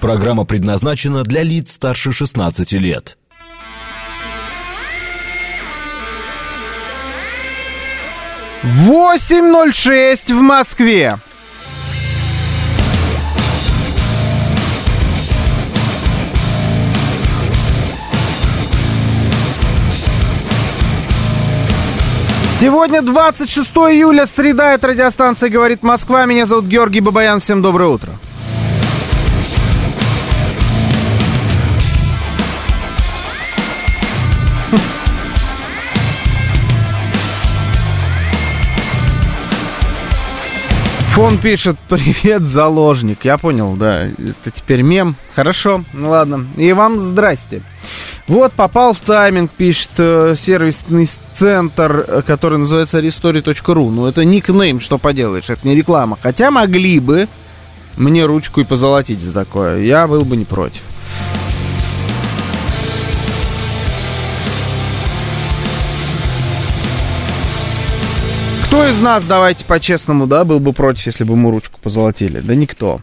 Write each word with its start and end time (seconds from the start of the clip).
Программа 0.00 0.44
предназначена 0.44 1.24
для 1.24 1.42
лиц 1.42 1.72
старше 1.72 2.12
16 2.12 2.72
лет. 2.72 3.18
Восемь 8.62 9.46
ноль 9.50 9.74
шесть 9.74 10.30
в 10.30 10.40
Москве. 10.40 11.18
Сегодня 22.60 23.02
26 23.02 23.68
июля, 23.70 24.26
среда, 24.26 24.74
это 24.74 24.88
радиостанция 24.88 25.48
«Говорит 25.48 25.82
Москва». 25.82 26.24
Меня 26.26 26.44
зовут 26.44 26.66
Георгий 26.66 27.00
Бабаян. 27.00 27.38
Всем 27.38 27.62
доброе 27.62 27.88
утро. 27.88 28.10
Фон 41.18 41.36
пишет, 41.38 41.76
привет, 41.88 42.42
заложник. 42.42 43.24
Я 43.24 43.38
понял, 43.38 43.74
да, 43.74 44.04
это 44.04 44.52
теперь 44.54 44.82
мем. 44.82 45.16
Хорошо, 45.34 45.82
ну 45.92 46.10
ладно. 46.10 46.46
И 46.56 46.72
вам 46.72 47.00
здрасте. 47.00 47.60
Вот, 48.28 48.52
попал 48.52 48.92
в 48.92 49.00
тайминг, 49.00 49.50
пишет 49.50 49.90
э, 49.98 50.36
сервисный 50.38 51.10
центр, 51.36 52.04
э, 52.06 52.22
который 52.24 52.58
называется 52.58 53.00
restory.ru. 53.00 53.90
Ну, 53.90 54.06
это 54.06 54.24
никнейм, 54.24 54.78
что 54.78 54.96
поделаешь, 54.96 55.50
это 55.50 55.66
не 55.66 55.74
реклама. 55.74 56.16
Хотя 56.22 56.52
могли 56.52 57.00
бы 57.00 57.26
мне 57.96 58.24
ручку 58.24 58.60
и 58.60 58.64
позолотить 58.64 59.18
за 59.18 59.32
такое. 59.32 59.80
Я 59.80 60.06
был 60.06 60.24
бы 60.24 60.36
не 60.36 60.44
против. 60.44 60.82
Кто 68.78 68.86
из 68.86 69.00
нас, 69.00 69.24
давайте 69.24 69.64
по-честному, 69.64 70.28
да, 70.28 70.44
был 70.44 70.60
бы 70.60 70.72
против, 70.72 71.06
если 71.06 71.24
бы 71.24 71.34
мы 71.34 71.50
ручку 71.50 71.80
позолотили? 71.82 72.38
Да 72.38 72.54
никто. 72.54 73.00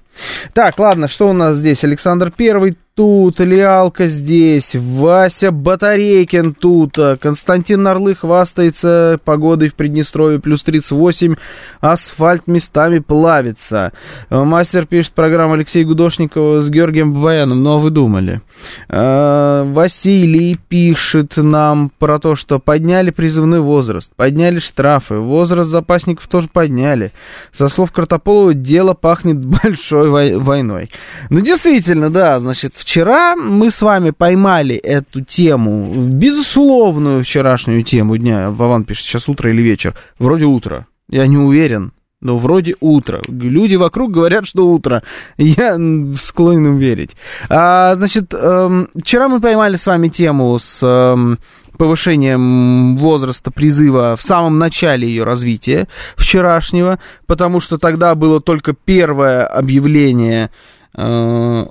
Так, 0.54 0.80
ладно, 0.80 1.08
что 1.08 1.30
у 1.30 1.34
нас 1.34 1.58
здесь? 1.58 1.84
Александр 1.84 2.32
Первый 2.36 2.78
тут, 2.96 3.42
Лиалка 3.42 4.08
здесь, 4.08 4.74
Вася 4.74 5.52
Батарейкин 5.52 6.54
тут, 6.54 6.98
Константин 7.20 7.84
Нарлы 7.84 8.16
хвастается 8.16 9.20
погодой 9.24 9.68
в 9.68 9.76
Приднестровье, 9.76 10.40
плюс 10.40 10.64
38, 10.64 11.36
асфальт 11.82 12.48
местами 12.48 13.00
плавится. 13.00 13.92
Мастер 14.30 14.86
пишет 14.86 15.12
программу 15.12 15.56
Алексей 15.56 15.84
Гудошникова 15.84 16.62
с 16.62 16.70
Георгием 16.70 17.14
Бабаяном, 17.14 17.62
ну 17.62 17.76
а 17.76 17.80
вы 17.80 17.90
думали? 17.90 18.42
А, 18.88 19.66
Василий 19.66 20.58
пишет 20.70 21.36
нам 21.36 21.92
про 22.00 22.18
то, 22.18 22.36
что 22.36 22.60
подняли 22.60 23.12
призывной 23.12 23.60
возраст, 23.60 24.16
подняли 24.16 24.60
штрафы, 24.60 25.16
возраст 25.16 25.70
запасников 25.70 26.28
тоже 26.28 26.48
подняли. 26.48 27.12
Со 27.52 27.68
слов 27.68 27.92
Картополова, 27.92 28.54
дело 28.54 28.94
пахнет 28.94 29.44
большой 29.64 30.05
войной. 30.10 30.90
Ну, 31.30 31.42
действительно, 31.42 32.10
да, 32.10 32.40
значит, 32.40 32.74
вчера 32.76 33.36
мы 33.36 33.72
с 33.72 33.82
вами 33.82 34.12
поймали 34.12 34.76
эту 34.76 35.22
тему, 35.22 35.94
безусловную 35.96 37.24
вчерашнюю 37.24 37.84
тему 37.84 38.18
дня. 38.18 38.50
Вован 38.50 38.84
пишет, 38.84 39.06
сейчас 39.06 39.30
утро 39.30 39.50
или 39.50 39.62
вечер. 39.62 39.94
Вроде 40.20 40.46
утро. 40.46 40.88
Я 41.10 41.28
не 41.28 41.38
уверен, 41.38 41.92
но 42.22 42.38
вроде 42.38 42.76
утро. 42.80 43.22
Люди 43.28 43.76
вокруг 43.76 44.12
говорят, 44.12 44.48
что 44.48 44.68
утро. 44.68 45.04
Я 45.38 45.78
склонен 46.22 46.78
верить. 46.78 47.12
А, 47.50 47.94
значит, 47.96 48.34
эм, 48.34 48.90
вчера 49.00 49.28
мы 49.28 49.40
поймали 49.40 49.76
с 49.76 49.86
вами 49.86 50.08
тему 50.08 50.58
с 50.58 50.82
эм, 50.84 51.38
повышением 51.76 52.98
возраста 52.98 53.52
призыва 53.52 54.16
в 54.18 54.22
самом 54.22 54.58
начале 54.58 55.08
ее 55.08 55.24
развития 55.24 55.88
вчерашнего, 56.16 57.00
потому 57.26 57.60
что 57.60 57.78
тогда 57.78 58.16
было 58.16 58.42
только 58.42 58.74
первое 58.74 59.46
объявление 59.46 60.50
Э, 60.98 61.66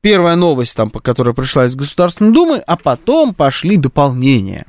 первая 0.00 0.36
новость, 0.36 0.76
там, 0.76 0.90
которая 0.90 1.34
пришла 1.34 1.66
из 1.66 1.74
Государственной 1.74 2.32
Думы, 2.32 2.62
а 2.64 2.76
потом 2.76 3.34
пошли 3.34 3.76
дополнения. 3.76 4.66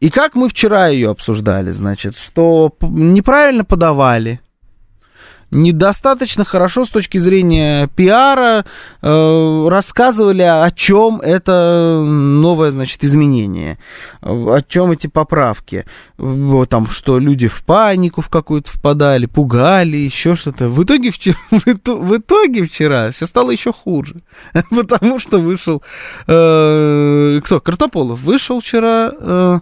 И 0.00 0.10
как 0.10 0.34
мы 0.34 0.48
вчера 0.48 0.88
ее 0.88 1.10
обсуждали, 1.10 1.70
значит, 1.70 2.16
что 2.16 2.72
неправильно 2.80 3.64
подавали, 3.64 4.40
недостаточно 5.50 6.44
хорошо 6.44 6.84
с 6.84 6.90
точки 6.90 7.18
зрения 7.18 7.88
пиара 7.94 8.64
э, 9.02 9.68
рассказывали, 9.68 10.42
о 10.42 10.70
чем 10.70 11.20
это 11.20 12.02
новое, 12.04 12.70
значит, 12.70 13.04
изменение, 13.04 13.78
о 14.20 14.60
чем 14.60 14.90
эти 14.90 15.06
поправки. 15.06 15.84
Вот 16.18 16.68
там, 16.68 16.86
что 16.88 17.18
люди 17.18 17.46
в 17.46 17.62
панику 17.64 18.22
в 18.22 18.28
какую-то 18.28 18.72
впадали, 18.72 19.26
пугали, 19.26 19.96
еще 19.96 20.34
что-то. 20.34 20.68
В 20.68 20.82
итоге, 20.82 21.10
вчера, 21.10 21.36
в 21.50 22.16
итоге 22.16 22.64
вчера 22.64 23.10
все 23.12 23.26
стало 23.26 23.50
еще 23.50 23.72
хуже, 23.72 24.16
потому 24.70 25.18
что 25.18 25.38
вышел, 25.38 25.82
э, 26.26 27.40
кто, 27.44 27.60
Картополов 27.60 28.20
вышел 28.20 28.60
вчера, 28.60 29.12
э, 29.18 29.60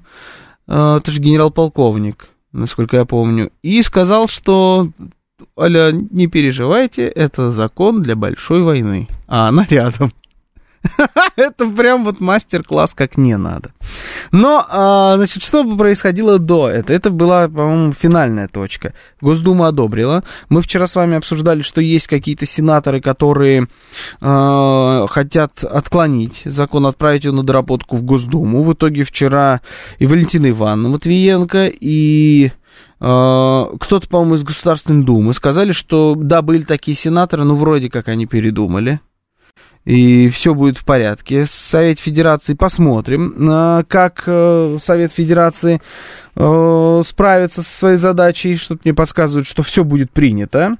э, 0.68 0.96
это 0.96 1.10
же 1.10 1.20
генерал-полковник, 1.20 2.28
насколько 2.52 2.96
я 2.96 3.04
помню, 3.04 3.50
и 3.62 3.82
сказал, 3.82 4.28
что 4.28 4.88
Аля, 5.58 5.90
не 5.92 6.28
переживайте, 6.28 7.08
это 7.08 7.50
закон 7.50 8.02
для 8.02 8.14
большой 8.14 8.62
войны, 8.62 9.08
а 9.26 9.48
она 9.48 9.66
рядом. 9.68 10.12
Это 11.36 11.66
прям 11.66 12.04
вот 12.04 12.20
мастер-класс, 12.20 12.92
как 12.94 13.16
не 13.16 13.36
надо. 13.36 13.72
Но, 14.32 14.64
а, 14.68 15.16
значит, 15.16 15.42
что 15.42 15.64
бы 15.64 15.78
происходило 15.78 16.38
до 16.38 16.68
этого? 16.68 16.94
Это 16.94 17.10
была, 17.10 17.48
по-моему, 17.48 17.92
финальная 17.92 18.48
точка. 18.48 18.92
Госдума 19.20 19.68
одобрила. 19.68 20.22
Мы 20.50 20.60
вчера 20.60 20.86
с 20.86 20.94
вами 20.94 21.16
обсуждали, 21.16 21.62
что 21.62 21.80
есть 21.80 22.06
какие-то 22.06 22.44
сенаторы, 22.44 23.00
которые 23.00 23.66
э, 24.20 25.06
хотят 25.08 25.64
отклонить 25.64 26.42
закон, 26.44 26.86
отправить 26.86 27.24
его 27.24 27.34
на 27.34 27.42
доработку 27.42 27.96
в 27.96 28.02
Госдуму. 28.02 28.62
В 28.62 28.74
итоге 28.74 29.04
вчера 29.04 29.62
и 29.98 30.06
Валентина 30.06 30.50
Ивановна 30.50 30.90
Матвиенко, 30.90 31.72
и 31.80 32.48
а, 32.48 32.63
кто-то, 33.04 34.08
по-моему, 34.08 34.36
из 34.36 34.44
Государственной 34.44 35.04
Думы 35.04 35.34
сказали, 35.34 35.72
что 35.72 36.14
да, 36.16 36.40
были 36.40 36.62
такие 36.62 36.96
сенаторы, 36.96 37.44
но 37.44 37.54
вроде 37.54 37.90
как 37.90 38.08
они 38.08 38.26
передумали. 38.26 39.00
И 39.84 40.30
все 40.30 40.54
будет 40.54 40.78
в 40.78 40.84
порядке. 40.84 41.44
Совет 41.46 41.98
Федерации 41.98 42.54
посмотрим, 42.54 43.34
а, 43.50 43.82
как 43.86 44.22
э, 44.26 44.78
Совет 44.80 45.12
Федерации 45.12 45.82
э, 46.36 47.02
справится 47.04 47.62
со 47.62 47.78
своей 47.78 47.98
задачей. 47.98 48.56
Что-то 48.56 48.80
мне 48.84 48.94
подсказывает, 48.94 49.46
что 49.46 49.62
все 49.62 49.84
будет 49.84 50.10
принято. 50.10 50.76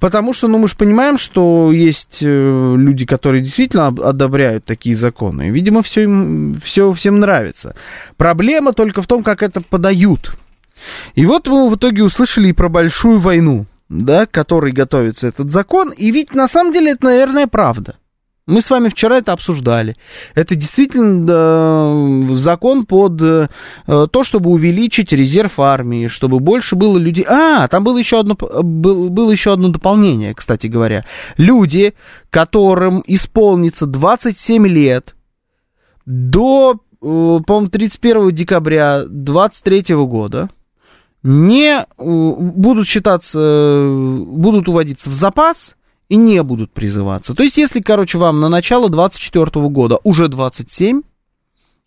Потому 0.00 0.32
что, 0.32 0.48
ну, 0.48 0.58
мы 0.58 0.66
же 0.66 0.74
понимаем, 0.74 1.16
что 1.16 1.70
есть 1.70 2.18
э, 2.22 2.74
люди, 2.76 3.06
которые 3.06 3.40
действительно 3.42 3.86
одобряют 3.86 4.64
такие 4.64 4.96
законы. 4.96 5.50
Видимо, 5.50 5.82
все, 5.82 6.02
им, 6.02 6.60
все 6.64 6.92
всем 6.92 7.20
нравится. 7.20 7.76
Проблема 8.16 8.72
только 8.72 9.00
в 9.00 9.06
том, 9.06 9.22
как 9.22 9.44
это 9.44 9.60
подают. 9.60 10.32
И 11.14 11.26
вот 11.26 11.48
мы 11.48 11.68
в 11.68 11.76
итоге 11.76 12.02
услышали 12.02 12.48
и 12.48 12.52
про 12.52 12.68
большую 12.68 13.18
войну, 13.18 13.66
да, 13.88 14.26
к 14.26 14.30
которой 14.30 14.72
готовится 14.72 15.26
этот 15.28 15.50
закон. 15.50 15.90
И 15.90 16.10
ведь 16.10 16.34
на 16.34 16.48
самом 16.48 16.72
деле 16.72 16.92
это, 16.92 17.06
наверное, 17.06 17.46
правда. 17.46 17.96
Мы 18.50 18.62
с 18.62 18.68
вами 18.68 18.88
вчера 18.88 19.18
это 19.18 19.32
обсуждали. 19.32 19.96
Это 20.34 20.56
действительно 20.56 21.24
да, 21.24 22.34
закон 22.34 22.84
под 22.84 23.22
э, 23.22 23.48
то, 23.86 24.24
чтобы 24.24 24.50
увеличить 24.50 25.12
резерв 25.12 25.60
армии, 25.60 26.08
чтобы 26.08 26.40
больше 26.40 26.74
было 26.74 26.98
людей. 26.98 27.24
А, 27.28 27.68
там 27.68 27.84
было 27.84 27.96
еще 27.96 28.18
одно, 28.18 28.34
был, 28.34 29.08
было 29.08 29.30
еще 29.30 29.52
одно 29.52 29.68
дополнение, 29.68 30.34
кстати 30.34 30.66
говоря. 30.66 31.04
Люди, 31.36 31.94
которым 32.30 33.04
исполнится 33.06 33.86
27 33.86 34.66
лет 34.66 35.14
до, 36.04 36.72
э, 36.74 36.76
по-моему, 37.46 37.68
31 37.68 38.34
декабря 38.34 39.04
2023 39.04 39.94
года, 40.06 40.50
не 41.22 41.86
будут 41.98 42.88
считаться, 42.88 43.86
будут 44.26 44.68
уводиться 44.68 45.10
в 45.10 45.14
запас 45.14 45.76
и 46.08 46.16
не 46.16 46.42
будут 46.42 46.72
призываться. 46.72 47.34
То 47.34 47.42
есть, 47.42 47.56
если, 47.56 47.80
короче, 47.80 48.18
вам 48.18 48.40
на 48.40 48.48
начало 48.48 48.88
24 48.88 49.68
года 49.68 49.98
уже 50.02 50.28
27, 50.28 51.02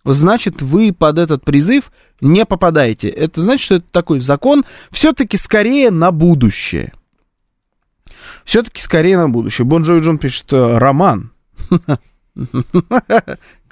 значит, 0.05 0.61
вы 0.61 0.93
под 0.93 1.17
этот 1.17 1.43
призыв 1.43 1.91
не 2.21 2.45
попадаете. 2.45 3.09
Это 3.09 3.41
значит, 3.41 3.65
что 3.65 3.75
это 3.75 3.85
такой 3.91 4.19
закон 4.19 4.63
все-таки 4.91 5.37
скорее 5.37 5.91
на 5.91 6.11
будущее. 6.11 6.93
Все-таки 8.45 8.81
скорее 8.81 9.17
на 9.17 9.29
будущее. 9.29 9.65
Бон 9.65 9.83
Джон 9.83 10.17
пишет 10.17 10.51
роман. 10.51 11.31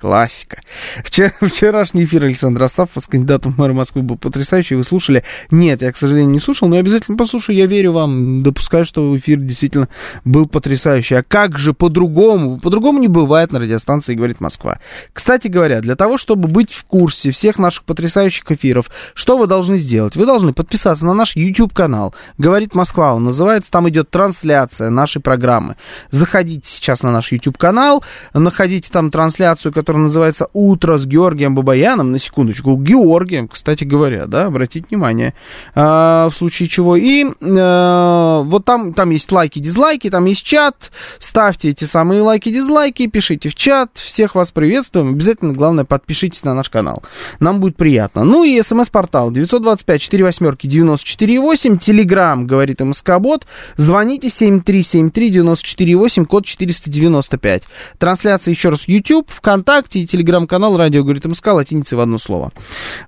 Классика. 0.01 0.61
Вчера, 1.03 1.31
вчерашний 1.41 2.05
эфир 2.05 2.23
Александра 2.23 2.65
Асафова 2.65 3.03
с 3.03 3.07
кандидатом 3.07 3.53
в 3.53 3.59
мэр 3.59 3.73
Москвы 3.73 4.01
был 4.01 4.17
потрясающий. 4.17 4.73
Вы 4.73 4.83
слушали? 4.83 5.23
Нет, 5.51 5.83
я, 5.83 5.91
к 5.91 5.97
сожалению, 5.97 6.31
не 6.31 6.39
слушал, 6.39 6.67
но 6.67 6.73
я 6.73 6.81
обязательно 6.81 7.17
послушаю. 7.17 7.55
Я 7.55 7.67
верю 7.67 7.91
вам. 7.91 8.41
Допускаю, 8.41 8.83
что 8.85 9.15
эфир 9.15 9.37
действительно 9.37 9.89
был 10.25 10.47
потрясающий. 10.47 11.13
А 11.13 11.23
как 11.23 11.59
же 11.59 11.73
по-другому? 11.73 12.57
По-другому 12.59 12.97
не 12.97 13.09
бывает 13.09 13.51
на 13.51 13.59
радиостанции 13.59 14.15
«Говорит 14.15 14.41
Москва». 14.41 14.79
Кстати 15.13 15.47
говоря, 15.47 15.81
для 15.81 15.95
того, 15.95 16.17
чтобы 16.17 16.47
быть 16.47 16.73
в 16.73 16.83
курсе 16.85 17.29
всех 17.29 17.59
наших 17.59 17.83
потрясающих 17.83 18.51
эфиров, 18.51 18.89
что 19.13 19.37
вы 19.37 19.45
должны 19.45 19.77
сделать? 19.77 20.15
Вы 20.15 20.25
должны 20.25 20.51
подписаться 20.51 21.05
на 21.05 21.13
наш 21.13 21.35
YouTube-канал 21.35 22.15
«Говорит 22.39 22.73
Москва». 22.73 23.13
Он 23.13 23.23
называется, 23.23 23.69
там 23.69 23.87
идет 23.87 24.09
трансляция 24.09 24.89
нашей 24.89 25.21
программы. 25.21 25.75
Заходите 26.09 26.67
сейчас 26.67 27.03
на 27.03 27.11
наш 27.11 27.31
YouTube-канал, 27.31 28.03
находите 28.33 28.89
там 28.91 29.11
трансляцию, 29.11 29.71
которая 29.71 29.90
который 29.91 30.03
называется 30.03 30.47
«Утро 30.53 30.97
с 30.97 31.05
Георгием 31.05 31.53
Бабаяном», 31.53 32.13
на 32.13 32.19
секундочку, 32.19 32.77
Георгием, 32.77 33.49
кстати 33.49 33.83
говоря, 33.83 34.25
да, 34.25 34.45
обратите 34.45 34.85
внимание, 34.89 35.33
а, 35.75 36.29
в 36.29 36.33
случае 36.33 36.69
чего. 36.69 36.95
И 36.95 37.25
а, 37.41 38.39
вот 38.39 38.63
там, 38.63 38.93
там 38.93 39.09
есть 39.09 39.29
лайки, 39.33 39.59
дизлайки, 39.59 40.09
там 40.09 40.23
есть 40.23 40.43
чат, 40.43 40.91
ставьте 41.19 41.71
эти 41.71 41.83
самые 41.83 42.21
лайки, 42.21 42.49
дизлайки, 42.53 43.05
пишите 43.07 43.49
в 43.49 43.55
чат, 43.55 43.89
всех 43.97 44.35
вас 44.35 44.53
приветствуем, 44.53 45.09
обязательно, 45.09 45.51
главное, 45.51 45.83
подпишитесь 45.83 46.45
на 46.45 46.53
наш 46.53 46.69
канал, 46.69 47.03
нам 47.41 47.59
будет 47.59 47.75
приятно. 47.75 48.23
Ну 48.23 48.45
и 48.45 48.61
смс-портал 48.61 49.29
925 49.29 50.01
4 50.01 50.23
восьмерки 50.23 50.67
94 50.67 51.37
8, 51.41 51.77
телеграмм, 51.79 52.47
говорит 52.47 52.79
МСК-бот, 52.79 53.45
звоните 53.75 54.29
7373 54.29 55.29
94 55.31 55.95
8, 55.97 56.25
код 56.25 56.45
495. 56.45 57.63
Трансляция 57.97 58.53
еще 58.53 58.69
раз 58.69 58.87
YouTube, 58.87 59.29
ВКонтакте, 59.29 59.80
ВКонтакте 59.81 59.99
и 59.99 60.05
телеграм-канал 60.05 60.77
«Радио 60.77 61.03
говорит 61.03 61.25
МСК» 61.25 61.47
латиницей 61.47 61.97
в 61.97 62.01
одно 62.01 62.19
слово. 62.19 62.51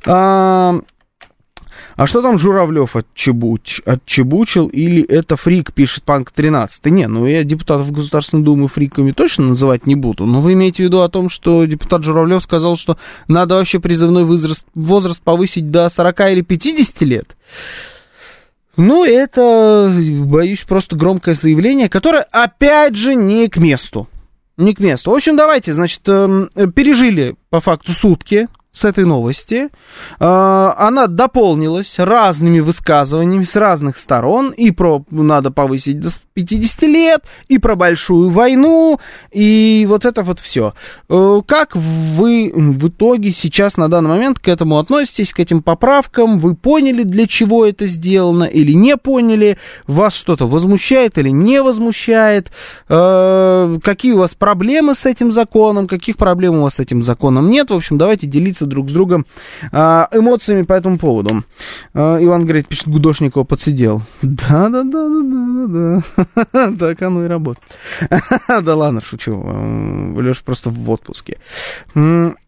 А, 0.05 0.79
а 1.95 2.07
что 2.07 2.21
там 2.21 2.39
Журавлев 2.39 2.95
отчебуч, 2.95 3.81
отчебучил 3.85 4.67
или 4.67 5.03
это 5.03 5.37
фрик, 5.37 5.73
пишет 5.73 6.03
Панк 6.03 6.31
13? 6.31 6.85
Не, 6.87 7.07
ну 7.07 7.25
я 7.27 7.43
депутатов 7.43 7.91
Государственной 7.91 8.43
Думы 8.43 8.67
фриками 8.67 9.11
точно 9.11 9.49
называть 9.49 9.85
не 9.85 9.95
буду, 9.95 10.25
но 10.25 10.41
вы 10.41 10.53
имеете 10.53 10.83
в 10.83 10.85
виду 10.87 11.01
о 11.01 11.09
том, 11.09 11.29
что 11.29 11.65
депутат 11.65 12.03
Журавлев 12.03 12.41
сказал, 12.41 12.75
что 12.75 12.97
надо 13.27 13.55
вообще 13.55 13.79
призывной 13.79 14.23
возраст, 14.23 14.65
возраст 14.73 15.21
повысить 15.21 15.69
до 15.69 15.89
40 15.89 16.19
или 16.31 16.41
50 16.41 17.01
лет? 17.01 17.35
Ну, 18.75 19.05
это, 19.05 19.93
боюсь, 20.21 20.61
просто 20.61 20.95
громкое 20.95 21.35
заявление, 21.35 21.89
которое, 21.89 22.23
опять 22.31 22.95
же, 22.95 23.13
не 23.13 23.47
к 23.47 23.57
месту 23.57 24.07
не 24.57 24.73
к 24.73 24.79
месту. 24.79 25.11
В 25.11 25.15
общем, 25.15 25.35
давайте, 25.35 25.73
значит, 25.73 26.01
эм, 26.07 26.49
пережили 26.73 27.35
по 27.49 27.59
факту 27.59 27.91
сутки 27.91 28.47
с 28.73 28.83
этой 28.83 29.05
новости. 29.05 29.69
А, 30.19 30.75
она 30.77 31.07
дополнилась 31.07 31.99
разными 31.99 32.59
высказываниями 32.59 33.43
с 33.43 33.55
разных 33.55 33.97
сторон. 33.97 34.49
И 34.49 34.71
про 34.71 35.05
надо 35.11 35.51
повысить 35.51 35.99
50 36.33 36.81
лет, 36.83 37.23
и 37.47 37.57
про 37.57 37.75
большую 37.75 38.29
войну, 38.29 38.99
и 39.31 39.85
вот 39.87 40.05
это 40.05 40.23
вот 40.23 40.39
все. 40.39 40.73
Э, 41.09 41.41
как 41.45 41.75
вы 41.75 42.51
в 42.53 42.87
итоге 42.87 43.31
сейчас 43.31 43.77
на 43.77 43.89
данный 43.89 44.09
момент 44.09 44.39
к 44.39 44.47
этому 44.47 44.79
относитесь, 44.79 45.33
к 45.33 45.39
этим 45.39 45.61
поправкам? 45.61 46.39
Вы 46.39 46.55
поняли, 46.55 47.03
для 47.03 47.27
чего 47.27 47.65
это 47.65 47.85
сделано, 47.87 48.45
или 48.45 48.71
не 48.73 48.97
поняли? 48.97 49.57
Вас 49.87 50.15
что-то 50.15 50.47
возмущает 50.47 51.17
или 51.17 51.29
не 51.29 51.61
возмущает? 51.61 52.51
Э, 52.89 53.79
какие 53.83 54.13
у 54.13 54.19
вас 54.19 54.33
проблемы 54.33 54.95
с 54.95 55.05
этим 55.05 55.31
законом? 55.31 55.87
Каких 55.87 56.17
проблем 56.17 56.55
у 56.55 56.63
вас 56.63 56.75
с 56.75 56.79
этим 56.79 57.03
законом 57.03 57.49
нет? 57.49 57.69
В 57.69 57.75
общем, 57.75 57.97
давайте 57.97 58.27
делиться 58.27 58.65
друг 58.65 58.89
с 58.89 58.93
другом 58.93 59.25
а, 59.71 60.09
эмоциями 60.11 60.63
по 60.63 60.73
этому 60.73 60.97
поводу. 60.97 61.43
Иван 61.93 62.43
говорит, 62.43 62.67
пишет, 62.67 62.87
Гудошникова 62.87 63.43
подсидел. 63.43 64.01
Да-да-да-да-да-да. 64.21 66.03
Так 66.79 67.01
оно 67.01 67.25
и 67.25 67.27
работает. 67.27 67.65
Да 68.63 68.75
ладно, 68.75 69.01
шучу. 69.01 69.33
Леша 70.19 70.41
просто 70.45 70.69
в 70.69 70.89
отпуске. 70.89 71.37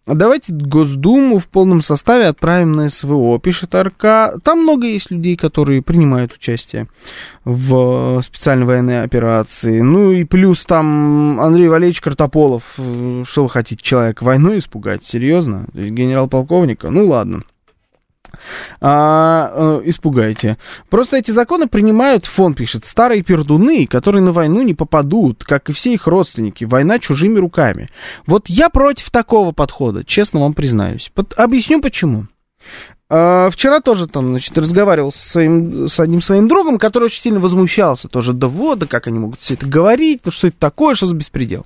Давайте 0.08 0.54
Госдуму 0.54 1.40
в 1.40 1.48
полном 1.48 1.82
составе 1.82 2.28
отправим 2.28 2.74
на 2.74 2.90
СВО, 2.90 3.40
пишет 3.40 3.74
РК. 3.74 4.40
Там 4.44 4.62
много 4.62 4.86
есть 4.86 5.10
людей, 5.10 5.36
которые 5.36 5.82
принимают 5.82 6.34
участие 6.34 6.88
в 7.44 8.22
специальной 8.24 8.68
военной 8.68 9.04
операции. 9.04 9.82
Ну 9.82 10.12
и 10.12 10.24
плюс 10.24 10.64
там 10.66 11.40
Андрей 11.40 11.70
Валерьевич 11.70 12.02
Картополов. 12.02 12.64
Что 12.76 13.44
вы 13.44 13.50
хотите, 13.50 13.82
человек 13.84 14.22
войну 14.22 14.56
испугать? 14.56 15.04
Серьезно? 15.04 15.66
Генерал-полковника? 15.74 16.92
Ну 16.92 17.08
ладно 17.08 17.42
а, 18.82 19.52
а, 19.54 19.82
испугайте. 19.86 20.58
Просто 20.90 21.18
эти 21.18 21.32
законы 21.32 21.68
принимают, 21.68 22.26
фон 22.26 22.54
пишет, 22.54 22.86
старые 22.86 23.24
пердуны, 23.24 23.88
которые 23.88 24.22
на 24.22 24.32
войну 24.32 24.62
не 24.62 24.74
попадут, 24.74 25.44
как 25.44 25.70
и 25.70 25.74
все 25.74 25.94
их 25.94 26.08
родственники. 26.08 26.64
Война 26.64 27.00
чужими 27.00 27.40
руками. 27.40 27.90
Вот 28.26 28.48
я 28.48 28.70
против 28.70 29.10
такого 29.12 29.52
подхода, 29.52 30.04
честно 30.04 30.42
вам 30.42 30.54
признаюсь. 30.54 31.12
Под, 31.14 31.34
объясню 31.38 31.82
почему. 31.82 32.28
А, 33.08 33.50
вчера 33.52 33.82
тоже 33.82 34.08
там, 34.08 34.30
значит, 34.30 34.58
разговаривал 34.58 35.12
со 35.12 35.30
своим, 35.30 35.88
с 35.88 36.00
одним 36.00 36.22
своим 36.22 36.48
другом, 36.48 36.80
который 36.80 37.06
очень 37.06 37.22
сильно 37.22 37.40
возмущался 37.40 38.08
тоже. 38.08 38.34
Да 38.34 38.48
вот, 38.48 38.80
да 38.80 38.88
как 38.88 39.08
они 39.08 39.20
могут 39.20 39.42
все 39.42 39.54
это 39.54 39.68
говорить, 39.68 40.22
ну 40.26 40.32
что 40.32 40.48
это 40.48 40.58
такое, 40.60 40.96
что 40.96 41.06
за 41.06 41.16
беспредел. 41.16 41.66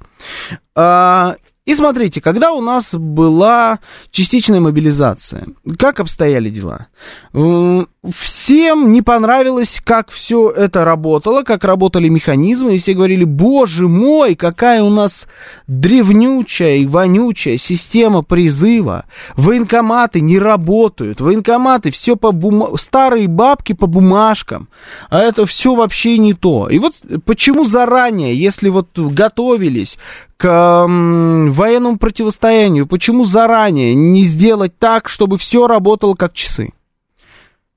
А, 0.75 1.37
и 1.69 1.75
смотрите, 1.75 2.19
когда 2.19 2.51
у 2.51 2.61
нас 2.61 2.95
была 2.95 3.77
частичная 4.09 4.59
мобилизация, 4.59 5.49
как 5.77 5.99
обстояли 5.99 6.49
дела? 6.49 6.87
Всем 7.31 8.91
не 8.91 9.03
понравилось, 9.03 9.79
как 9.83 10.09
все 10.09 10.49
это 10.49 10.83
работало, 10.83 11.43
как 11.43 11.63
работали 11.63 12.07
механизмы, 12.07 12.73
и 12.73 12.79
все 12.79 12.95
говорили, 12.95 13.23
боже 13.23 13.87
мой, 13.87 14.33
какая 14.33 14.81
у 14.81 14.89
нас 14.89 15.27
древнючая 15.67 16.77
и 16.77 16.87
вонючая 16.87 17.57
система 17.57 18.23
призыва. 18.23 19.05
Военкоматы 19.35 20.21
не 20.21 20.39
работают, 20.39 21.21
военкоматы 21.21 21.91
все 21.91 22.15
по 22.15 22.31
бум... 22.31 22.79
старые 22.79 23.27
бабки 23.27 23.73
по 23.73 23.85
бумажкам, 23.85 24.69
а 25.11 25.19
это 25.19 25.45
все 25.45 25.75
вообще 25.75 26.17
не 26.17 26.33
то. 26.33 26.67
И 26.67 26.79
вот 26.79 26.95
почему 27.25 27.65
заранее, 27.65 28.33
если 28.35 28.69
вот 28.69 28.87
готовились 28.97 29.99
к 30.39 30.85
военному 30.87 31.97
противостоянию, 31.97 32.87
почему 32.87 33.25
заранее 33.25 33.93
не 33.93 34.23
сделать 34.23 34.79
так, 34.79 35.09
чтобы 35.09 35.37
все 35.37 35.67
работало 35.67 36.15
как 36.15 36.33
часы? 36.33 36.69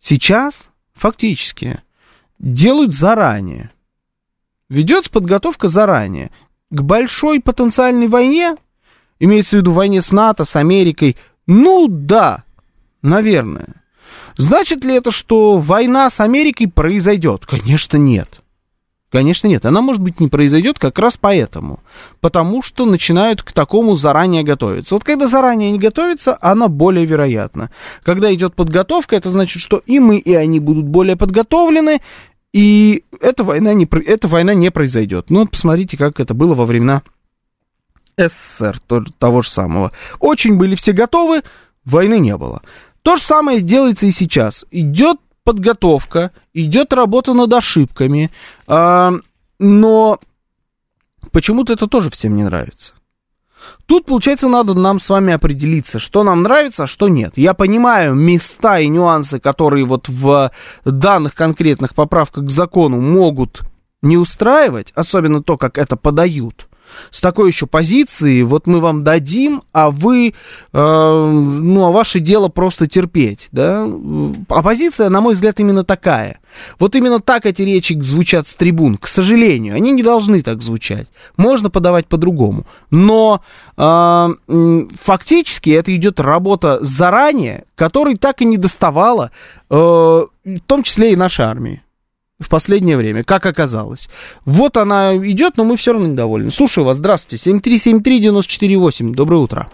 Сейчас 0.00 0.70
фактически 0.94 1.82
делают 2.38 2.94
заранее. 2.94 3.72
Ведется 4.68 5.10
подготовка 5.10 5.66
заранее. 5.66 6.30
К 6.70 6.82
большой 6.82 7.40
потенциальной 7.40 8.06
войне, 8.06 8.54
имеется 9.18 9.56
в 9.56 9.58
виду 9.58 9.72
войне 9.72 10.00
с 10.00 10.12
НАТО, 10.12 10.44
с 10.44 10.54
Америкой, 10.54 11.16
ну 11.48 11.88
да, 11.88 12.44
наверное. 13.02 13.82
Значит 14.36 14.84
ли 14.84 14.94
это, 14.94 15.10
что 15.10 15.58
война 15.58 16.08
с 16.10 16.20
Америкой 16.20 16.68
произойдет? 16.68 17.44
Конечно, 17.44 17.96
нет. 17.96 18.40
Конечно, 19.12 19.46
нет. 19.46 19.66
Она, 19.66 19.82
может 19.82 20.00
быть, 20.00 20.20
не 20.20 20.28
произойдет 20.28 20.78
как 20.78 20.98
раз 20.98 21.18
поэтому. 21.20 21.80
Потому 22.22 22.62
что 22.62 22.86
начинают 22.86 23.42
к 23.42 23.52
такому 23.52 23.94
заранее 23.94 24.42
готовиться. 24.42 24.94
Вот 24.94 25.04
когда 25.04 25.26
заранее 25.26 25.70
не 25.70 25.78
готовится, 25.78 26.38
она 26.40 26.68
более 26.68 27.04
вероятна. 27.04 27.70
Когда 28.04 28.32
идет 28.32 28.54
подготовка, 28.54 29.14
это 29.14 29.30
значит, 29.30 29.60
что 29.60 29.82
и 29.84 29.98
мы, 29.98 30.16
и 30.16 30.32
они 30.32 30.60
будут 30.60 30.86
более 30.86 31.16
подготовлены, 31.16 32.00
и 32.54 33.04
эта 33.20 33.44
война 33.44 33.74
не, 33.74 33.86
эта 34.06 34.28
война 34.28 34.54
не 34.54 34.70
произойдет. 34.70 35.28
Ну, 35.28 35.40
вот 35.40 35.50
посмотрите, 35.50 35.98
как 35.98 36.18
это 36.18 36.32
было 36.32 36.54
во 36.54 36.64
времена 36.64 37.02
СССР, 38.16 38.80
того 39.18 39.42
же 39.42 39.50
самого. 39.50 39.92
Очень 40.20 40.56
были 40.56 40.74
все 40.74 40.92
готовы, 40.92 41.42
войны 41.84 42.18
не 42.18 42.36
было. 42.38 42.62
То 43.02 43.16
же 43.16 43.22
самое 43.22 43.60
делается 43.60 44.06
и 44.06 44.10
сейчас. 44.10 44.64
Идет 44.70 45.18
подготовка, 45.44 46.30
идет 46.54 46.92
работа 46.92 47.32
над 47.34 47.52
ошибками, 47.52 48.30
а, 48.66 49.12
но 49.58 50.18
почему-то 51.30 51.72
это 51.72 51.86
тоже 51.86 52.10
всем 52.10 52.36
не 52.36 52.44
нравится. 52.44 52.92
Тут, 53.86 54.06
получается, 54.06 54.48
надо 54.48 54.74
нам 54.74 55.00
с 55.00 55.08
вами 55.08 55.32
определиться, 55.32 55.98
что 55.98 56.24
нам 56.24 56.42
нравится, 56.42 56.84
а 56.84 56.86
что 56.86 57.08
нет. 57.08 57.34
Я 57.36 57.54
понимаю 57.54 58.14
места 58.14 58.80
и 58.80 58.88
нюансы, 58.88 59.38
которые 59.38 59.84
вот 59.84 60.08
в 60.08 60.50
данных 60.84 61.34
конкретных 61.34 61.94
поправках 61.94 62.46
к 62.46 62.50
закону 62.50 63.00
могут 63.00 63.60
не 64.00 64.16
устраивать, 64.16 64.92
особенно 64.94 65.42
то, 65.42 65.56
как 65.56 65.78
это 65.78 65.96
подают. 65.96 66.68
С 67.10 67.20
такой 67.20 67.48
еще 67.48 67.66
позиции, 67.66 68.42
вот 68.42 68.66
мы 68.66 68.80
вам 68.80 69.04
дадим, 69.04 69.62
а 69.72 69.90
вы, 69.90 70.28
э, 70.28 70.32
ну, 70.72 71.84
а 71.84 71.90
ваше 71.90 72.20
дело 72.20 72.48
просто 72.48 72.86
терпеть, 72.86 73.48
да? 73.52 73.88
Оппозиция, 74.48 75.08
на 75.08 75.20
мой 75.20 75.34
взгляд, 75.34 75.60
именно 75.60 75.84
такая. 75.84 76.40
Вот 76.78 76.94
именно 76.94 77.20
так 77.20 77.46
эти 77.46 77.62
речи 77.62 77.98
звучат 78.02 78.48
с 78.48 78.54
трибун, 78.54 78.96
к 78.96 79.08
сожалению. 79.08 79.74
Они 79.74 79.90
не 79.92 80.02
должны 80.02 80.42
так 80.42 80.62
звучать. 80.62 81.08
Можно 81.36 81.70
подавать 81.70 82.06
по-другому. 82.06 82.66
Но 82.90 83.42
э, 83.76 84.28
фактически 85.02 85.70
это 85.70 85.94
идет 85.96 86.20
работа 86.20 86.78
заранее, 86.82 87.64
которой 87.74 88.16
так 88.16 88.42
и 88.42 88.44
не 88.44 88.56
доставала, 88.56 89.30
э, 89.70 89.74
в 89.74 90.60
том 90.66 90.82
числе 90.82 91.12
и 91.12 91.16
нашей 91.16 91.44
армии 91.44 91.82
в 92.42 92.48
последнее 92.48 92.96
время, 92.96 93.24
как 93.24 93.46
оказалось. 93.46 94.08
Вот 94.44 94.76
она 94.76 95.16
идет, 95.16 95.56
но 95.56 95.64
мы 95.64 95.76
все 95.76 95.92
равно 95.92 96.08
недовольны. 96.08 96.50
Слушаю 96.50 96.84
вас, 96.84 96.98
здравствуйте. 96.98 97.50
7373-94-8, 97.50 99.14
доброе 99.14 99.36
утро. 99.36 99.68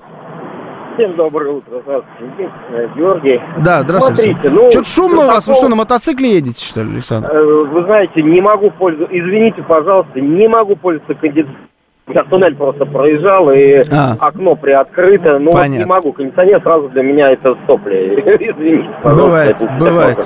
Всем 0.95 1.15
доброе 1.15 1.53
утро, 1.53 1.81
здравствуйте, 1.85 2.51
Георгий. 2.97 3.41
Да, 3.63 3.83
здравствуйте. 3.83 4.33
Смотрите, 4.33 4.51
ну... 4.51 4.69
Что-то 4.69 4.89
шумно 4.89 5.23
у 5.23 5.27
вас, 5.29 5.47
вы 5.47 5.55
что, 5.55 5.69
на 5.69 5.77
мотоцикле 5.77 6.35
едете, 6.35 6.65
что 6.65 6.83
ли, 6.83 6.95
Александр? 6.95 7.31
Э, 7.31 7.65
вы 7.73 7.85
знаете, 7.85 8.21
не 8.21 8.41
могу 8.41 8.71
пользоваться, 8.73 9.17
извините, 9.17 9.63
пожалуйста, 9.63 10.21
не 10.21 10.49
могу 10.49 10.75
пользоваться 10.75 11.15
кондиционером. 11.15 11.69
Я 12.09 12.25
туннель 12.25 12.57
просто 12.57 12.87
проезжал, 12.87 13.51
и 13.51 13.83
а. 13.93 14.17
окно 14.19 14.57
приоткрыто, 14.57 15.39
но 15.39 15.53
вот 15.53 15.67
не 15.67 15.85
могу. 15.85 16.13
Кондиционер 16.13 16.61
сразу 16.63 16.89
для 16.89 17.03
меня 17.03 17.31
это 17.31 17.57
сопли. 17.67 18.23
Извините. 18.41 18.89
Бывает, 19.05 19.57
бывает. 19.79 20.19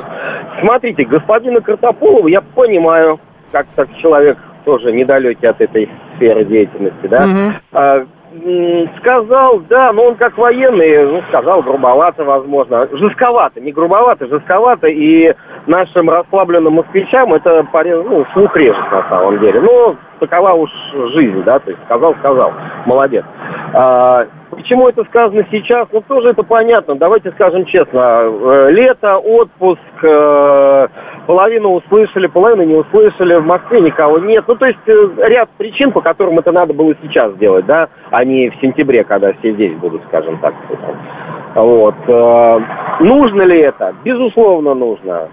Смотрите, 0.61 1.05
господина 1.05 1.61
Картополова 1.61 2.29
я 2.29 2.41
понимаю, 2.41 3.19
как 3.51 3.67
так 3.75 3.89
человек 4.01 4.39
тоже 4.65 4.93
недалекий 4.93 5.49
от 5.49 5.61
этой 5.61 5.91
сферы 6.15 6.45
деятельности, 6.45 7.07
да. 7.09 7.25
Угу. 7.25 8.07
А, 8.33 8.99
сказал, 8.99 9.61
да, 9.69 9.93
но 9.93 10.05
он 10.09 10.15
как 10.17 10.37
военный, 10.39 11.07
ну, 11.07 11.23
сказал 11.29 11.63
грубовато, 11.63 12.25
возможно. 12.25 12.89
Жестковато, 12.93 13.61
не 13.61 13.73
грубовато, 13.73 14.27
жестковато, 14.27 14.89
и 14.89 15.35
нашим 15.67 16.09
расслабленным 16.11 16.75
москвичам 16.75 17.35
это, 17.35 17.67
ну, 17.73 18.25
слух 18.33 18.57
режет 18.57 18.91
на 18.91 19.09
самом 19.09 19.39
деле. 19.41 19.61
Но 19.61 19.97
такова 20.21 20.53
уж 20.53 20.71
жизнь, 21.15 21.43
да, 21.45 21.59
то 21.59 21.71
есть 21.71 21.83
сказал, 21.85 22.15
сказал, 22.17 22.53
молодец. 22.87 23.25
Почему 24.63 24.89
это 24.89 25.03
сказано 25.05 25.45
сейчас? 25.51 25.89
Ну, 25.91 26.03
тоже 26.03 26.29
это 26.29 26.45
понятно, 26.45 26.95
давайте 26.95 27.33
скажем 27.33 27.65
честно. 27.65 27.99
Э, 27.99 28.71
лето, 28.71 29.19
отпуск, 29.19 29.81
э, 30.05 30.87
половину 31.27 31.71
услышали, 31.71 32.29
половину 32.29 32.63
не 32.63 32.77
услышали, 32.77 33.35
в 33.41 33.45
Москве 33.45 33.81
никого 33.81 34.21
нет. 34.21 34.45
Ну, 34.47 34.55
то 34.55 34.67
есть 34.67 34.79
э, 34.87 35.09
ряд 35.17 35.49
причин, 35.59 35.91
по 35.91 36.01
которым 36.01 36.39
это 36.39 36.53
надо 36.53 36.75
было 36.75 36.95
сейчас 37.03 37.33
сделать, 37.33 37.67
да, 37.67 37.89
а 38.13 38.25
не 38.25 38.51
в 38.51 38.55
сентябре, 38.61 39.03
когда 39.03 39.33
все 39.33 39.53
здесь 39.53 39.75
будут, 39.79 40.01
скажем 40.05 40.39
так. 40.39 40.55
Вот. 41.57 41.95
Нужно 43.01 43.43
ли 43.43 43.61
это? 43.61 43.95
Безусловно, 44.05 44.73
нужно. 44.73 45.29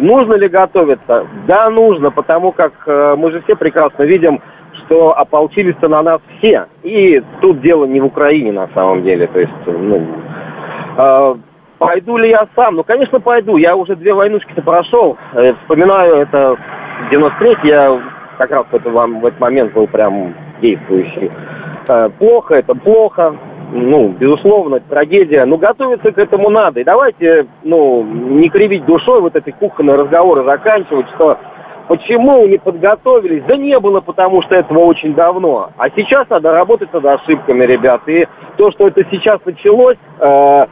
Нужно 0.00 0.34
ли 0.34 0.46
готовиться? 0.46 1.26
Да, 1.48 1.70
нужно, 1.70 2.12
потому 2.12 2.52
как 2.52 2.72
мы 2.86 3.32
же 3.32 3.42
все 3.42 3.56
прекрасно 3.56 4.04
видим, 4.04 4.40
что 4.86 5.16
ополчились-то 5.18 5.88
на 5.88 6.02
нас 6.02 6.20
все. 6.38 6.66
И 6.82 7.22
тут 7.40 7.60
дело 7.60 7.84
не 7.84 8.00
в 8.00 8.06
Украине 8.06 8.52
на 8.52 8.68
самом 8.74 9.02
деле. 9.02 9.26
То 9.26 9.40
есть, 9.40 9.52
ну, 9.66 10.06
э, 10.96 11.34
пойду 11.78 12.16
ли 12.16 12.30
я 12.30 12.46
сам? 12.54 12.76
Ну, 12.76 12.84
конечно, 12.84 13.20
пойду. 13.20 13.56
Я 13.56 13.76
уже 13.76 13.96
две 13.96 14.14
войнушки-то 14.14 14.62
прошел. 14.62 15.16
Э, 15.34 15.54
вспоминаю, 15.62 16.16
это 16.16 16.56
93 17.10 17.56
я 17.64 18.00
как 18.38 18.50
раз 18.50 18.66
в, 18.70 18.74
это, 18.74 18.90
в 18.90 19.26
этот 19.26 19.40
момент 19.40 19.72
был 19.72 19.86
прям 19.86 20.34
действующий. 20.60 21.30
Э, 21.88 22.08
плохо, 22.18 22.54
это 22.54 22.74
плохо. 22.74 23.34
Ну, 23.72 24.14
безусловно, 24.18 24.78
трагедия. 24.78 25.44
Но 25.44 25.56
готовиться 25.56 26.12
к 26.12 26.18
этому 26.18 26.50
надо. 26.50 26.80
И 26.80 26.84
давайте, 26.84 27.46
ну, 27.64 28.04
не 28.04 28.48
кривить 28.48 28.86
душой 28.86 29.20
вот 29.20 29.34
этой 29.34 29.52
кухонные 29.52 29.96
разговоры 29.96 30.44
заканчивать, 30.44 31.06
что 31.16 31.36
Почему 31.88 32.46
не 32.46 32.58
подготовились? 32.58 33.44
Да 33.44 33.56
не 33.56 33.78
было, 33.78 34.00
потому 34.00 34.42
что 34.42 34.56
этого 34.56 34.80
очень 34.80 35.14
давно. 35.14 35.70
А 35.78 35.88
сейчас 35.90 36.28
надо 36.28 36.52
работать 36.52 36.92
над 36.92 37.04
ошибками, 37.04 37.64
ребят. 37.64 38.02
И 38.06 38.26
то, 38.56 38.72
что 38.72 38.88
это 38.88 39.04
сейчас 39.10 39.38
началось, 39.44 39.96
э, 40.18 40.66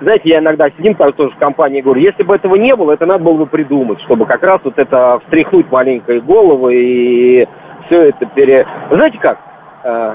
знаете, 0.00 0.28
я 0.28 0.38
иногда 0.38 0.70
сидим 0.70 0.94
там 0.94 1.12
тоже 1.14 1.34
в 1.34 1.38
компании 1.38 1.80
и 1.80 1.82
говорю, 1.82 2.00
если 2.00 2.22
бы 2.22 2.36
этого 2.36 2.54
не 2.54 2.76
было, 2.76 2.92
это 2.92 3.06
надо 3.06 3.24
было 3.24 3.38
бы 3.38 3.46
придумать, 3.46 4.00
чтобы 4.02 4.26
как 4.26 4.42
раз 4.44 4.60
вот 4.62 4.78
это 4.78 5.20
встряхнуть 5.24 5.70
маленькой 5.72 6.20
головы 6.20 6.74
и 6.76 7.48
все 7.86 8.10
это 8.10 8.24
пере... 8.26 8.66
Знаете 8.90 9.18
как? 9.18 9.38
Э, 9.82 10.14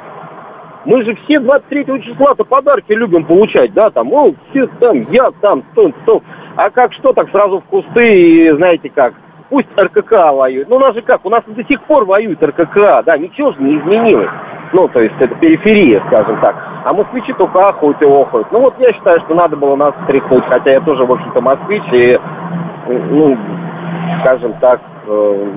мы 0.86 1.04
же 1.04 1.16
все 1.26 1.40
23 1.40 1.86
числа-то 2.04 2.46
подарки 2.46 2.94
любим 2.94 3.26
получать, 3.26 3.74
да, 3.74 3.90
там, 3.90 4.14
о, 4.14 4.34
все 4.50 4.68
там, 4.80 5.02
я 5.12 5.32
там, 5.42 5.64
то, 5.74 5.92
то. 6.06 6.22
А 6.56 6.70
как 6.70 6.94
что, 6.94 7.12
так 7.12 7.30
сразу 7.32 7.60
в 7.60 7.66
кусты 7.66 8.18
и, 8.18 8.52
знаете 8.52 8.90
как, 8.90 9.14
пусть 9.50 9.68
РКК 9.78 10.12
воюет. 10.34 10.70
Ну, 10.70 10.78
у 10.78 10.80
нас 10.80 10.94
же 10.94 11.02
как, 11.02 11.25
у 11.25 11.30
нас 11.30 11.44
до 11.48 11.64
сих 11.64 11.82
пор 11.84 12.06
воюет 12.06 12.42
РКК, 12.42 13.04
да, 13.06 13.18
ничего 13.18 13.52
же 13.52 13.62
не 13.62 13.78
изменилось. 13.78 14.30
Ну, 14.74 14.88
то 14.88 15.00
есть 15.00 15.16
это 15.20 15.34
периферия, 15.36 16.04
скажем 16.08 16.40
так. 16.42 16.56
А 16.84 16.94
москвичи 16.94 17.34
только 17.34 17.70
ахают 17.70 18.02
и 18.02 18.06
охают. 18.06 18.52
Ну, 18.52 18.62
вот 18.62 18.75
я 18.80 18.92
считаю, 18.94 19.20
что 19.22 19.36
надо 19.36 19.56
было 19.56 19.75
нас 19.75 19.94
встряхнуть, 20.02 20.44
хотя 20.46 20.72
я 20.72 20.82
тоже, 20.82 21.06
в 21.06 21.12
общем-то, 21.12 21.42
москвич, 21.42 21.84
и, 21.94 22.20
ну, 22.88 23.38
скажем 24.22 24.54
так, 24.54 24.82
э, 25.08 25.52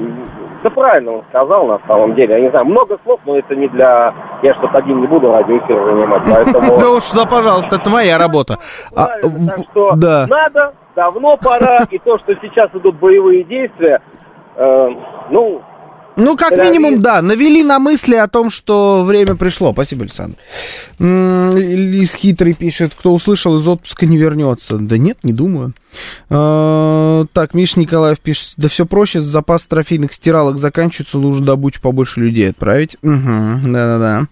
да 0.63 0.71
правильно 0.71 1.13
он 1.13 1.23
сказал, 1.29 1.67
на 1.67 1.79
самом 1.87 2.15
деле. 2.15 2.35
Я 2.35 2.41
не 2.41 2.51
знаю, 2.51 2.67
много 2.67 2.99
слов, 3.05 3.21
но 3.25 3.39
это 3.39 3.55
не 3.55 3.69
для... 3.69 4.13
Я 4.43 4.55
что-то 4.55 4.79
один 4.79 5.01
не 5.01 5.07
буду 5.07 5.31
радиоэфир 5.31 5.85
занимать, 5.85 6.23
поэтому... 6.33 6.79
Да 6.79 6.91
уж, 6.91 7.11
да, 7.11 7.27
пожалуйста, 7.27 7.77
это 7.77 7.91
моя 7.91 8.19
работа. 8.19 8.59
А, 8.95 9.07
так 9.07 9.23
что 9.71 9.95
надо, 9.95 10.73
давно 10.99 11.37
пора, 11.37 11.87
и 11.93 11.99
то, 12.01 12.19
что 12.19 12.35
сейчас 12.43 12.71
идут 12.75 12.97
боевые 12.97 13.45
действия, 13.45 14.03
э, 14.57 14.89
ну, 15.31 15.63
ну, 16.19 16.37
как 16.37 16.53
минимум, 16.53 17.01
да, 17.01 17.23
навели 17.23 17.63
на 17.63 17.79
мысли 17.79 18.17
о 18.17 18.29
том, 18.29 18.51
что 18.51 19.03
время 19.03 19.37
пришло. 19.37 19.73
Спасибо, 19.73 20.03
Александр. 20.03 20.37
Лис 20.99 22.15
Хитрый 22.15 22.55
пишет, 22.55 22.93
кто 22.99 23.15
услышал, 23.15 23.57
из 23.57 23.67
отпуска 23.67 24.07
не 24.07 24.17
вернется. 24.17 24.77
Да 24.77 24.99
нет, 24.99 25.19
не 25.23 25.33
думаю. 25.33 25.73
А, 26.29 27.25
так, 27.33 27.55
Миш 27.55 27.77
Николаев 27.77 28.21
пишет, 28.21 28.55
да 28.57 28.69
все 28.69 28.85
проще, 28.85 29.21
запас 29.21 29.67
трофейных 29.67 30.13
стиралок 30.13 30.59
заканчивается, 30.59 31.19
нужно 31.19 31.47
добуть 31.47 31.81
побольше 31.81 32.21
людей 32.21 32.51
отправить. 32.51 32.97
Угу, 33.03 33.13
да-да-да. 33.65 34.27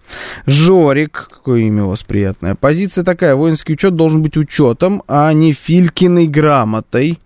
Жорик, 0.45 1.29
какое 1.31 1.61
имя 1.61 1.85
у 1.85 1.89
вас 1.89 2.03
приятное. 2.03 2.55
Позиция 2.55 3.03
такая, 3.03 3.35
воинский 3.35 3.73
учет 3.73 3.95
должен 3.95 4.21
быть 4.21 4.37
учетом, 4.37 5.03
а 5.07 5.31
не 5.33 5.53
Филькиной 5.53 6.27
грамотой. 6.27 7.19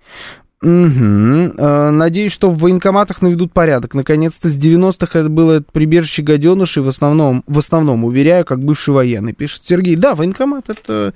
Угу. 0.61 1.55
Надеюсь, 1.57 2.31
что 2.31 2.51
в 2.51 2.59
военкоматах 2.59 3.23
наведут 3.23 3.51
порядок. 3.51 3.95
Наконец-то 3.95 4.47
с 4.47 4.55
90-х 4.55 5.17
это 5.17 5.27
было 5.27 5.61
прибежище 5.61 6.21
гаденышей 6.21 6.83
в 6.83 6.87
основном, 6.87 7.43
в 7.47 7.57
основном, 7.57 8.03
уверяю, 8.03 8.45
как 8.45 8.63
бывший 8.63 8.93
военный, 8.93 9.33
пишет 9.33 9.63
Сергей. 9.65 9.95
Да, 9.95 10.13
военкомат 10.13 10.69
это, 10.69 11.15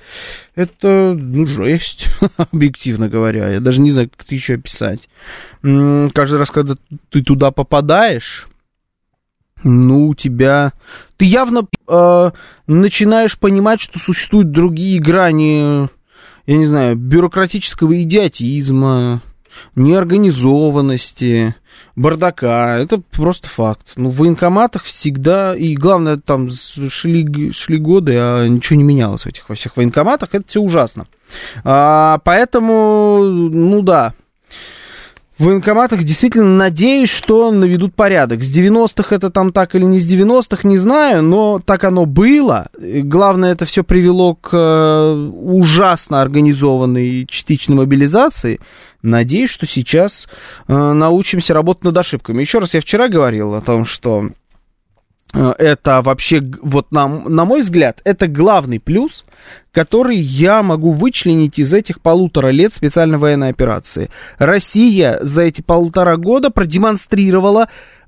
это, 0.56 1.16
ну, 1.16 1.46
жесть, 1.46 2.08
объективно 2.52 3.08
говоря. 3.08 3.50
Я 3.50 3.60
даже 3.60 3.82
не 3.82 3.92
знаю, 3.92 4.10
как 4.10 4.26
это 4.26 4.34
еще 4.34 4.56
описать. 4.56 5.10
Каждый 5.62 6.40
раз, 6.40 6.50
когда 6.50 6.76
ты 7.12 7.22
туда 7.22 7.52
попадаешь, 7.52 8.48
ну, 9.64 10.08
у 10.08 10.16
тебя... 10.16 10.74
Ты 11.18 11.26
явно 11.26 11.68
э, 11.88 12.32
начинаешь 12.66 13.38
понимать, 13.38 13.80
что 13.80 14.00
существуют 14.00 14.52
другие 14.52 15.00
грани, 15.00 15.88
я 16.46 16.58
не 16.58 16.66
знаю, 16.66 16.96
бюрократического 16.96 18.02
идиотизма, 18.02 19.22
неорганизованности, 19.76 21.56
бардака. 21.96 22.78
Это 22.78 23.02
просто 23.12 23.48
факт. 23.48 23.94
Ну, 23.96 24.10
в 24.10 24.18
военкоматах 24.18 24.84
всегда, 24.84 25.56
и 25.56 25.76
главное, 25.76 26.18
там 26.18 26.50
шли, 26.50 27.52
шли 27.52 27.78
годы, 27.78 28.18
а 28.18 28.48
ничего 28.48 28.78
не 28.78 28.84
менялось 28.84 29.24
в 29.24 29.28
этих 29.28 29.50
во 29.50 29.56
всех 29.56 29.78
военкоматах. 29.78 30.30
Это 30.34 30.46
все 30.48 30.62
ужасно. 30.62 31.08
А, 31.64 32.20
поэтому, 32.24 33.20
ну 33.24 33.82
да, 33.82 34.14
в 35.38 35.46
военкоматах 35.46 36.04
действительно 36.04 36.56
надеюсь, 36.56 37.10
что 37.10 37.52
наведут 37.52 37.94
порядок. 37.94 38.42
С 38.42 38.58
90-х 38.58 39.14
это 39.14 39.30
там 39.30 39.52
так 39.52 39.76
или 39.76 39.84
не 39.84 40.00
с 40.00 40.10
90-х, 40.10 40.68
не 40.68 40.78
знаю, 40.78 41.24
но 41.24 41.60
так 41.60 41.84
оно 41.84 42.06
было. 42.06 42.70
Главное, 42.78 43.52
это 43.52 43.66
все 43.66 43.84
привело 43.84 44.36
к 44.36 44.52
э, 44.54 45.14
ужасно 45.14 46.22
организованной 46.22 47.26
частичной 47.28 47.76
мобилизации. 47.76 48.62
Надеюсь, 49.02 49.50
что 49.50 49.66
сейчас 49.66 50.30
э, 50.68 50.74
научимся 50.74 51.54
работать 51.54 51.84
над 51.84 51.98
ошибками. 51.98 52.42
Еще 52.42 52.60
раз, 52.60 52.74
я 52.74 52.80
вчера 52.80 53.10
говорил 53.10 53.56
о 53.56 53.62
том, 53.62 53.86
что 53.86 54.30
это 55.34 56.02
вообще, 56.02 56.42
вот 56.62 56.92
на, 56.92 57.08
на 57.08 57.46
мой 57.46 57.62
взгляд, 57.62 58.00
это 58.06 58.28
главный 58.28 58.80
плюс, 58.80 59.26
который 59.72 60.18
я 60.18 60.64
могу 60.64 60.92
вычленить 60.92 61.60
из 61.60 61.74
этих 61.74 62.02
полутора 62.02 62.50
лет 62.50 62.74
специальной 62.74 63.18
военной 63.18 63.50
операции. 63.50 64.10
Россия 64.38 65.20
за 65.22 65.44
эти 65.44 65.62
полтора 65.62 66.16
года 66.16 66.52
продемонстрировала 66.52 67.68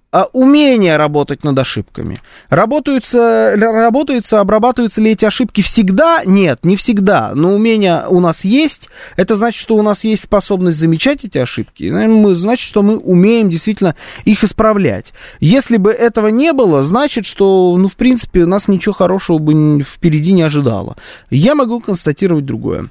а, 0.10 0.30
умение 0.32 0.96
работать 0.96 1.44
над 1.44 1.60
ошибками. 1.60 2.22
Работаются, 2.50 3.56
работаются, 3.58 4.40
обрабатываются 4.40 5.02
ли 5.02 5.12
эти 5.12 5.26
ошибки 5.26 5.60
всегда? 5.60 6.22
Нет, 6.24 6.64
не 6.64 6.78
всегда. 6.78 7.34
Но 7.36 7.54
умение 7.54 8.06
у 8.08 8.22
нас 8.22 8.46
есть. 8.46 8.88
Это 9.18 9.36
значит, 9.36 9.62
что 9.62 9.76
у 9.76 9.82
нас 9.82 10.06
есть 10.06 10.24
способность 10.24 10.78
замечать 10.78 11.26
эти 11.26 11.38
ошибки. 11.38 11.92
Значит, 12.36 12.70
что 12.70 12.84
мы 12.84 12.96
умеем 12.96 13.50
действительно 13.50 13.96
их 14.24 14.46
исправлять. 14.46 15.12
Если 15.42 15.76
бы 15.76 15.92
этого 15.92 16.28
не 16.28 16.54
было, 16.54 16.86
значит, 16.86 17.26
что, 17.26 17.76
ну, 17.78 17.90
в 17.90 17.98
принципе, 17.98 18.46
нас 18.46 18.70
ничего 18.70 18.94
хорошего 18.94 19.40
бы 19.40 19.84
впереди 19.84 20.32
не 20.32 20.44
ожидало. 20.44 20.96
Я 21.30 21.54
могу 21.54 21.82
констатировать 21.82 22.46
другое. 22.46 22.88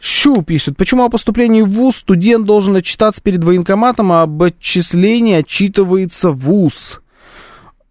Щу 0.00 0.42
пишет, 0.42 0.78
почему 0.78 1.04
о 1.04 1.10
поступлении 1.10 1.60
в 1.60 1.68
ВУЗ 1.68 1.96
студент 1.96 2.46
должен 2.46 2.74
отчитаться 2.74 3.20
перед 3.20 3.44
военкоматом, 3.44 4.12
а 4.12 4.22
об 4.22 4.42
отчислении 4.42 5.34
отчитывается 5.34 6.30
ВУЗ? 6.30 6.53
Вуз? 6.54 7.00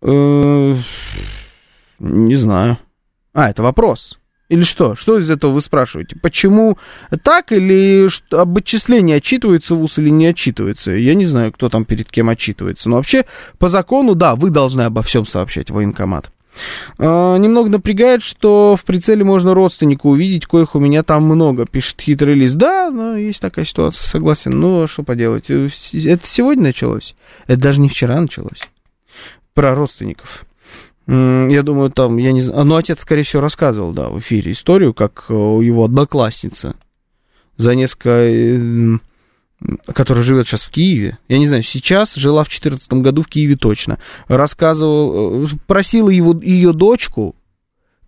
Э, 0.01 0.75
не 1.99 2.35
знаю. 2.35 2.77
А, 3.33 3.49
это 3.49 3.63
вопрос. 3.63 4.19
Или 4.49 4.63
что? 4.63 4.93
Что 4.93 5.17
из 5.17 5.29
этого 5.29 5.51
вы 5.51 5.61
спрашиваете? 5.61 6.15
Почему 6.21 6.77
так 7.23 7.51
или 7.51 8.07
что, 8.09 8.41
об 8.41 8.57
отчислении 8.57 9.15
отчитывается 9.15 9.73
ВУЗ 9.73 9.99
или 9.99 10.09
не 10.09 10.27
отчитывается? 10.27 10.91
Я 10.91 11.15
не 11.15 11.25
знаю, 11.25 11.51
кто 11.51 11.69
там 11.69 11.85
перед 11.85 12.11
кем 12.11 12.29
отчитывается. 12.29 12.89
Но 12.89 12.97
вообще, 12.97 13.25
по 13.57 13.69
закону, 13.69 14.15
да, 14.15 14.35
вы 14.35 14.49
должны 14.49 14.81
обо 14.81 15.01
всем 15.01 15.25
сообщать 15.25 15.71
военкомат. 15.71 16.31
А, 16.97 17.37
немного 17.37 17.69
напрягает, 17.69 18.21
что 18.21 18.75
в 18.77 18.83
прицеле 18.83 19.23
можно 19.23 19.53
родственника 19.53 20.07
увидеть, 20.07 20.45
коих 20.45 20.75
у 20.75 20.79
меня 20.79 21.03
там 21.03 21.23
много, 21.23 21.65
пишет 21.65 22.01
хитрый 22.01 22.35
лист. 22.35 22.55
Да, 22.55 22.91
но 22.91 23.17
есть 23.17 23.41
такая 23.41 23.65
ситуация, 23.65 24.03
согласен. 24.03 24.59
Ну, 24.59 24.83
а 24.83 24.87
что 24.87 25.03
поделать? 25.03 25.49
Э, 25.49 25.67
это 25.67 26.27
сегодня 26.27 26.63
началось? 26.63 27.15
Это 27.47 27.61
даже 27.61 27.79
не 27.79 27.89
вчера 27.89 28.19
началось. 28.19 28.61
Про 29.53 29.75
родственников. 29.75 30.45
Я 31.05 31.63
думаю, 31.63 31.91
там, 31.91 32.17
я 32.17 32.31
не 32.31 32.41
знаю, 32.41 32.63
ну, 32.63 32.75
отец, 32.77 33.01
скорее 33.01 33.23
всего, 33.23 33.41
рассказывал, 33.41 33.91
да, 33.91 34.07
в 34.07 34.19
эфире 34.19 34.53
историю, 34.53 34.93
как 34.93 35.25
э, 35.27 35.33
его 35.33 35.83
одноклассница 35.83 36.75
за 37.57 37.75
несколько 37.75 38.09
э, 38.09 38.97
которая 39.93 40.23
живет 40.23 40.47
сейчас 40.47 40.63
в 40.63 40.69
Киеве, 40.69 41.17
я 41.27 41.37
не 41.37 41.47
знаю, 41.47 41.63
сейчас 41.63 42.15
жила 42.15 42.43
в 42.43 42.47
2014 42.47 42.93
году 42.93 43.21
в 43.21 43.27
Киеве 43.27 43.55
точно, 43.55 43.99
рассказывал, 44.27 45.45
э, 45.45 45.47
просила 45.67 46.09
его, 46.09 46.39
ее 46.41 46.73
дочку 46.73 47.35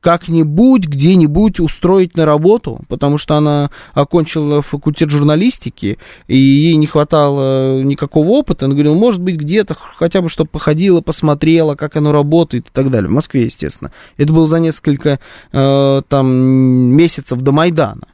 как-нибудь, 0.06 0.86
где-нибудь 0.86 1.60
устроить 1.60 2.16
на 2.16 2.28
работу, 2.28 2.82
потому 2.90 3.18
что 3.18 3.38
она 3.38 3.72
окончила 3.96 4.62
факультет 4.62 5.10
журналистики, 5.10 5.98
и 6.28 6.38
ей 6.38 6.76
не 6.76 6.86
хватало 6.86 7.82
никакого 7.82 8.28
опыта. 8.28 8.66
Она 8.66 8.76
говорила, 8.76 8.94
может 8.94 9.20
быть, 9.20 9.36
где-то 9.36 9.74
хотя 9.74 10.22
бы, 10.22 10.30
чтобы 10.30 10.52
походила, 10.52 11.02
посмотрела, 11.02 11.74
как 11.74 11.96
оно 11.96 12.12
работает 12.12 12.68
и 12.68 12.70
так 12.72 12.92
далее. 12.92 13.10
В 13.10 13.14
Москве, 13.14 13.46
естественно. 13.46 13.92
Это 14.18 14.32
было 14.32 14.48
за 14.48 14.60
несколько 14.60 15.20
э, 15.52 16.02
там 16.08 16.28
месяцев 16.32 17.42
до 17.42 17.52
Майдана. 17.52 18.06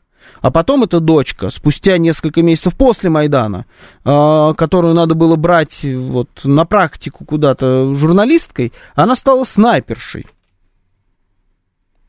А 0.41 0.49
потом 0.51 0.83
эта 0.83 0.99
дочка, 0.99 1.51
спустя 1.51 1.97
несколько 1.97 2.41
месяцев 2.41 2.75
после 2.75 3.09
Майдана, 3.09 3.65
э, 4.03 4.53
которую 4.57 4.95
надо 4.95 5.13
было 5.13 5.35
брать 5.35 5.83
вот 5.83 6.29
на 6.43 6.65
практику 6.65 7.25
куда-то 7.25 7.93
журналисткой, 7.93 8.73
она 8.95 9.15
стала 9.15 9.43
снайпершей. 9.43 10.25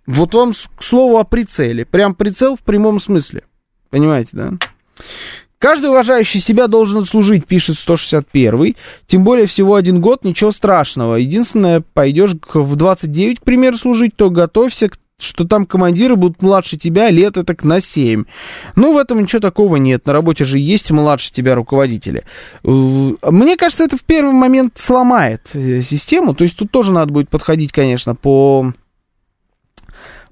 Вот 0.07 0.35
вам 0.35 0.53
к 0.53 0.83
слову 0.83 1.19
о 1.19 1.25
прицеле. 1.25 1.85
Прям 1.85 2.15
прицел 2.15 2.57
в 2.57 2.61
прямом 2.61 3.01
смысле. 3.01 3.45
Понимаете, 3.91 4.31
да? 4.33 4.53
Каждый 5.59 5.91
уважающий 5.91 6.41
себя 6.41 6.67
должен 6.67 7.03
отслужить, 7.03 7.47
пишет 7.47 7.79
161. 7.79 8.75
Тем 9.07 9.23
более 9.23 9.47
всего 9.47 9.77
один 9.77 10.01
год, 10.01 10.25
ничего 10.25 10.51
страшного. 10.51 11.17
Единственное, 11.17 11.83
пойдешь 11.83 12.33
в 12.53 12.75
29, 12.75 13.39
к 13.39 13.45
примеру, 13.45 13.79
служить, 13.79 14.17
то 14.17 14.29
готовься 14.29 14.89
к 14.89 14.99
что 15.23 15.45
там 15.45 15.67
командиры 15.67 16.17
будут 16.17 16.43
младше 16.43 16.77
тебя 16.77 17.11
лет 17.11 17.37
это 17.37 17.57
на 17.67 17.81
7. 17.81 18.25
Ну, 18.77 18.93
в 18.93 18.97
этом 18.97 19.23
ничего 19.23 19.41
такого 19.41 19.77
нет. 19.77 20.07
На 20.07 20.13
работе 20.13 20.45
же 20.45 20.59
есть 20.59 20.91
младше 20.91 21.33
тебя 21.33 21.55
руководители. 21.55 22.25
Э, 22.65 22.69
мне 22.69 23.57
кажется, 23.57 23.85
это 23.85 23.97
в 23.97 24.03
первый 24.03 24.33
момент 24.33 24.79
сломает 24.79 25.51
э, 25.55 25.83
систему. 25.83 26.35
То 26.35 26.45
есть 26.45 26.57
тут 26.57 26.71
тоже 26.71 26.93
надо 26.93 27.13
будет 27.13 27.29
подходить, 27.29 27.73
конечно, 27.73 28.15
по 28.15 28.73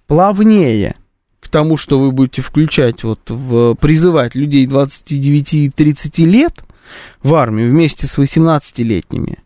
плавнее 0.06 0.94
к 1.40 1.48
тому, 1.48 1.76
что 1.76 1.98
вы 1.98 2.12
будете 2.12 2.42
включать, 2.42 3.02
вот, 3.04 3.20
в, 3.28 3.74
призывать 3.74 4.34
людей 4.34 4.66
29-30 4.66 6.24
лет 6.24 6.64
в 7.22 7.34
армию 7.34 7.70
вместе 7.70 8.06
с 8.06 8.18
18-летними. 8.18 9.38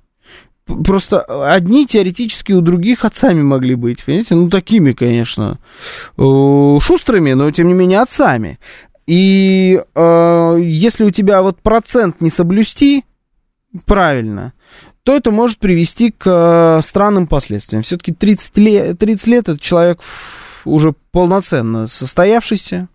Просто 0.67 1.21
одни 1.21 1.87
теоретически 1.87 2.53
у 2.53 2.63
других 2.63 3.05
отцами 3.05 3.43
могли 3.43 3.75
быть, 3.75 4.05
понимаете? 4.05 4.35
Ну, 4.35 4.49
такими, 4.49 4.93
конечно, 4.93 5.59
э, 6.17 6.79
шустрыми, 6.81 7.33
но, 7.33 7.51
тем 7.51 7.69
не 7.69 7.75
менее, 7.75 8.01
отцами. 8.01 8.59
И 9.07 9.79
э, 9.95 10.59
если 10.63 11.05
у 11.05 11.11
тебя 11.11 11.43
вот 11.43 11.61
процент 11.61 12.23
не 12.23 12.31
соблюсти 12.31 13.05
правильно, 13.85 14.55
то 15.03 15.15
это 15.15 15.31
может 15.31 15.59
привести 15.59 16.11
к 16.11 16.25
э, 16.27 16.81
странным 16.83 17.27
последствиям. 17.27 17.83
Все-таки 17.83 18.13
30 18.13 18.57
лет, 18.57 18.99
30 18.99 19.27
лет 19.27 19.49
этот 19.49 19.61
человек 19.61 20.01
уже 20.65 20.95
полноценно 21.13 21.89
состоявшийся. 21.89 22.89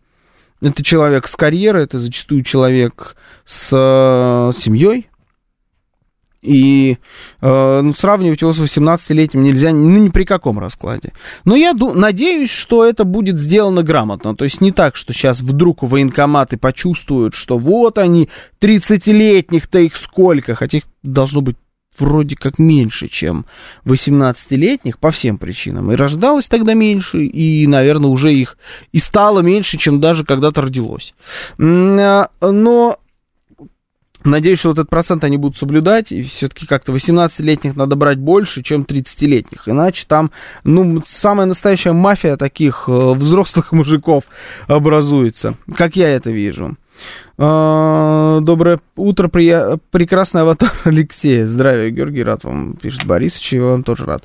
Это 0.62 0.84
человек 0.84 1.28
с 1.28 1.36
карьерой, 1.36 1.84
это 1.84 2.00
зачастую 2.00 2.44
человек 2.44 3.16
с 3.46 3.70
э, 3.72 4.52
семьей, 4.58 5.09
и 6.42 6.98
э, 7.42 7.82
ну, 7.82 7.94
сравнивать 7.94 8.42
его 8.42 8.54
с 8.54 8.60
18-летним 8.60 9.44
нельзя 9.44 9.72
ну, 9.72 9.98
ни 9.98 10.10
при 10.10 10.24
каком 10.24 10.60
раскладе. 10.60 11.14
Но 11.46 11.56
я 11.56 11.74
надеюсь, 11.74 12.52
что 12.52 12.86
это 12.86 13.04
будет 13.04 13.40
сделано 13.40 13.84
грамотно. 13.84 14.36
То 14.36 14.46
есть 14.46 14.62
не 14.62 14.72
так, 14.72 14.96
что 14.96 15.14
сейчас 15.14 15.42
вдруг 15.42 15.84
военкоматы 15.84 16.58
почувствуют, 16.58 17.34
что 17.34 17.58
вот 17.58 17.98
они, 17.98 18.30
30-летних-то 18.62 19.80
их 19.80 19.98
сколько, 19.98 20.56
хотя 20.56 20.80
их 20.80 20.84
должно 21.04 21.42
быть 21.42 21.58
вроде 22.00 22.36
как 22.36 22.60
меньше, 22.60 23.08
чем 23.08 23.46
18-летних 23.86 25.00
по 25.00 25.12
всем 25.12 25.38
причинам. 25.38 25.92
И 25.92 25.96
рождалось 25.96 26.48
тогда 26.48 26.74
меньше, 26.74 27.26
и, 27.26 27.68
наверное, 27.68 28.10
уже 28.10 28.34
их 28.34 28.58
и 28.92 29.00
стало 29.00 29.42
меньше, 29.42 29.78
чем 29.78 30.00
даже 30.00 30.24
когда-то 30.24 30.62
родилось. 30.62 31.14
А, 31.60 32.30
но 32.42 32.98
Надеюсь, 34.24 34.60
что 34.60 34.72
этот 34.72 34.90
процент 34.90 35.24
они 35.24 35.38
будут 35.38 35.58
соблюдать, 35.58 36.12
и 36.12 36.22
все-таки 36.24 36.66
как-то 36.66 36.92
18-летних 36.92 37.76
надо 37.76 37.96
брать 37.96 38.20
больше, 38.20 38.64
чем 38.64 38.82
30-летних. 38.82 39.68
Иначе 39.68 40.06
там, 40.08 40.32
ну, 40.64 41.02
самая 41.08 41.48
настоящая 41.48 41.94
мафия 41.94 42.36
таких 42.36 42.86
э, 42.88 43.14
взрослых 43.14 43.72
мужиков 43.72 44.26
образуется, 44.68 45.56
как 45.76 45.96
я 45.96 46.10
это 46.10 46.32
вижу. 46.32 46.78
А, 47.38 48.42
доброе 48.42 48.80
утро, 48.98 49.30
прия... 49.30 49.80
прекрасный 49.92 50.42
аватар 50.42 50.72
Алексея. 50.84 51.46
Здравия, 51.48 51.90
Георгий, 51.90 52.24
рад 52.24 52.44
вам, 52.44 52.74
пишет 52.74 53.06
Борисович, 53.06 53.54
и 53.54 53.60
вам 53.60 53.84
тоже 53.84 54.04
рад. 54.04 54.24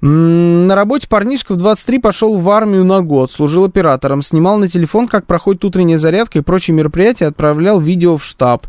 На 0.00 0.74
работе 0.74 1.06
парнишка 1.08 1.54
в 1.54 1.58
23 1.58 2.00
пошел 2.00 2.38
в 2.38 2.50
армию 2.50 2.84
на 2.84 3.02
год, 3.02 3.30
служил 3.30 3.64
оператором, 3.64 4.22
снимал 4.22 4.58
на 4.58 4.68
телефон, 4.68 5.06
как 5.06 5.26
проходит 5.26 5.64
утренняя 5.64 5.98
зарядка 5.98 6.40
и 6.40 6.42
прочие 6.42 6.76
мероприятия, 6.76 7.26
отправлял 7.26 7.80
видео 7.80 8.16
в 8.16 8.24
штаб 8.24 8.66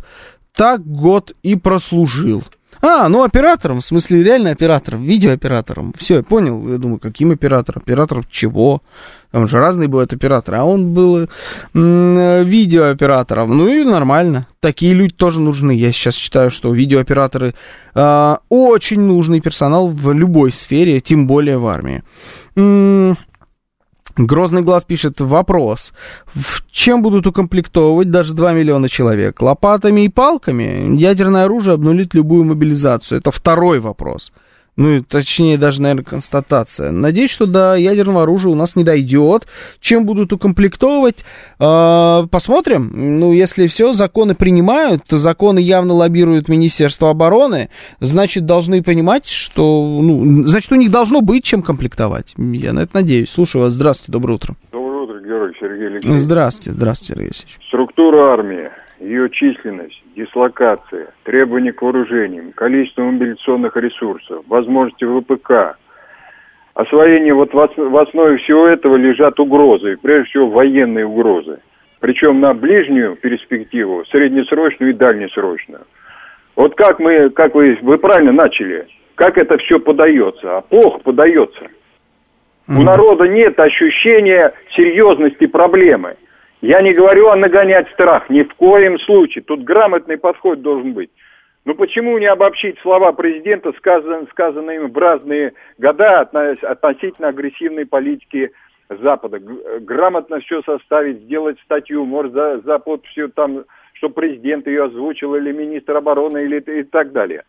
так 0.58 0.86
год 0.86 1.34
и 1.44 1.56
прослужил. 1.56 2.44
А, 2.80 3.10
ну 3.10 3.24
оператором, 3.24 3.82
в 3.82 3.86
смысле 3.86 4.24
реально 4.24 4.52
оператором, 4.52 5.04
видеооператором. 5.04 5.94
Все, 5.98 6.18
я 6.18 6.24
понял. 6.24 6.68
Я 6.70 6.78
думаю, 6.78 7.00
каким 7.00 7.32
оператором? 7.32 7.82
Оператором 7.84 8.24
чего? 8.30 8.84
Там 9.32 9.48
же 9.48 9.58
разные 9.58 9.88
бывают 9.88 10.14
операторы. 10.14 10.58
А 10.58 10.64
он 10.64 10.94
был 10.94 11.28
м- 11.74 12.44
видеооператором. 12.46 13.58
Ну 13.58 13.68
и 13.68 13.84
нормально. 13.84 14.46
Такие 14.60 14.94
люди 14.94 15.14
тоже 15.14 15.40
нужны. 15.40 15.72
Я 15.72 15.92
сейчас 15.92 16.16
считаю, 16.16 16.52
что 16.52 16.72
видеооператоры 16.72 17.56
э, 17.96 18.36
очень 18.50 19.00
нужный 19.00 19.42
персонал 19.42 19.90
в 19.90 20.14
любой 20.14 20.52
сфере, 20.54 21.02
тем 21.02 21.26
более 21.26 21.58
в 21.58 21.66
армии. 21.66 22.04
М- 22.56 23.18
Грозный 24.18 24.64
глаз 24.64 24.84
пишет 24.84 25.22
вопрос. 25.22 25.94
В 26.34 26.64
чем 26.72 27.04
будут 27.04 27.28
укомплектовывать 27.28 28.10
даже 28.10 28.34
2 28.34 28.54
миллиона 28.54 28.90
человек? 28.90 29.42
Лопатами 29.42 30.06
и 30.06 30.10
палками? 30.10 30.98
Ядерное 30.98 31.46
оружие 31.46 31.76
обнулит 31.76 32.16
любую 32.16 32.44
мобилизацию. 32.44 33.20
Это 33.20 33.32
второй 33.32 33.80
вопрос 33.80 34.32
ну, 34.78 35.04
точнее, 35.04 35.58
даже, 35.58 35.82
наверное, 35.82 36.04
констатация. 36.04 36.92
Надеюсь, 36.92 37.32
что 37.32 37.48
до 37.48 37.76
ядерного 37.76 38.22
оружия 38.22 38.52
у 38.52 38.56
нас 38.56 38.76
не 38.76 38.84
дойдет. 38.84 39.48
Чем 39.80 40.06
будут 40.06 40.32
укомплектовывать? 40.32 41.26
Э, 41.60 42.28
посмотрим. 42.30 42.92
Ну, 42.94 43.34
если 43.34 43.66
все, 43.66 43.94
законы 43.94 44.36
принимают, 44.36 45.04
то 45.04 45.18
законы 45.18 45.60
явно 45.60 45.94
лоббируют 45.94 46.48
Министерство 46.48 47.10
обороны, 47.10 47.70
значит, 48.00 48.46
должны 48.46 48.84
понимать, 48.84 49.28
что, 49.28 50.00
ну, 50.02 50.46
значит, 50.46 50.72
у 50.72 50.76
них 50.76 50.92
должно 50.92 51.22
быть 51.22 51.44
чем 51.44 51.64
комплектовать. 51.64 52.36
Я 52.38 52.72
на 52.72 52.82
это 52.82 52.98
надеюсь. 52.98 53.32
Слушаю 53.32 53.64
вас. 53.64 53.74
Здравствуйте, 53.74 54.12
доброе 54.12 54.34
утро. 54.34 54.56
Доброе 54.72 55.04
утро, 55.04 55.20
Георгий 55.20 55.58
Сергей 55.60 55.88
Алексеевич. 55.88 56.22
Здравствуйте, 56.22 56.72
здравствуйте, 56.78 57.14
Сергей 57.14 57.26
Алексеевич. 57.30 57.58
Структура 57.68 58.32
армии. 58.32 58.70
ее 59.00 59.30
численность, 59.32 60.02
дислокация, 60.18 61.14
требования 61.24 61.72
к 61.72 61.82
вооружениям, 61.82 62.52
количество 62.54 63.04
мобилизационных 63.04 63.78
ресурсов, 63.78 64.44
возможности 64.48 65.06
ВПК, 65.06 65.78
освоение 66.74 67.34
вот 67.34 67.54
в 67.54 67.98
основе 67.98 68.38
всего 68.38 68.68
этого 68.68 68.96
лежат 68.96 69.40
угрозы, 69.40 69.98
прежде 70.02 70.30
всего 70.30 70.50
военные 70.50 71.06
угрозы. 71.06 71.60
Причем 72.00 72.40
на 72.40 72.54
ближнюю 72.54 73.16
перспективу, 73.16 74.06
среднесрочную 74.12 74.92
и 74.92 74.96
дальнесрочную. 74.96 75.82
Вот 76.56 76.76
как 76.76 77.00
мы, 77.00 77.30
как 77.30 77.56
вы, 77.56 77.78
вы 77.82 77.98
правильно 77.98 78.32
начали, 78.32 78.88
как 79.16 79.38
это 79.38 79.58
все 79.58 79.80
подается, 79.80 80.58
а 80.58 80.62
плохо 80.62 81.00
подается. 81.00 81.66
Mm-hmm. 82.68 82.80
У 82.80 82.82
народа 82.82 83.28
нет 83.28 83.60
ощущения 83.60 84.54
серьезности 84.76 85.48
проблемы. 85.48 86.18
Я 86.62 86.82
не 86.82 86.94
говорю 86.94 87.28
о 87.28 87.36
нагонять 87.36 87.90
страх, 87.92 88.30
ни 88.30 88.42
в 88.42 88.54
коем 88.56 88.98
случае. 89.00 89.44
Тут 89.44 89.64
грамотный 89.64 90.18
подход 90.18 90.62
должен 90.62 90.94
быть. 90.94 91.12
Но 91.66 91.76
почему 91.76 92.18
не 92.18 92.26
обобщить 92.26 92.80
слова 92.80 93.12
президента, 93.12 93.74
сказан, 93.74 94.28
сказанные 94.32 94.78
им 94.78 94.92
в 94.92 94.98
разные 94.98 95.54
года 95.78 96.22
относительно 96.22 97.28
агрессивной 97.28 97.86
политики 97.86 98.52
Запада? 98.90 99.40
Грамотно 99.82 100.40
все 100.40 100.62
составить, 100.64 101.24
сделать 101.24 101.60
статью, 101.66 102.06
может, 102.06 102.32
за, 102.32 102.62
за 102.62 102.80
подписью 102.80 103.30
там, 103.30 103.66
что 103.94 104.10
президент 104.10 104.66
ее 104.66 104.86
озвучил, 104.86 105.36
или 105.36 105.52
министр 105.52 105.98
обороны, 105.98 106.40
или 106.40 106.60
и 106.60 106.84
так 106.84 107.12
далее. 107.12 107.44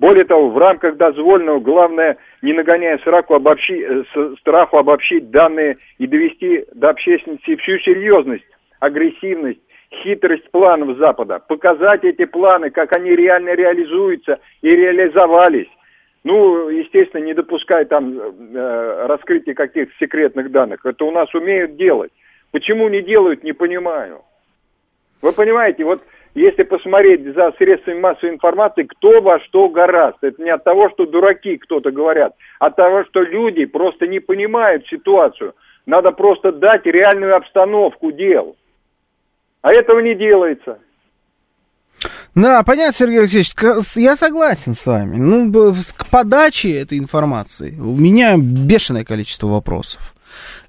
Более 0.00 0.24
того, 0.24 0.48
в 0.48 0.56
рамках 0.56 0.96
дозволенного, 0.96 1.60
главное, 1.60 2.16
не 2.40 2.54
нагоняя 2.54 2.96
страху, 2.98 3.34
обобщи, 3.34 3.84
э, 3.86 4.34
страху 4.40 4.78
обобщить 4.78 5.30
данные 5.30 5.76
и 5.98 6.06
довести 6.06 6.64
до 6.74 6.88
общественности 6.88 7.56
всю 7.56 7.78
серьезность, 7.80 8.46
агрессивность, 8.80 9.60
хитрость 10.02 10.50
планов 10.50 10.96
Запада, 10.96 11.38
показать 11.46 12.02
эти 12.04 12.24
планы, 12.24 12.70
как 12.70 12.96
они 12.96 13.10
реально 13.10 13.54
реализуются 13.54 14.40
и 14.62 14.70
реализовались. 14.70 15.68
Ну, 16.24 16.70
естественно, 16.70 17.22
не 17.22 17.34
допуская 17.34 17.84
там 17.84 18.18
э, 18.18 19.06
раскрытия 19.06 19.52
каких-то 19.52 19.92
секретных 20.00 20.50
данных. 20.50 20.86
Это 20.86 21.04
у 21.04 21.10
нас 21.10 21.34
умеют 21.34 21.76
делать. 21.76 22.12
Почему 22.52 22.88
не 22.88 23.02
делают, 23.02 23.44
не 23.44 23.52
понимаю. 23.52 24.22
Вы 25.20 25.34
понимаете, 25.34 25.84
вот 25.84 26.00
если 26.34 26.62
посмотреть 26.62 27.24
за 27.34 27.52
средствами 27.58 28.00
массовой 28.00 28.34
информации, 28.34 28.84
кто 28.84 29.20
во 29.20 29.40
что 29.40 29.68
гораст. 29.68 30.18
Это 30.22 30.42
не 30.42 30.50
от 30.50 30.64
того, 30.64 30.90
что 30.90 31.06
дураки 31.06 31.56
кто-то 31.56 31.90
говорят, 31.90 32.34
а 32.58 32.66
от 32.66 32.76
того, 32.76 33.04
что 33.04 33.22
люди 33.22 33.64
просто 33.64 34.06
не 34.06 34.20
понимают 34.20 34.86
ситуацию. 34.86 35.54
Надо 35.86 36.12
просто 36.12 36.52
дать 36.52 36.86
реальную 36.86 37.36
обстановку 37.36 38.12
дел. 38.12 38.56
А 39.62 39.72
этого 39.72 40.00
не 40.00 40.14
делается. 40.14 40.78
Да, 42.34 42.62
понятно, 42.62 42.94
Сергей 42.94 43.20
Алексеевич, 43.20 43.52
я 43.96 44.16
согласен 44.16 44.74
с 44.74 44.86
вами. 44.86 45.16
Ну, 45.16 45.52
к 45.96 46.08
подаче 46.10 46.78
этой 46.80 46.98
информации 46.98 47.76
у 47.78 47.94
меня 47.96 48.36
бешеное 48.38 49.04
количество 49.04 49.48
вопросов. 49.48 50.14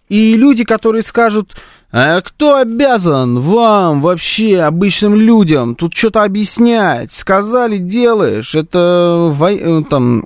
И 0.10 0.36
люди, 0.36 0.65
которые 0.65 1.04
скажут, 1.04 1.56
а 1.92 2.22
кто 2.22 2.56
обязан 2.56 3.40
вам 3.42 4.02
вообще, 4.02 4.62
обычным 4.62 5.16
людям, 5.16 5.76
тут 5.76 5.96
что-то 5.96 6.24
объяснять? 6.24 7.12
Сказали, 7.12 7.78
делаешь. 7.78 8.56
Это 8.56 9.36
э, 9.40 9.82
там 9.90 10.24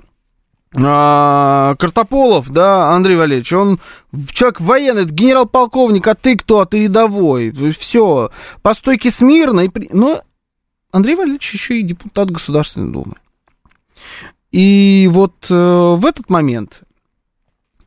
а, 0.78 1.74
Картополов, 1.76 2.50
да, 2.50 2.92
Андрей 2.92 3.16
Валерьевич, 3.16 3.52
он 3.52 3.80
человек 4.30 4.60
военный, 4.60 5.02
это 5.02 5.12
генерал-полковник, 5.12 6.06
а 6.06 6.14
ты 6.14 6.36
кто, 6.36 6.60
а 6.60 6.66
ты 6.66 6.84
рядовой. 6.84 7.52
Все, 7.78 8.30
по 8.62 8.74
стойке 8.74 9.10
смирно. 9.10 9.60
И 9.60 9.68
при... 9.68 9.88
Но 9.92 10.22
Андрей 10.92 11.16
Валерьевич 11.16 11.52
еще 11.52 11.80
и 11.80 11.82
депутат 11.82 12.30
Государственной 12.30 12.92
Думы. 12.92 13.14
И 14.52 15.08
вот 15.10 15.46
э, 15.50 15.54
в 15.54 16.06
этот 16.06 16.30
момент 16.30 16.82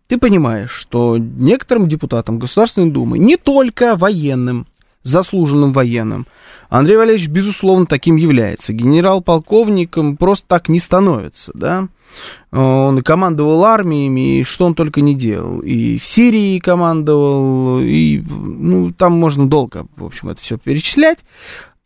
ты 0.10 0.18
понимаешь, 0.18 0.72
что 0.72 1.18
некоторым 1.20 1.88
депутатам 1.88 2.40
Государственной 2.40 2.90
Думы, 2.90 3.20
не 3.20 3.38
только 3.38 3.96
военным, 3.96 4.66
заслуженным 5.04 5.72
военным, 5.72 6.26
Андрей 6.68 6.98
Валерьевич, 6.98 7.30
безусловно, 7.30 7.86
таким 7.86 8.16
является. 8.16 8.74
Генерал-полковником 8.74 10.18
просто 10.18 10.48
так 10.48 10.68
не 10.68 10.80
становится, 10.80 11.52
да. 11.54 11.88
Он 12.52 12.98
и 12.98 13.02
командовал 13.04 13.64
армиями, 13.64 14.40
и 14.40 14.44
что 14.44 14.66
он 14.66 14.74
только 14.74 15.02
не 15.02 15.14
делал. 15.14 15.60
И 15.60 16.00
в 16.00 16.06
Сирии 16.06 16.58
командовал, 16.58 17.80
и, 17.80 18.20
ну, 18.20 18.92
там 18.92 19.14
можно 19.14 19.48
долго, 19.48 19.86
в 19.96 20.06
общем, 20.06 20.30
это 20.30 20.42
все 20.42 20.58
перечислять. 20.58 21.20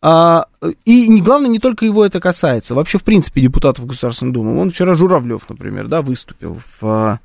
А, 0.05 0.47
и 0.83 1.21
главное, 1.21 1.49
не 1.49 1.59
только 1.59 1.85
его 1.85 2.05
это 2.05 2.19
касается. 2.19 2.75
Вообще, 2.75 2.97
в 2.97 3.03
принципе, 3.03 3.39
депутатов 3.39 3.85
Государственной 3.85 4.33
Думы. 4.33 4.59
Он 4.59 4.69
вчера 4.69 4.95
Журавлев, 4.95 5.43
например, 5.47 5.87
да, 5.87 6.01
выступил 6.01 6.59
в, 6.81 7.21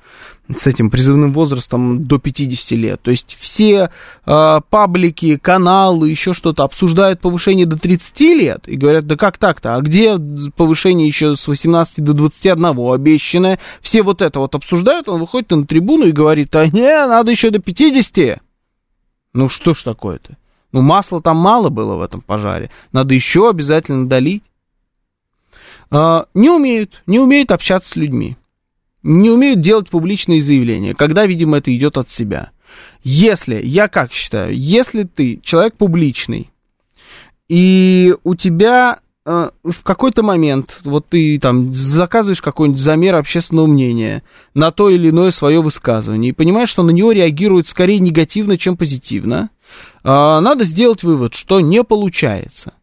с 0.57 0.65
этим 0.65 0.89
призывным 0.89 1.33
возрастом 1.33 2.05
до 2.05 2.21
50 2.21 2.71
лет. 2.79 3.03
То 3.03 3.11
есть 3.11 3.37
все 3.41 3.91
а, 4.25 4.61
паблики, 4.61 5.39
каналы, 5.39 6.09
еще 6.09 6.35
что-то 6.35 6.63
обсуждают 6.63 7.21
повышение 7.21 7.67
до 7.67 7.77
30 7.77 8.21
лет 8.21 8.69
и 8.69 8.77
говорят, 8.77 9.09
да 9.09 9.17
как 9.17 9.39
так-то? 9.39 9.75
А 9.75 9.81
где 9.81 10.17
повышение 10.57 11.09
еще 11.09 11.35
с 11.35 11.49
18 11.49 12.05
до 12.05 12.13
21 12.13 12.65
обещанное? 12.95 13.59
Все 13.81 14.05
вот 14.05 14.23
это 14.23 14.39
вот 14.39 14.55
обсуждают, 14.55 15.09
он 15.09 15.19
выходит 15.19 15.51
на 15.51 15.65
трибуну 15.65 16.07
и 16.07 16.13
говорит, 16.13 16.55
а 16.55 16.69
не, 16.69 17.07
надо 17.09 17.33
еще 17.33 17.51
до 17.51 17.59
50. 17.59 18.39
Ну 19.33 19.49
что 19.49 19.75
ж 19.75 19.83
такое-то? 19.83 20.37
Ну, 20.73 20.83
масла 20.83 21.23
там 21.23 21.39
мало 21.39 21.71
было 21.71 21.97
в 21.97 22.03
этом 22.03 22.21
пожаре. 22.21 22.71
Надо 22.93 23.15
еще 23.15 23.49
обязательно 23.49 24.09
долить. 24.09 24.43
А, 25.91 26.27
не 26.35 26.51
умеют, 26.51 27.03
не 27.07 27.19
умеют 27.19 27.51
общаться 27.51 27.91
с 27.91 27.97
людьми. 27.97 28.37
Не 29.03 29.31
умеют 29.31 29.61
делать 29.61 29.89
публичные 29.89 30.43
заявления, 30.43 30.95
когда, 30.95 31.25
видимо, 31.25 31.59
это 31.59 31.75
идет 31.75 31.97
от 31.97 32.11
себя. 32.11 32.51
Если, 33.03 33.63
я 33.65 33.89
как 33.89 34.13
считаю, 34.13 34.55
если 34.55 35.05
ты 35.05 35.41
человек 35.43 35.77
публичный, 35.77 36.51
и 37.49 38.15
у 38.25 38.35
тебя 38.35 38.99
э, 39.25 39.51
в 39.65 39.83
какой-то 39.83 40.23
момент, 40.23 40.81
вот 40.85 41.07
ты 41.09 41.39
там 41.39 41.73
заказываешь 41.73 42.43
какой-нибудь 42.43 42.81
замер 42.81 43.15
общественного 43.15 43.67
мнения 43.67 44.23
на 44.53 44.71
то 44.71 44.91
или 44.91 45.09
иное 45.09 45.31
свое 45.31 45.63
высказывание, 45.63 46.31
и 46.31 46.35
понимаешь, 46.35 46.69
что 46.69 46.83
на 46.83 46.91
него 46.91 47.13
реагируют 47.13 47.69
скорее 47.69 48.01
негативно, 48.01 48.59
чем 48.59 48.77
позитивно, 48.77 49.49
надо 50.03 50.65
сделать 50.65 51.03
вывод, 51.03 51.35
что 51.35 51.61
не 51.61 51.85
получается. 51.85 52.75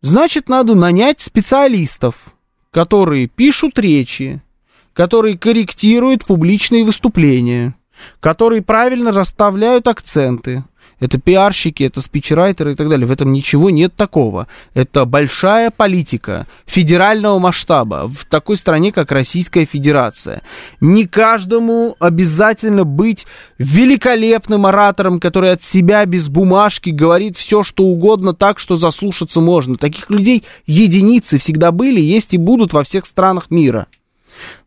Значит, 0.00 0.48
надо 0.48 0.74
нанять 0.74 1.20
специалистов, 1.20 2.34
которые 2.70 3.26
пишут 3.26 3.78
речи, 3.78 4.42
которые 4.92 5.36
корректируют 5.36 6.24
публичные 6.24 6.84
выступления, 6.84 7.74
которые 8.20 8.62
правильно 8.62 9.12
расставляют 9.12 9.88
акценты, 9.88 10.64
это 11.00 11.18
пиарщики, 11.18 11.84
это 11.84 12.00
спичрайтеры 12.00 12.72
и 12.72 12.74
так 12.74 12.88
далее. 12.88 13.06
В 13.06 13.12
этом 13.12 13.30
ничего 13.32 13.70
нет 13.70 13.94
такого. 13.94 14.48
Это 14.74 15.04
большая 15.04 15.70
политика 15.70 16.46
федерального 16.66 17.38
масштаба 17.38 18.08
в 18.08 18.24
такой 18.24 18.56
стране, 18.56 18.90
как 18.90 19.12
Российская 19.12 19.64
Федерация. 19.64 20.42
Не 20.80 21.06
каждому 21.06 21.96
обязательно 22.00 22.84
быть 22.84 23.26
великолепным 23.58 24.66
оратором, 24.66 25.20
который 25.20 25.52
от 25.52 25.62
себя 25.62 26.04
без 26.04 26.28
бумажки 26.28 26.90
говорит 26.90 27.36
все, 27.36 27.62
что 27.62 27.84
угодно 27.84 28.32
так, 28.32 28.58
что 28.58 28.76
заслушаться 28.76 29.40
можно. 29.40 29.76
Таких 29.76 30.10
людей 30.10 30.44
единицы 30.66 31.38
всегда 31.38 31.70
были, 31.70 32.00
есть 32.00 32.34
и 32.34 32.38
будут 32.38 32.72
во 32.72 32.82
всех 32.82 33.06
странах 33.06 33.50
мира. 33.50 33.86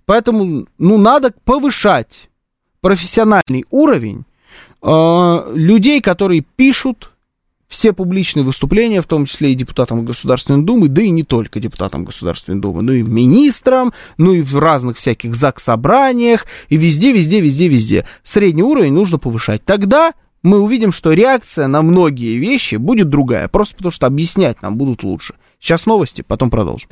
Поэтому, 0.06 0.68
ну, 0.78 0.98
надо 0.98 1.34
повышать 1.44 2.30
профессиональный 2.82 3.66
уровень 3.70 4.26
людей, 4.84 6.02
которые 6.02 6.42
пишут 6.42 7.12
все 7.72 7.94
публичные 7.94 8.44
выступления, 8.44 9.02
в 9.02 9.08
том 9.08 9.26
числе 9.26 9.54
и 9.54 9.56
депутатам 9.56 10.04
Государственной 10.04 10.64
Думы, 10.64 10.90
да 10.90 11.02
и 11.02 11.10
не 11.10 11.24
только 11.24 11.62
депутатам 11.62 12.04
Государственной 12.04 12.60
Думы, 12.60 12.82
но 12.82 12.92
и 12.92 13.02
министрам, 13.02 13.94
ну 14.18 14.34
и 14.34 14.42
в 14.42 14.58
разных 14.60 14.98
всяких 14.98 15.36
ЗАГС-собраниях, 15.36 16.46
и 16.68 16.76
везде, 16.76 17.14
везде, 17.14 17.40
везде, 17.40 17.70
везде. 17.70 18.06
Средний 18.24 18.64
уровень 18.64 18.94
нужно 18.94 19.18
повышать. 19.18 19.64
Тогда 19.64 20.14
мы 20.44 20.60
увидим, 20.60 20.92
что 20.92 21.14
реакция 21.14 21.68
на 21.68 21.82
многие 21.82 22.38
вещи 22.38 22.76
будет 22.76 23.10
другая, 23.10 23.48
просто 23.48 23.76
потому 23.78 23.92
что 23.92 24.06
объяснять 24.06 24.62
нам 24.62 24.76
будут 24.76 25.04
лучше. 25.04 25.36
Сейчас 25.62 25.86
новости, 25.86 26.24
потом 26.28 26.50
продолжим. 26.50 26.90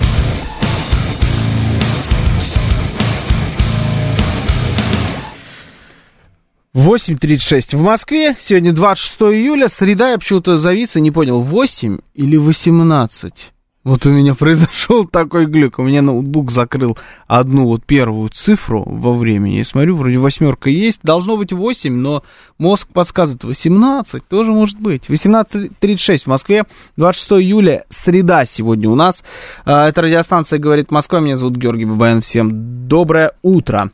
8.36 6.75 7.75
в 7.75 7.81
Москве. 7.81 8.35
Сегодня 8.39 8.71
26 8.71 9.21
июля. 9.33 9.69
Среда, 9.69 10.11
я 10.11 10.19
почему-то 10.19 10.57
завис 10.57 10.95
и 10.95 11.01
не 11.01 11.09
понял, 11.09 11.41
8 11.41 11.97
или 12.13 12.37
18? 12.37 13.51
Вот 13.83 14.05
у 14.05 14.11
меня 14.11 14.35
произошел 14.39 15.05
такой 15.05 15.47
глюк. 15.47 15.79
У 15.79 15.83
меня 15.83 16.03
ноутбук 16.03 16.51
закрыл 16.51 16.95
одну 17.25 17.65
вот 17.65 17.83
первую 17.85 18.29
цифру 18.29 18.83
во 18.85 19.15
времени. 19.15 19.55
Я 19.55 19.65
смотрю, 19.65 19.95
вроде 19.95 20.19
восьмерка 20.19 20.69
есть. 20.69 20.99
Должно 21.01 21.37
быть 21.37 21.51
8, 21.51 21.91
но 21.91 22.21
мозг 22.59 22.87
подсказывает 22.93 23.43
18. 23.43 24.27
Тоже 24.27 24.51
может 24.51 24.79
быть. 24.79 25.05
18.36 25.07 26.19
в 26.19 26.27
Москве. 26.27 26.65
26 26.97 27.31
июля, 27.43 27.83
среда 27.89 28.45
сегодня 28.45 28.87
у 28.91 28.95
нас. 28.95 29.23
А, 29.65 29.89
это 29.89 30.03
радиостанция 30.03 30.59
«Говорит 30.59 30.91
Москва». 30.91 31.19
Меня 31.19 31.35
зовут 31.35 31.55
Георгий 31.55 31.85
Бабаян. 31.85 32.21
Всем 32.21 32.87
доброе 32.87 33.31
утро. 33.41 33.89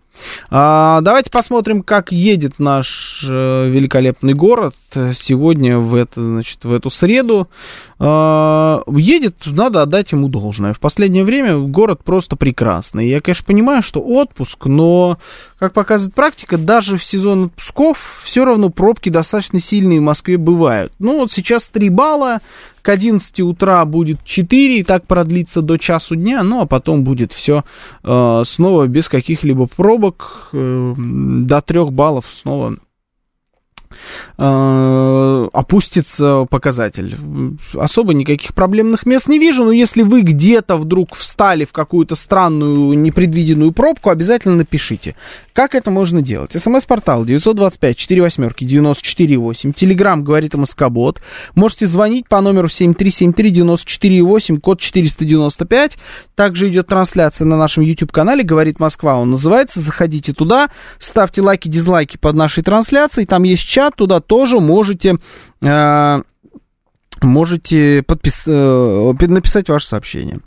А, 0.49 1.01
давайте 1.01 1.29
посмотрим, 1.29 1.83
как 1.83 2.11
едет 2.11 2.59
наш 2.59 3.25
э, 3.27 3.67
великолепный 3.67 4.33
город 4.33 4.75
сегодня 5.13 5.77
в, 5.77 5.93
это, 5.95 6.21
значит, 6.21 6.63
в 6.63 6.71
эту 6.71 6.89
среду. 6.89 7.49
А, 7.99 8.83
едет, 8.87 9.35
надо 9.45 9.81
отдать 9.81 10.11
ему 10.11 10.27
должное. 10.27 10.73
В 10.73 10.79
последнее 10.79 11.23
время 11.23 11.57
город 11.57 12.03
просто 12.03 12.35
прекрасный. 12.35 13.07
Я, 13.07 13.21
конечно, 13.21 13.45
понимаю, 13.45 13.83
что 13.83 14.01
отпуск, 14.01 14.65
но, 14.65 15.17
как 15.65 15.73
показывает 15.73 16.13
практика, 16.13 16.59
даже 16.59 16.95
в 16.95 17.03
сезон 17.03 17.45
отпусков 17.45 18.21
все 18.23 18.45
равно 18.45 18.69
пробки 18.69 19.09
достаточно 19.09 19.59
сильные 19.59 19.99
в 19.99 20.03
Москве 20.03 20.37
бывают. 20.37 20.93
Ну, 20.99 21.17
вот 21.17 21.31
сейчас 21.31 21.63
3 21.69 21.89
балла, 21.89 22.41
к 22.83 22.89
11 22.89 23.39
утра 23.39 23.83
будет 23.85 24.23
4, 24.23 24.77
и 24.77 24.83
так 24.83 25.07
продлится 25.07 25.63
до 25.63 25.77
часу 25.77 26.15
дня, 26.15 26.43
ну 26.43 26.61
а 26.61 26.67
потом 26.67 27.03
будет 27.03 27.33
все 27.33 27.63
э, 28.03 28.43
снова 28.45 28.85
без 28.85 29.09
каких-либо 29.09 29.65
пробок, 29.65 30.49
э, 30.53 30.93
до 30.95 31.61
3 31.63 31.85
баллов 31.85 32.25
снова 32.31 32.75
Э, 34.37 35.47
опустится 35.53 36.45
показатель. 36.49 37.17
Особо 37.73 38.13
никаких 38.13 38.53
проблемных 38.53 39.05
мест 39.05 39.27
не 39.27 39.39
вижу, 39.39 39.63
но 39.63 39.71
если 39.71 40.01
вы 40.01 40.21
где-то 40.21 40.77
вдруг 40.77 41.15
встали 41.15 41.65
в 41.65 41.71
какую-то 41.71 42.15
странную 42.15 42.97
непредвиденную 42.97 43.71
пробку, 43.71 44.09
обязательно 44.09 44.55
напишите. 44.55 45.15
Как 45.55 45.73
это 45.73 45.89
можно 45.89 46.21
делать? 46.21 46.51
СМС-портал 46.51 47.23
925 47.23 47.95
4 47.95 48.21
восьмерки 48.21 48.65
94 48.65 49.37
8. 49.37 49.71
Телеграмм 49.71 50.25
говорит 50.25 50.53
МСК-бот. 50.53 51.21
Можете 51.55 51.87
звонить 51.87 52.27
по 52.27 52.41
номеру 52.41 52.67
7373 52.67 53.51
94 53.51 54.21
8, 54.21 54.59
код 54.59 54.81
495. 54.81 55.97
Также 56.35 56.67
идет 56.67 56.87
трансляция 56.87 57.45
на 57.45 57.55
нашем 57.55 57.83
YouTube-канале 57.83 58.43
«Говорит 58.43 58.81
Москва». 58.81 59.17
Он 59.17 59.31
называется. 59.31 59.79
Заходите 59.79 60.33
туда, 60.33 60.69
ставьте 60.99 61.41
лайки, 61.41 61.69
дизлайки 61.69 62.17
под 62.17 62.35
нашей 62.35 62.61
трансляцией. 62.61 63.25
Там 63.25 63.43
есть 63.43 63.63
чат, 63.65 63.95
туда 63.95 64.19
тоже 64.19 64.59
можете 64.59 65.19
э, 65.61 66.21
можете 67.21 68.03
подпис... 68.03 68.43
Э, 68.47 69.13
написать 69.27 69.69
ваше 69.69 69.87
сообщение. 69.87 70.39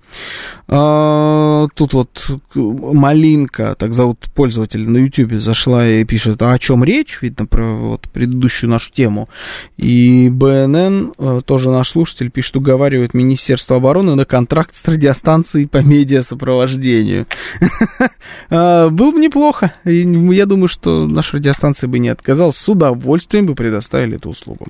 А, 0.66 1.66
тут 1.74 1.94
вот 1.94 2.26
Малинка, 2.54 3.74
так 3.78 3.94
зовут 3.94 4.28
пользователь 4.34 4.88
на 4.88 4.98
YouTube, 4.98 5.40
зашла 5.40 5.86
и 5.86 6.04
пишет, 6.04 6.42
а 6.42 6.52
о 6.52 6.58
чем 6.58 6.84
речь, 6.84 7.18
видно, 7.22 7.46
про 7.46 7.64
вот 7.64 8.08
предыдущую 8.08 8.70
нашу 8.70 8.92
тему. 8.92 9.28
И 9.76 10.28
БНН, 10.30 11.14
э, 11.18 11.40
тоже 11.44 11.70
наш 11.70 11.88
слушатель, 11.88 12.30
пишет, 12.30 12.56
уговаривает 12.56 13.14
Министерство 13.14 13.76
обороны 13.76 14.14
на 14.14 14.24
контракт 14.24 14.74
с 14.74 14.86
радиостанцией 14.86 15.66
по 15.66 15.78
медиасопровождению. 15.78 17.26
А, 18.50 18.88
было 18.88 19.10
бы 19.10 19.18
неплохо. 19.20 19.72
Я 19.84 20.46
думаю, 20.46 20.68
что 20.68 21.06
наша 21.06 21.36
радиостанция 21.36 21.88
бы 21.88 21.98
не 21.98 22.08
отказалась, 22.08 22.56
с 22.56 22.68
удовольствием 22.68 23.46
бы 23.46 23.54
предоставили 23.54 24.16
эту 24.16 24.30
услугу. 24.30 24.66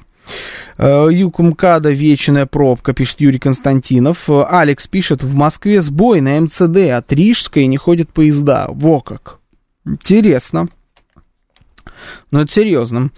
Э, 0.76 1.08
Юг 1.10 1.38
МКАДа 1.38 1.90
вечная 1.90 2.46
пробка, 2.46 2.92
пишет 2.92 3.20
Юрий 3.20 3.38
Константинов. 3.38 4.28
Э, 4.28 4.44
Алекс 4.48 4.86
пишет, 4.86 5.22
в 5.22 5.34
Москве 5.34 5.80
сбой 5.80 6.20
на 6.20 6.40
МЦД, 6.40 6.90
от 6.92 7.12
Рижской 7.12 7.66
не 7.66 7.76
ходят 7.76 8.10
поезда. 8.10 8.68
Во 8.70 9.00
как. 9.00 9.38
Интересно. 9.84 10.68
Но 12.30 12.42
это 12.42 12.52
серьезно. 12.52 13.10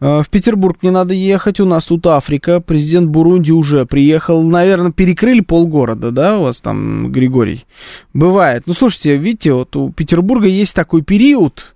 Э, 0.00 0.22
в 0.22 0.30
Петербург 0.30 0.78
не 0.82 0.90
надо 0.90 1.14
ехать, 1.14 1.60
у 1.60 1.66
нас 1.66 1.84
тут 1.84 2.06
Африка, 2.06 2.60
президент 2.60 3.08
Бурунди 3.08 3.50
уже 3.50 3.86
приехал, 3.86 4.42
наверное, 4.42 4.92
перекрыли 4.92 5.40
полгорода, 5.40 6.10
да, 6.10 6.38
у 6.38 6.44
вас 6.44 6.60
там, 6.60 7.10
Григорий? 7.10 7.66
Бывает. 8.14 8.64
Ну, 8.66 8.74
слушайте, 8.74 9.16
видите, 9.16 9.52
вот 9.52 9.76
у 9.76 9.90
Петербурга 9.90 10.46
есть 10.46 10.74
такой 10.74 11.02
период, 11.02 11.71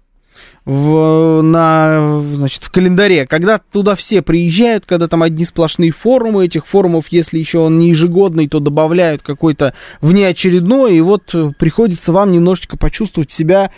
в, 0.67 1.43
на, 1.43 2.23
значит, 2.35 2.65
в 2.65 2.71
календаре, 2.71 3.25
когда 3.27 3.59
туда 3.59 3.95
все 3.95 4.21
приезжают, 4.21 4.85
когда 4.85 5.07
там 5.07 5.23
одни 5.23 5.45
сплошные 5.45 5.93
форумы, 5.93 6.45
этих 6.45 6.67
форумов, 6.67 7.07
если 7.11 7.39
еще 7.39 7.61
он 7.61 7.79
не 7.79 7.91
ежегодный, 7.91 8.49
то 8.49 8.59
добавляют 8.59 9.23
какой-то 9.23 9.75
внеочередной, 10.01 10.97
и 10.97 11.01
вот 11.01 11.33
э, 11.35 11.53
приходится 11.57 12.13
вам 12.13 12.33
немножечко 12.33 12.77
почувствовать 12.77 13.31
себя 13.31 13.71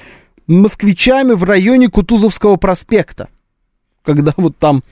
москвичами 0.46 1.34
в 1.34 1.44
районе 1.44 1.88
Кутузовского 1.88 2.56
проспекта 2.56 3.28
когда 4.04 4.32
вот 4.38 4.56
там 4.56 4.82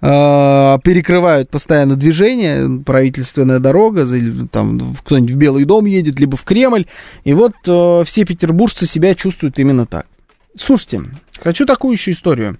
э, 0.00 0.78
перекрывают 0.84 1.50
постоянно 1.50 1.96
движение, 1.96 2.84
правительственная 2.86 3.58
дорога, 3.58 4.06
там 4.52 4.94
кто-нибудь 5.04 5.34
в 5.34 5.36
Белый 5.36 5.64
дом 5.64 5.86
едет, 5.86 6.20
либо 6.20 6.36
в 6.36 6.44
Кремль, 6.44 6.86
и 7.24 7.34
вот 7.34 7.54
э, 7.66 8.04
все 8.06 8.24
петербуржцы 8.24 8.86
себя 8.86 9.16
чувствуют 9.16 9.58
именно 9.58 9.86
так. 9.86 10.06
Слушайте, 10.56 11.02
хочу 11.38 11.64
такую 11.64 11.92
еще 11.92 12.10
историю 12.10 12.58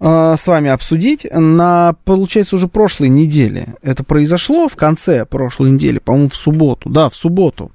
э, 0.00 0.36
с 0.38 0.46
вами 0.46 0.70
обсудить. 0.70 1.26
На, 1.30 1.94
получается, 2.04 2.56
уже 2.56 2.68
прошлой 2.68 3.08
неделе 3.08 3.74
это 3.82 4.04
произошло, 4.04 4.68
в 4.68 4.76
конце 4.76 5.24
прошлой 5.26 5.70
недели, 5.72 5.98
по-моему, 5.98 6.30
в 6.30 6.36
субботу. 6.36 6.88
Да, 6.88 7.10
в 7.10 7.16
субботу. 7.16 7.72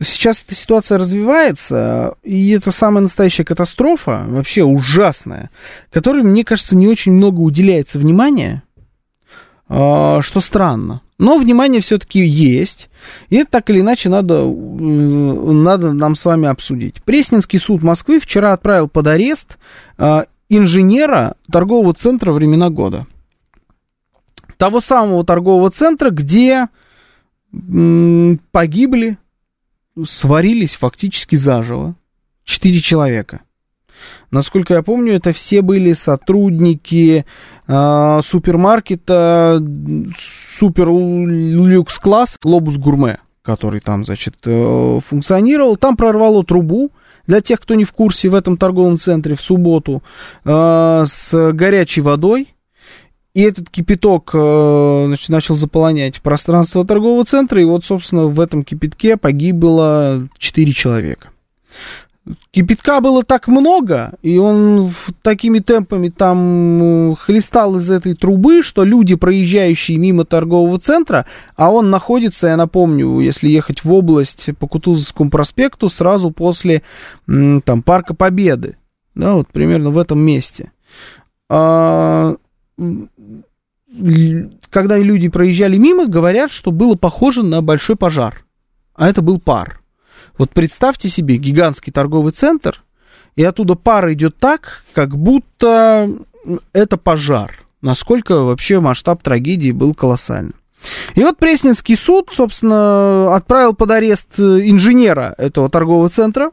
Сейчас 0.00 0.44
эта 0.44 0.54
ситуация 0.54 0.98
развивается, 0.98 2.16
и 2.22 2.50
это 2.50 2.72
самая 2.72 3.02
настоящая 3.02 3.44
катастрофа, 3.44 4.24
вообще 4.28 4.62
ужасная, 4.62 5.50
которой, 5.90 6.22
мне 6.22 6.44
кажется, 6.44 6.76
не 6.76 6.86
очень 6.86 7.12
много 7.12 7.40
уделяется 7.40 7.98
внимания, 7.98 8.62
э, 9.68 10.18
что 10.20 10.40
странно. 10.40 11.00
Но 11.18 11.36
внимание 11.36 11.80
все-таки 11.80 12.24
есть. 12.24 12.88
И 13.28 13.36
это 13.36 13.50
так 13.50 13.70
или 13.70 13.80
иначе 13.80 14.08
надо, 14.08 14.46
надо 14.46 15.92
нам 15.92 16.14
с 16.14 16.24
вами 16.24 16.46
обсудить. 16.46 17.02
Пресненский 17.02 17.58
суд 17.58 17.82
Москвы 17.82 18.20
вчера 18.20 18.52
отправил 18.52 18.88
под 18.88 19.08
арест 19.08 19.58
э, 19.98 20.24
инженера 20.48 21.34
торгового 21.50 21.92
центра 21.94 22.32
«Времена 22.32 22.70
года». 22.70 23.06
Того 24.58 24.80
самого 24.80 25.24
торгового 25.24 25.70
центра, 25.70 26.10
где 26.10 26.68
погибли, 28.52 29.18
сварились 30.04 30.76
фактически 30.76 31.36
заживо 31.36 31.94
четыре 32.44 32.80
человека. 32.80 33.40
Насколько 34.30 34.74
я 34.74 34.82
помню, 34.82 35.14
это 35.14 35.32
все 35.32 35.62
были 35.62 35.92
сотрудники 35.92 37.24
э, 37.66 38.20
супермаркета 38.24 39.62
супер 40.58 40.88
люкс 40.88 41.98
класс 41.98 42.36
Глобус 42.42 42.76
Гурме, 42.76 43.18
который 43.42 43.80
там, 43.80 44.04
значит, 44.04 44.36
э, 44.44 45.00
функционировал. 45.06 45.76
Там 45.76 45.96
прорвало 45.96 46.44
трубу. 46.44 46.90
Для 47.26 47.42
тех, 47.42 47.60
кто 47.60 47.74
не 47.74 47.84
в 47.84 47.92
курсе, 47.92 48.30
в 48.30 48.34
этом 48.34 48.56
торговом 48.56 48.98
центре 48.98 49.34
в 49.34 49.40
субботу 49.42 50.02
э, 50.44 51.04
с 51.06 51.52
горячей 51.52 52.00
водой. 52.00 52.54
И 53.34 53.42
этот 53.42 53.70
кипяток 53.70 54.30
э, 54.32 55.04
значит, 55.08 55.28
начал 55.28 55.54
заполонять 55.54 56.20
пространство 56.22 56.86
торгового 56.86 57.24
центра. 57.24 57.60
И 57.60 57.64
вот, 57.64 57.84
собственно, 57.84 58.24
в 58.24 58.40
этом 58.40 58.64
кипятке 58.64 59.16
погибло 59.16 60.26
4 60.38 60.72
человека 60.72 61.28
кипятка 62.50 63.00
было 63.00 63.22
так 63.22 63.48
много, 63.48 64.12
и 64.22 64.38
он 64.38 64.92
такими 65.22 65.58
темпами 65.58 66.08
там 66.08 67.16
хлестал 67.16 67.76
из 67.76 67.90
этой 67.90 68.14
трубы, 68.14 68.62
что 68.62 68.84
люди, 68.84 69.14
проезжающие 69.14 69.98
мимо 69.98 70.24
торгового 70.24 70.78
центра, 70.78 71.26
а 71.56 71.70
он 71.70 71.90
находится, 71.90 72.48
я 72.48 72.56
напомню, 72.56 73.20
если 73.20 73.48
ехать 73.48 73.84
в 73.84 73.92
область 73.92 74.48
по 74.58 74.66
Кутузовскому 74.66 75.30
проспекту, 75.30 75.88
сразу 75.88 76.30
после 76.30 76.82
там 77.26 77.82
Парка 77.82 78.14
Победы, 78.14 78.76
да, 79.14 79.34
вот 79.34 79.48
примерно 79.48 79.90
в 79.90 79.98
этом 79.98 80.20
месте. 80.20 80.72
А, 81.48 82.36
когда 84.70 84.98
люди 84.98 85.28
проезжали 85.28 85.76
мимо, 85.76 86.06
говорят, 86.06 86.52
что 86.52 86.70
было 86.70 86.94
похоже 86.94 87.42
на 87.42 87.62
большой 87.62 87.96
пожар, 87.96 88.44
а 88.94 89.08
это 89.08 89.22
был 89.22 89.40
пар. 89.40 89.80
Вот 90.38 90.50
представьте 90.50 91.08
себе 91.08 91.36
гигантский 91.36 91.92
торговый 91.92 92.32
центр, 92.32 92.82
и 93.36 93.44
оттуда 93.44 93.74
пар 93.74 94.12
идет 94.12 94.36
так, 94.38 94.84
как 94.94 95.16
будто 95.16 96.10
это 96.72 96.96
пожар. 96.96 97.52
Насколько 97.82 98.42
вообще 98.42 98.80
масштаб 98.80 99.22
трагедии 99.22 99.72
был 99.72 99.94
колоссальным. 99.94 100.54
И 101.14 101.22
вот 101.22 101.38
Пресненский 101.38 101.96
суд, 101.96 102.30
собственно, 102.32 103.34
отправил 103.34 103.74
под 103.74 103.90
арест 103.90 104.38
инженера 104.38 105.34
этого 105.36 105.68
торгового 105.68 106.08
центра, 106.08 106.52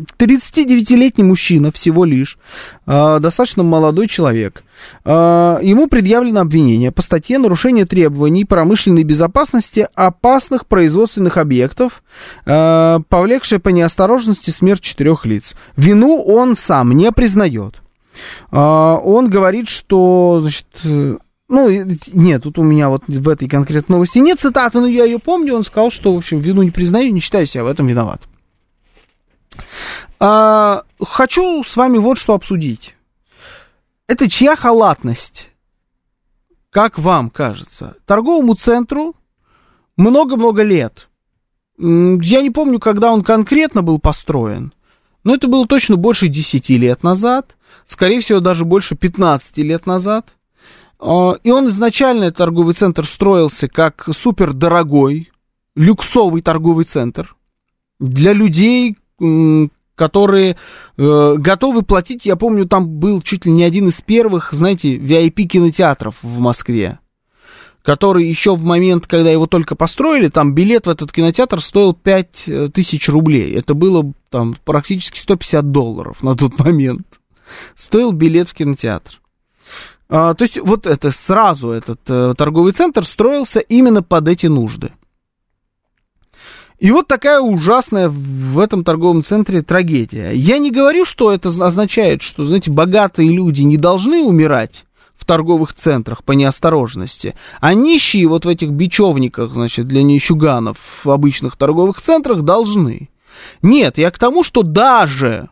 39-летний 0.00 1.24
мужчина 1.24 1.70
всего 1.70 2.04
лишь, 2.04 2.38
э, 2.86 3.18
достаточно 3.20 3.62
молодой 3.62 4.08
человек. 4.08 4.64
Э, 5.04 5.58
ему 5.62 5.86
предъявлено 5.86 6.40
обвинение 6.40 6.90
по 6.90 7.02
статье 7.02 7.38
нарушение 7.38 7.84
требований 7.84 8.44
промышленной 8.44 9.04
безопасности 9.04 9.88
опасных 9.94 10.66
производственных 10.66 11.36
объектов, 11.36 12.02
э, 12.46 12.98
повлекшее 13.08 13.58
по 13.58 13.68
неосторожности 13.68 14.50
смерть 14.50 14.82
четырех 14.82 15.24
лиц. 15.26 15.54
Вину 15.76 16.22
он 16.22 16.56
сам 16.56 16.92
не 16.92 17.12
признает. 17.12 17.76
Он 18.50 19.30
говорит, 19.30 19.70
что, 19.70 20.40
значит, 20.42 20.66
ну, 20.84 21.18
нет, 22.12 22.42
тут 22.42 22.58
у 22.58 22.62
меня 22.62 22.90
вот 22.90 23.04
в 23.06 23.28
этой 23.28 23.48
конкретной 23.48 23.94
новости 23.94 24.18
нет 24.18 24.38
цитаты, 24.38 24.80
но 24.80 24.86
я 24.86 25.04
ее 25.04 25.18
помню. 25.18 25.54
Он 25.54 25.64
сказал, 25.64 25.90
что, 25.90 26.12
в 26.12 26.18
общем, 26.18 26.40
вину 26.40 26.62
не 26.62 26.70
признаю, 26.70 27.10
не 27.10 27.20
считаю 27.20 27.46
себя 27.46 27.64
в 27.64 27.68
этом 27.68 27.86
виноват. 27.86 28.22
А, 30.18 30.84
хочу 31.00 31.62
с 31.64 31.76
вами 31.76 31.98
вот 31.98 32.18
что 32.18 32.34
обсудить. 32.34 32.94
Это 34.06 34.28
чья 34.28 34.56
халатность? 34.56 35.50
Как 36.70 36.98
вам 36.98 37.30
кажется? 37.30 37.96
Торговому 38.06 38.54
центру 38.54 39.14
много-много 39.96 40.62
лет. 40.62 41.08
Я 41.78 42.42
не 42.42 42.50
помню, 42.50 42.78
когда 42.78 43.12
он 43.12 43.22
конкретно 43.22 43.82
был 43.82 43.98
построен, 43.98 44.72
но 45.24 45.34
это 45.34 45.48
было 45.48 45.66
точно 45.66 45.96
больше 45.96 46.28
10 46.28 46.68
лет 46.70 47.02
назад, 47.02 47.56
скорее 47.86 48.20
всего, 48.20 48.40
даже 48.40 48.64
больше 48.64 48.94
15 48.96 49.58
лет 49.58 49.86
назад– 49.86 50.28
а, 51.04 51.36
и 51.42 51.50
он 51.50 51.68
изначально, 51.68 52.30
торговый 52.30 52.74
центр, 52.74 53.04
строился 53.04 53.66
как 53.66 54.08
супер 54.16 54.52
дорогой, 54.52 55.32
люксовый 55.74 56.42
торговый 56.42 56.84
центр 56.84 57.34
для 57.98 58.32
людей, 58.32 58.96
которые 59.94 60.56
э, 60.96 61.34
готовы 61.36 61.82
платить. 61.82 62.26
Я 62.26 62.36
помню, 62.36 62.66
там 62.66 62.88
был 62.88 63.22
чуть 63.22 63.46
ли 63.46 63.52
не 63.52 63.62
один 63.62 63.88
из 63.88 64.00
первых, 64.00 64.52
знаете, 64.52 64.96
VIP-кинотеатров 64.96 66.16
в 66.22 66.38
Москве, 66.38 66.98
который 67.82 68.26
еще 68.26 68.56
в 68.56 68.64
момент, 68.64 69.06
когда 69.06 69.30
его 69.30 69.46
только 69.46 69.76
построили, 69.76 70.28
там 70.28 70.54
билет 70.54 70.86
в 70.86 70.90
этот 70.90 71.12
кинотеатр 71.12 71.60
стоил 71.60 71.94
5 71.94 72.42
э, 72.46 72.68
тысяч 72.68 73.08
рублей. 73.08 73.54
Это 73.54 73.74
было 73.74 74.12
там 74.30 74.56
практически 74.64 75.18
150 75.18 75.70
долларов 75.70 76.22
на 76.22 76.34
тот 76.34 76.58
момент. 76.58 77.06
Стоил 77.74 78.12
билет 78.12 78.48
в 78.48 78.54
кинотеатр. 78.54 79.20
А, 80.08 80.34
то 80.34 80.42
есть 80.42 80.58
вот 80.58 80.86
это 80.86 81.10
сразу 81.10 81.70
этот 81.70 82.00
э, 82.08 82.34
торговый 82.36 82.72
центр 82.72 83.04
строился 83.04 83.60
именно 83.60 84.02
под 84.02 84.28
эти 84.28 84.46
нужды. 84.46 84.92
И 86.82 86.90
вот 86.90 87.06
такая 87.06 87.40
ужасная 87.40 88.08
в 88.08 88.58
этом 88.58 88.82
торговом 88.82 89.22
центре 89.22 89.62
трагедия. 89.62 90.32
Я 90.32 90.58
не 90.58 90.72
говорю, 90.72 91.04
что 91.04 91.30
это 91.30 91.48
означает, 91.48 92.22
что, 92.22 92.44
знаете, 92.44 92.72
богатые 92.72 93.30
люди 93.30 93.62
не 93.62 93.76
должны 93.76 94.24
умирать 94.24 94.84
в 95.14 95.24
торговых 95.24 95.74
центрах 95.74 96.24
по 96.24 96.32
неосторожности, 96.32 97.36
а 97.60 97.74
нищие 97.74 98.26
вот 98.26 98.46
в 98.46 98.48
этих 98.48 98.70
бечевниках, 98.70 99.52
значит, 99.52 99.86
для 99.86 100.02
нищуганов 100.02 100.76
в 101.04 101.08
обычных 101.08 101.56
торговых 101.56 102.00
центрах 102.00 102.42
должны. 102.42 103.10
Нет, 103.62 103.96
я 103.96 104.10
к 104.10 104.18
тому, 104.18 104.42
что 104.42 104.64
даже 104.64 105.50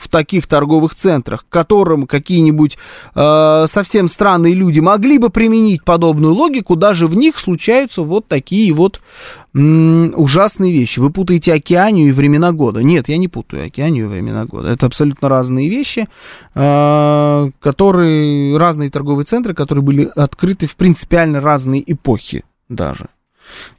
в 0.00 0.08
таких 0.08 0.46
торговых 0.46 0.94
центрах, 0.94 1.44
которым 1.50 2.06
какие-нибудь 2.06 2.78
э, 3.14 3.64
совсем 3.70 4.08
странные 4.08 4.54
люди 4.54 4.80
могли 4.80 5.18
бы 5.18 5.28
применить 5.28 5.84
подобную 5.84 6.32
логику, 6.32 6.74
даже 6.74 7.06
в 7.06 7.14
них 7.14 7.38
случаются 7.38 8.02
вот 8.02 8.26
такие 8.26 8.72
вот 8.72 9.02
м, 9.54 10.14
ужасные 10.16 10.72
вещи. 10.72 11.00
Вы 11.00 11.10
путаете 11.10 11.52
океанию 11.52 12.08
и 12.08 12.12
времена 12.12 12.52
года. 12.52 12.82
Нет, 12.82 13.08
я 13.08 13.18
не 13.18 13.28
путаю 13.28 13.66
океанию 13.66 14.06
и 14.06 14.08
времена 14.08 14.46
года. 14.46 14.68
Это 14.68 14.86
абсолютно 14.86 15.28
разные 15.28 15.68
вещи, 15.68 16.08
э, 16.54 17.50
которые 17.60 18.56
разные 18.56 18.90
торговые 18.90 19.26
центры, 19.26 19.52
которые 19.52 19.84
были 19.84 20.10
открыты 20.16 20.66
в 20.66 20.76
принципиально 20.76 21.42
разные 21.42 21.82
эпохи 21.92 22.44
даже. 22.70 23.08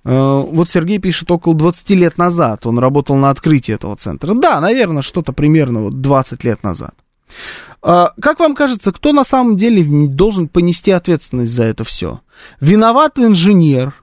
Э, 0.03 0.43
вот 0.45 0.69
Сергей 0.69 0.99
пишет, 0.99 1.31
около 1.31 1.55
20 1.55 1.89
лет 1.91 2.17
назад 2.17 2.65
он 2.65 2.79
работал 2.79 3.15
на 3.15 3.29
открытии 3.29 3.73
этого 3.73 3.95
центра. 3.95 4.33
Да, 4.33 4.59
наверное, 4.59 5.01
что-то 5.01 5.33
примерно 5.33 5.83
вот 5.83 6.01
20 6.01 6.43
лет 6.43 6.63
назад. 6.63 6.93
Э, 7.83 8.07
как 8.21 8.39
вам 8.39 8.55
кажется, 8.55 8.91
кто 8.91 9.13
на 9.13 9.23
самом 9.23 9.57
деле 9.57 10.07
должен 10.07 10.47
понести 10.47 10.91
ответственность 10.91 11.53
за 11.53 11.63
это 11.63 11.83
все? 11.83 12.21
Виноват 12.59 13.17
инженер 13.17 13.95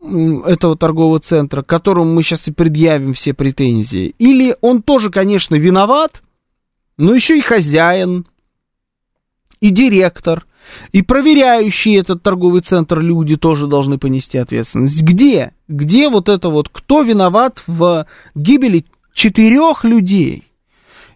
этого 0.00 0.76
торгового 0.76 1.18
центра, 1.18 1.62
которому 1.62 2.12
мы 2.12 2.22
сейчас 2.22 2.48
и 2.48 2.52
предъявим 2.52 3.14
все 3.14 3.32
претензии? 3.32 4.14
Или 4.18 4.56
он 4.60 4.82
тоже, 4.82 5.10
конечно, 5.10 5.54
виноват, 5.54 6.22
но 6.96 7.14
еще 7.14 7.38
и 7.38 7.42
хозяин, 7.42 8.26
и 9.60 9.70
директор, 9.70 10.46
и 10.92 11.02
проверяющие 11.02 11.98
этот 11.98 12.22
торговый 12.22 12.60
центр 12.60 13.00
люди 13.00 13.36
тоже 13.36 13.66
должны 13.66 13.98
понести 13.98 14.38
ответственность. 14.38 15.02
Где? 15.02 15.52
Где 15.68 16.08
вот 16.08 16.28
это 16.28 16.48
вот, 16.48 16.68
кто 16.70 17.02
виноват 17.02 17.62
в 17.66 18.06
гибели 18.34 18.84
четырех 19.12 19.84
людей? 19.84 20.44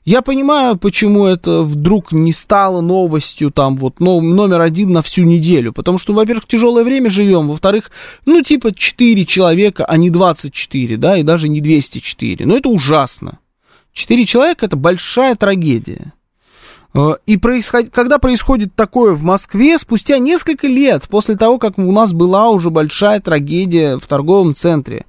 Я 0.09 0.23
понимаю, 0.23 0.79
почему 0.79 1.27
это 1.27 1.61
вдруг 1.61 2.13
не 2.13 2.33
стало 2.33 2.81
новостью 2.81 3.51
там 3.51 3.77
вот 3.77 4.01
ну, 4.01 4.23
номер 4.23 4.63
один 4.63 4.91
на 4.91 5.03
всю 5.03 5.25
неделю. 5.25 5.75
Потому 5.75 5.99
что, 5.99 6.15
во-первых, 6.15 6.47
тяжелое 6.47 6.83
время 6.83 7.11
живем, 7.11 7.49
во-вторых, 7.49 7.91
ну 8.25 8.41
типа 8.43 8.73
4 8.73 9.27
человека, 9.27 9.85
а 9.85 9.99
не 9.99 10.09
24, 10.09 10.97
да, 10.97 11.19
и 11.19 11.23
даже 11.23 11.51
не 11.51 11.61
204. 11.61 12.47
Но 12.47 12.57
это 12.57 12.71
ужасно. 12.71 13.39
4 13.93 14.25
человека 14.25 14.65
это 14.65 14.77
большая 14.77 15.37
трагедия. 15.37 16.15
Э, 16.95 17.15
и 17.27 17.37
происход... 17.37 17.91
когда 17.91 18.19
происходит 18.19 18.75
такое 18.75 19.15
в 19.15 19.23
Москве, 19.23 19.79
спустя 19.79 20.19
несколько 20.19 20.67
лет 20.67 21.09
после 21.09 21.37
того, 21.37 21.59
как 21.59 21.79
у 21.79 21.93
нас 21.93 22.13
была 22.13 22.51
уже 22.51 22.71
большая 22.71 23.21
трагедия 23.21 23.99
в 23.99 24.07
торговом 24.07 24.55
центре, 24.55 25.05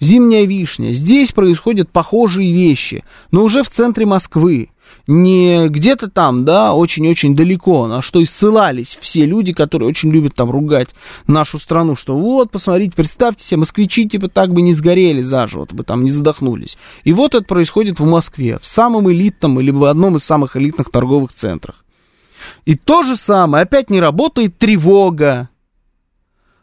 Зимняя 0.00 0.44
вишня, 0.44 0.92
здесь 0.92 1.32
происходят 1.32 1.90
похожие 1.90 2.52
вещи, 2.52 3.04
но 3.32 3.42
уже 3.42 3.64
в 3.64 3.68
центре 3.68 4.06
Москвы 4.06 4.70
не 5.08 5.68
где-то 5.68 6.10
там, 6.10 6.44
да, 6.44 6.74
очень-очень 6.74 7.34
далеко, 7.34 7.86
на 7.86 8.02
что 8.02 8.20
и 8.20 8.26
ссылались 8.26 8.98
все 9.00 9.24
люди, 9.24 9.54
которые 9.54 9.88
очень 9.88 10.12
любят 10.12 10.34
там 10.34 10.50
ругать 10.50 10.90
нашу 11.26 11.58
страну, 11.58 11.96
что 11.96 12.14
вот, 12.14 12.50
посмотрите, 12.50 12.94
представьте 12.94 13.42
себе, 13.42 13.60
москвичи 13.60 14.06
типа 14.06 14.28
так 14.28 14.52
бы 14.52 14.60
не 14.60 14.74
сгорели 14.74 15.22
заживо, 15.22 15.66
бы 15.70 15.82
там 15.82 16.04
не 16.04 16.10
задохнулись. 16.10 16.76
И 17.04 17.14
вот 17.14 17.34
это 17.34 17.44
происходит 17.44 18.00
в 18.00 18.06
Москве, 18.06 18.58
в 18.60 18.66
самом 18.66 19.10
элитном 19.10 19.58
или 19.58 19.70
в 19.70 19.82
одном 19.84 20.16
из 20.16 20.24
самых 20.24 20.58
элитных 20.58 20.90
торговых 20.90 21.32
центрах. 21.32 21.86
И 22.66 22.76
то 22.76 23.02
же 23.02 23.16
самое, 23.16 23.62
опять 23.62 23.88
не 23.88 24.00
работает 24.00 24.58
тревога, 24.58 25.48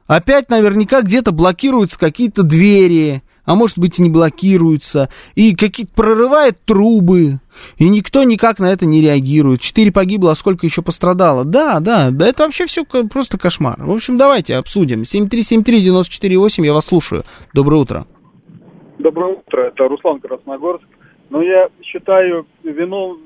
опять 0.06 0.52
наверняка 0.52 1.02
где-то 1.02 1.32
блокируются 1.32 1.98
какие-то 1.98 2.44
двери, 2.44 3.24
а 3.46 3.56
может 3.56 3.78
быть 3.78 4.00
и 4.00 4.02
не 4.02 4.10
блокируются, 4.10 5.10
и 5.36 5.56
какие-то 5.56 5.94
прорывает 5.94 6.58
трубы, 6.66 7.40
и 7.78 7.88
никто 7.88 8.24
никак 8.24 8.60
на 8.60 8.72
это 8.72 8.86
не 8.86 9.02
реагирует. 9.02 9.62
Четыре 9.62 9.92
погибло, 9.92 10.32
а 10.32 10.36
сколько 10.36 10.66
еще 10.66 10.82
пострадало? 10.82 11.46
Да, 11.46 11.80
да, 11.80 12.10
да, 12.12 12.28
это 12.28 12.44
вообще 12.44 12.66
все 12.66 12.84
просто 12.84 13.38
кошмар. 13.38 13.78
В 13.80 13.92
общем, 13.92 14.18
давайте 14.18 14.56
обсудим. 14.56 15.04
7373948, 15.04 16.66
я 16.66 16.74
вас 16.74 16.86
слушаю. 16.86 17.24
Доброе 17.54 17.82
утро. 17.82 18.06
Доброе 19.00 19.36
утро, 19.36 19.62
это 19.64 19.88
Руслан 19.88 20.20
Красногорск. 20.20 20.86
Но 21.30 21.42
я 21.42 21.70
считаю, 21.84 22.46
вину 22.64 23.18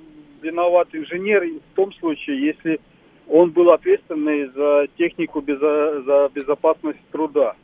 виноват 0.42 0.88
инженер 0.94 1.44
в 1.74 1.76
том 1.76 1.94
случае, 1.94 2.48
если 2.48 2.80
он 3.28 3.52
был 3.52 3.72
ответственный 3.72 4.50
за 4.56 4.88
технику, 4.98 5.42
безо, 5.42 6.02
за 6.02 6.30
безопасность 6.34 7.00
труда 7.12 7.56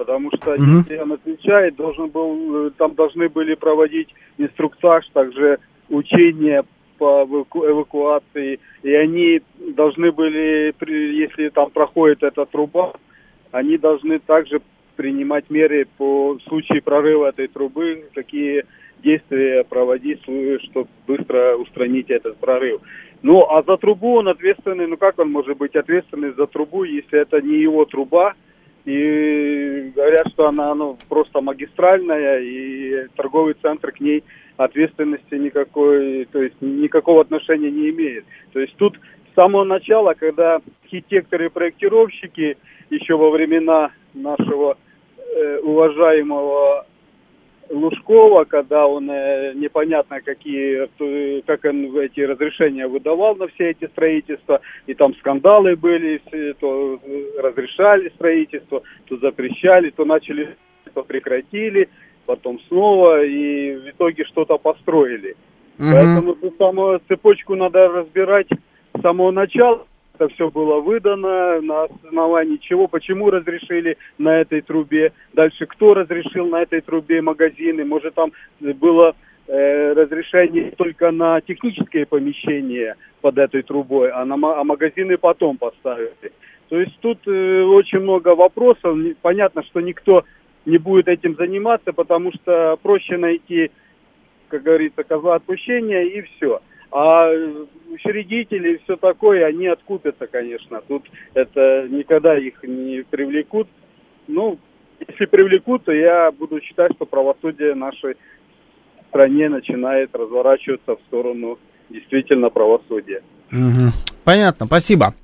потому 0.00 0.30
что 0.34 0.54
mm-hmm. 0.54 0.78
если 0.78 0.96
он 0.96 1.12
отвечает, 1.12 1.76
должен 1.76 2.08
был, 2.08 2.68
э, 2.68 2.70
там 2.78 2.94
должны 2.94 3.28
были 3.28 3.54
проводить 3.54 4.08
инструктаж, 4.38 5.06
также 5.12 5.58
учения 5.90 6.64
по 6.96 7.26
эвакуации, 7.26 8.60
и 8.82 8.94
они 8.94 9.42
должны 9.76 10.10
были, 10.10 10.74
если 10.88 11.50
там 11.50 11.70
проходит 11.70 12.22
эта 12.22 12.46
труба, 12.46 12.94
они 13.52 13.76
должны 13.76 14.18
также 14.20 14.62
принимать 14.96 15.50
меры 15.50 15.86
по 15.98 16.38
случаю 16.48 16.82
прорыва 16.82 17.28
этой 17.28 17.48
трубы, 17.48 18.04
какие 18.14 18.64
действия 19.02 19.64
проводить, 19.64 20.22
чтобы 20.22 20.88
быстро 21.06 21.56
устранить 21.56 22.08
этот 22.08 22.38
прорыв. 22.38 22.80
Ну, 23.20 23.44
а 23.50 23.62
за 23.62 23.76
трубу 23.76 24.14
он 24.14 24.28
ответственный, 24.28 24.86
ну 24.86 24.96
как 24.96 25.18
он 25.18 25.30
может 25.30 25.58
быть 25.58 25.76
ответственный 25.76 26.32
за 26.32 26.46
трубу, 26.46 26.84
если 26.84 27.20
это 27.20 27.42
не 27.42 27.58
его 27.58 27.84
труба, 27.84 28.32
и 28.90 29.92
говорят, 29.94 30.26
что 30.32 30.48
она 30.48 30.74
ну, 30.74 30.98
просто 31.08 31.40
магистральная, 31.40 32.40
и 32.40 33.06
торговый 33.14 33.54
центр 33.62 33.92
к 33.92 34.00
ней 34.00 34.24
ответственности 34.56 35.34
никакой, 35.34 36.26
то 36.32 36.42
есть 36.42 36.56
никакого 36.60 37.20
отношения 37.20 37.70
не 37.70 37.90
имеет. 37.90 38.24
То 38.52 38.60
есть 38.60 38.74
тут 38.76 38.98
с 39.30 39.34
самого 39.34 39.64
начала, 39.64 40.14
когда 40.14 40.60
архитекторы 40.84 41.46
и 41.46 41.50
проектировщики 41.50 42.58
еще 42.90 43.16
во 43.16 43.30
времена 43.30 43.92
нашего 44.12 44.76
э, 45.16 45.58
уважаемого 45.60 46.86
Лужкова, 47.70 48.44
когда 48.44 48.86
он 48.86 49.08
э, 49.10 49.52
непонятно 49.54 50.20
какие, 50.20 50.88
э, 50.98 51.42
как 51.46 51.64
он 51.64 51.96
эти 51.98 52.20
разрешения 52.20 52.86
выдавал 52.86 53.36
на 53.36 53.46
все 53.48 53.70
эти 53.70 53.86
строительства, 53.86 54.60
и 54.86 54.94
там 54.94 55.14
скандалы 55.16 55.76
были, 55.76 56.20
то 56.58 57.00
разрешали 57.38 58.10
строительство, 58.16 58.82
то 59.06 59.16
запрещали, 59.18 59.90
то 59.90 60.04
начали, 60.04 60.56
то 60.94 61.02
прекратили, 61.04 61.88
потом 62.26 62.60
снова, 62.68 63.24
и 63.24 63.76
в 63.76 63.90
итоге 63.90 64.24
что-то 64.24 64.58
построили. 64.58 65.36
Угу. 65.78 65.88
Поэтому 65.92 66.36
самую 66.58 67.00
цепочку 67.08 67.54
надо 67.54 67.88
разбирать 67.88 68.48
с 68.96 69.00
самого 69.00 69.30
начала, 69.30 69.86
это 70.20 70.32
все 70.34 70.50
было 70.50 70.80
выдано, 70.80 71.60
на 71.62 71.84
основании 71.84 72.58
чего, 72.58 72.88
почему 72.88 73.30
разрешили 73.30 73.96
на 74.18 74.40
этой 74.40 74.60
трубе, 74.60 75.12
дальше 75.32 75.66
кто 75.66 75.94
разрешил 75.94 76.46
на 76.46 76.62
этой 76.62 76.82
трубе 76.82 77.22
магазины, 77.22 77.84
может 77.84 78.14
там 78.14 78.32
было 78.60 79.14
э, 79.46 79.92
разрешение 79.94 80.72
только 80.76 81.10
на 81.10 81.40
техническое 81.40 82.04
помещение 82.04 82.96
под 83.22 83.38
этой 83.38 83.62
трубой, 83.62 84.10
а, 84.10 84.24
на, 84.26 84.34
а 84.34 84.64
магазины 84.64 85.16
потом 85.16 85.56
поставили. 85.56 86.12
То 86.68 86.78
есть 86.78 86.98
тут 87.00 87.18
э, 87.26 87.62
очень 87.62 88.00
много 88.00 88.34
вопросов, 88.34 88.98
понятно, 89.22 89.62
что 89.64 89.80
никто 89.80 90.24
не 90.66 90.76
будет 90.76 91.08
этим 91.08 91.34
заниматься, 91.36 91.92
потому 91.94 92.30
что 92.32 92.78
проще 92.82 93.16
найти, 93.16 93.70
как 94.48 94.62
говорится, 94.62 95.02
козла 95.02 95.36
отпущения 95.36 96.02
и 96.02 96.20
все. 96.22 96.60
А 96.92 97.30
учредители 97.90 98.74
и 98.74 98.78
все 98.84 98.96
такое, 98.96 99.46
они 99.46 99.66
откупятся, 99.66 100.26
конечно. 100.26 100.80
Тут 100.88 101.04
это 101.34 101.86
никогда 101.88 102.36
их 102.36 102.62
не 102.62 103.02
привлекут. 103.02 103.68
Ну, 104.26 104.58
если 105.06 105.26
привлекут, 105.26 105.84
то 105.84 105.92
я 105.92 106.30
буду 106.32 106.60
считать, 106.60 106.92
что 106.96 107.06
правосудие 107.06 107.74
нашей 107.74 108.16
стране 109.08 109.48
начинает 109.48 110.14
разворачиваться 110.14 110.96
в 110.96 111.00
сторону 111.06 111.58
действительно 111.90 112.50
правосудия. 112.50 113.22
Угу. 113.52 113.92
Понятно, 114.24 114.66
спасибо. 114.66 115.14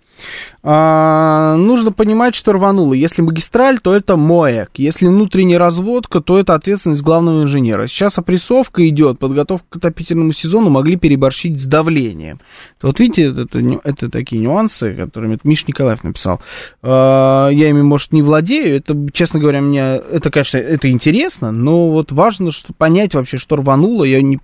А, 0.63 1.57
нужно 1.57 1.93
понимать, 1.93 2.35
что 2.35 2.53
рвануло. 2.53 2.93
Если 2.95 3.23
магистраль, 3.23 3.79
то 3.79 3.95
это 3.95 4.17
МОЭК. 4.17 4.71
Если 4.77 5.07
внутренняя 5.07 5.59
разводка, 5.59 6.21
то 6.21 6.39
это 6.39 6.55
ответственность 6.55 7.03
главного 7.03 7.43
инженера. 7.43 7.87
Сейчас 7.87 8.19
опрессовка 8.19 8.89
идет, 8.89 9.19
подготовка 9.19 9.67
к 9.69 9.77
отопительному 9.77 10.33
сезону 10.33 10.71
могли 10.71 10.97
переборщить 10.97 11.61
с 11.61 11.67
давлением. 11.67 12.41
Вот 12.83 12.99
видите, 13.01 13.25
это, 13.25 13.61
это 13.85 14.11
такие 14.11 14.43
нюансы, 14.43 14.95
которыми 14.95 15.35
это 15.35 15.47
Миш 15.47 15.67
Николаев 15.67 16.03
написал. 16.03 16.41
А, 16.83 17.49
я 17.51 17.69
ими, 17.69 17.83
может, 17.83 18.13
не 18.13 18.23
владею. 18.23 18.77
Это, 18.77 18.97
честно 19.13 19.39
говоря, 19.39 19.61
мне 19.61 19.81
это, 19.81 20.31
конечно, 20.31 20.59
это 20.59 20.91
интересно, 20.91 21.53
но 21.53 21.91
вот 21.91 22.13
важно 22.13 22.51
что, 22.51 22.73
понять 22.73 23.15
вообще, 23.15 23.39
что 23.39 23.57
рвануло. 23.57 24.05
Я 24.05 24.21
не 24.23 24.41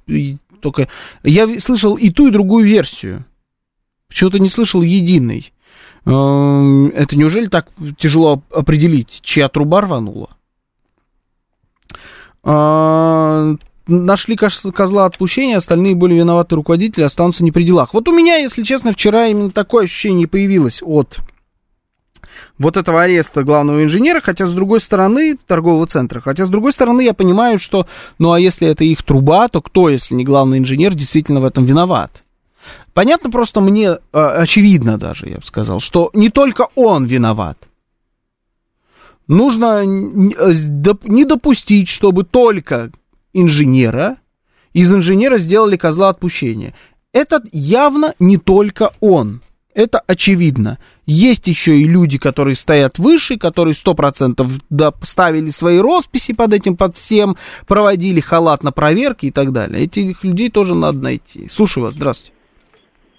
только... 0.61 0.89
Я 1.25 1.49
слышал 1.59 1.97
и 1.97 2.11
ту, 2.11 2.29
и 2.29 2.31
другую 2.31 2.65
версию. 2.65 3.25
Почему-то 4.09 4.39
не 4.39 4.49
слышал 4.49 4.83
единой. 4.83 5.53
Эм, 6.05 6.89
это 6.89 7.17
неужели 7.17 7.47
так 7.47 7.69
тяжело 7.97 8.43
определить, 8.51 9.21
чья 9.23 9.49
труба 9.49 9.83
рванула? 9.83 10.31
А, 12.43 13.55
нашли 13.87 14.37
козла 14.37 15.07
отпущения, 15.07 15.57
остальные 15.57 15.95
были 15.95 16.15
виноваты 16.15 16.57
руководители, 16.57 17.05
останутся 17.05 17.45
не 17.45 17.53
при 17.53 17.63
делах. 17.63 17.95
Вот 17.95 18.09
у 18.09 18.13
меня, 18.13 18.37
если 18.37 18.65
честно, 18.65 18.93
вчера 18.93 19.27
именно 19.29 19.51
такое 19.51 19.85
ощущение 19.85 20.27
появилось 20.27 20.83
от 20.83 21.21
вот 22.59 22.77
этого 22.77 23.03
ареста 23.03 23.45
главного 23.45 23.85
инженера, 23.85 24.21
хотя 24.21 24.47
с 24.47 24.53
другой 24.53 24.81
стороны, 24.81 25.37
торгового 25.47 25.87
центра, 25.87 26.21
хотя 26.21 26.47
с 26.47 26.49
другой 26.49 26.73
стороны 26.73 27.03
я 27.03 27.15
понимаю, 27.15 27.59
что, 27.59 27.87
ну 28.19 28.33
а 28.33 28.41
если 28.41 28.69
это 28.69 28.85
их 28.85 29.03
труба, 29.03 29.49
то 29.49 29.61
кто, 29.61 29.89
если 29.89 30.15
не 30.15 30.25
главный 30.25 30.59
инженер, 30.59 30.95
действительно 30.95 31.41
в 31.41 31.45
этом 31.45 31.65
виноват? 31.65 32.22
Понятно 32.95 33.31
просто 33.31 33.61
мне, 33.61 33.89
э, 33.89 33.99
очевидно 34.13 34.99
даже, 34.99 35.29
я 35.29 35.37
бы 35.37 35.45
сказал, 35.45 35.81
что 35.81 36.11
не 36.13 36.31
только 36.31 36.69
он 36.75 37.07
виноват. 37.07 37.59
Нужно 39.29 39.85
не 39.85 41.25
допустить, 41.25 41.89
чтобы 41.89 42.25
только 42.25 42.91
инженера, 43.33 44.19
из 44.73 44.93
инженера 44.93 45.39
сделали 45.39 45.77
козла 45.77 46.11
отпущения. 46.11 46.75
Это 47.13 47.43
явно 47.53 48.15
не 48.19 48.37
только 48.37 48.91
он. 49.01 49.41
Это 49.75 50.01
очевидно. 50.01 50.79
Есть 51.07 51.47
еще 51.47 51.79
и 51.79 51.85
люди, 51.85 52.19
которые 52.19 52.57
стоят 52.57 52.99
выше, 52.99 53.39
которые 53.39 53.75
сто 53.75 53.95
процентов 53.95 54.53
ставили 55.03 55.51
свои 55.51 55.79
росписи 55.79 56.35
под 56.35 56.53
этим, 56.53 56.77
под 56.77 56.97
всем, 56.97 57.37
проводили 57.67 58.21
халат 58.21 58.63
на 58.63 58.71
проверки 58.71 59.27
и 59.27 59.31
так 59.31 59.53
далее. 59.53 59.85
Этих 59.85 60.25
людей 60.25 60.51
тоже 60.51 60.75
надо 60.75 60.99
найти. 60.99 61.49
Слушаю 61.49 61.85
вас, 61.85 61.95
здравствуйте. 61.95 62.35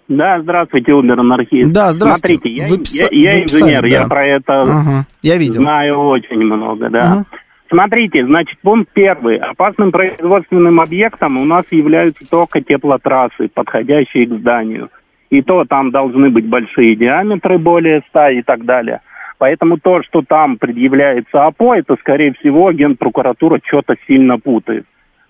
Да, 0.08 0.42
здравствуйте, 0.42 0.94
Убер-анархист. 0.94 1.72
Да, 1.72 1.94
здравствуйте. 1.94 2.68
Смотрите, 2.68 2.98
я, 2.98 3.08
я, 3.12 3.32
я 3.34 3.44
инженер, 3.44 3.84
писали, 3.84 3.92
я 3.92 4.08
про 4.08 4.26
это 4.26 4.62
ага, 4.62 5.06
я 5.22 5.38
видел. 5.38 5.62
знаю 5.62 6.00
очень 6.00 6.44
много, 6.44 6.90
да. 6.90 7.00
Ага. 7.00 7.26
Смотрите, 7.70 8.26
значит, 8.26 8.60
пункт 8.62 8.92
первый. 8.94 9.38
Опасным 9.38 9.92
производственным 9.92 10.80
объектом 10.80 11.38
у 11.38 11.46
нас 11.46 11.66
являются 11.72 12.30
только 12.30 12.62
теплотрассы, 12.62 13.48
подходящие 13.48 14.28
к 14.28 14.34
зданию. 14.34 14.90
И 15.32 15.42
то 15.42 15.66
там 15.66 15.90
должны 15.90 16.30
быть 16.30 16.46
большие 16.46 16.96
диаметры, 16.96 17.58
более 17.58 18.04
100 18.10 18.28
и 18.30 18.42
так 18.44 18.66
далее. 18.66 19.02
Поэтому 19.40 19.80
то, 19.80 20.04
что 20.04 20.22
там 20.22 20.58
предъявляется 20.58 21.46
АПО, 21.46 21.74
это, 21.74 21.96
скорее 22.00 22.34
всего, 22.34 22.72
генпрокуратура 22.72 23.60
что-то 23.66 23.96
сильно 24.06 24.38
путает. 24.38 24.86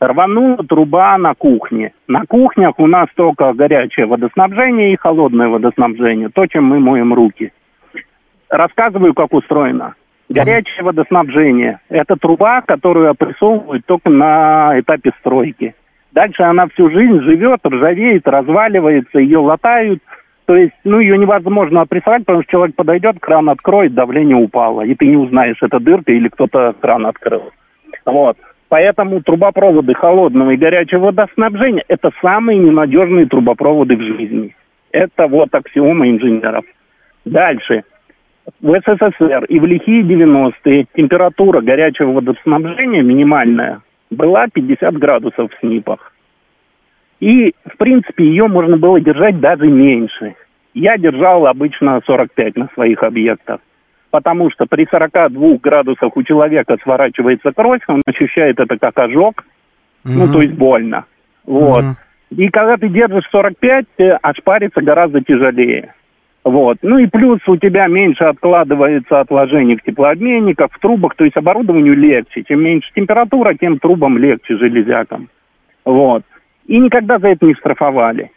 Рванула 0.07 0.57
труба 0.57 1.17
на 1.17 1.33
кухне. 1.33 1.93
На 2.07 2.25
кухнях 2.25 2.77
у 2.77 2.87
нас 2.87 3.07
только 3.15 3.53
горячее 3.53 4.05
водоснабжение 4.05 4.91
и 4.91 4.97
холодное 4.97 5.47
водоснабжение, 5.47 6.27
то, 6.27 6.45
чем 6.45 6.65
мы 6.65 6.79
моем 6.79 7.13
руки. 7.13 7.53
Рассказываю, 8.49 9.13
как 9.13 9.33
устроено. 9.33 9.95
Горячее 10.27 10.83
водоснабжение– 10.83 11.79
это 11.89 12.17
труба, 12.17 12.61
которую 12.61 13.09
опрессовывают 13.11 13.85
только 13.85 14.09
на 14.09 14.77
этапе 14.77 15.11
стройки. 15.19 15.73
Дальше 16.11 16.43
она 16.43 16.67
всю 16.67 16.89
жизнь 16.89 17.21
живет, 17.21 17.59
ржавеет, 17.65 18.27
разваливается, 18.27 19.19
ее 19.19 19.37
латают. 19.37 20.01
То 20.45 20.55
есть, 20.55 20.73
ну, 20.83 20.99
ее 20.99 21.17
невозможно 21.17 21.81
опрессовать, 21.81 22.25
потому 22.25 22.43
что 22.43 22.51
человек 22.51 22.75
подойдет, 22.75 23.19
кран 23.21 23.49
откроет, 23.49 23.93
давление 23.93 24.35
упало. 24.35 24.81
И 24.81 24.95
ты 24.95 25.07
не 25.07 25.15
узнаешь, 25.15 25.61
это 25.61 25.79
дырка 25.79 26.11
или 26.11 26.27
кто-то 26.27 26.75
кран 26.81 27.05
открыл. 27.05 27.51
Вот. 28.05 28.37
Поэтому 28.73 29.21
трубопроводы 29.21 29.93
холодного 29.93 30.49
и 30.49 30.57
горячего 30.57 31.11
водоснабжения– 31.11 31.83
это 31.89 32.09
самые 32.23 32.57
ненадежные 32.57 33.27
трубопроводы 33.27 33.95
в 33.95 34.01
жизни. 34.01 34.55
Это 34.91 35.27
вот 35.27 35.53
аксиома 35.53 36.09
инженеров. 36.09 36.65
Дальше. 37.23 37.83
В 38.61 38.73
СССР 38.79 39.45
и 39.45 39.59
в 39.59 39.65
лихие 39.67 40.01
90-е 40.01 40.87
температура 40.95 41.61
горячего 41.61 42.13
водоснабжения 42.13 43.03
минимальная 43.03 43.81
была 44.09 44.47
50 44.51 44.97
градусов 44.97 45.51
в 45.51 45.59
СНИПах. 45.59 46.11
И, 47.19 47.53
в 47.65 47.77
принципе, 47.77 48.25
ее 48.25 48.47
можно 48.47 48.77
было 48.77 48.99
держать 48.99 49.39
даже 49.39 49.67
меньше. 49.67 50.33
Я 50.73 50.97
держал 50.97 51.45
обычно 51.45 52.01
45 52.07 52.55
на 52.55 52.69
своих 52.73 53.03
объектах 53.03 53.59
потому 54.13 54.51
что 54.51 54.67
при 54.67 54.85
42 54.85 55.57
градусах 55.57 56.15
у 56.15 56.21
человека 56.21 56.77
сворачивается 56.83 57.51
кровь, 57.51 57.81
он 57.87 58.03
ощущает 58.05 58.59
это 58.59 58.77
как 58.77 58.95
ожог, 58.99 59.43
угу. 60.05 60.13
ну, 60.13 60.31
то 60.31 60.43
есть 60.43 60.53
больно. 60.53 61.05
Вот. 61.47 61.83
Угу. 61.83 61.95
И 62.37 62.47
когда 62.49 62.77
ты 62.77 62.89
держишь 62.89 63.27
45, 63.31 63.85
ошпариться 64.21 64.81
гораздо 64.81 65.21
тяжелее. 65.21 65.95
Вот. 66.43 66.77
Ну 66.83 66.99
и 66.99 67.07
плюс 67.07 67.39
у 67.47 67.57
тебя 67.57 67.87
меньше 67.87 68.25
откладывается 68.25 69.19
отложений 69.19 69.77
в 69.77 69.83
теплообменниках, 69.83 70.71
в 70.71 70.79
трубах, 70.79 71.15
то 71.15 71.23
есть 71.23 71.35
оборудованию 71.35 71.97
легче. 71.97 72.43
Чем 72.43 72.63
меньше 72.63 72.91
температура, 72.93 73.55
тем 73.55 73.79
трубам 73.79 74.19
легче, 74.19 74.57
железякам. 74.57 75.29
Вот. 75.85 76.21
И 76.67 76.77
никогда 76.77 77.17
за 77.17 77.29
это 77.29 77.47
не 77.47 77.55
штрафовали. 77.55 78.29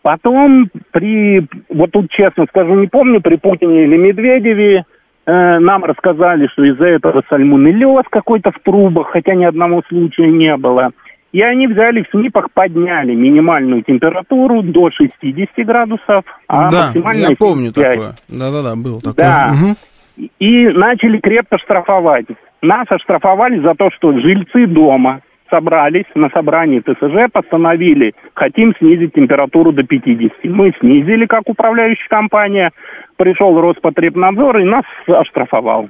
Потом 0.00 0.70
при, 0.90 1.46
вот 1.68 1.90
тут 1.90 2.10
честно 2.10 2.46
скажу, 2.48 2.76
не 2.76 2.86
помню, 2.86 3.20
при 3.20 3.36
Путине 3.36 3.84
или 3.84 3.98
Медведеве, 3.98 4.86
Э, 5.28 5.58
нам 5.58 5.84
рассказали, 5.84 6.46
что 6.46 6.64
из-за 6.64 6.86
этого 6.86 7.22
сальмонеллез 7.28 8.04
какой-то 8.08 8.50
в 8.50 8.58
трубах, 8.60 9.10
хотя 9.10 9.34
ни 9.34 9.44
одного 9.44 9.82
случая 9.86 10.28
не 10.28 10.56
было. 10.56 10.92
И 11.32 11.42
они 11.42 11.66
взяли 11.66 12.02
в 12.02 12.08
СНИПах, 12.10 12.50
подняли 12.54 13.14
минимальную 13.14 13.82
температуру 13.82 14.62
до 14.62 14.90
60 14.90 15.66
градусов, 15.66 16.24
а 16.46 16.70
да, 16.70 16.84
максимальная 16.86 17.28
я 17.28 17.36
помню 17.36 17.72
75. 17.74 17.94
такое. 17.94 18.14
Да-да-да, 18.30 18.76
был 18.76 19.00
такое. 19.02 19.14
Да. 19.16 19.52
Угу. 19.52 20.28
И 20.38 20.68
начали 20.68 21.18
крепко 21.18 21.58
штрафовать. 21.58 22.24
Нас 22.62 22.86
оштрафовали 22.88 23.60
за 23.60 23.74
то, 23.74 23.90
что 23.90 24.18
жильцы 24.18 24.66
дома 24.66 25.20
собрались 25.50 26.06
на 26.14 26.30
собрании 26.30 26.80
ТСЖ, 26.80 27.30
постановили, 27.32 28.14
хотим 28.34 28.74
снизить 28.78 29.14
температуру 29.14 29.72
до 29.72 29.82
50. 29.82 30.44
Мы 30.44 30.72
снизили, 30.80 31.26
как 31.26 31.48
управляющая 31.48 32.08
компания, 32.08 32.70
пришел 33.16 33.60
Роспотребнадзор 33.60 34.58
и 34.58 34.64
нас 34.64 34.84
оштрафовал. 35.06 35.88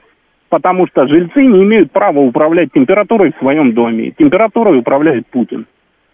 потому 0.48 0.86
что 0.86 1.06
жильцы 1.06 1.44
не 1.44 1.62
имеют 1.64 1.92
права 1.92 2.20
управлять 2.20 2.72
температурой 2.72 3.32
в 3.32 3.38
своем 3.38 3.74
доме. 3.74 4.12
Температурой 4.12 4.78
управляет 4.78 5.26
Путин. 5.26 5.66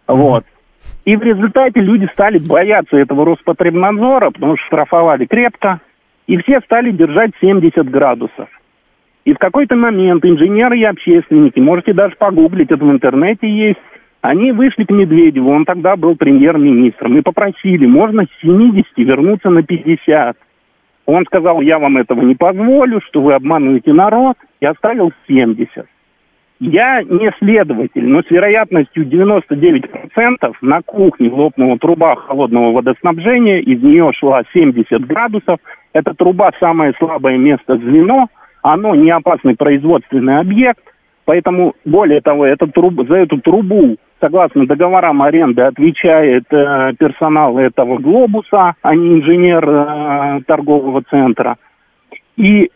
Вот. 0.09 0.45
И 1.05 1.17
в 1.17 1.23
результате 1.23 1.81
люди 1.81 2.09
стали 2.13 2.39
бояться 2.39 2.97
этого 2.97 3.25
Роспотребнадзора, 3.25 4.31
потому 4.31 4.57
что 4.57 4.67
штрафовали 4.67 5.27
крепко, 5.27 5.81
и 6.27 6.37
все 6.39 6.61
стали 6.61 6.91
держать 6.91 7.31
70 7.41 7.89
градусов. 7.91 8.49
И 9.25 9.33
в 9.33 9.39
какой-то 9.39 9.75
момент 9.75 10.25
инженеры 10.25 10.79
и 10.79 10.85
общественники, 10.85 11.59
можете 11.59 11.95
даже 11.95 12.15
погуглить, 12.17 12.71
это 12.71 12.85
в 12.85 12.91
интернете 12.91 13.49
есть, 13.49 13.81
они 14.21 14.53
вышли 14.53 14.85
к 14.85 14.91
Медведеву, 14.91 15.51
он 15.51 15.65
тогда 15.65 15.97
был 15.97 16.17
премьер-министром, 16.17 17.17
и 17.17 17.23
попросили, 17.23 17.87
можно 17.87 18.25
с 18.25 18.41
70 18.41 18.87
вернуться 18.97 19.51
на 19.51 19.63
50. 19.63 20.37
Он 21.07 21.25
сказал, 21.27 21.61
я 21.61 21.79
вам 21.79 21.99
этого 21.99 22.23
не 22.23 22.35
позволю, 22.35 23.01
что 23.07 23.21
вы 23.21 23.35
обманываете 23.35 23.93
народ, 23.93 24.37
и 24.61 24.67
оставил 24.67 25.13
70. 25.27 25.87
Я 26.61 27.03
не 27.03 27.31
следователь, 27.39 28.07
но 28.07 28.23
с 28.23 28.31
вероятностью 28.31 29.05
99% 29.07 30.55
на 30.63 30.83
кухне 30.83 31.29
лопнула 31.29 31.79
труба 31.79 32.17
холодного 32.17 32.73
водоснабжения, 32.73 33.59
из 33.59 33.83
нее 33.83 34.13
шла 34.15 34.43
70 34.55 35.07
градусов. 35.07 35.59
Эта 35.93 36.15
труба 36.15 36.51
самое 36.61 36.95
слабое 36.99 37.37
место 37.37 37.77
звено, 37.77 38.29
оно 38.65 38.95
не 38.95 39.11
опасный 39.11 39.55
производственный 39.55 40.39
объект, 40.39 40.83
поэтому, 41.27 41.75
более 41.85 42.23
того, 42.23 42.47
эта 42.47 42.67
труба, 42.67 43.05
за 43.05 43.17
эту 43.17 43.39
трубу, 43.39 43.97
согласно 44.21 44.67
договорам 44.67 45.21
аренды, 45.21 45.61
отвечает 45.61 46.45
э, 46.51 46.95
персонал 46.99 47.59
этого 47.59 47.99
глобуса, 47.99 48.75
а 48.81 48.95
не 48.95 49.21
инженер 49.21 49.69
э, 49.69 50.41
торгового 50.47 51.03
центра. 51.11 51.57
И 52.39 52.71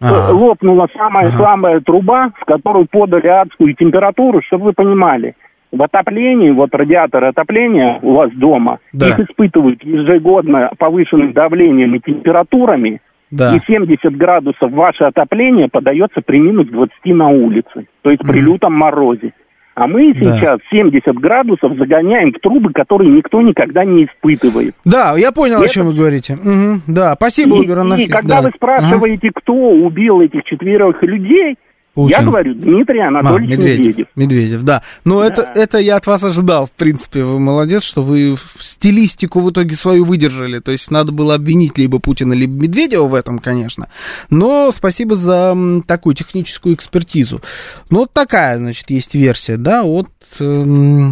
ага. 0.00 0.32
лопнула 0.32 0.88
самая 0.96 1.26
ага. 1.26 1.36
слабая 1.36 1.80
труба, 1.80 2.30
в 2.40 2.46
которую 2.46 2.86
подали 2.90 3.26
адскую 3.26 3.74
температуру, 3.74 4.40
чтобы 4.46 4.64
вы 4.64 4.72
понимали. 4.72 5.34
В 5.70 5.82
отоплении, 5.82 6.50
вот 6.52 6.74
радиаторы 6.74 7.26
отопления 7.26 7.98
у 8.00 8.14
вас 8.14 8.30
дома, 8.32 8.78
да. 8.94 9.08
их 9.08 9.20
испытывают 9.20 9.84
ежегодно 9.84 10.70
повышенным 10.78 11.34
давлением 11.34 11.96
и 11.96 12.00
температурами, 12.00 13.02
да. 13.30 13.54
и 13.54 13.60
70 13.66 14.16
градусов 14.16 14.70
ваше 14.72 15.04
отопление 15.04 15.68
подается 15.68 16.20
при 16.24 16.38
минус 16.38 16.68
20 16.68 16.92
на 17.06 17.28
улице, 17.28 17.86
то 18.02 18.10
есть 18.10 18.22
при 18.22 18.40
лютом 18.40 18.74
морозе. 18.74 19.32
А 19.74 19.86
мы 19.86 20.12
сейчас 20.12 20.58
да. 20.58 20.76
70 20.76 21.14
градусов 21.20 21.76
загоняем 21.76 22.32
в 22.32 22.40
трубы, 22.40 22.72
которые 22.72 23.12
никто 23.12 23.40
никогда 23.40 23.84
не 23.84 24.06
испытывает. 24.06 24.74
Да, 24.84 25.16
я 25.16 25.30
понял, 25.30 25.62
и 25.62 25.66
о 25.66 25.68
чем 25.68 25.84
это... 25.84 25.92
вы 25.92 25.98
говорите. 25.98 26.34
Угу, 26.34 26.80
да, 26.88 27.14
спасибо, 27.14 27.62
и, 27.62 28.02
И 28.02 28.08
когда 28.08 28.42
да. 28.42 28.48
вы 28.48 28.50
спрашиваете, 28.56 29.28
ага. 29.28 29.40
кто 29.40 29.54
убил 29.54 30.20
этих 30.20 30.42
четверых 30.44 31.00
людей, 31.04 31.58
Путин. 31.98 32.16
Я 32.16 32.24
говорю, 32.24 32.54
Дмитрий 32.54 33.00
Анатольевич 33.00 33.48
а, 33.48 33.52
Медведев. 33.56 33.78
Медведев. 33.78 34.06
Медведев, 34.14 34.62
да. 34.62 34.82
Но 35.04 35.18
да. 35.18 35.26
Это, 35.26 35.42
это 35.42 35.78
я 35.78 35.96
от 35.96 36.06
вас 36.06 36.22
ожидал, 36.22 36.66
в 36.66 36.70
принципе. 36.70 37.24
Вы 37.24 37.40
молодец, 37.40 37.82
что 37.82 38.04
вы 38.04 38.36
стилистику 38.60 39.40
в 39.40 39.50
итоге 39.50 39.74
свою 39.74 40.04
выдержали. 40.04 40.60
То 40.60 40.70
есть 40.70 40.92
надо 40.92 41.10
было 41.10 41.34
обвинить 41.34 41.76
либо 41.76 41.98
Путина, 41.98 42.34
либо 42.34 42.52
Медведева 42.52 43.08
в 43.08 43.14
этом, 43.14 43.40
конечно. 43.40 43.88
Но 44.30 44.70
спасибо 44.70 45.16
за 45.16 45.56
такую 45.88 46.14
техническую 46.14 46.76
экспертизу. 46.76 47.42
Ну, 47.90 47.98
вот 47.98 48.12
такая, 48.12 48.58
значит, 48.58 48.88
есть 48.90 49.16
версия, 49.16 49.56
да, 49.56 49.82
от, 49.82 50.08
э, 50.38 51.10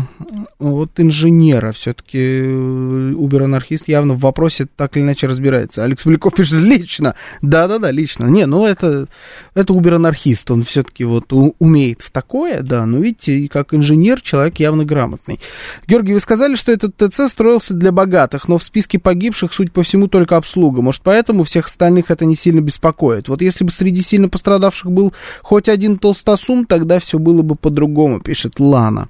от 0.60 1.00
инженера. 1.00 1.72
Все-таки 1.72 2.18
э, 2.18 3.12
Убер-анархист 3.16 3.88
явно 3.88 4.14
в 4.14 4.20
вопросе 4.20 4.68
так 4.76 4.96
или 4.96 5.02
иначе 5.02 5.26
разбирается. 5.26 5.82
Алекс 5.82 6.04
Поляков 6.04 6.36
пишет 6.36 6.62
лично. 6.62 7.16
Да-да-да, 7.42 7.90
лично. 7.90 8.26
Не, 8.26 8.46
ну 8.46 8.66
это, 8.66 9.08
это 9.54 9.72
Убер-анархист. 9.72 10.48
Он 10.52 10.62
все 10.62 10.75
все-таки 10.76 11.04
вот 11.04 11.32
умеет 11.58 12.02
в 12.02 12.10
такое, 12.10 12.60
да, 12.60 12.84
но 12.84 12.98
видите, 12.98 13.48
как 13.48 13.72
инженер 13.72 14.20
человек 14.20 14.60
явно 14.60 14.84
грамотный. 14.84 15.40
Георгий, 15.88 16.12
вы 16.12 16.20
сказали, 16.20 16.54
что 16.54 16.70
этот 16.70 16.94
ТЦ 16.96 17.30
строился 17.30 17.72
для 17.72 17.92
богатых, 17.92 18.46
но 18.46 18.58
в 18.58 18.62
списке 18.62 18.98
погибших, 18.98 19.54
судя 19.54 19.72
по 19.72 19.82
всему, 19.82 20.06
только 20.06 20.36
обслуга. 20.36 20.82
Может, 20.82 21.00
поэтому 21.02 21.44
всех 21.44 21.66
остальных 21.66 22.10
это 22.10 22.26
не 22.26 22.34
сильно 22.34 22.60
беспокоит. 22.60 23.28
Вот 23.28 23.40
если 23.40 23.64
бы 23.64 23.70
среди 23.70 24.02
сильно 24.02 24.28
пострадавших 24.28 24.90
был 24.90 25.14
хоть 25.40 25.70
один 25.70 25.96
толстосум, 25.96 26.66
тогда 26.66 27.00
все 27.00 27.18
было 27.18 27.40
бы 27.40 27.54
по-другому, 27.54 28.20
пишет 28.20 28.60
Лана. 28.60 29.08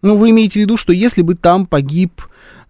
Ну, 0.00 0.16
вы 0.16 0.30
имеете 0.30 0.60
в 0.60 0.62
виду, 0.62 0.78
что 0.78 0.94
если 0.94 1.20
бы 1.20 1.34
там 1.34 1.66
погиб 1.66 2.22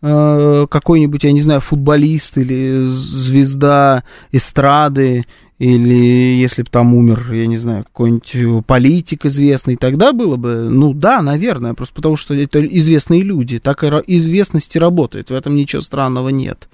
э, 0.02 0.66
какой-нибудь, 0.68 1.22
я 1.22 1.30
не 1.30 1.42
знаю, 1.42 1.60
футболист 1.60 2.38
или 2.38 2.88
звезда 2.88 4.02
эстрады 4.32 5.22
или 5.62 6.40
если 6.40 6.62
бы 6.62 6.70
там 6.70 6.92
умер, 6.92 7.32
я 7.32 7.46
не 7.46 7.56
знаю, 7.56 7.84
какой-нибудь 7.84 8.66
политик 8.66 9.26
известный, 9.26 9.76
тогда 9.76 10.12
было 10.12 10.34
бы, 10.34 10.68
ну 10.68 10.92
да, 10.92 11.22
наверное, 11.22 11.72
просто 11.74 11.94
потому 11.94 12.16
что 12.16 12.34
это 12.34 12.66
известные 12.66 13.22
люди, 13.22 13.60
так 13.60 13.84
и 13.84 13.86
известности 14.08 14.76
работает, 14.78 15.30
в 15.30 15.34
этом 15.34 15.54
ничего 15.54 15.80
странного 15.80 16.30
нет. 16.30 16.68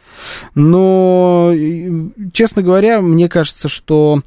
Но, 0.54 1.52
честно 2.32 2.62
говоря, 2.62 3.02
мне 3.02 3.28
кажется, 3.28 3.68
что 3.68 4.22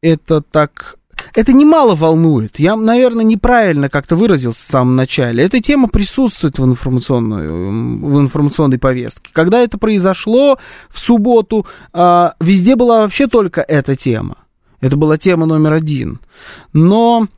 это 0.00 0.40
так 0.40 0.96
это 1.34 1.52
немало 1.52 1.94
волнует. 1.94 2.58
Я, 2.58 2.76
наверное, 2.76 3.24
неправильно 3.24 3.88
как-то 3.88 4.16
выразился 4.16 4.60
в 4.60 4.70
самом 4.70 4.96
начале. 4.96 5.44
Эта 5.44 5.60
тема 5.60 5.88
присутствует 5.88 6.58
в, 6.58 6.64
информационной, 6.64 7.48
в 7.48 8.20
информационной 8.20 8.78
повестке. 8.78 9.30
Когда 9.32 9.60
это 9.60 9.78
произошло 9.78 10.58
в 10.88 10.98
субботу, 10.98 11.66
а, 11.92 12.34
везде 12.40 12.76
была 12.76 13.02
вообще 13.02 13.26
только 13.26 13.60
эта 13.60 13.96
тема. 13.96 14.38
Это 14.80 14.96
была 14.96 15.18
тема 15.18 15.46
номер 15.46 15.72
один. 15.72 16.20
Но 16.72 17.28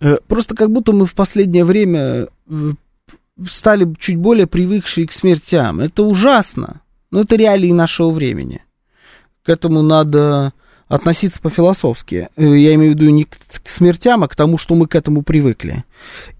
э, 0.00 0.16
просто 0.28 0.54
как 0.54 0.70
будто 0.70 0.92
мы 0.92 1.06
в 1.06 1.14
последнее 1.14 1.64
время 1.64 2.28
э, 2.48 2.72
стали 3.48 3.92
чуть 3.98 4.16
более 4.16 4.46
привыкшие 4.46 5.06
к 5.06 5.12
смертям. 5.12 5.80
Это 5.80 6.02
ужасно. 6.02 6.82
Но 7.10 7.20
это 7.20 7.36
реалии 7.36 7.72
нашего 7.72 8.10
времени. 8.10 8.64
К 9.44 9.50
этому 9.50 9.82
надо 9.82 10.52
относиться 10.88 11.40
по-философски. 11.40 12.28
Э, 12.36 12.44
я 12.44 12.74
имею 12.74 12.92
в 12.92 12.94
виду 12.96 13.10
не 13.10 13.24
к 13.24 13.68
смертям, 13.68 14.22
а 14.24 14.28
к 14.28 14.36
тому, 14.36 14.58
что 14.58 14.74
мы 14.74 14.86
к 14.86 14.94
этому 14.94 15.22
привыкли. 15.22 15.84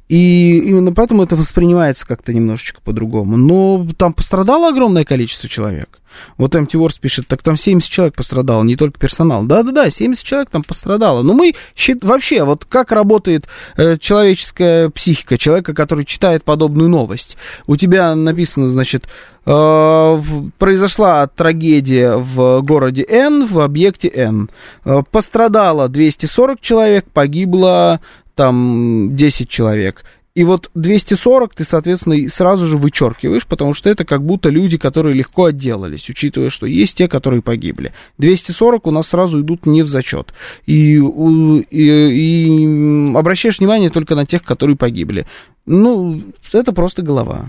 И 0.09 0.59
именно 0.59 0.92
поэтому 0.92 1.22
это 1.22 1.34
воспринимается 1.34 2.07
как-то 2.07 2.32
немножечко 2.32 2.80
по-другому. 2.80 3.36
Но 3.36 3.86
там 3.96 4.12
пострадало 4.12 4.68
огромное 4.68 5.04
количество 5.04 5.48
человек. 5.48 6.00
Вот 6.38 6.54
MT 6.54 6.72
Wars 6.72 6.96
пишет, 7.00 7.26
так 7.26 7.42
там 7.42 7.57
70 7.57 7.90
человек 7.90 8.14
пострадало, 8.14 8.62
не 8.62 8.76
только 8.76 8.98
персонал. 8.98 9.44
Да-да-да, 9.44 9.90
70 9.90 10.24
человек 10.24 10.50
там 10.50 10.62
пострадало. 10.62 11.22
Но 11.22 11.34
мы 11.34 11.54
счит... 11.74 12.04
вообще, 12.04 12.44
вот 12.44 12.64
как 12.64 12.92
работает 12.92 13.46
э, 13.76 13.98
человеческая 13.98 14.90
психика 14.90 15.36
человека, 15.36 15.74
который 15.74 16.04
читает 16.04 16.44
подобную 16.44 16.88
новость. 16.88 17.36
У 17.66 17.76
тебя 17.76 18.14
написано, 18.14 18.68
значит, 18.68 19.07
э, 19.44 20.22
произошла 20.59 21.26
трагедия 21.26 22.16
в 22.16 22.62
городе 22.62 23.04
Н, 23.09 23.46
в 23.46 23.61
объекте 23.61 24.11
Н. 24.14 24.48
Э, 24.84 25.02
пострадало 25.11 25.88
240 25.88 26.61
человек, 26.61 27.07
погибло 27.12 28.00
там 28.37 29.16
10 29.16 29.49
человек. 29.49 30.05
И 30.37 30.45
вот 30.45 30.70
240 30.74 31.55
ты, 31.55 31.64
соответственно, 31.64 32.28
сразу 32.28 32.66
же 32.66 32.76
вычеркиваешь, 32.76 33.47
потому 33.47 33.72
что 33.72 33.89
это 33.89 34.05
как 34.05 34.22
будто 34.22 34.51
люди, 34.51 34.76
которые 34.76 35.14
легко 35.14 35.47
отделались, 35.47 36.11
учитывая, 36.11 36.51
что 36.51 36.66
есть 36.66 36.99
те, 36.99 37.09
которые 37.09 37.41
погибли. 37.41 37.95
240 38.18 38.87
у 38.87 38.91
нас 38.91 39.09
сразу 39.09 39.41
идут 39.41 39.64
не 39.64 39.82
в 39.82 39.89
зачет. 39.89 40.34
И, 40.66 40.97
и, 40.97 41.62
и 41.70 43.16
обращаешь 43.16 43.61
внимание 43.61 43.89
только 43.89 44.14
на 44.14 44.26
тех, 44.26 44.43
которые 44.43 44.76
погибли. 44.76 45.26
Ну, 45.64 46.22
это 46.53 46.74
просто 46.74 47.01
голова. 47.01 47.49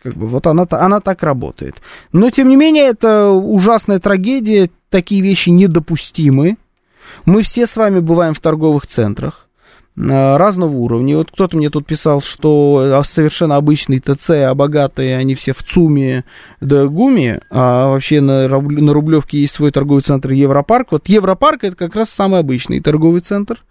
Как 0.00 0.14
бы 0.14 0.28
вот 0.28 0.46
она, 0.46 0.68
она 0.70 1.00
так 1.00 1.24
работает. 1.24 1.82
Но, 2.12 2.30
тем 2.30 2.50
не 2.50 2.56
менее, 2.56 2.84
это 2.84 3.30
ужасная 3.30 3.98
трагедия, 3.98 4.70
такие 4.90 5.22
вещи 5.22 5.48
недопустимы. 5.48 6.56
Мы 7.24 7.42
все 7.42 7.66
с 7.66 7.74
вами 7.74 7.98
бываем 7.98 8.34
в 8.34 8.38
торговых 8.38 8.86
центрах 8.86 9.48
разного 10.08 10.74
уровня. 10.76 11.18
Вот 11.18 11.30
кто-то 11.30 11.56
мне 11.56 11.70
тут 11.70 11.86
писал, 11.86 12.22
что 12.22 12.98
а, 12.98 13.04
совершенно 13.04 13.56
обычный 13.56 14.00
ТЦ, 14.00 14.30
а 14.30 14.54
богатые 14.54 15.16
они 15.16 15.34
все 15.34 15.52
в 15.52 15.62
ЦУМе 15.62 16.24
да 16.60 16.86
ГУМе, 16.86 17.40
а 17.50 17.90
вообще 17.90 18.20
на, 18.20 18.48
на 18.48 18.92
Рублевке 18.92 19.40
есть 19.40 19.54
свой 19.54 19.70
торговый 19.70 20.02
центр 20.02 20.32
Европарк. 20.32 20.92
Вот 20.92 21.08
Европарк 21.08 21.64
это 21.64 21.76
как 21.76 21.96
раз 21.96 22.10
самый 22.10 22.40
обычный 22.40 22.80
торговый 22.80 23.20
центр. 23.20 23.62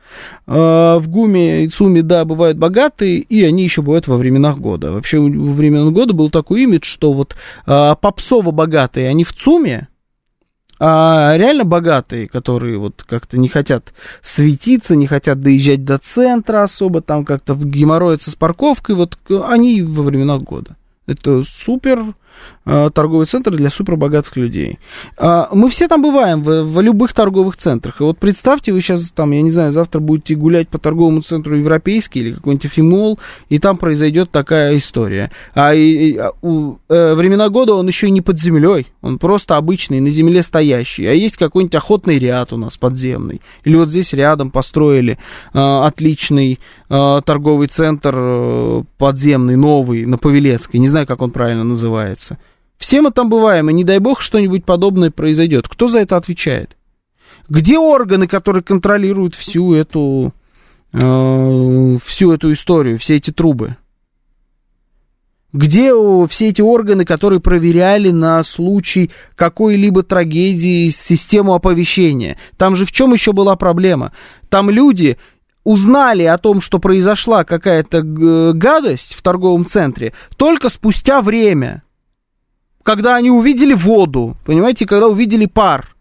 А, 0.47 0.99
в 0.99 1.07
ГУМе 1.07 1.65
и 1.65 1.67
ЦУМе, 1.67 2.01
да, 2.01 2.25
бывают 2.25 2.57
богатые, 2.57 3.19
и 3.19 3.43
они 3.43 3.63
еще 3.63 3.81
бывают 3.81 4.07
во 4.07 4.17
временах 4.17 4.57
года. 4.57 4.91
Вообще 4.91 5.19
во 5.19 5.27
времена 5.27 5.91
года 5.91 6.13
был 6.13 6.29
такой 6.29 6.63
имидж, 6.63 6.85
что 6.85 7.11
вот 7.11 7.35
а, 7.65 7.95
попсово 7.95 8.51
богатые, 8.51 9.09
они 9.09 9.23
в 9.23 9.33
ЦУМе, 9.33 9.88
а 10.79 11.35
реально 11.35 11.65
богатые, 11.65 12.27
которые 12.29 12.77
вот 12.77 13.03
как-то 13.07 13.37
не 13.37 13.49
хотят 13.49 13.93
светиться, 14.21 14.95
не 14.95 15.07
хотят 15.07 15.41
доезжать 15.41 15.83
до 15.83 15.97
центра 15.97 16.63
особо, 16.63 17.01
там 17.01 17.25
как-то 17.25 17.55
геморроятся 17.55 18.31
с 18.31 18.35
парковкой, 18.35 18.95
вот 18.95 19.17
они 19.47 19.81
во 19.81 20.03
времена 20.03 20.37
года. 20.37 20.77
Это 21.05 21.43
супер 21.43 22.13
торговый 22.65 23.25
центр 23.25 23.55
для 23.55 23.69
супербогатых 23.69 24.35
людей. 24.37 24.79
Э, 25.17 25.45
мы 25.51 25.69
все 25.69 25.87
там 25.87 26.01
бываем, 26.01 26.43
в, 26.43 26.63
в 26.63 26.81
любых 26.81 27.13
торговых 27.13 27.57
центрах. 27.57 28.01
И 28.01 28.03
вот 28.03 28.17
представьте, 28.17 28.71
вы 28.71 28.81
сейчас 28.81 29.11
там, 29.11 29.31
я 29.31 29.41
не 29.41 29.51
знаю, 29.51 29.71
завтра 29.71 29.99
будете 29.99 30.35
гулять 30.35 30.69
по 30.69 30.77
торговому 30.77 31.21
центру 31.21 31.55
европейский 31.55 32.19
или 32.19 32.33
какой-нибудь 32.33 32.71
фимол, 32.71 33.19
и 33.49 33.59
там 33.59 33.77
произойдет 33.77 34.31
такая 34.31 34.77
история. 34.77 35.31
А, 35.53 35.73
и, 35.73 36.11
и, 36.11 36.21
у, 36.41 36.75
э, 36.89 37.13
времена 37.15 37.49
года 37.49 37.73
он 37.73 37.87
еще 37.87 38.07
и 38.07 38.11
не 38.11 38.21
под 38.21 38.39
землей, 38.39 38.87
он 39.01 39.17
просто 39.17 39.57
обычный, 39.57 39.99
на 39.99 40.11
земле 40.11 40.43
стоящий. 40.43 41.05
А 41.05 41.13
есть 41.13 41.37
какой-нибудь 41.37 41.75
охотный 41.75 42.19
ряд 42.19 42.53
у 42.53 42.57
нас 42.57 42.77
подземный. 42.77 43.41
Или 43.63 43.75
вот 43.75 43.89
здесь 43.89 44.13
рядом 44.13 44.51
построили 44.51 45.17
э, 45.53 45.59
отличный 45.59 46.59
э, 46.89 47.21
торговый 47.25 47.67
центр 47.67 48.15
э, 48.15 48.83
подземный, 48.97 49.55
новый, 49.55 50.05
на 50.05 50.17
Павелецкой. 50.17 50.79
Не 50.79 50.87
знаю, 50.87 51.07
как 51.07 51.21
он 51.21 51.31
правильно 51.31 51.63
называется. 51.63 52.37
Все 52.79 53.01
мы 53.01 53.11
там 53.11 53.29
бываем, 53.29 53.69
и 53.69 53.73
не 53.73 53.83
дай 53.83 53.99
бог 53.99 54.21
что-нибудь 54.21 54.63
подобное 54.63 55.11
произойдет. 55.11 55.67
Кто 55.67 55.89
за 55.89 55.99
это 55.99 56.15
отвечает? 56.15 56.77
Где 57.49 57.77
органы, 57.77 58.25
которые 58.25 58.63
контролируют 58.63 59.35
всю 59.35 59.73
эту, 59.73 60.33
э, 60.93 61.97
всю 62.03 62.31
эту 62.31 62.53
историю, 62.53 62.97
все 62.97 63.17
эти 63.17 63.31
трубы? 63.31 63.75
Где 65.51 65.91
все 66.27 66.49
эти 66.49 66.61
органы, 66.61 67.05
которые 67.05 67.41
проверяли 67.41 68.11
на 68.11 68.41
случай 68.43 69.11
какой-либо 69.35 70.03
трагедии 70.03 70.89
систему 70.89 71.55
оповещения? 71.55 72.37
Там 72.55 72.75
же 72.75 72.85
в 72.85 72.91
чем 72.93 73.11
еще 73.11 73.33
была 73.33 73.57
проблема? 73.57 74.13
Там 74.47 74.69
люди 74.69 75.17
узнали 75.65 76.23
о 76.23 76.37
том, 76.37 76.61
что 76.61 76.79
произошла 76.79 77.43
какая-то 77.43 78.03
гадость 78.53 79.15
в 79.15 79.21
торговом 79.21 79.65
центре, 79.65 80.13
только 80.37 80.69
спустя 80.69 81.21
время, 81.21 81.83
когда 82.83 83.15
они 83.15 83.31
увидели 83.31 83.73
воду, 83.73 84.35
понимаете, 84.45 84.85
когда 84.85 85.07
увидели 85.07 85.45
пар. 85.45 85.95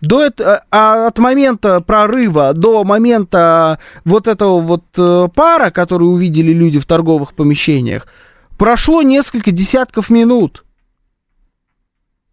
До 0.00 0.22
это, 0.22 0.64
а 0.70 1.06
от 1.08 1.18
момента 1.18 1.80
прорыва 1.80 2.54
до 2.54 2.84
момента 2.84 3.78
вот 4.04 4.28
этого 4.28 4.60
вот 4.60 4.84
э, 4.96 5.28
пара, 5.34 5.70
который 5.70 6.04
увидели 6.04 6.52
люди 6.52 6.78
в 6.78 6.86
торговых 6.86 7.34
помещениях, 7.34 8.06
прошло 8.56 9.02
несколько 9.02 9.50
десятков 9.50 10.08
минут. 10.08 10.64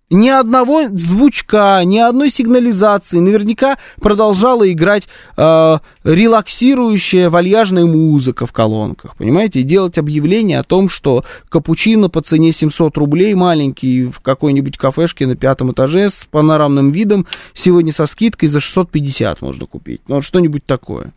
Ни 0.09 0.29
одного 0.29 0.87
звучка, 0.87 1.81
ни 1.83 1.97
одной 1.97 2.29
сигнализации. 2.29 3.19
Наверняка 3.19 3.77
продолжала 3.99 4.71
играть 4.71 5.09
э, 5.35 5.79
релаксирующая 6.05 7.29
вальяжная 7.29 7.83
музыка 7.83 8.45
в 8.45 8.53
колонках, 8.53 9.17
понимаете? 9.17 9.63
Делать 9.63 9.97
объявление 9.97 10.59
о 10.59 10.63
том, 10.63 10.87
что 10.87 11.25
капучино 11.49 12.09
по 12.09 12.21
цене 12.21 12.53
700 12.53 12.97
рублей 12.97 13.33
маленький 13.33 14.05
в 14.05 14.21
какой-нибудь 14.21 14.77
кафешке 14.77 15.27
на 15.27 15.35
пятом 15.35 15.73
этаже 15.73 16.09
с 16.09 16.25
панорамным 16.31 16.91
видом 16.91 17.27
сегодня 17.53 17.91
со 17.91 18.05
скидкой 18.05 18.47
за 18.47 18.61
650 18.61 19.41
можно 19.41 19.65
купить. 19.65 20.01
Ну, 20.07 20.21
что-нибудь 20.21 20.65
такое. 20.65 21.11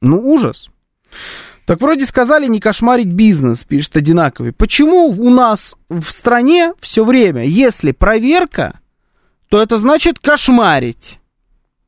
Ну, 0.00 0.18
ужас. 0.20 0.70
Так 1.64 1.80
вроде 1.80 2.04
сказали 2.06 2.46
не 2.46 2.60
кошмарить 2.60 3.12
бизнес, 3.12 3.62
пишет 3.62 3.96
одинаковый. 3.96 4.52
Почему 4.52 5.06
у 5.06 5.30
нас 5.30 5.76
в 5.88 6.10
стране 6.10 6.74
все 6.80 7.04
время, 7.04 7.44
если 7.44 7.92
проверка, 7.92 8.80
то 9.48 9.62
это 9.62 9.76
значит 9.76 10.18
кошмарить? 10.18 11.18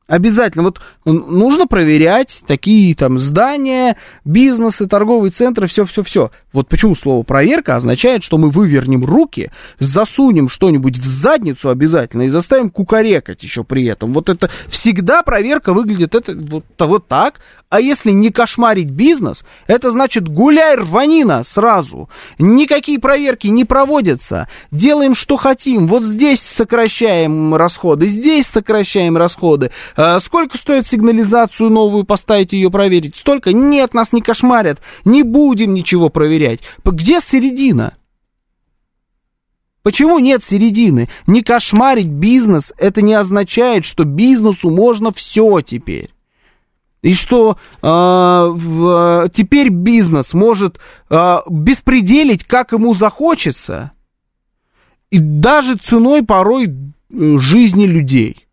Обязательно. 0.07 0.63
Вот 0.63 0.79
нужно 1.03 1.65
проверять 1.65 2.43
такие 2.45 2.93
там 2.95 3.17
здания, 3.17 3.97
бизнесы, 4.23 4.87
торговые 4.87 5.31
центры, 5.31 5.67
все-все-все. 5.67 6.31
Вот 6.55 6.69
почему 6.69 6.95
слово 6.95 7.23
проверка 7.23 7.75
означает, 7.75 8.23
что 8.23 8.37
мы 8.37 8.49
вывернем 8.49 9.03
руки, 9.03 9.51
засунем 9.77 10.47
что-нибудь 10.47 10.97
в 10.97 11.05
задницу 11.05 11.69
обязательно 11.69 12.21
и 12.23 12.29
заставим 12.29 12.69
кукарекать 12.69 13.43
еще 13.43 13.65
при 13.65 13.85
этом. 13.85 14.13
Вот 14.13 14.29
это 14.29 14.49
всегда 14.69 15.21
проверка 15.21 15.73
выглядит 15.73 16.15
это 16.15 16.33
вот, 16.33 16.63
вот 16.79 17.07
так. 17.09 17.41
А 17.69 17.81
если 17.81 18.11
не 18.11 18.29
кошмарить 18.29 18.89
бизнес, 18.89 19.43
это 19.67 19.91
значит 19.91 20.29
гуляй 20.29 20.75
рванина 20.75 21.43
сразу. 21.43 22.09
Никакие 22.39 22.99
проверки 22.99 23.47
не 23.47 23.65
проводятся. 23.65 24.47
Делаем, 24.71 25.13
что 25.13 25.35
хотим. 25.35 25.87
Вот 25.87 26.03
здесь 26.03 26.39
сокращаем 26.39 27.53
расходы, 27.53 28.07
здесь 28.07 28.45
сокращаем 28.45 29.17
расходы. 29.17 29.71
А 29.97 30.21
сколько 30.21 30.57
стоит 30.57 30.87
сигнализацию 30.87 31.69
новую 31.69 32.05
поставить 32.05 32.53
ее 32.53 32.71
проверить? 32.71 33.17
Столько? 33.17 33.51
Нет, 33.51 33.93
нас 33.93 34.13
не 34.13 34.21
кошмарят. 34.21 34.79
Не 35.03 35.23
будем 35.23 35.73
ничего 35.73 36.07
проверять. 36.07 36.44
Где 36.83 37.19
середина? 37.19 37.95
Почему 39.83 40.17
нет 40.17 40.43
середины? 40.43 41.09
Не 41.27 41.43
кошмарить 41.43 42.07
бизнес, 42.07 42.73
это 42.77 43.03
не 43.03 43.13
означает, 43.13 43.85
что 43.85 44.03
бизнесу 44.03 44.71
можно 44.71 45.11
все 45.11 45.61
теперь. 45.61 46.09
И 47.03 47.13
что 47.13 47.57
э, 47.83 47.87
в, 47.87 49.29
теперь 49.31 49.69
бизнес 49.69 50.33
может 50.33 50.79
э, 51.11 51.37
беспределить, 51.47 52.45
как 52.45 52.71
ему 52.71 52.95
захочется, 52.95 53.91
и 55.11 55.19
даже 55.19 55.75
ценой 55.75 56.23
порой 56.23 56.65
э, 56.67 57.37
жизни 57.37 57.85
людей. 57.85 58.47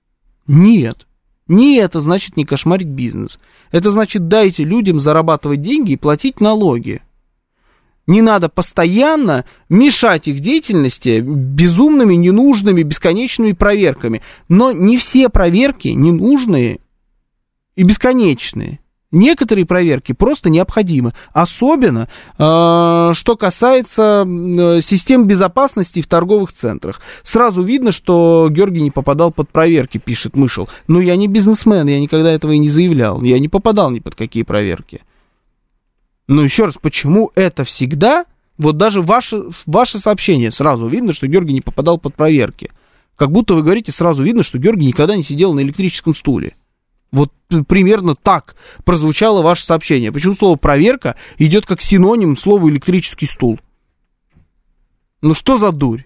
Нет. 0.46 1.06
Не 1.48 1.78
это 1.78 2.00
значит 2.00 2.36
не 2.36 2.44
кошмарить 2.44 2.88
бизнес. 2.88 3.38
Это 3.70 3.90
значит 3.90 4.28
дайте 4.28 4.64
людям 4.64 5.00
зарабатывать 5.00 5.62
деньги 5.62 5.92
и 5.92 5.96
платить 5.96 6.42
налоги. 6.42 7.00
Не 8.06 8.20
надо 8.20 8.48
постоянно 8.48 9.44
мешать 9.68 10.26
их 10.26 10.40
деятельности 10.40 11.20
безумными, 11.20 12.14
ненужными, 12.14 12.82
бесконечными 12.82 13.52
проверками. 13.52 14.22
Но 14.48 14.72
не 14.72 14.96
все 14.96 15.28
проверки 15.28 15.88
ненужные 15.88 16.80
и 17.76 17.84
бесконечные. 17.84 18.80
Некоторые 19.12 19.66
проверки 19.66 20.12
просто 20.12 20.48
необходимы, 20.48 21.12
особенно 21.34 22.08
э, 22.38 23.10
что 23.14 23.36
касается 23.36 24.26
э, 24.26 24.80
систем 24.80 25.26
безопасности 25.26 26.00
в 26.00 26.06
торговых 26.06 26.54
центрах. 26.54 27.02
Сразу 27.22 27.62
видно, 27.62 27.92
что 27.92 28.48
Георгий 28.50 28.80
не 28.80 28.90
попадал 28.90 29.30
под 29.30 29.50
проверки, 29.50 29.98
пишет 29.98 30.34
Мышел. 30.34 30.70
Но 30.88 30.98
я 30.98 31.14
не 31.16 31.28
бизнесмен, 31.28 31.86
я 31.88 32.00
никогда 32.00 32.32
этого 32.32 32.52
и 32.52 32.58
не 32.58 32.70
заявлял, 32.70 33.20
я 33.20 33.38
не 33.38 33.48
попадал 33.48 33.90
ни 33.90 33.98
под 33.98 34.14
какие 34.14 34.44
проверки. 34.44 35.02
Но 36.28 36.42
еще 36.42 36.66
раз, 36.66 36.76
почему 36.80 37.32
это 37.34 37.64
всегда, 37.64 38.24
вот 38.58 38.76
даже 38.76 39.00
ваше, 39.00 39.44
ваше 39.66 39.98
сообщение, 39.98 40.50
сразу 40.50 40.86
видно, 40.86 41.12
что 41.12 41.26
Георгий 41.26 41.52
не 41.52 41.60
попадал 41.60 41.98
под 41.98 42.14
проверки. 42.14 42.70
Как 43.16 43.30
будто 43.30 43.54
вы 43.54 43.62
говорите, 43.62 43.92
сразу 43.92 44.22
видно, 44.22 44.42
что 44.42 44.58
Георгий 44.58 44.86
никогда 44.86 45.16
не 45.16 45.24
сидел 45.24 45.52
на 45.52 45.60
электрическом 45.60 46.14
стуле. 46.14 46.54
Вот 47.10 47.30
примерно 47.68 48.14
так 48.14 48.56
прозвучало 48.84 49.42
ваше 49.42 49.64
сообщение. 49.64 50.12
Почему 50.12 50.32
слово 50.34 50.56
проверка 50.56 51.16
идет 51.38 51.66
как 51.66 51.82
синоним 51.82 52.36
слова 52.36 52.68
электрический 52.68 53.26
стул? 53.26 53.60
Ну 55.20 55.34
что 55.34 55.58
за 55.58 55.72
дурь? 55.72 56.04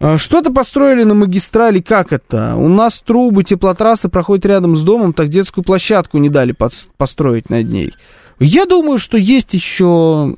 А, 0.00 0.18
что-то 0.18 0.50
построили 0.50 1.04
на 1.04 1.14
магистрали, 1.14 1.80
как 1.80 2.12
это? 2.12 2.56
У 2.56 2.68
нас 2.68 3.00
трубы, 3.00 3.44
теплотрассы 3.44 4.08
проходят 4.08 4.46
рядом 4.46 4.76
с 4.76 4.82
домом, 4.82 5.12
так 5.12 5.28
детскую 5.28 5.62
площадку 5.62 6.18
не 6.18 6.30
дали 6.30 6.54
построить 6.96 7.50
над 7.50 7.68
ней. 7.68 7.94
Я 8.40 8.66
думаю, 8.66 8.98
что 8.98 9.16
есть 9.16 9.54
еще 9.54 10.36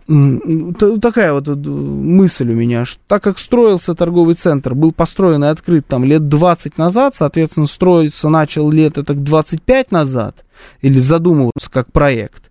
такая 1.01 1.33
вот 1.33 1.49
мысль 1.49 2.51
у 2.51 2.55
меня, 2.55 2.85
что 2.85 3.01
так 3.07 3.23
как 3.23 3.39
строился 3.39 3.95
торговый 3.95 4.35
центр, 4.35 4.75
был 4.75 4.93
построен 4.93 5.45
и 5.45 5.49
открыт 5.49 5.87
там 5.87 6.05
лет 6.05 6.29
20 6.29 6.77
назад, 6.77 7.17
соответственно, 7.17 7.67
строиться 7.67 8.29
начал 8.29 8.71
лет 8.71 8.99
это 8.99 9.15
25 9.15 9.93
назад, 9.93 10.45
или 10.83 10.99
задумываться 10.99 11.71
как 11.71 11.91
проект, 11.91 12.51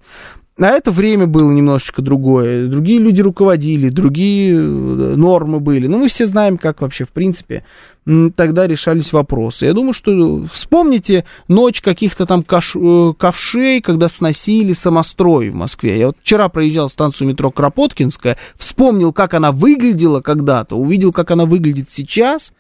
а 0.58 0.68
это 0.68 0.90
время 0.90 1.28
было 1.28 1.52
немножечко 1.52 2.02
другое. 2.02 2.68
Другие 2.68 3.00
люди 3.00 3.22
руководили, 3.22 3.90
другие 3.90 4.54
э, 4.54 4.58
нормы 4.58 5.60
были. 5.60 5.88
Ну, 5.88 5.98
мы 5.98 6.08
все 6.08 6.26
знаем, 6.26 6.58
как 6.58 6.80
вообще, 6.80 7.04
в 7.04 7.10
принципе, 7.10 7.66
тогда 8.06 8.66
решались 8.66 9.12
вопросы. 9.12 9.66
Я 9.66 9.74
думаю, 9.74 9.94
что 9.94 10.46
вспомните 10.46 11.26
ночь 11.50 11.82
каких-то 11.82 12.26
там 12.26 12.42
каш, 12.42 12.74
э, 12.74 13.14
ковшей, 13.18 13.82
когда 13.82 14.08
сносили 14.08 14.72
самострой 14.72 15.50
в 15.50 15.56
Москве. 15.56 16.00
Я 16.00 16.08
вот 16.08 16.18
вчера 16.22 16.48
проезжал 16.48 16.90
станцию 16.90 17.28
метро 17.28 17.52
Кропоткинская, 17.52 18.38
вспомнил, 18.58 19.12
как 19.12 19.34
она 19.34 19.52
выглядела 19.52 20.22
когда-то, 20.22 20.78
увидел, 20.78 21.12
как 21.12 21.32
она 21.32 21.46
выглядит 21.46 21.92
сейчас. 21.92 22.54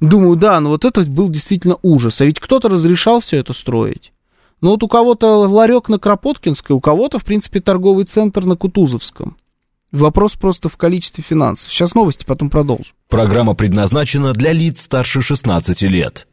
Думаю, 0.00 0.36
да, 0.36 0.60
ну 0.60 0.70
вот 0.70 0.84
это 0.84 1.02
был 1.02 1.30
действительно 1.30 1.78
ужас. 1.80 2.20
А 2.20 2.26
ведь 2.26 2.38
кто-то 2.38 2.68
разрешал 2.68 3.20
все 3.20 3.38
это 3.38 3.54
строить. 3.54 4.12
Ну 4.60 4.70
вот 4.70 4.82
у 4.82 4.88
кого-то 4.88 5.48
ларек 5.48 5.88
на 5.88 5.98
Кропоткинской, 5.98 6.76
у 6.76 6.80
кого-то, 6.80 7.18
в 7.18 7.24
принципе, 7.24 7.60
торговый 7.60 8.04
центр 8.04 8.44
на 8.44 8.56
Кутузовском. 8.56 9.36
Вопрос 9.90 10.34
просто 10.34 10.68
в 10.68 10.76
количестве 10.76 11.24
финансов. 11.26 11.72
Сейчас 11.72 11.94
новости, 11.94 12.24
потом 12.24 12.50
продолжим. 12.50 12.94
Программа 13.08 13.54
предназначена 13.54 14.32
для 14.32 14.52
лиц 14.52 14.82
старше 14.82 15.22
16 15.22 15.82
лет. 15.82 16.26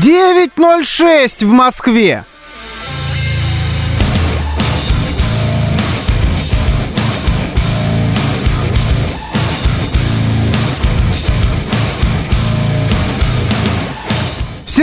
Девять 0.00 0.56
ноль 0.56 0.84
шесть 0.84 1.42
в 1.42 1.48
Москве. 1.48 2.24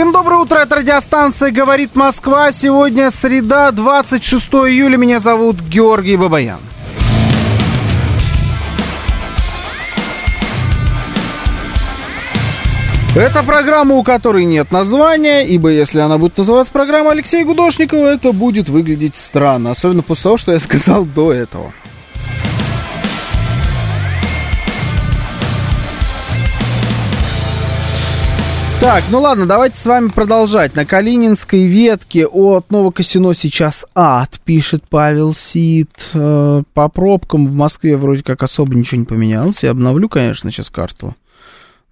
Всем 0.00 0.12
доброе 0.12 0.40
утро, 0.40 0.56
это 0.56 0.76
радиостанция 0.76 1.50
«Говорит 1.50 1.94
Москва». 1.94 2.52
Сегодня 2.52 3.10
среда, 3.10 3.70
26 3.70 4.46
июля. 4.46 4.96
Меня 4.96 5.20
зовут 5.20 5.60
Георгий 5.60 6.16
Бабаян. 6.16 6.58
Это 13.14 13.42
программа, 13.42 13.96
у 13.96 14.02
которой 14.02 14.46
нет 14.46 14.70
названия, 14.70 15.46
ибо 15.46 15.68
если 15.68 16.00
она 16.00 16.16
будет 16.16 16.38
называться 16.38 16.72
программа 16.72 17.10
Алексея 17.10 17.44
Гудошникова, 17.44 18.06
это 18.06 18.32
будет 18.32 18.70
выглядеть 18.70 19.16
странно, 19.16 19.72
особенно 19.72 20.00
после 20.00 20.22
того, 20.22 20.36
что 20.38 20.52
я 20.52 20.60
сказал 20.60 21.04
до 21.04 21.30
этого. 21.30 21.74
Так, 28.80 29.04
ну 29.10 29.20
ладно, 29.20 29.44
давайте 29.44 29.76
с 29.76 29.84
вами 29.84 30.08
продолжать. 30.08 30.74
На 30.74 30.86
Калининской 30.86 31.66
ветке 31.66 32.26
от 32.26 32.70
Новокосино 32.70 33.34
сейчас 33.34 33.84
ад, 33.94 34.40
пишет 34.42 34.84
Павел 34.88 35.34
Сид. 35.34 35.90
Э, 36.14 36.62
по 36.72 36.88
пробкам 36.88 37.46
в 37.46 37.52
Москве 37.52 37.98
вроде 37.98 38.22
как 38.22 38.42
особо 38.42 38.74
ничего 38.74 39.00
не 39.00 39.04
поменялось. 39.04 39.62
Я 39.62 39.72
обновлю, 39.72 40.08
конечно, 40.08 40.50
сейчас 40.50 40.70
карту. 40.70 41.14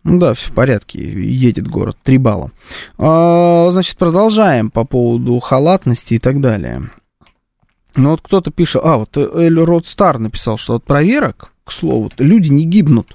Ну 0.03 0.19
да, 0.19 0.33
все 0.33 0.51
в 0.51 0.55
порядке, 0.55 0.99
едет 0.99 1.69
город, 1.69 1.99
три 2.03 2.17
балла. 2.17 2.53
А, 2.97 3.69
значит, 3.71 3.99
продолжаем 3.99 4.71
по 4.71 4.85
поводу 4.85 5.39
халатности 5.41 6.15
и 6.15 6.19
так 6.19 6.41
далее. 6.41 6.91
Ну 7.97 8.11
вот 8.11 8.23
кто-то 8.23 8.51
пишет, 8.51 8.81
а 8.83 8.97
вот 8.97 9.15
Эль 9.15 9.61
Род 9.61 9.87
Стар 9.87 10.19
написал, 10.19 10.57
что 10.57 10.77
от 10.77 10.85
проверок, 10.85 11.53
к 11.65 11.73
слову, 11.73 12.11
люди 12.17 12.49
не 12.49 12.65
гибнут. 12.65 13.15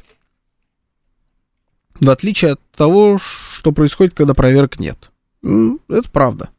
В 2.04 2.10
отличие 2.10 2.54
от 2.54 2.62
того, 2.76 3.18
что 3.18 3.72
происходит, 3.72 4.14
когда 4.14 4.34
проверок 4.34 4.80
нет. 4.80 5.10
Это 5.43 6.10
правда. 6.12 6.49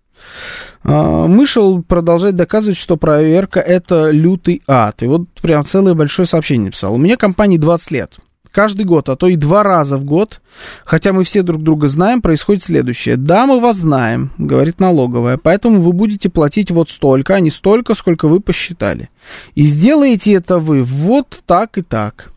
А, 0.83 1.27
Мышел 1.27 1.83
продолжает 1.83 2.35
доказывать, 2.35 2.79
что 2.79 2.97
проверка 2.97 3.61
это 3.61 4.11
лютый 4.11 4.63
ад. 4.67 5.03
И 5.03 5.07
вот 5.07 5.29
прям 5.41 5.65
целое 5.65 5.95
большое 5.95 6.27
сообщение 6.27 6.67
написал. 6.67 6.95
У 6.95 6.99
меня 6.99 7.17
компании 7.17 7.59
20 7.59 7.91
лет. 7.91 8.15
Каждый 8.53 8.85
год, 8.85 9.09
а 9.09 9.17
то 9.17 9.27
и 9.27 9.35
два 9.35 9.65
раза 9.65 9.99
в 9.99 10.05
год, 10.05 10.41
хотя 10.85 11.13
мы 11.13 11.25
все 11.25 11.43
друг 11.43 11.65
друга 11.65 11.89
знаем, 11.89 12.23
происходит 12.23 12.63
следующее. 12.63 13.17
Да, 13.17 13.47
мы 13.47 13.59
вас 13.59 13.79
знаем, 13.79 14.31
говорит 14.39 14.79
налоговая, 14.79 15.39
поэтому 15.39 15.81
вы 15.81 15.93
будете 15.93 16.31
платить 16.31 16.71
вот 16.71 16.89
столько, 16.89 17.35
а 17.35 17.41
не 17.41 17.51
столько, 17.51 17.95
сколько 17.95 18.29
вы 18.29 18.39
посчитали. 18.39 19.11
И 19.57 19.65
сделаете 19.65 20.35
это 20.35 20.61
вы 20.61 20.85
вот 20.85 21.43
так 21.47 21.79
и 21.79 21.83
так. 21.83 22.34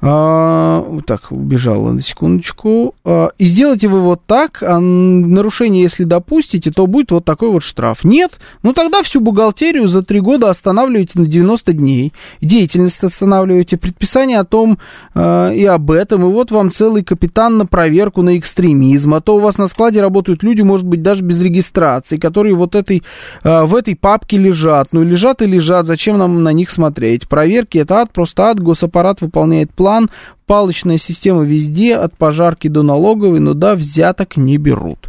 А, 0.00 0.84
так, 1.06 1.32
убежала 1.32 1.92
на 1.92 2.00
секундочку. 2.00 2.94
А, 3.04 3.30
и 3.38 3.44
сделайте 3.46 3.88
вы 3.88 4.00
вот 4.00 4.22
так, 4.26 4.62
а 4.62 4.78
нарушение, 4.78 5.82
если 5.82 6.04
допустите, 6.04 6.70
то 6.70 6.86
будет 6.86 7.10
вот 7.10 7.24
такой 7.24 7.50
вот 7.50 7.62
штраф. 7.62 8.04
Нет? 8.04 8.38
Ну 8.62 8.72
тогда 8.72 9.02
всю 9.02 9.20
бухгалтерию 9.20 9.88
за 9.88 10.02
три 10.02 10.20
года 10.20 10.50
останавливаете 10.50 11.18
на 11.18 11.26
90 11.26 11.72
дней. 11.72 12.12
Деятельность 12.40 13.02
останавливаете, 13.02 13.76
предписание 13.76 14.38
о 14.38 14.44
том 14.44 14.78
а, 15.14 15.50
и 15.50 15.64
об 15.64 15.90
этом. 15.90 16.22
И 16.22 16.32
вот 16.32 16.50
вам 16.50 16.70
целый 16.70 17.02
капитан 17.02 17.58
на 17.58 17.66
проверку 17.66 18.22
на 18.22 18.38
экстремизм. 18.38 19.14
А 19.14 19.20
то 19.20 19.36
у 19.36 19.40
вас 19.40 19.58
на 19.58 19.68
складе 19.68 20.00
работают 20.00 20.42
люди, 20.42 20.62
может 20.62 20.86
быть, 20.86 21.02
даже 21.02 21.22
без 21.22 21.40
регистрации, 21.40 22.18
которые 22.18 22.54
вот 22.54 22.74
этой, 22.74 23.02
а, 23.42 23.66
в 23.66 23.74
этой 23.74 23.96
папке 23.96 24.36
лежат. 24.36 24.88
Ну, 24.92 25.02
лежат 25.02 25.42
и 25.42 25.46
лежат, 25.46 25.86
зачем 25.86 26.18
нам 26.18 26.42
на 26.42 26.52
них 26.52 26.70
смотреть? 26.70 27.28
Проверки 27.28 27.78
это 27.78 28.00
ад, 28.00 28.12
просто 28.12 28.44
ад, 28.44 28.60
госаппарат 28.60 29.20
выполняет 29.20 29.53
выполняет 29.54 29.72
план, 29.72 30.10
палочная 30.46 30.98
система 30.98 31.44
везде, 31.44 31.96
от 31.96 32.16
пожарки 32.16 32.68
до 32.68 32.82
налоговой, 32.82 33.40
но 33.40 33.54
да, 33.54 33.74
взяток 33.74 34.36
не 34.36 34.58
берут. 34.58 35.08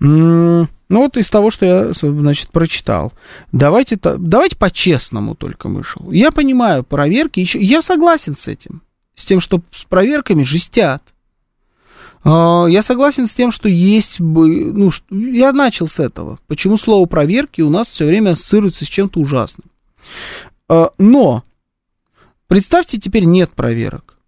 Ну 0.00 0.68
вот 1.00 1.16
из 1.16 1.30
того, 1.30 1.50
что 1.50 1.64
я, 1.64 1.92
значит, 1.92 2.50
прочитал. 2.50 3.12
Давайте, 3.52 3.98
давайте 4.00 4.56
по-честному 4.56 5.34
только, 5.34 5.68
Мышел. 5.68 6.10
Я 6.10 6.30
понимаю, 6.30 6.84
проверки 6.84 7.40
еще... 7.40 7.60
Я 7.60 7.82
согласен 7.82 8.36
с 8.36 8.48
этим. 8.48 8.82
С 9.14 9.24
тем, 9.24 9.40
что 9.40 9.60
с 9.72 9.84
проверками 9.84 10.44
жестят. 10.44 11.02
А, 12.22 12.66
я 12.68 12.82
согласен 12.82 13.28
с 13.28 13.32
тем, 13.32 13.50
что 13.50 13.68
есть. 13.68 14.16
Ну, 14.18 14.90
я 15.10 15.52
начал 15.52 15.88
с 15.88 16.00
этого. 16.00 16.38
Почему 16.46 16.76
слово 16.76 17.06
проверки 17.06 17.62
у 17.62 17.70
нас 17.70 17.88
все 17.88 18.04
время 18.04 18.30
ассоциируется 18.30 18.84
с 18.84 18.88
чем-то 18.88 19.20
ужасным. 19.20 19.70
А, 20.68 20.90
но 20.98 21.44
Представьте, 22.46 22.98
теперь 22.98 23.24
нет 23.24 23.50
проверок. 23.50 24.18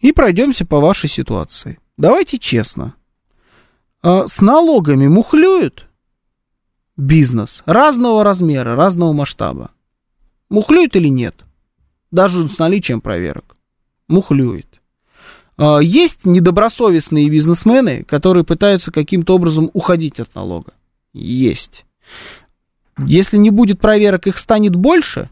И 0.00 0.12
пройдемся 0.12 0.66
по 0.66 0.80
вашей 0.80 1.08
ситуации. 1.08 1.78
Давайте 1.96 2.38
честно. 2.38 2.94
А 4.02 4.26
с 4.26 4.40
налогами 4.40 5.06
мухлюют 5.06 5.88
бизнес 6.96 7.62
разного 7.64 8.24
размера, 8.24 8.74
разного 8.74 9.12
масштаба. 9.12 9.70
Мухлюют 10.50 10.96
или 10.96 11.08
нет? 11.08 11.36
Даже 12.10 12.48
с 12.48 12.58
наличием 12.58 13.00
проверок. 13.00 13.56
Мухлюет. 14.08 14.80
А 15.56 15.78
есть 15.78 16.26
недобросовестные 16.26 17.30
бизнесмены, 17.30 18.02
которые 18.02 18.44
пытаются 18.44 18.90
каким-то 18.90 19.36
образом 19.36 19.70
уходить 19.72 20.18
от 20.18 20.34
налога. 20.34 20.72
Есть. 21.12 21.86
Если 22.98 23.36
не 23.36 23.50
будет 23.50 23.80
проверок, 23.80 24.26
их 24.26 24.38
станет 24.38 24.74
больше 24.74 25.30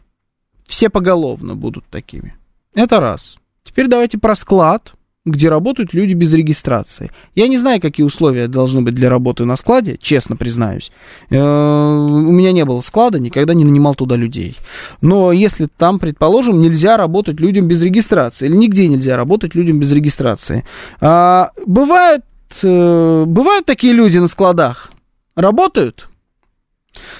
все 0.71 0.89
поголовно 0.89 1.55
будут 1.55 1.83
такими. 1.91 2.33
Это 2.73 3.01
раз. 3.01 3.37
Теперь 3.63 3.87
давайте 3.87 4.17
про 4.17 4.35
склад, 4.35 4.93
где 5.25 5.49
работают 5.49 5.93
люди 5.93 6.13
без 6.13 6.33
регистрации. 6.33 7.11
Я 7.35 7.49
не 7.49 7.57
знаю, 7.57 7.81
какие 7.81 8.05
условия 8.05 8.47
должны 8.47 8.81
быть 8.81 8.95
для 8.95 9.09
работы 9.09 9.43
на 9.43 9.57
складе, 9.57 9.97
честно 10.01 10.37
признаюсь. 10.37 10.93
Э, 11.29 11.37
у 11.37 12.31
меня 12.31 12.53
не 12.53 12.63
было 12.63 12.79
склада, 12.79 13.19
никогда 13.19 13.53
не 13.53 13.65
нанимал 13.65 13.95
туда 13.95 14.15
людей. 14.15 14.55
Но 15.01 15.33
если 15.33 15.67
там, 15.77 15.99
предположим, 15.99 16.61
нельзя 16.61 16.95
работать 16.95 17.41
людям 17.41 17.67
без 17.67 17.81
регистрации, 17.81 18.45
или 18.45 18.55
нигде 18.55 18.87
нельзя 18.87 19.17
работать 19.17 19.53
людям 19.55 19.77
без 19.77 19.91
регистрации. 19.91 20.63
А, 21.01 21.51
бывают, 21.67 22.23
э, 22.63 23.25
бывают 23.27 23.65
такие 23.65 23.91
люди 23.91 24.17
на 24.19 24.29
складах? 24.29 24.89
Работают? 25.35 26.07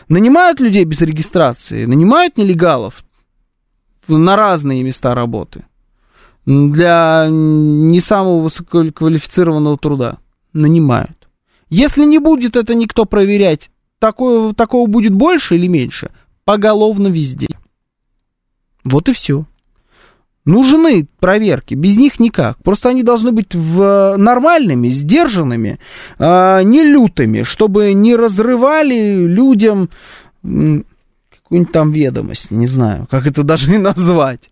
Нанимают 0.07 0.61
людей 0.61 0.85
без 0.85 1.01
регистрации, 1.01 1.83
нанимают 1.83 2.37
нелегалов, 2.37 3.03
на 4.07 4.35
разные 4.35 4.83
места 4.83 5.13
работы 5.15 5.65
для 6.45 7.27
не 7.29 7.99
самого 7.99 8.41
высококвалифицированного 8.41 9.77
труда 9.77 10.17
нанимают. 10.53 11.27
Если 11.69 12.03
не 12.03 12.19
будет 12.19 12.55
это 12.55 12.75
никто 12.75 13.05
проверять, 13.05 13.69
такое, 13.99 14.53
такого 14.53 14.87
будет 14.87 15.13
больше 15.13 15.55
или 15.55 15.67
меньше? 15.67 16.11
Поголовно 16.43 17.07
везде. 17.07 17.47
Вот 18.83 19.07
и 19.09 19.13
все. 19.13 19.45
Нужны 20.43 21.07
проверки, 21.19 21.75
без 21.75 21.97
них 21.97 22.19
никак. 22.19 22.57
Просто 22.63 22.89
они 22.89 23.03
должны 23.03 23.31
быть 23.31 23.53
в, 23.53 24.15
нормальными, 24.17 24.87
сдержанными, 24.87 25.79
э, 26.17 26.63
не 26.63 26.81
лютыми, 26.81 27.43
чтобы 27.43 27.93
не 27.93 28.15
разрывали 28.15 29.23
людям 29.27 29.89
какую-нибудь 31.51 31.73
там 31.73 31.91
ведомость, 31.91 32.49
не 32.49 32.65
знаю, 32.65 33.07
как 33.11 33.27
это 33.27 33.43
даже 33.43 33.73
и 33.73 33.77
назвать. 33.77 34.49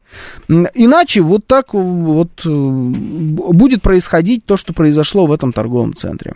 Иначе 0.49 1.21
вот 1.21 1.47
так 1.47 1.73
вот 1.73 2.45
э, 2.45 2.49
будет 2.49 3.81
происходить 3.81 4.45
то, 4.45 4.57
что 4.57 4.73
произошло 4.73 5.25
в 5.25 5.31
этом 5.31 5.53
торговом 5.53 5.93
центре. 5.93 6.35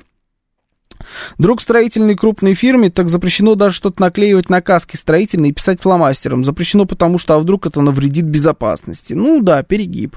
Друг 1.38 1.61
строительной 1.61 2.16
крупной 2.16 2.53
фирме, 2.53 2.89
так 2.89 3.09
запрещено 3.09 3.55
даже 3.55 3.76
что-то 3.76 4.01
наклеивать 4.01 4.49
на 4.49 4.61
каски 4.61 4.95
строительные 4.95 5.51
и 5.51 5.53
писать 5.53 5.82
фломастером. 5.82 6.45
Запрещено 6.45 6.86
потому, 6.86 7.18
что 7.18 7.36
а 7.36 7.39
вдруг 7.39 7.66
это 7.66 7.82
навредит 7.82 8.26
безопасности. 8.26 9.11
Ну 9.11 9.41
да, 9.41 9.64
перегиб. 9.64 10.16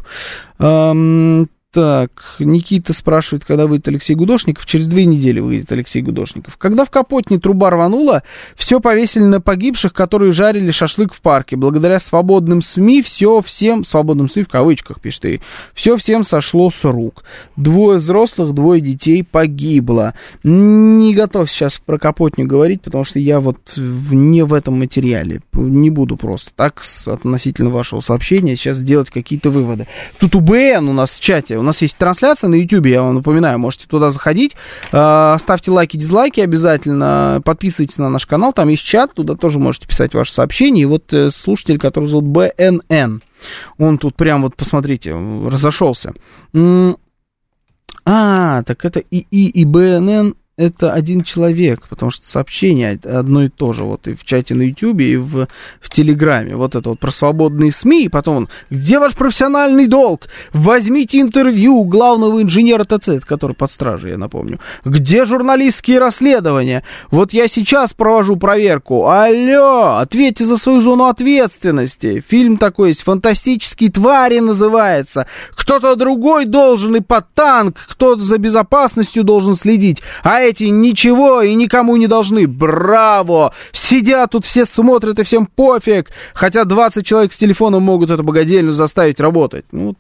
Эм, 0.61 1.49
так, 1.73 2.37
Никита 2.39 2.95
спрашивает, 2.95 3.45
когда 3.45 3.67
выйдет 3.67 3.89
Алексей 3.89 4.15
Гудошников. 4.15 4.65
Через 4.65 4.89
две 4.89 5.05
недели 5.05 5.41
выйдет 5.41 5.71
Алексей 5.73 6.01
Гудошников. 6.01 6.57
Когда 6.57 6.87
в 6.87 6.91
Капотне 6.91 7.39
труба 7.39 7.69
рванула, 7.69 8.23
все 8.55 8.81
повесили 8.81 9.25
на 9.25 9.43
погибших, 9.43 9.93
которые 9.93 10.33
жарили 10.33 10.71
шашлык 10.71 11.13
в 11.13 11.21
парке. 11.21 11.57
Благодаря 11.57 12.01
свободным 12.01 12.63
СМИ 12.63 13.03
все 13.03 13.43
всем, 13.43 13.85
свободным 13.85 14.31
СМИ 14.31 14.45
в 14.45 14.49
кавычках 14.49 15.01
пишет 15.01 15.27
и, 15.27 15.41
все 15.75 15.99
всем 15.99 16.25
сошло 16.25 16.71
с 16.71 16.83
рук. 16.85 17.25
Двое 17.57 17.99
взрослых, 17.99 18.55
двое 18.55 18.81
детей 18.81 19.23
погибло. 19.23 20.15
Не 20.45 21.15
готов 21.15 21.51
сейчас 21.51 21.79
про 21.85 21.99
Капотню 21.99 22.47
говорить, 22.47 22.81
потому 22.81 23.05
что 23.05 23.19
я 23.19 23.39
вот 23.39 23.75
не 23.77 24.45
в 24.45 24.55
этом 24.55 24.79
материале. 24.79 25.43
Не 25.53 25.91
буду 25.91 26.17
просто 26.17 26.53
так 26.57 26.83
относительно 27.05 27.69
вашего 27.69 28.01
сообщения 28.01 28.57
сейчас 28.57 28.79
делать 28.79 29.11
какие-то 29.11 29.51
выводы. 29.51 29.87
Тут 30.19 30.35
УБН 30.35 30.89
у 30.89 30.95
нас 30.95 31.13
в 31.13 31.21
чате, 31.21 31.66
нас 31.67 31.83
есть 31.83 31.97
трансляция 31.97 32.49
на 32.49 32.55
YouTube, 32.55 32.87
я 32.87 33.03
вам 33.03 33.17
напоминаю, 33.17 33.59
можете 33.59 33.87
туда 33.87 34.11
заходить. 34.11 34.57
А, 34.93 35.37
ставьте 35.39 35.71
лайки, 35.71 35.97
дизлайки 35.97 36.41
обязательно. 36.41 37.41
Подписывайтесь 37.45 37.99
на 37.99 38.09
наш 38.09 38.27
канал, 38.27 38.53
там 38.53 38.69
есть 38.69 38.85
чат, 38.85 39.15
туда 39.15 39.35
тоже 39.35 39.59
можете 39.59 39.87
писать 39.87 40.15
ваши 40.15 40.33
сообщения. 40.33 40.83
И 40.83 40.87
вот 40.87 41.13
э, 41.13 41.31
слушатель, 41.31 41.79
который 41.79 42.07
зовут 42.09 42.25
БНН, 42.27 43.23
он 43.79 43.99
тут 43.99 44.17
прям 44.17 44.43
вот, 44.43 44.57
посмотрите, 44.57 45.13
разошелся. 45.13 46.15
А, 48.05 48.63
так 48.63 48.85
это 48.85 49.01
ИИ 49.01 49.49
и 49.49 49.65
БНН 49.65 50.37
это 50.57 50.93
один 50.93 51.21
человек, 51.21 51.87
потому 51.89 52.11
что 52.11 52.27
сообщение 52.27 52.99
одно 53.05 53.45
и 53.45 53.49
то 53.49 53.75
же, 53.75 53.85
вот 53.85 54.09
и 54.09 54.15
в 54.15 54.25
чате 54.25 54.55
на 54.55 54.63
Ютьюбе, 54.63 55.13
и 55.13 55.17
в, 55.17 55.49
в 55.81 55.91
Телеграме. 55.91 56.57
Вот 56.57 56.75
это 56.75 56.91
вот 56.91 56.99
про 56.99 57.11
свободные 57.11 57.73
СМИ, 57.73 58.07
и 58.07 58.09
потом 58.09 58.37
он, 58.37 58.49
где 58.71 58.99
ваш 58.99 59.15
профессиональный 59.15 59.87
долг? 59.87 60.29
Возьмите 60.55 61.21
интервью 61.21 61.77
у 61.77 61.85
главного 61.85 62.43
инженера 62.43 62.85
ТЦ, 62.85 63.25
который 63.25 63.55
под 63.55 63.71
стражей, 63.71 64.13
я 64.13 64.19
напомню. 64.19 64.59
Где 64.85 65.27
журналистские 65.27 65.99
расследования? 65.99 66.85
Вот 67.11 67.35
я 67.35 67.49
сейчас 67.49 67.93
провожу 67.93 68.37
проверку. 68.37 69.09
Алло, 69.09 69.99
ответьте 69.99 70.47
за 70.47 70.57
свою 70.57 70.81
зону 70.81 71.05
ответственности. 71.05 72.25
Фильм 72.27 72.57
такой 72.57 72.91
есть, 72.91 73.03
«Фантастические 73.03 73.91
твари» 73.91 74.39
называется. 74.39 75.27
Кто-то 75.55 75.97
другой 75.97 76.47
должен 76.47 76.97
и 76.97 77.01
под 77.01 77.27
танк, 77.35 77.77
кто-то 77.91 78.23
за 78.23 78.39
безопасностью 78.39 79.23
должен 79.23 79.55
следить. 79.55 80.03
А 80.23 80.46
эти 80.47 80.65
ничего 80.65 81.43
и 81.43 81.55
никому 81.55 81.97
не 81.97 82.07
должны. 82.07 82.47
Браво! 82.47 83.53
Сидят 83.73 84.31
тут 84.33 84.45
все 84.45 84.65
смотрят 84.65 85.19
и 85.19 85.23
всем 85.25 85.47
пофиг. 85.47 86.11
Хотя 86.35 86.65
20 86.65 87.07
человек 87.07 87.33
с 87.33 87.37
телефоном 87.37 87.83
могут 87.83 88.11
эту 88.11 88.23
богадельню 88.23 88.73
заставить 88.73 89.21
работать. 89.21 89.67
Ну, 89.73 89.95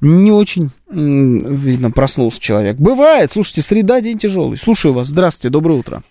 не 0.00 0.32
очень, 0.32 0.70
видно, 0.90 1.90
проснулся 1.90 2.40
человек. 2.40 2.76
Бывает, 2.78 3.30
слушайте, 3.32 3.62
среда, 3.62 4.00
день 4.00 4.18
тяжелый. 4.18 4.58
Слушаю 4.58 4.92
вас, 4.94 5.06
здравствуйте, 5.08 5.52
доброе 5.52 5.78
утро. 5.78 6.02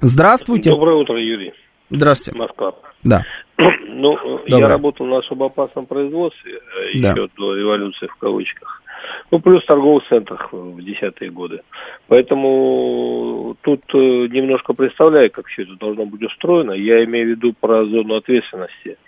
Здравствуйте. 0.00 0.70
Доброе 0.70 0.96
утро, 0.96 1.18
Юрий. 1.18 1.52
Здравствуйте. 1.90 2.38
Москва. 2.38 2.72
Да. 3.02 3.22
Ну, 3.58 4.14
Доброе. 4.14 4.42
я 4.60 4.68
работал 4.68 5.06
на 5.06 5.18
особо 5.18 5.46
опасном 5.46 5.86
производстве 5.86 6.54
э, 6.56 6.98
Да. 6.98 7.12
еще 7.12 7.28
до 7.38 7.54
революции 7.54 8.06
в 8.06 8.16
кавычках. 8.16 8.82
Ну, 9.30 9.40
плюс 9.40 9.62
в 9.62 9.66
торговых 9.66 10.06
центрах 10.08 10.52
в 10.52 10.80
десятые 10.82 11.30
годы. 11.30 11.62
Поэтому 12.06 13.56
тут 13.62 13.82
э, 13.92 13.98
немножко 13.98 14.72
представляю, 14.72 15.30
как 15.32 15.46
все 15.48 15.62
это 15.62 15.74
должно 15.74 16.06
быть 16.06 16.22
устроено. 16.22 16.72
Я 16.72 17.04
имею 17.04 17.26
в 17.26 17.30
виду 17.30 17.52
про 17.60 17.84
зону 17.86 18.16
ответственности. 18.16 18.98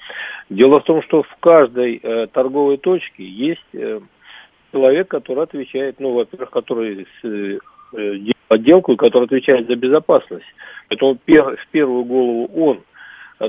Дело 0.51 0.81
в 0.81 0.85
том, 0.85 1.03
что 1.03 1.23
в 1.23 1.37
каждой 1.39 2.01
э, 2.03 2.27
торговой 2.33 2.79
точке 2.79 3.25
есть 3.25 3.65
э, 3.75 4.01
человек, 4.73 5.09
который 5.09 5.45
отвечает, 5.45 6.01
ну, 6.01 6.15
во-первых, 6.15 6.51
который 6.51 7.07
делает 7.23 8.35
отделку, 8.49 8.97
который 8.97 9.25
отвечает 9.25 9.69
за 9.69 9.77
безопасность. 9.77 10.47
Поэтому 10.89 11.17
пер- 11.27 11.57
в 11.57 11.69
первую 11.69 12.05
голову 12.05 12.51
он 12.55 12.81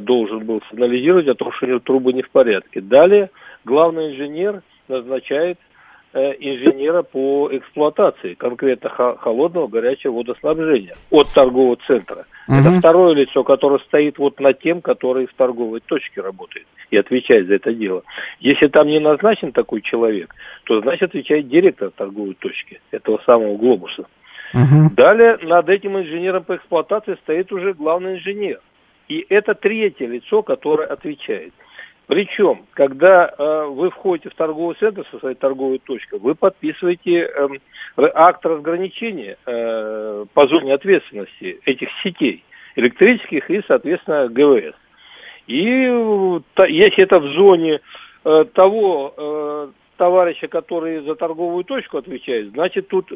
должен 0.01 0.45
был 0.45 0.61
сигнализировать 0.69 1.27
о 1.27 1.35
том, 1.35 1.51
что 1.53 1.65
у 1.65 1.69
него 1.69 1.79
трубы 1.79 2.13
не 2.13 2.21
в 2.21 2.29
порядке. 2.29 2.79
Далее 2.79 3.31
главный 3.65 4.11
инженер 4.11 4.61
назначает 4.87 5.57
инженера 6.13 7.03
по 7.03 7.49
эксплуатации, 7.51 8.33
конкретно 8.33 8.89
хо- 8.89 9.15
холодного, 9.17 9.67
горячего 9.67 10.13
водоснабжения 10.13 10.95
от 11.11 11.27
торгового 11.33 11.77
центра. 11.87 12.25
Это 12.47 12.69
Мгм. 12.69 12.79
второе 12.79 13.13
лицо, 13.13 13.43
которое 13.43 13.79
стоит 13.79 14.17
вот 14.17 14.39
над 14.39 14.59
тем, 14.59 14.81
который 14.81 15.27
в 15.27 15.33
торговой 15.35 15.81
точке 15.81 16.21
работает 16.21 16.65
и 16.89 16.97
отвечает 16.97 17.47
за 17.47 17.55
это 17.55 17.73
дело. 17.73 18.01
Если 18.39 18.67
там 18.67 18.87
не 18.87 18.99
назначен 18.99 19.51
такой 19.51 19.81
человек, 19.81 20.33
то 20.63 20.81
значит 20.81 21.09
отвечает 21.09 21.47
директор 21.47 21.91
торговой 21.91 22.33
точки 22.33 22.81
этого 22.91 23.21
самого 23.25 23.55
глобуса. 23.57 24.05
Мгм. 24.53 24.95
Далее 24.95 25.37
над 25.43 25.69
этим 25.69 25.97
инженером 25.99 26.43
по 26.43 26.55
эксплуатации 26.55 27.17
стоит 27.21 27.51
уже 27.51 27.73
главный 27.73 28.15
инженер. 28.15 28.59
И 29.09 29.25
это 29.29 29.53
третье 29.53 30.07
лицо, 30.07 30.41
которое 30.41 30.87
отвечает. 30.87 31.53
Причем, 32.09 32.65
когда 32.73 33.31
э, 33.37 33.65
вы 33.67 33.91
входите 33.91 34.31
в 34.31 34.33
торговый 34.33 34.75
центр 34.79 35.05
со 35.11 35.19
своей 35.19 35.35
торговой 35.35 35.77
точкой, 35.77 36.17
вы 36.17 36.33
подписываете 36.33 37.19
р- 37.19 38.11
акт 38.15 38.43
разграничения 38.43 39.37
э, 39.45 40.25
по 40.33 40.47
зоне 40.47 40.73
ответственности 40.73 41.59
этих 41.65 41.89
сетей 42.01 42.43
электрических 42.75 43.47
и, 43.51 43.61
соответственно, 43.67 44.27
ГВС. 44.27 44.73
И 45.45 45.85
э, 45.87 46.39
та- 46.55 46.65
если 46.65 47.03
это 47.03 47.19
в 47.19 47.27
зоне 47.27 47.79
э, 48.25 48.45
того 48.55 49.13
э, 49.15 49.67
товарища, 49.97 50.47
который 50.47 51.01
за 51.01 51.13
торговую 51.13 51.63
точку 51.63 51.99
отвечает, 51.99 52.53
значит 52.53 52.87
тут 52.87 53.11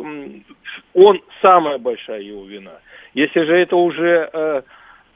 он 0.93 1.19
самая 1.41 1.79
большая 1.79 2.21
его 2.21 2.45
вина. 2.45 2.73
Если 3.15 3.41
же 3.41 3.57
это 3.57 3.75
уже 3.75 4.29
э, 4.31 4.31
э, 4.33 4.61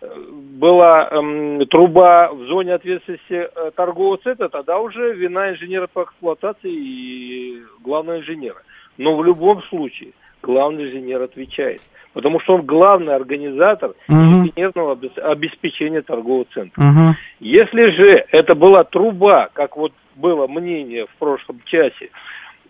была 0.01 1.07
эм, 1.11 1.65
труба 1.67 2.29
в 2.31 2.43
зоне 2.45 2.73
ответственности 2.75 3.49
э, 3.53 3.71
торгового 3.75 4.17
центра, 4.17 4.47
тогда 4.49 4.77
уже 4.79 5.13
вина 5.13 5.51
инженера 5.51 5.87
по 5.87 6.03
эксплуатации 6.03 6.71
и 6.71 7.63
главного 7.81 8.19
инженера. 8.19 8.61
Но 8.97 9.15
в 9.15 9.23
любом 9.23 9.63
случае 9.63 10.11
главный 10.43 10.85
инженер 10.85 11.23
отвечает, 11.23 11.81
потому 12.13 12.39
что 12.41 12.55
он 12.55 12.61
главный 12.61 13.15
организатор 13.15 13.93
Мгм. 14.07 14.45
инженерного 14.47 14.95
обес- 14.95 15.19
обеспечения 15.19 16.01
торгового 16.01 16.45
центра. 16.53 16.81
Мгм. 16.81 17.15
Если 17.39 17.91
же 17.91 18.25
это 18.31 18.53
была 18.55 18.83
труба, 18.83 19.49
как 19.53 19.77
вот 19.77 19.93
было 20.15 20.47
мнение 20.47 21.05
в 21.05 21.15
прошлом 21.17 21.61
часе, 21.65 22.09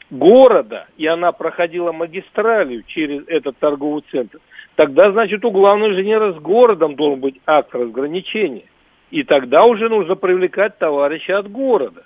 города, 0.10 0.88
и 0.98 1.06
она 1.06 1.32
проходила 1.34 1.92
магистралью 1.92 2.84
через 2.88 3.24
этот 3.28 3.58
торговый 3.58 4.04
центр, 4.12 4.40
тогда, 4.78 5.12
значит, 5.12 5.44
у 5.44 5.52
главного 5.52 5.92
инженера 5.92 6.34
с 6.34 6.38
городом 6.38 6.96
должен 6.96 7.20
быть 7.20 7.36
акт 7.46 7.74
разграничения. 7.74 8.66
И 9.10 9.24
тогда 9.24 9.66
уже 9.66 9.90
нужно 9.90 10.16
привлекать 10.16 10.78
товарища 10.78 11.40
от 11.40 11.52
города. 11.52 12.04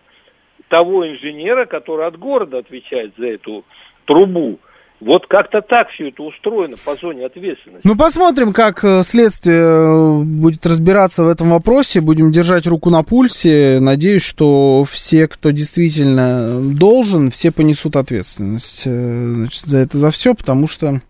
Того 0.70 1.08
инженера, 1.08 1.66
который 1.66 2.08
от 2.08 2.18
города 2.18 2.60
отвечает 2.60 3.14
за 3.18 3.28
эту 3.28 3.66
трубу. 4.06 4.58
Вот 5.02 5.26
как-то 5.28 5.62
так 5.62 5.90
все 5.90 6.10
это 6.10 6.22
устроено 6.24 6.78
по 6.86 6.96
зоне 6.96 7.26
ответственности. 7.26 7.86
Ну, 7.86 7.98
посмотрим, 7.98 8.54
как 8.54 8.86
э, 8.86 9.02
следствие 9.04 9.60
э, 9.60 10.24
будет 10.24 10.66
разбираться 10.66 11.24
в 11.24 11.28
этом 11.28 11.50
вопросе. 11.50 12.02
Будем 12.02 12.32
держать 12.32 12.68
руку 12.68 12.92
на 12.92 13.04
пульсе. 13.04 13.80
Надеюсь, 13.82 14.24
что 14.24 14.86
все, 14.86 15.28
кто 15.28 15.50
действительно 15.50 16.62
должен, 16.62 17.32
все 17.32 17.52
понесут 17.52 17.96
ответственность 17.96 18.84
э, 18.86 19.34
значит, 19.36 19.62
за 19.62 19.80
это, 19.80 19.98
за 19.98 20.12
все, 20.12 20.36
потому 20.36 20.68
что... 20.68 21.02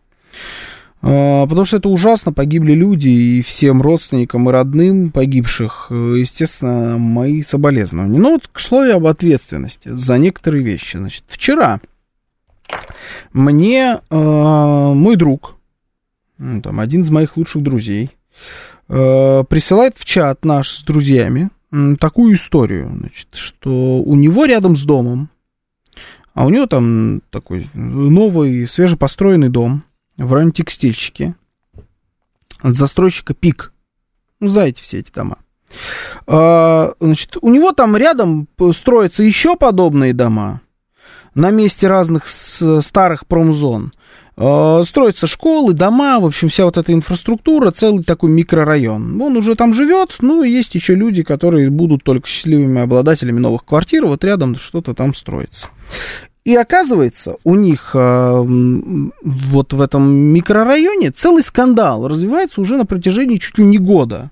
э, 1.01 1.47
Потому 1.47 1.65
что 1.65 1.77
это 1.77 1.89
ужасно, 1.89 2.33
погибли 2.33 2.73
люди, 2.73 3.09
и 3.09 3.41
всем 3.41 3.81
родственникам 3.81 4.49
и 4.49 4.51
родным 4.51 5.11
погибших, 5.11 5.87
э, 5.89 6.15
естественно, 6.19 6.97
мои 6.97 7.41
соболезнования. 7.41 8.19
Ну 8.19 8.31
вот, 8.31 8.47
к 8.47 8.59
слову 8.59 8.91
об 8.91 9.05
ответственности 9.05 9.89
за 9.93 10.17
некоторые 10.17 10.63
вещи. 10.63 10.97
Значит, 10.97 11.23
вчера 11.27 11.79
мне 13.33 13.99
э, 14.09 14.15
мой 14.15 15.15
друг, 15.15 15.55
ну, 16.37 16.61
там, 16.61 16.79
один 16.79 17.01
из 17.01 17.11
моих 17.11 17.37
лучших 17.37 17.63
друзей, 17.63 18.11
э, 18.87 19.43
присылает 19.47 19.97
в 19.97 20.05
чат 20.05 20.45
наш 20.45 20.69
с 20.69 20.83
друзьями 20.83 21.49
м, 21.71 21.95
такую 21.95 22.35
историю, 22.35 22.91
значит, 22.93 23.27
что 23.33 24.01
у 24.01 24.15
него 24.15 24.45
рядом 24.45 24.75
с 24.75 24.83
домом, 24.83 25.29
а 26.33 26.45
у 26.45 26.49
него 26.49 26.65
там 26.65 27.21
такой 27.29 27.67
новый, 27.73 28.67
свежепостроенный 28.67 29.49
дом 29.49 29.83
в 30.21 30.33
районе 30.33 30.51
текстильщики 30.51 31.35
от 32.61 32.75
застройщика 32.75 33.33
ПИК. 33.33 33.73
Ну, 34.39 34.47
знаете 34.47 34.81
все 34.81 34.99
эти 34.99 35.11
дома. 35.11 35.37
А, 36.27 36.93
Значит, 36.99 37.37
у 37.41 37.49
него 37.49 37.71
там 37.71 37.95
рядом 37.97 38.47
строятся 38.73 39.23
еще 39.23 39.55
подобные 39.55 40.13
дома 40.13 40.61
на 41.33 41.49
месте 41.51 41.87
разных 41.87 42.27
старых 42.27 43.25
промзон. 43.25 43.93
Э, 44.37 44.83
Строятся 44.85 45.27
школы, 45.27 45.73
дома, 45.73 46.19
в 46.19 46.25
общем, 46.25 46.49
вся 46.49 46.65
вот 46.65 46.77
эта 46.77 46.93
инфраструктура, 46.93 47.71
целый 47.71 48.03
такой 48.03 48.31
микрорайон. 48.31 49.21
Он 49.21 49.37
уже 49.37 49.55
там 49.55 49.73
живет, 49.73 50.17
ну, 50.21 50.43
есть 50.43 50.75
еще 50.75 50.95
люди, 50.95 51.23
которые 51.23 51.69
будут 51.69 52.03
только 52.03 52.27
счастливыми 52.27 52.81
обладателями 52.81 53.39
новых 53.39 53.65
квартир, 53.65 54.05
вот 54.05 54.23
рядом 54.23 54.55
что-то 54.55 54.93
там 54.93 55.13
строится. 55.13 55.67
И 56.43 56.55
оказывается, 56.55 57.35
у 57.43 57.55
них 57.55 57.91
э, 57.93 58.43
вот 59.21 59.73
в 59.73 59.81
этом 59.81 60.11
микрорайоне 60.11 61.11
целый 61.11 61.43
скандал 61.43 62.07
развивается 62.07 62.61
уже 62.61 62.77
на 62.77 62.85
протяжении 62.85 63.37
чуть 63.37 63.59
ли 63.59 63.63
не 63.63 63.77
года. 63.77 64.31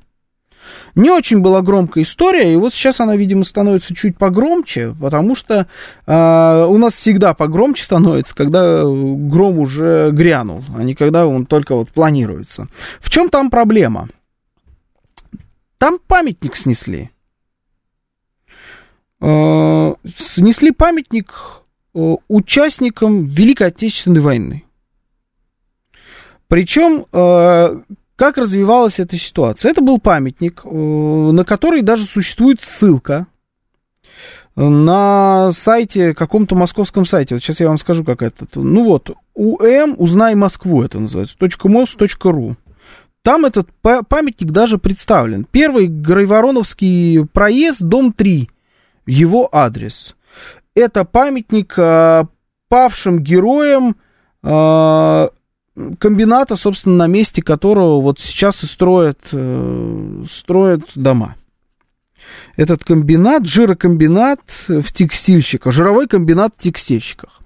Не 0.95 1.12
очень 1.12 1.41
была 1.41 1.62
громкая 1.62 2.03
история, 2.03 2.51
и 2.51 2.55
вот 2.55 2.74
сейчас 2.74 2.99
она, 2.99 3.16
видимо, 3.16 3.43
становится 3.43 3.93
чуть 3.93 4.18
погромче, 4.18 4.95
потому 4.99 5.36
что 5.36 5.68
э, 6.07 6.66
у 6.68 6.78
нас 6.78 6.95
всегда 6.95 7.36
погромче 7.36 7.86
становится, 7.86 8.36
когда 8.36 8.84
гром 8.84 9.60
уже 9.60 10.10
грянул, 10.12 10.64
а 10.76 10.84
не 10.84 10.95
когда 10.95 11.28
он 11.28 11.45
только 11.45 11.76
вот 11.76 11.91
планируется. 11.91 12.68
В 13.01 13.10
чем 13.12 13.30
там 13.30 13.51
проблема? 13.51 14.10
Там 15.78 15.99
памятник 16.07 16.55
снесли. 16.55 17.12
Э, 19.22 19.93
снесли 20.18 20.72
памятник 20.72 21.59
участникам 21.94 23.26
Великой 23.26 23.68
Отечественной 23.68 24.22
войны. 24.22 24.64
Причем, 26.48 27.06
э, 27.12 27.82
как 28.16 28.38
развивалась 28.38 29.00
эта 29.00 29.18
ситуация? 29.18 29.72
Это 29.72 29.82
был 29.82 30.00
памятник, 30.00 30.62
э, 30.66 30.70
на 30.70 31.46
который 31.46 31.82
даже 31.82 32.06
существует 32.06 32.62
ссылка 32.62 33.28
на 34.56 35.52
сайте, 35.54 36.14
каком-то 36.14 36.56
московском 36.56 37.06
сайте. 37.06 37.36
Вот 37.36 37.44
сейчас 37.44 37.60
я 37.62 37.68
вам 37.68 37.78
скажу, 37.78 38.04
как 38.04 38.22
это. 38.22 38.46
Ну 38.56 38.84
вот, 38.84 39.12
ум, 39.36 39.96
узнай 39.98 40.36
Москву 40.36 40.84
это 40.84 41.00
называется, 41.00 41.38
.mos.ru. 41.40 42.56
Там 43.22 43.46
этот 43.46 43.70
памятник 43.82 44.52
даже 44.52 44.78
представлен. 44.78 45.46
Первый 45.50 45.88
Грайвороновский 45.88 47.26
проезд, 47.28 47.82
дом 47.82 48.12
3, 48.12 48.50
его 49.06 49.50
адрес. 49.52 50.16
Это 50.80 51.04
памятник 51.04 51.74
э, 51.76 52.24
павшим 52.70 53.20
героям 53.20 53.98
э, 54.42 55.30
комбината, 56.00 56.56
собственно, 56.56 56.96
на 56.96 57.08
месте 57.08 57.42
которого 57.42 58.00
вот 58.00 58.22
сейчас 58.22 58.64
и 58.64 58.66
строят, 58.66 59.28
э, 59.34 60.24
строят 60.30 60.84
дома. 60.96 61.36
Этот 62.56 62.86
комбинат, 62.86 63.46
жирокомбинат 63.46 64.40
в 64.70 64.94
текстильщиках, 64.94 65.74
жировой 65.74 66.08
комбинат 66.08 66.54
в 66.58 66.64
текстильщиках. 66.64 67.42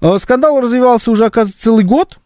Э, 0.00 0.18
скандал 0.18 0.60
развивался 0.60 1.12
уже, 1.12 1.26
оказывается, 1.26 1.62
целый 1.62 1.84
год. 1.84 2.18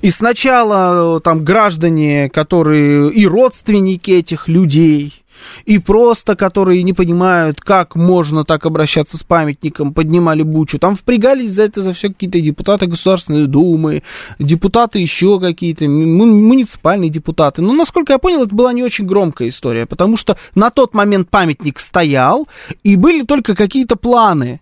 И 0.00 0.08
сначала 0.08 1.18
э, 1.18 1.20
там 1.20 1.44
граждане, 1.44 2.30
которые 2.30 3.12
и 3.12 3.26
родственники 3.26 4.10
этих 4.10 4.48
людей, 4.48 5.22
и 5.64 5.78
просто, 5.78 6.36
которые 6.36 6.82
не 6.82 6.92
понимают, 6.92 7.60
как 7.60 7.96
можно 7.96 8.44
так 8.44 8.66
обращаться 8.66 9.16
с 9.16 9.22
памятником, 9.22 9.92
поднимали 9.92 10.42
бучу. 10.42 10.78
Там 10.78 10.96
впрягались 10.96 11.52
за 11.52 11.64
это 11.64 11.82
за 11.82 11.92
все 11.92 12.08
какие-то 12.08 12.40
депутаты 12.40 12.86
Государственной 12.86 13.46
Думы, 13.46 14.02
депутаты 14.38 14.98
еще 14.98 15.40
какие-то, 15.40 15.84
муниципальные 15.86 17.10
депутаты. 17.10 17.62
Но, 17.62 17.72
насколько 17.72 18.12
я 18.12 18.18
понял, 18.18 18.42
это 18.42 18.54
была 18.54 18.72
не 18.72 18.82
очень 18.82 19.06
громкая 19.06 19.48
история, 19.48 19.86
потому 19.86 20.16
что 20.16 20.36
на 20.54 20.70
тот 20.70 20.94
момент 20.94 21.28
памятник 21.30 21.80
стоял, 21.80 22.48
и 22.82 22.96
были 22.96 23.22
только 23.22 23.54
какие-то 23.54 23.96
планы 23.96 24.60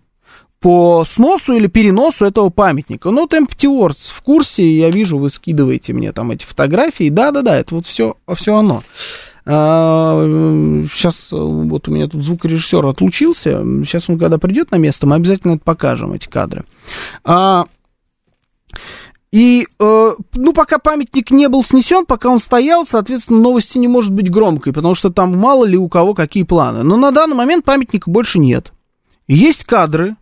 по 0.59 1.05
сносу 1.07 1.53
или 1.53 1.67
переносу 1.67 2.25
этого 2.25 2.49
памятника. 2.49 3.11
Ну, 3.11 3.27
Words 3.27 4.11
в 4.11 4.21
курсе, 4.21 4.77
я 4.77 4.89
вижу, 4.89 5.17
вы 5.17 5.29
скидываете 5.29 5.93
мне 5.93 6.11
там 6.11 6.31
эти 6.31 6.45
фотографии. 6.45 7.09
Да-да-да, 7.09 7.57
это 7.57 7.75
вот 7.75 7.85
все, 7.85 8.17
все 8.35 8.55
оно. 8.55 8.83
Сейчас 9.47 11.31
а, 11.31 11.37
вот 11.37 11.87
у 11.87 11.91
меня 11.91 12.07
тут 12.07 12.23
звукорежиссер 12.23 12.85
отлучился. 12.85 13.61
Сейчас 13.85 14.09
он, 14.09 14.19
когда 14.19 14.37
придет 14.37 14.71
на 14.71 14.75
место, 14.75 15.07
мы 15.07 15.15
обязательно 15.15 15.53
это 15.53 15.63
покажем, 15.63 16.11
эти 16.11 16.27
кадры. 16.27 16.65
А, 17.23 17.67
и, 19.31 19.65
э, 19.79 20.11
ну, 20.33 20.53
пока 20.53 20.79
памятник 20.79 21.31
не 21.31 21.47
был 21.47 21.63
снесен, 21.63 22.05
пока 22.05 22.29
он 22.29 22.39
стоял, 22.39 22.85
соответственно, 22.85 23.39
новости 23.39 23.77
не 23.77 23.87
может 23.87 24.11
быть 24.11 24.29
громкой, 24.29 24.73
потому 24.73 24.95
что 24.95 25.11
там 25.11 25.37
мало 25.37 25.63
ли 25.63 25.77
у 25.77 25.87
кого 25.87 26.13
какие 26.13 26.43
планы. 26.43 26.83
Но 26.83 26.97
на 26.97 27.11
данный 27.11 27.35
момент 27.35 27.63
памятника 27.63 28.09
больше 28.09 28.39
нет. 28.39 28.73
Есть 29.27 29.63
кадры 29.63 30.17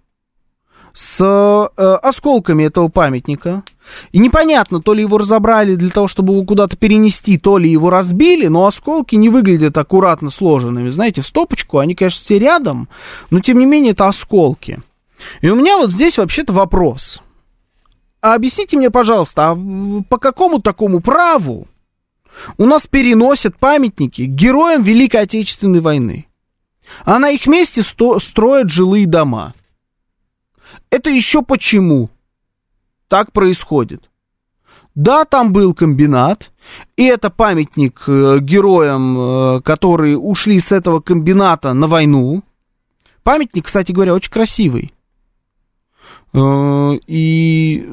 с 0.96 1.20
э, 1.20 1.84
осколками 2.02 2.64
этого 2.64 2.88
памятника. 2.88 3.64
И 4.12 4.18
непонятно, 4.18 4.82
то 4.82 4.94
ли 4.94 5.02
его 5.02 5.18
разобрали 5.18 5.76
для 5.76 5.90
того, 5.90 6.08
чтобы 6.08 6.34
его 6.34 6.44
куда-то 6.46 6.78
перенести, 6.78 7.38
то 7.38 7.58
ли 7.58 7.70
его 7.70 7.90
разбили, 7.90 8.48
но 8.48 8.66
осколки 8.66 9.16
не 9.16 9.30
выглядят 9.30 9.78
аккуратно 9.78 10.32
сложенными. 10.32 10.90
Знаете, 10.90 11.22
в 11.22 11.28
стопочку 11.28 11.80
они, 11.80 11.96
конечно, 11.96 12.22
все 12.22 12.40
рядом, 12.40 12.88
но 13.30 13.42
тем 13.42 13.60
не 13.60 13.66
менее 13.66 13.92
это 13.92 14.08
осколки. 14.08 14.80
И 15.42 15.50
у 15.50 15.56
меня 15.56 15.78
вот 15.78 15.92
здесь 15.92 16.18
вообще-то 16.18 16.54
вопрос. 16.54 17.22
А 18.22 18.34
объясните 18.34 18.78
мне, 18.78 18.90
пожалуйста, 18.90 19.52
а 19.52 19.58
по 20.10 20.18
какому 20.18 20.62
такому 20.62 21.02
праву 21.02 21.68
у 22.58 22.66
нас 22.66 22.88
переносят 22.88 23.58
памятники 23.58 24.24
героям 24.24 24.82
Великой 24.82 25.22
Отечественной 25.22 25.82
войны? 25.82 26.28
А 27.04 27.20
на 27.20 27.30
их 27.32 27.48
месте 27.48 27.84
сто- 27.84 28.20
строят 28.20 28.70
жилые 28.70 29.06
дома. 29.06 29.54
Это 30.90 31.10
еще 31.10 31.42
почему? 31.42 32.10
так 33.08 33.32
происходит. 33.32 34.10
Да, 34.94 35.26
там 35.26 35.52
был 35.52 35.74
комбинат, 35.74 36.52
и 36.96 37.04
это 37.04 37.30
памятник 37.30 38.04
э, 38.08 38.40
героям, 38.40 39.18
э, 39.18 39.62
которые 39.62 40.18
ушли 40.18 40.60
с 40.60 40.72
этого 40.72 41.02
комбината 41.02 41.74
на 41.74 41.88
войну. 41.88 42.44
Памятник, 43.24 43.66
кстати 43.66 43.92
говоря, 43.92 44.14
очень 44.14 44.32
красивый. 44.32 44.94
Э, 46.34 46.94
и... 47.08 47.90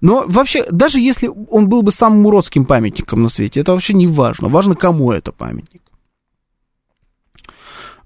Но 0.00 0.24
вообще, 0.26 0.64
даже 0.70 1.00
если 1.00 1.30
он 1.50 1.68
был 1.68 1.82
бы 1.82 1.92
самым 1.92 2.26
уродским 2.26 2.64
памятником 2.64 3.22
на 3.22 3.28
свете, 3.28 3.60
это 3.60 3.72
вообще 3.72 3.94
не 3.94 4.06
важно. 4.06 4.48
Важно, 4.48 4.76
кому 4.76 5.12
это 5.12 5.32
памятник. 5.32 5.80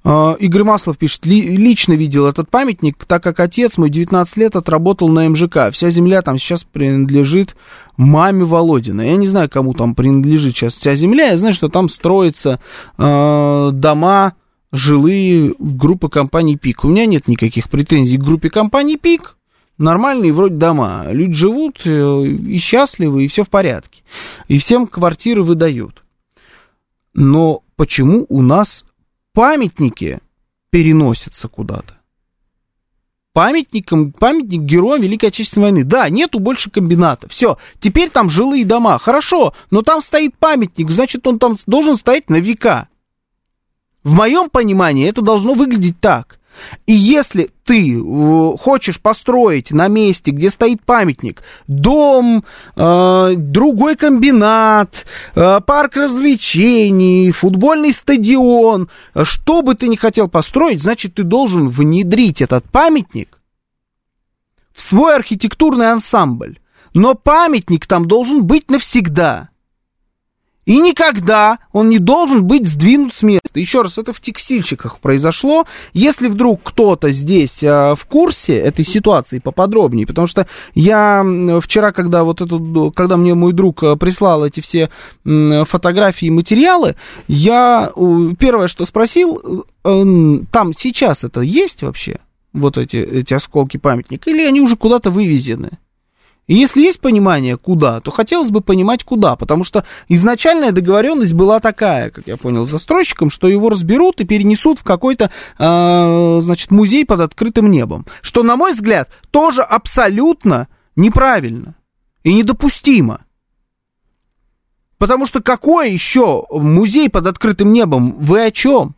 А, 0.04 0.36
Игорь 0.38 0.62
Маслов 0.62 0.96
пишет, 0.96 1.26
лично 1.26 1.92
видел 1.92 2.26
этот 2.26 2.50
памятник, 2.50 3.04
так 3.04 3.22
как 3.22 3.40
отец 3.40 3.76
мой 3.76 3.90
19 3.90 4.36
лет 4.36 4.56
отработал 4.56 5.08
на 5.08 5.28
МЖК. 5.28 5.70
Вся 5.72 5.90
земля 5.90 6.22
там 6.22 6.38
сейчас 6.38 6.64
принадлежит 6.64 7.56
маме 7.96 8.44
Володина. 8.44 9.02
Я 9.02 9.16
не 9.16 9.26
знаю, 9.26 9.50
кому 9.50 9.74
там 9.74 9.94
принадлежит 9.94 10.56
сейчас 10.56 10.74
вся 10.74 10.94
земля. 10.94 11.30
Я 11.30 11.38
знаю, 11.38 11.54
что 11.54 11.68
там 11.68 11.88
строятся 11.88 12.60
э, 12.96 13.70
дома 13.72 14.34
жилые 14.70 15.54
группы 15.58 16.08
компаний 16.08 16.56
ПИК. 16.56 16.84
У 16.84 16.88
меня 16.88 17.06
нет 17.06 17.26
никаких 17.26 17.68
претензий 17.68 18.18
к 18.18 18.22
группе 18.22 18.50
компаний 18.50 18.96
ПИК. 18.96 19.36
Нормальные 19.78 20.32
вроде 20.32 20.56
дома. 20.56 21.06
Люди 21.10 21.34
живут 21.34 21.82
э, 21.84 22.24
и 22.26 22.58
счастливы, 22.58 23.24
и 23.24 23.28
все 23.28 23.44
в 23.44 23.48
порядке. 23.48 24.02
И 24.48 24.58
всем 24.58 24.86
квартиры 24.86 25.42
выдают. 25.42 26.02
Но 27.14 27.62
почему 27.76 28.26
у 28.28 28.42
нас 28.42 28.84
памятники 29.38 30.18
переносятся 30.70 31.46
куда-то. 31.46 31.96
Памятником, 33.32 34.10
памятник 34.10 34.62
героям 34.62 35.00
Великой 35.00 35.26
Отечественной 35.26 35.70
войны. 35.70 35.84
Да, 35.84 36.08
нету 36.08 36.40
больше 36.40 36.70
комбината. 36.70 37.28
Все, 37.28 37.56
теперь 37.78 38.10
там 38.10 38.30
жилые 38.30 38.64
дома. 38.64 38.98
Хорошо, 38.98 39.54
но 39.70 39.82
там 39.82 40.00
стоит 40.00 40.36
памятник, 40.36 40.90
значит, 40.90 41.24
он 41.24 41.38
там 41.38 41.56
должен 41.66 41.94
стоять 41.94 42.28
на 42.28 42.40
века. 42.40 42.88
В 44.02 44.12
моем 44.12 44.50
понимании 44.50 45.08
это 45.08 45.22
должно 45.22 45.54
выглядеть 45.54 46.00
так. 46.00 46.37
И 46.86 46.92
если 46.92 47.50
ты 47.64 47.98
э, 47.98 48.56
хочешь 48.58 49.00
построить 49.00 49.70
на 49.70 49.88
месте, 49.88 50.30
где 50.30 50.50
стоит 50.50 50.82
памятник, 50.82 51.42
дом, 51.66 52.44
э, 52.76 53.34
другой 53.36 53.96
комбинат, 53.96 55.06
э, 55.34 55.60
парк 55.60 55.96
развлечений, 55.96 57.30
футбольный 57.32 57.92
стадион, 57.92 58.88
что 59.22 59.62
бы 59.62 59.74
ты 59.74 59.88
ни 59.88 59.96
хотел 59.96 60.28
построить, 60.28 60.82
значит, 60.82 61.14
ты 61.14 61.22
должен 61.22 61.68
внедрить 61.68 62.42
этот 62.42 62.64
памятник 62.70 63.38
в 64.72 64.80
свой 64.80 65.16
архитектурный 65.16 65.90
ансамбль. 65.90 66.58
Но 66.94 67.14
памятник 67.14 67.86
там 67.86 68.06
должен 68.06 68.44
быть 68.44 68.70
навсегда. 68.70 69.50
И 70.68 70.80
никогда 70.80 71.60
он 71.72 71.88
не 71.88 71.98
должен 71.98 72.44
быть 72.44 72.68
сдвинут 72.68 73.14
с 73.14 73.22
места. 73.22 73.58
Еще 73.58 73.80
раз, 73.80 73.96
это 73.96 74.12
в 74.12 74.20
текстильщиках 74.20 75.00
произошло. 75.00 75.64
Если 75.94 76.28
вдруг 76.28 76.60
кто-то 76.62 77.10
здесь 77.10 77.62
э, 77.62 77.94
в 77.96 78.04
курсе 78.04 78.58
этой 78.58 78.84
ситуации 78.84 79.38
поподробнее, 79.38 80.06
потому 80.06 80.26
что 80.26 80.46
я 80.74 81.24
вчера, 81.62 81.92
когда 81.92 82.22
вот 82.22 82.42
эту, 82.42 82.92
когда 82.94 83.16
мне 83.16 83.32
мой 83.32 83.54
друг 83.54 83.82
э, 83.82 83.96
прислал 83.96 84.44
эти 84.44 84.60
все 84.60 84.90
э, 85.24 85.64
фотографии 85.64 86.26
и 86.26 86.30
материалы, 86.30 86.96
я 87.28 87.90
первое, 88.38 88.68
что 88.68 88.84
спросил, 88.84 89.64
э, 89.84 90.38
там 90.52 90.74
сейчас 90.74 91.24
это 91.24 91.40
есть 91.40 91.80
вообще? 91.80 92.18
Вот 92.52 92.76
эти, 92.76 92.98
эти 92.98 93.32
осколки 93.32 93.78
памятника, 93.78 94.28
или 94.28 94.44
они 94.44 94.60
уже 94.60 94.76
куда-то 94.76 95.10
вывезены? 95.10 95.78
И 96.48 96.54
если 96.54 96.80
есть 96.80 96.98
понимание, 96.98 97.58
куда, 97.58 98.00
то 98.00 98.10
хотелось 98.10 98.50
бы 98.50 98.62
понимать, 98.62 99.04
куда. 99.04 99.36
Потому 99.36 99.64
что 99.64 99.84
изначальная 100.08 100.72
договоренность 100.72 101.34
была 101.34 101.60
такая, 101.60 102.10
как 102.10 102.26
я 102.26 102.38
понял, 102.38 102.66
с 102.66 102.70
застройщиком, 102.70 103.30
что 103.30 103.48
его 103.48 103.68
разберут 103.68 104.20
и 104.22 104.24
перенесут 104.24 104.78
в 104.78 104.82
какой-то, 104.82 105.30
э, 105.58 106.40
значит, 106.42 106.70
музей 106.70 107.04
под 107.04 107.20
открытым 107.20 107.70
небом. 107.70 108.06
Что, 108.22 108.42
на 108.42 108.56
мой 108.56 108.72
взгляд, 108.72 109.10
тоже 109.30 109.62
абсолютно 109.62 110.68
неправильно 110.96 111.74
и 112.24 112.32
недопустимо. 112.32 113.26
Потому 114.96 115.26
что 115.26 115.42
какой 115.42 115.92
еще 115.92 116.46
музей 116.50 117.10
под 117.10 117.26
открытым 117.26 117.74
небом? 117.74 118.12
Вы 118.12 118.46
о 118.46 118.50
чем? 118.50 118.96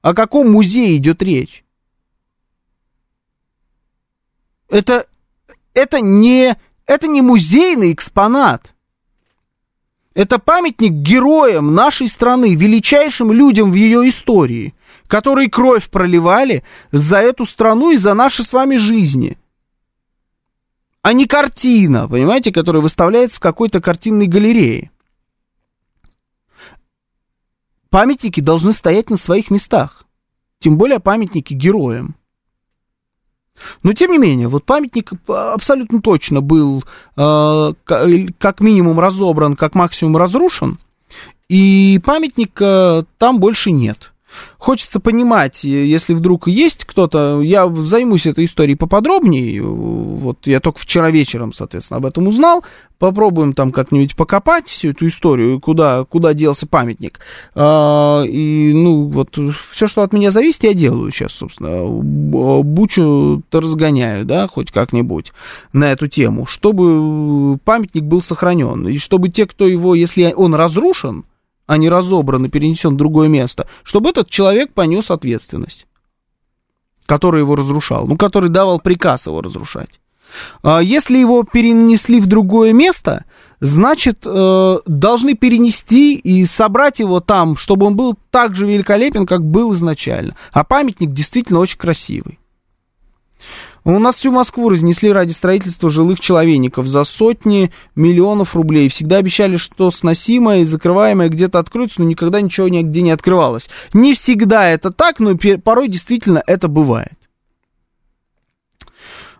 О 0.00 0.14
каком 0.14 0.52
музее 0.52 0.96
идет 0.96 1.22
речь? 1.22 1.64
Это 4.68 5.06
это 5.74 6.00
не, 6.00 6.56
это 6.86 7.06
не 7.06 7.22
музейный 7.22 7.92
экспонат. 7.92 8.74
Это 10.14 10.38
памятник 10.38 10.92
героям 10.92 11.74
нашей 11.74 12.08
страны, 12.08 12.54
величайшим 12.54 13.32
людям 13.32 13.70
в 13.70 13.74
ее 13.74 14.08
истории, 14.08 14.74
которые 15.06 15.48
кровь 15.48 15.88
проливали 15.88 16.64
за 16.90 17.18
эту 17.18 17.46
страну 17.46 17.92
и 17.92 17.96
за 17.96 18.12
наши 18.12 18.42
с 18.42 18.52
вами 18.52 18.76
жизни. 18.76 19.38
А 21.00 21.14
не 21.14 21.26
картина, 21.26 22.08
понимаете, 22.08 22.52
которая 22.52 22.82
выставляется 22.82 23.38
в 23.38 23.40
какой-то 23.40 23.80
картинной 23.80 24.26
галерее. 24.26 24.90
Памятники 27.90 28.40
должны 28.40 28.72
стоять 28.72 29.10
на 29.10 29.16
своих 29.16 29.50
местах. 29.50 30.06
Тем 30.60 30.78
более 30.78 31.00
памятники 31.00 31.54
героям. 31.54 32.16
Но 33.82 33.92
тем 33.92 34.12
не 34.12 34.18
менее, 34.18 34.48
вот 34.48 34.64
памятник 34.64 35.12
абсолютно 35.28 36.00
точно 36.00 36.40
был 36.40 36.84
э, 37.16 37.72
как 38.38 38.60
минимум 38.60 39.00
разобран, 39.00 39.56
как 39.56 39.74
максимум 39.74 40.16
разрушен, 40.16 40.78
и 41.48 42.00
памятника 42.04 43.04
там 43.18 43.38
больше 43.38 43.72
нет. 43.72 44.11
Хочется 44.62 45.00
понимать, 45.00 45.64
если 45.64 46.14
вдруг 46.14 46.46
есть 46.46 46.84
кто-то, 46.84 47.40
я 47.42 47.68
займусь 47.68 48.26
этой 48.26 48.44
историей 48.44 48.76
поподробнее, 48.76 49.60
вот 49.60 50.46
я 50.46 50.60
только 50.60 50.78
вчера 50.78 51.10
вечером, 51.10 51.52
соответственно, 51.52 51.98
об 51.98 52.06
этом 52.06 52.28
узнал, 52.28 52.62
попробуем 53.00 53.54
там 53.54 53.72
как-нибудь 53.72 54.14
покопать 54.14 54.68
всю 54.68 54.90
эту 54.90 55.08
историю, 55.08 55.58
куда, 55.58 56.04
куда 56.04 56.32
делся 56.32 56.68
памятник, 56.68 57.18
а, 57.56 58.22
и, 58.22 58.70
ну, 58.72 59.06
вот, 59.06 59.36
все, 59.72 59.88
что 59.88 60.02
от 60.02 60.12
меня 60.12 60.30
зависит, 60.30 60.62
я 60.62 60.74
делаю 60.74 61.10
сейчас, 61.10 61.32
собственно, 61.32 61.84
бучу-то 62.62 63.60
разгоняю, 63.60 64.24
да, 64.24 64.46
хоть 64.46 64.70
как-нибудь 64.70 65.32
на 65.72 65.90
эту 65.90 66.06
тему, 66.06 66.46
чтобы 66.46 67.58
памятник 67.64 68.04
был 68.04 68.22
сохранен, 68.22 68.86
и 68.86 68.98
чтобы 68.98 69.28
те, 69.28 69.46
кто 69.46 69.66
его, 69.66 69.96
если 69.96 70.32
он 70.36 70.54
разрушен, 70.54 71.24
а 71.66 71.76
не 71.76 71.88
разобран 71.88 72.44
и 72.46 72.48
перенесен 72.48 72.94
в 72.94 72.96
другое 72.96 73.28
место, 73.28 73.66
чтобы 73.82 74.10
этот 74.10 74.30
человек 74.30 74.72
понес 74.72 75.10
ответственность, 75.10 75.86
который 77.06 77.40
его 77.40 77.56
разрушал, 77.56 78.06
ну, 78.06 78.16
который 78.16 78.50
давал 78.50 78.80
приказ 78.80 79.26
его 79.26 79.40
разрушать. 79.40 80.00
А 80.62 80.80
если 80.80 81.18
его 81.18 81.42
перенесли 81.44 82.20
в 82.20 82.26
другое 82.26 82.72
место, 82.72 83.24
значит, 83.60 84.22
э, 84.24 84.78
должны 84.86 85.34
перенести 85.34 86.14
и 86.14 86.44
собрать 86.46 86.98
его 86.98 87.20
там, 87.20 87.56
чтобы 87.56 87.86
он 87.86 87.96
был 87.96 88.16
так 88.30 88.54
же 88.54 88.66
великолепен, 88.66 89.26
как 89.26 89.44
был 89.44 89.72
изначально. 89.74 90.34
А 90.52 90.64
памятник 90.64 91.12
действительно 91.12 91.60
очень 91.60 91.78
красивый. 91.78 92.38
У 93.84 93.98
нас 93.98 94.16
всю 94.16 94.30
Москву 94.30 94.68
разнесли 94.68 95.10
ради 95.10 95.32
строительства 95.32 95.90
жилых 95.90 96.20
человейников 96.20 96.86
за 96.86 97.02
сотни 97.02 97.72
миллионов 97.96 98.54
рублей. 98.54 98.88
Всегда 98.88 99.16
обещали, 99.16 99.56
что 99.56 99.90
сносимое 99.90 100.60
и 100.60 100.64
закрываемое 100.64 101.28
где-то 101.28 101.58
откроется, 101.58 102.00
но 102.00 102.08
никогда 102.08 102.40
ничего 102.40 102.68
нигде 102.68 103.02
не 103.02 103.10
открывалось. 103.10 103.68
Не 103.92 104.14
всегда 104.14 104.68
это 104.68 104.92
так, 104.92 105.18
но 105.18 105.36
порой 105.64 105.88
действительно 105.88 106.42
это 106.46 106.68
бывает. 106.68 107.14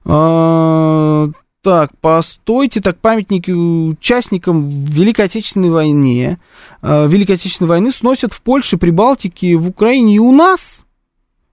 А, 0.05 1.29
так, 1.63 1.97
постойте, 2.01 2.81
так 2.81 2.99
памятники 2.99 3.53
участникам 3.53 4.69
Великой 4.69 5.27
Отечественной 5.27 5.71
войны, 5.71 6.41
а, 6.81 7.07
Великой 7.07 7.37
Отечественной 7.37 7.69
войны 7.69 7.93
сносят 7.93 8.33
в 8.33 8.43
Польше, 8.43 8.77
Прибалтике, 8.77 9.55
в 9.55 9.69
Украине 9.69 10.17
и 10.17 10.19
у 10.19 10.33
нас. 10.33 10.85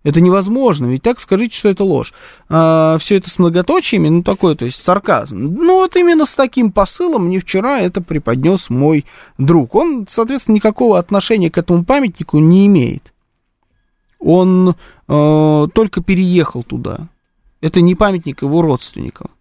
Это 0.03 0.21
невозможно, 0.21 0.85
ведь 0.85 1.03
так 1.03 1.19
скажите, 1.19 1.57
что 1.57 1.67
это 1.67 1.83
ложь. 1.83 2.13
А, 2.47 2.97
все 2.99 3.17
это 3.17 3.29
с 3.29 3.37
многоточиями, 3.37 4.07
ну 4.07 4.23
такое, 4.23 4.55
то 4.55 4.65
есть 4.65 4.81
сарказм. 4.81 5.37
Ну 5.37 5.75
вот 5.75 5.97
именно 5.97 6.25
с 6.25 6.31
таким 6.31 6.71
посылом 6.71 7.25
мне 7.25 7.39
вчера 7.39 7.81
это 7.81 8.01
преподнес 8.01 8.69
мой 8.69 9.05
друг. 9.37 9.75
Он, 9.75 10.07
соответственно, 10.09 10.55
никакого 10.55 10.97
отношения 10.97 11.51
к 11.51 11.57
этому 11.57 11.83
памятнику 11.83 12.39
не 12.39 12.65
имеет. 12.67 13.11
Он 14.19 14.75
э, 15.07 15.67
только 15.73 16.01
переехал 16.01 16.63
туда. 16.63 17.09
Это 17.59 17.81
не 17.81 17.95
памятник 17.95 18.41
его 18.41 18.61
родственникам. 18.61 19.31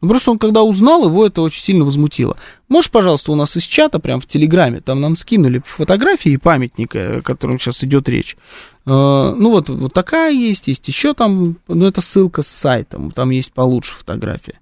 Ну, 0.00 0.08
просто 0.08 0.30
он, 0.30 0.38
когда 0.38 0.62
узнал, 0.62 1.04
его 1.04 1.26
это 1.26 1.42
очень 1.42 1.62
сильно 1.62 1.84
возмутило. 1.84 2.36
Можешь, 2.68 2.90
пожалуйста, 2.90 3.32
у 3.32 3.34
нас 3.34 3.54
из 3.56 3.64
чата, 3.64 3.98
прям 3.98 4.20
в 4.20 4.26
Телеграме, 4.26 4.80
там 4.80 5.00
нам 5.00 5.16
скинули 5.16 5.62
фотографии 5.66 6.36
памятника, 6.36 7.18
о 7.18 7.22
котором 7.22 7.58
сейчас 7.58 7.84
идет 7.84 8.08
речь. 8.08 8.38
Э, 8.86 9.34
ну, 9.36 9.50
вот, 9.50 9.68
вот 9.68 9.92
такая 9.92 10.32
есть, 10.32 10.68
есть 10.68 10.86
еще 10.88 11.14
там, 11.14 11.56
ну, 11.68 11.86
это 11.86 12.00
ссылка 12.00 12.42
с 12.42 12.48
сайтом, 12.48 13.10
там 13.10 13.30
есть 13.30 13.52
получше 13.52 13.94
фотография. 13.94 14.58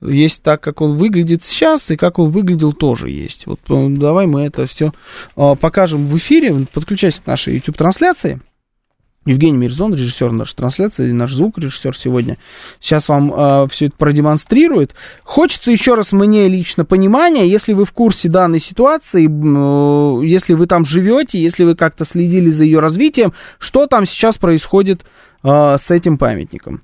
Есть 0.00 0.42
так, 0.42 0.60
как 0.60 0.80
он 0.80 0.96
выглядит 0.96 1.44
сейчас, 1.44 1.90
и 1.90 1.96
как 1.96 2.18
он 2.18 2.30
выглядел 2.30 2.72
тоже 2.72 3.08
есть. 3.08 3.46
Вот 3.46 3.60
э, 3.68 3.88
давай 3.90 4.26
мы 4.26 4.42
это 4.42 4.66
все 4.66 4.92
э, 5.36 5.54
покажем 5.60 6.06
в 6.06 6.16
эфире. 6.18 6.54
Подключайся 6.72 7.22
к 7.22 7.26
нашей 7.26 7.54
YouTube-трансляции. 7.54 8.40
Евгений 9.24 9.56
Мирзон, 9.56 9.94
режиссер 9.94 10.32
нашей 10.32 10.56
трансляции, 10.56 11.12
наш 11.12 11.32
звукорежиссер 11.32 11.96
сегодня, 11.96 12.38
сейчас 12.80 13.08
вам 13.08 13.32
э, 13.32 13.68
все 13.70 13.86
это 13.86 13.96
продемонстрирует. 13.96 14.94
Хочется 15.22 15.70
еще 15.70 15.94
раз 15.94 16.12
мне 16.12 16.48
лично 16.48 16.84
понимания, 16.84 17.48
если 17.48 17.72
вы 17.72 17.84
в 17.84 17.92
курсе 17.92 18.28
данной 18.28 18.58
ситуации, 18.58 19.26
э, 19.26 20.26
если 20.26 20.54
вы 20.54 20.66
там 20.66 20.84
живете, 20.84 21.40
если 21.40 21.62
вы 21.62 21.76
как-то 21.76 22.04
следили 22.04 22.50
за 22.50 22.64
ее 22.64 22.80
развитием, 22.80 23.32
что 23.58 23.86
там 23.86 24.06
сейчас 24.06 24.38
происходит 24.38 25.04
э, 25.44 25.76
с 25.78 25.90
этим 25.92 26.18
памятником. 26.18 26.82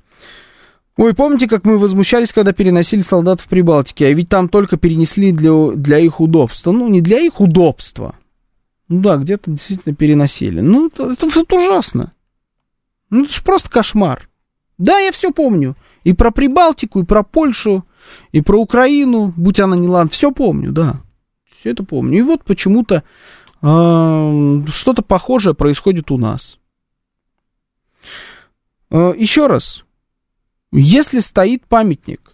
Ой, 0.97 1.15
помните, 1.15 1.49
как 1.49 1.65
мы 1.65 1.79
возмущались, 1.79 2.33
когда 2.33 2.53
переносили 2.53 3.03
солдат 3.03 3.41
в 3.41 3.49
Прибалтике, 3.49 4.07
а 4.07 4.13
ведь 4.13 4.29
там 4.29 4.49
только 4.49 4.77
перенесли 4.77 5.31
для, 5.31 5.71
для 5.71 5.99
их 5.99 6.21
удобства. 6.21 6.73
Ну, 6.73 6.89
не 6.89 7.01
для 7.01 7.21
их 7.21 7.41
удобства. 7.41 8.17
Ну 8.89 9.01
да, 9.01 9.17
где-то 9.17 9.51
действительно 9.51 9.95
переносили. 9.95 10.61
Ну, 10.61 10.89
это, 10.89 11.13
это, 11.13 11.27
это 11.29 11.55
ужасно. 11.55 12.13
Ну, 13.11 13.25
это 13.25 13.33
же 13.33 13.43
просто 13.43 13.71
кошмар. 13.71 14.29
Да, 14.77 14.99
я 14.99 15.13
все 15.13 15.33
помню. 15.33 15.77
И 16.05 16.13
про 16.13 16.31
Прибалтику, 16.31 17.01
и 17.01 17.05
про 17.05 17.23
Польшу, 17.23 17.85
и 18.33 18.41
про 18.41 18.59
Украину, 18.61 19.33
будь 19.37 19.61
она 19.61 19.77
не 19.77 19.89
ладно, 19.89 20.11
все 20.11 20.31
помню, 20.31 20.73
да. 20.73 21.01
Все 21.59 21.71
это 21.71 21.83
помню. 21.83 22.19
И 22.19 22.23
вот 22.23 22.45
почему-то 22.45 23.03
э, 23.61 24.63
что-то 24.69 25.03
похожее 25.03 25.55
происходит 25.55 26.11
у 26.11 26.19
нас. 26.19 26.59
Э, 28.91 29.13
еще 29.17 29.49
раз. 29.49 29.85
Если 30.71 31.21
стоит 31.21 31.67
памятник 31.67 32.33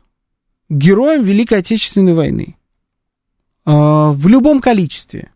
героям 0.68 1.24
Великой 1.24 1.60
Отечественной 1.60 2.14
войны 2.14 2.56
э, 3.64 3.70
в 3.70 4.26
любом 4.28 4.60
количестве, 4.60 5.30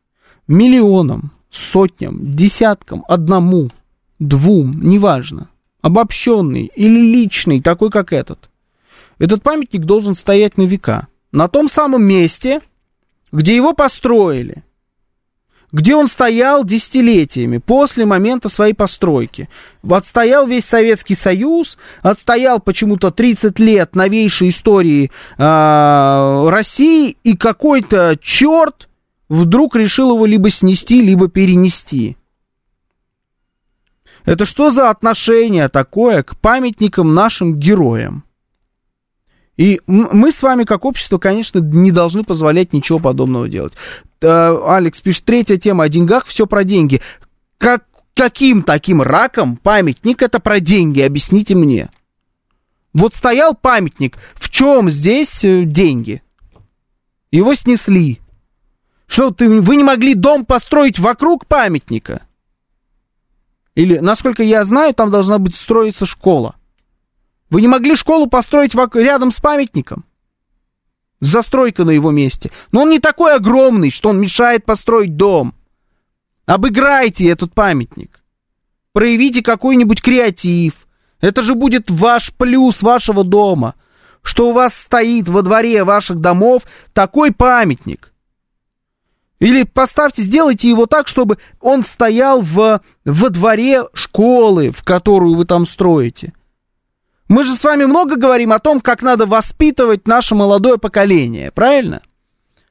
миллионам, 0.47 1.31
сотням, 1.51 2.37
десяткам, 2.37 3.05
одному– 3.09 3.71
двум, 4.19 4.81
неважно, 4.83 5.49
обобщенный 5.83 6.71
или 6.75 7.01
личный, 7.01 7.61
такой 7.61 7.91
как 7.91 8.13
этот. 8.13 8.49
Этот 9.19 9.43
памятник 9.43 9.83
должен 9.83 10.15
стоять 10.15 10.57
на 10.57 10.63
века. 10.63 11.09
На 11.33 11.49
том 11.49 11.69
самом 11.69 12.05
месте, 12.05 12.61
где 13.33 13.55
его 13.55 13.75
построили. 13.75 14.65
Где 15.71 15.95
он 15.95 16.09
стоял 16.09 16.65
десятилетиями 16.65 17.59
после 17.59 18.07
момента 18.07 18.49
своей 18.49 18.73
постройки. 18.73 19.51
Отстоял 19.89 20.47
весь 20.47 20.65
Советский 20.65 21.15
Союз, 21.15 21.77
отстоял 22.01 22.59
почему-то 22.59 23.11
30 23.11 23.59
лет 23.59 23.95
новейшей 23.95 24.49
истории 24.49 25.11
э, 25.37 26.49
России, 26.49 27.19
и 27.23 27.37
какой-то 27.37 28.19
черт 28.23 28.89
вдруг 29.29 29.77
решил 29.77 30.15
его 30.15 30.25
либо 30.25 30.49
снести, 30.49 31.03
либо 31.03 31.29
перенести. 31.29 32.18
Это 34.29 34.45
что 34.45 34.71
за 34.71 34.91
отношение 34.91 35.69
такое 35.69 36.23
к 36.23 36.37
памятникам 36.37 37.15
нашим 37.15 37.59
героям? 37.59 38.25
И 39.57 39.81
мы 39.87 40.31
с 40.31 40.43
вами, 40.43 40.65
как 40.65 40.85
общество, 40.85 41.19
конечно, 41.19 41.61
не 41.61 41.91
должны 41.91 42.25
позволять 42.25 42.75
ничего 42.75 42.99
подобного 42.99 43.49
делать. 43.49 43.73
Алекс 44.21 45.01
пишет, 45.01 45.25
третья 45.25 45.57
тема 45.57 45.85
о 45.85 45.89
деньгах, 45.89 46.27
все 46.27 46.47
про 46.47 46.63
деньги. 46.63 47.01
Как, 47.57 47.85
каким 48.15 48.63
таким 48.63 49.01
раком 49.01 49.57
памятник 49.57 50.23
это 50.23 50.41
про 50.41 50.61
деньги? 50.61 51.01
Объясните 51.01 51.55
мне. 51.55 51.89
Вот 52.93 53.15
стоял 53.15 53.55
памятник, 53.55 54.19
в 54.35 54.51
чем 54.51 54.91
здесь 54.91 55.43
э, 55.45 55.65
деньги? 55.65 56.23
Его 57.31 57.55
снесли. 57.55 58.21
Что, 59.07 59.31
ты, 59.31 59.49
вы 59.61 59.77
не 59.77 59.85
могли 59.85 60.15
дом 60.15 60.45
построить 60.45 60.99
вокруг 60.99 61.47
памятника? 61.47 62.28
Или, 63.79 63.99
насколько 63.99 64.43
я 64.43 64.65
знаю, 64.65 64.93
там 64.93 65.13
должна 65.13 65.39
быть 65.39 65.55
строиться 65.55 66.05
школа. 66.05 66.57
Вы 67.49 67.61
не 67.61 67.69
могли 67.69 67.95
школу 67.95 68.27
построить 68.27 68.75
рядом 68.75 69.31
с 69.31 69.37
памятником? 69.37 70.05
Застройка 71.21 71.85
на 71.85 71.91
его 71.91 72.11
месте. 72.11 72.51
Но 72.73 72.83
он 72.83 72.91
не 72.91 72.99
такой 72.99 73.37
огромный, 73.37 73.93
что 73.93 74.09
он 74.09 74.21
мешает 74.21 74.65
построить 74.65 75.15
дом. 75.15 75.55
Обыграйте 76.45 77.29
этот 77.29 77.55
памятник. 77.55 78.25
Проявите 78.93 79.45
какой-нибудь 79.45 80.03
креатив. 80.03 80.73
Это 81.21 81.43
же 81.43 81.55
будет 81.55 81.89
ваш 81.89 82.33
плюс 82.33 82.83
вашего 82.83 83.23
дома. 83.23 83.77
Что 84.23 84.49
у 84.49 84.53
вас 84.53 84.75
стоит 84.75 85.29
во 85.29 85.43
дворе 85.43 85.85
ваших 85.85 86.21
домов 86.21 86.65
такой 86.95 87.31
памятник. 87.31 88.13
Или 89.41 89.63
поставьте, 89.63 90.23
сделайте 90.23 90.69
его 90.69 90.87
так, 90.87 91.07
чтобы 91.07 91.39
он 91.61 91.85
стоял 91.85 92.43
в, 92.43 92.81
во 93.05 93.31
дворе 93.31 93.85
школы, 93.93 94.73
в 94.73 94.83
которую 94.83 95.37
вы 95.37 95.45
там 95.45 95.67
строите. 95.67 96.33
Мы 97.29 97.45
же 97.45 97.55
с 97.55 97.63
вами 97.63 97.85
много 97.85 98.17
говорим 98.17 98.53
о 98.53 98.59
том, 98.59 98.81
как 98.81 99.03
надо 99.03 99.27
воспитывать 99.27 100.09
наше 100.09 100.35
молодое 100.35 100.79
поколение, 100.79 101.53
правильно? 101.53 102.03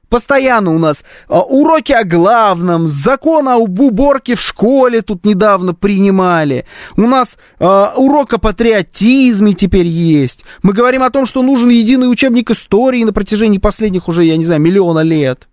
Постоянно 0.10 0.74
у 0.74 0.80
нас 0.80 1.04
а, 1.28 1.42
уроки 1.42 1.92
о 1.92 2.06
главном, 2.06 2.88
закон 2.88 3.50
об 3.50 3.80
уборке 3.80 4.36
в 4.36 4.42
школе 4.42 5.02
тут 5.02 5.26
недавно 5.26 5.74
принимали. 5.74 6.66
У 6.96 7.02
нас 7.02 7.38
а, 7.60 7.94
урок 7.96 8.34
о 8.34 8.38
патриотизме 8.38 9.54
теперь 9.54 9.86
есть. 9.86 10.46
Мы 10.64 10.72
говорим 10.72 11.04
о 11.04 11.12
том, 11.12 11.26
что 11.26 11.44
нужен 11.44 11.70
единый 11.70 12.10
учебник 12.10 12.50
истории 12.50 13.04
на 13.04 13.12
протяжении 13.12 13.58
последних 13.58 14.08
уже, 14.08 14.24
я 14.24 14.38
не 14.38 14.46
знаю, 14.46 14.62
миллиона 14.62 15.02
лет. 15.02 15.50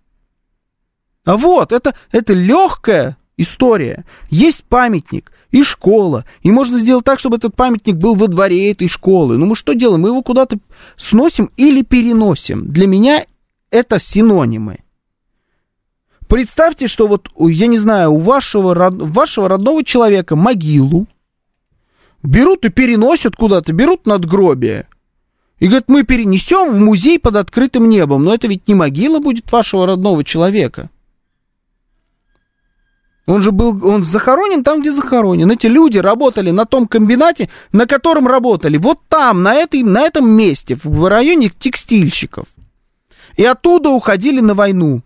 А 1.25 1.37
вот, 1.37 1.71
это, 1.71 1.95
это 2.11 2.33
легкая 2.33 3.17
история. 3.35 4.05
Есть 4.29 4.63
памятник 4.63 5.31
и 5.51 5.63
школа. 5.63 6.25
И 6.41 6.51
можно 6.51 6.77
сделать 6.77 7.03
так, 7.03 7.19
чтобы 7.19 7.37
этот 7.37 7.55
памятник 7.55 7.95
был 7.95 8.15
во 8.15 8.27
дворе 8.27 8.71
этой 8.71 8.87
школы. 8.87 9.37
Ну 9.37 9.47
мы 9.47 9.55
что 9.55 9.73
делаем? 9.73 10.01
Мы 10.01 10.09
его 10.09 10.21
куда-то 10.21 10.57
сносим 10.95 11.49
или 11.57 11.81
переносим. 11.81 12.67
Для 12.71 12.87
меня 12.87 13.25
это 13.71 13.99
синонимы. 13.99 14.79
Представьте, 16.27 16.87
что 16.87 17.07
вот, 17.07 17.29
я 17.37 17.67
не 17.67 17.77
знаю, 17.77 18.13
у 18.13 18.19
вашего, 18.19 18.89
вашего 18.89 19.49
родного 19.49 19.83
человека 19.83 20.35
могилу 20.35 21.07
берут 22.23 22.65
и 22.65 22.69
переносят 22.69 23.35
куда-то, 23.35 23.73
берут 23.73 24.05
надгробие. 24.05 24.87
И 25.59 25.67
говорят, 25.67 25.87
мы 25.87 26.03
перенесем 26.03 26.73
в 26.73 26.79
музей 26.79 27.17
под 27.17 27.37
открытым 27.37 27.89
небом. 27.89 28.25
Но 28.25 28.33
это 28.33 28.47
ведь 28.47 28.67
не 28.67 28.75
могила 28.75 29.19
будет 29.19 29.51
вашего 29.51 29.87
родного 29.87 30.23
человека. 30.23 30.89
Он 33.25 33.41
же 33.41 33.51
был, 33.51 33.83
он 33.87 34.03
захоронен 34.05 34.63
там, 34.63 34.81
где 34.81 34.91
захоронен. 34.91 35.49
Эти 35.49 35.65
люди 35.65 35.97
работали 35.97 36.51
на 36.51 36.65
том 36.65 36.87
комбинате, 36.87 37.49
на 37.71 37.87
котором 37.87 38.27
работали. 38.27 38.77
Вот 38.77 38.99
там, 39.07 39.41
на, 39.41 39.55
этой, 39.55 39.81
на 39.81 40.01
этом 40.01 40.29
месте, 40.29 40.77
в 40.83 41.09
районе 41.09 41.49
текстильщиков. 41.49 42.47
И 43.35 43.43
оттуда 43.43 43.89
уходили 43.89 44.41
на 44.41 44.53
войну. 44.53 45.01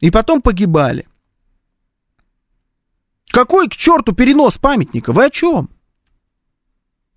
И 0.00 0.10
потом 0.10 0.42
погибали. 0.42 1.06
Какой 3.30 3.68
к 3.68 3.76
черту 3.76 4.12
перенос 4.12 4.58
памятника? 4.58 5.12
Вы 5.12 5.26
о 5.26 5.30
чем? 5.30 5.70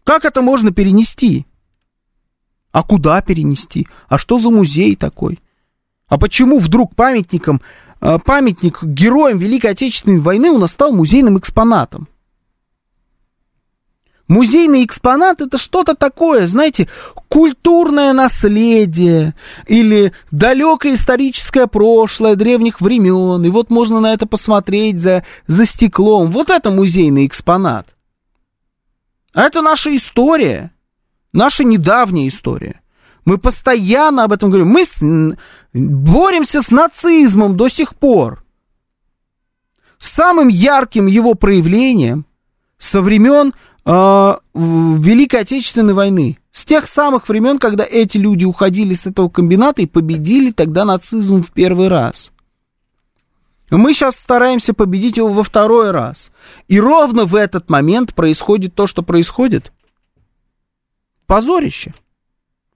Как 0.03 0.25
это 0.25 0.41
можно 0.41 0.71
перенести? 0.71 1.47
А 2.71 2.83
куда 2.83 3.21
перенести? 3.21 3.87
А 4.09 4.19
что 4.19 4.37
за 4.37 4.51
музей 4.51 4.95
такой? 4.95 5.39
А 6.07 6.19
почему 6.19 6.59
вдруг 6.59 6.95
памятником, 6.95 7.61
памятник 8.25 8.83
героям 8.83 9.37
Великой 9.37 9.71
Отечественной 9.71 10.19
войны 10.19 10.49
у 10.49 10.57
нас 10.57 10.71
стал 10.71 10.93
музейным 10.93 11.37
экспонатом? 11.37 12.07
Музейный 14.27 14.85
экспонат 14.85 15.41
это 15.41 15.57
что-то 15.57 15.95
такое, 15.95 16.47
знаете, 16.47 16.87
культурное 17.27 18.13
наследие 18.13 19.35
или 19.67 20.13
далекое 20.31 20.93
историческое 20.93 21.67
прошлое 21.67 22.35
древних 22.35 22.79
времен. 22.79 23.43
И 23.43 23.49
вот 23.49 23.69
можно 23.69 23.99
на 23.99 24.13
это 24.13 24.25
посмотреть 24.25 24.99
за, 25.01 25.25
за 25.47 25.65
стеклом. 25.65 26.31
Вот 26.31 26.49
это 26.49 26.71
музейный 26.71 27.25
экспонат. 27.25 27.87
А 29.33 29.43
это 29.43 29.61
наша 29.61 29.95
история, 29.95 30.71
наша 31.33 31.63
недавняя 31.63 32.27
история. 32.27 32.82
Мы 33.25 33.37
постоянно 33.37 34.25
об 34.25 34.33
этом 34.33 34.49
говорим. 34.49 34.69
Мы 34.69 34.85
с, 34.85 35.37
боремся 35.73 36.61
с 36.61 36.69
нацизмом 36.69 37.55
до 37.55 37.69
сих 37.69 37.95
пор. 37.95 38.43
Самым 39.99 40.49
ярким 40.49 41.07
его 41.07 41.33
проявлением 41.33 42.25
со 42.77 43.01
времен 43.01 43.53
э, 43.85 44.33
Великой 44.53 45.41
Отечественной 45.41 45.93
войны. 45.93 46.37
С 46.51 46.65
тех 46.65 46.87
самых 46.87 47.29
времен, 47.29 47.57
когда 47.57 47.85
эти 47.89 48.17
люди 48.17 48.45
уходили 48.45 48.93
с 48.93 49.07
этого 49.07 49.29
комбината 49.29 49.81
и 49.81 49.87
победили 49.87 50.51
тогда 50.51 50.85
нацизм 50.85 51.41
в 51.41 51.51
первый 51.51 51.87
раз. 51.87 52.31
Мы 53.71 53.93
сейчас 53.93 54.17
стараемся 54.17 54.73
победить 54.73 55.17
его 55.17 55.29
во 55.29 55.43
второй 55.43 55.91
раз. 55.91 56.31
И 56.67 56.79
ровно 56.79 57.25
в 57.25 57.33
этот 57.33 57.69
момент 57.69 58.13
происходит 58.13 58.75
то, 58.75 58.85
что 58.85 59.01
происходит. 59.01 59.71
Позорище. 61.25 61.93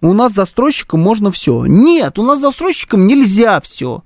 У 0.02 0.14
нас 0.14 0.34
застройщикам 0.34 0.99
можно 0.99 1.32
все. 1.32 1.65
Нет, 1.65 2.19
у 2.19 2.24
нас 2.24 2.40
застройщикам 2.40 3.07
нельзя 3.07 3.60
все. 3.61 4.03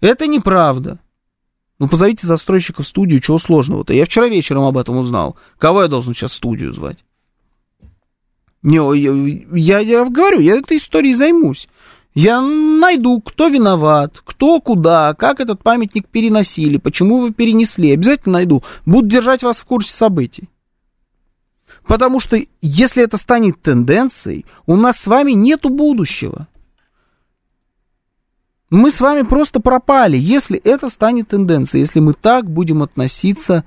Это 0.00 0.26
неправда. 0.26 0.98
Ну, 1.78 1.88
позовите 1.88 2.26
застройщика 2.26 2.82
в 2.82 2.86
студию, 2.86 3.20
чего 3.20 3.38
сложного-то? 3.38 3.92
Я 3.92 4.04
вчера 4.04 4.28
вечером 4.28 4.64
об 4.64 4.76
этом 4.76 4.96
узнал. 4.98 5.36
Кого 5.58 5.82
я 5.82 5.88
должен 5.88 6.14
сейчас 6.14 6.32
в 6.32 6.36
студию 6.36 6.72
звать? 6.72 7.04
Не, 8.62 8.76
я, 8.98 9.38
я, 9.52 9.78
я 9.78 10.04
говорю, 10.04 10.40
я 10.40 10.56
этой 10.56 10.76
историей 10.76 11.14
займусь. 11.14 11.68
Я 12.14 12.40
найду, 12.42 13.20
кто 13.20 13.48
виноват, 13.48 14.20
кто 14.24 14.60
куда, 14.60 15.14
как 15.14 15.40
этот 15.40 15.62
памятник 15.62 16.08
переносили, 16.08 16.76
почему 16.76 17.20
вы 17.20 17.32
перенесли. 17.32 17.92
Обязательно 17.92 18.34
найду. 18.34 18.62
Буду 18.84 19.08
держать 19.08 19.42
вас 19.42 19.60
в 19.60 19.64
курсе 19.64 19.92
событий. 19.92 20.48
Потому 21.86 22.20
что 22.20 22.40
если 22.60 23.02
это 23.02 23.16
станет 23.16 23.60
тенденцией, 23.60 24.46
у 24.66 24.76
нас 24.76 24.96
с 24.96 25.06
вами 25.06 25.32
нету 25.32 25.70
будущего. 25.70 26.46
Мы 28.70 28.92
с 28.92 29.00
вами 29.00 29.22
просто 29.22 29.58
пропали, 29.58 30.16
если 30.16 30.58
это 30.58 30.88
станет 30.90 31.28
тенденцией, 31.28 31.80
если 31.80 31.98
мы 31.98 32.14
так 32.14 32.48
будем 32.48 32.82
относиться 32.82 33.64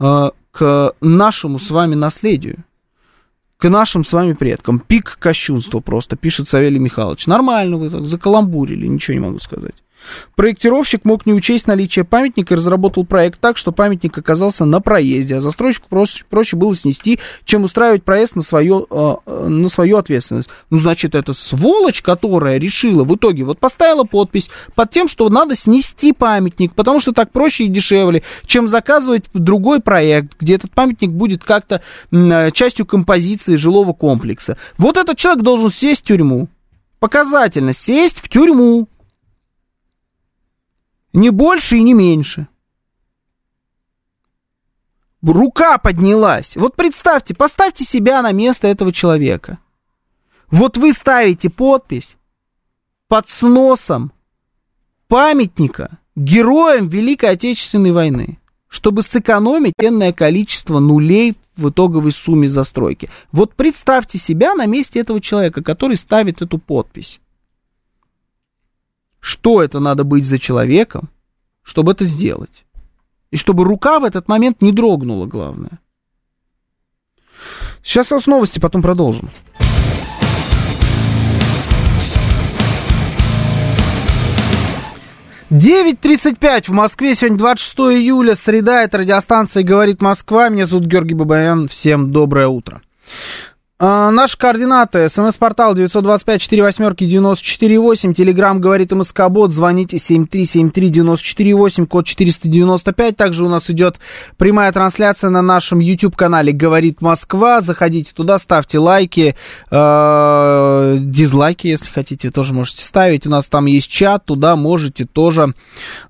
э, 0.00 0.30
к 0.50 0.94
нашему 1.00 1.60
с 1.60 1.70
вами 1.70 1.94
наследию, 1.94 2.64
к 3.58 3.68
нашим 3.68 4.04
с 4.04 4.12
вами 4.12 4.32
предкам. 4.32 4.80
Пик 4.80 5.18
кощунства 5.20 5.78
просто, 5.78 6.16
пишет 6.16 6.48
Савелий 6.48 6.80
Михайлович. 6.80 7.28
Нормально 7.28 7.76
вы 7.76 7.90
так 7.90 8.08
закаламбурили, 8.08 8.88
ничего 8.88 9.14
не 9.14 9.20
могу 9.20 9.38
сказать. 9.38 9.83
Проектировщик 10.36 11.04
мог 11.04 11.26
не 11.26 11.32
учесть 11.32 11.66
наличие 11.66 12.04
памятника 12.04 12.54
и 12.54 12.56
разработал 12.56 13.04
проект 13.04 13.40
так, 13.40 13.56
что 13.56 13.72
памятник 13.72 14.16
оказался 14.16 14.64
на 14.64 14.80
проезде, 14.80 15.36
а 15.36 15.40
застройщику 15.40 15.88
проще, 15.88 16.24
проще 16.28 16.56
было 16.56 16.74
снести, 16.74 17.18
чем 17.44 17.64
устраивать 17.64 18.04
проезд 18.04 18.36
на, 18.36 18.42
свое, 18.42 18.86
э, 18.90 19.14
э, 19.26 19.48
на 19.48 19.68
свою 19.68 19.96
ответственность. 19.96 20.48
Ну, 20.70 20.78
значит, 20.78 21.14
эта 21.14 21.34
сволочь, 21.34 22.02
которая 22.02 22.58
решила 22.58 23.04
в 23.04 23.14
итоге, 23.14 23.44
вот 23.44 23.58
поставила 23.58 24.04
подпись 24.04 24.50
под 24.74 24.90
тем, 24.90 25.08
что 25.08 25.28
надо 25.28 25.54
снести 25.56 26.12
памятник, 26.12 26.74
потому 26.74 27.00
что 27.00 27.12
так 27.12 27.30
проще 27.30 27.64
и 27.64 27.68
дешевле, 27.68 28.22
чем 28.46 28.68
заказывать 28.68 29.24
другой 29.32 29.80
проект, 29.80 30.36
где 30.38 30.54
этот 30.54 30.72
памятник 30.72 31.10
будет 31.10 31.44
как-то 31.44 31.82
э, 32.10 32.50
частью 32.52 32.86
композиции 32.86 33.56
жилого 33.56 33.92
комплекса. 33.92 34.56
Вот 34.78 34.96
этот 34.96 35.16
человек 35.18 35.42
должен 35.42 35.70
сесть 35.70 36.02
в 36.02 36.04
тюрьму. 36.04 36.48
Показательно, 36.98 37.72
сесть 37.72 38.18
в 38.18 38.28
тюрьму. 38.28 38.88
Не 41.14 41.30
больше 41.30 41.76
и 41.76 41.82
не 41.82 41.94
меньше. 41.94 42.48
Рука 45.22 45.78
поднялась. 45.78 46.56
Вот 46.56 46.74
представьте, 46.74 47.34
поставьте 47.34 47.84
себя 47.84 48.20
на 48.20 48.32
место 48.32 48.66
этого 48.66 48.92
человека. 48.92 49.58
Вот 50.50 50.76
вы 50.76 50.92
ставите 50.92 51.50
подпись 51.50 52.16
под 53.06 53.28
сносом 53.28 54.12
памятника 55.06 55.98
героям 56.16 56.88
Великой 56.88 57.30
Отечественной 57.30 57.92
войны, 57.92 58.40
чтобы 58.66 59.02
сэкономить 59.02 59.74
энное 59.78 60.12
количество 60.12 60.80
нулей 60.80 61.36
в 61.56 61.70
итоговой 61.70 62.10
сумме 62.10 62.48
застройки. 62.48 63.08
Вот 63.30 63.54
представьте 63.54 64.18
себя 64.18 64.54
на 64.54 64.66
месте 64.66 64.98
этого 64.98 65.20
человека, 65.20 65.62
который 65.62 65.96
ставит 65.96 66.42
эту 66.42 66.58
подпись 66.58 67.20
что 69.24 69.62
это 69.62 69.80
надо 69.80 70.04
быть 70.04 70.26
за 70.26 70.38
человеком, 70.38 71.08
чтобы 71.62 71.92
это 71.92 72.04
сделать. 72.04 72.66
И 73.30 73.38
чтобы 73.38 73.64
рука 73.64 73.98
в 73.98 74.04
этот 74.04 74.28
момент 74.28 74.60
не 74.60 74.70
дрогнула, 74.70 75.24
главное. 75.24 75.80
Сейчас 77.82 78.12
у 78.12 78.16
нас 78.16 78.26
новости, 78.26 78.58
потом 78.58 78.82
продолжим. 78.82 79.30
9.35 85.50 86.64
в 86.66 86.72
Москве, 86.72 87.14
сегодня 87.14 87.38
26 87.38 87.78
июля, 87.78 88.34
среда, 88.34 88.82
это 88.82 88.98
радиостанция 88.98 89.62
«Говорит 89.62 90.02
Москва». 90.02 90.50
Меня 90.50 90.66
зовут 90.66 90.84
Георгий 90.84 91.14
Бабаян, 91.14 91.66
всем 91.66 92.12
доброе 92.12 92.48
утро. 92.48 92.82
А, 93.76 94.12
наши 94.12 94.38
координаты. 94.38 95.08
СМС-портал 95.08 95.74
925-48-94-8. 95.74 98.14
Телеграмм 98.14 98.60
говорит 98.60 98.92
МСК-бот. 98.92 99.52
Звоните 99.52 99.96
7373-94-8, 99.96 101.86
код 101.86 102.06
495. 102.06 103.16
Также 103.16 103.44
у 103.44 103.48
нас 103.48 103.68
идет 103.70 103.98
прямая 104.36 104.70
трансляция 104.70 105.30
на 105.30 105.42
нашем 105.42 105.80
YouTube-канале 105.80 106.52
«Говорит 106.52 107.02
Москва». 107.02 107.60
Заходите 107.60 108.12
туда, 108.14 108.38
ставьте 108.38 108.78
лайки, 108.78 109.34
э, 109.72 110.96
дизлайки, 111.00 111.66
если 111.66 111.90
хотите, 111.90 112.30
тоже 112.30 112.54
можете 112.54 112.84
ставить. 112.84 113.26
У 113.26 113.30
нас 113.30 113.46
там 113.46 113.66
есть 113.66 113.90
чат, 113.90 114.24
туда 114.24 114.54
можете 114.54 115.04
тоже, 115.04 115.52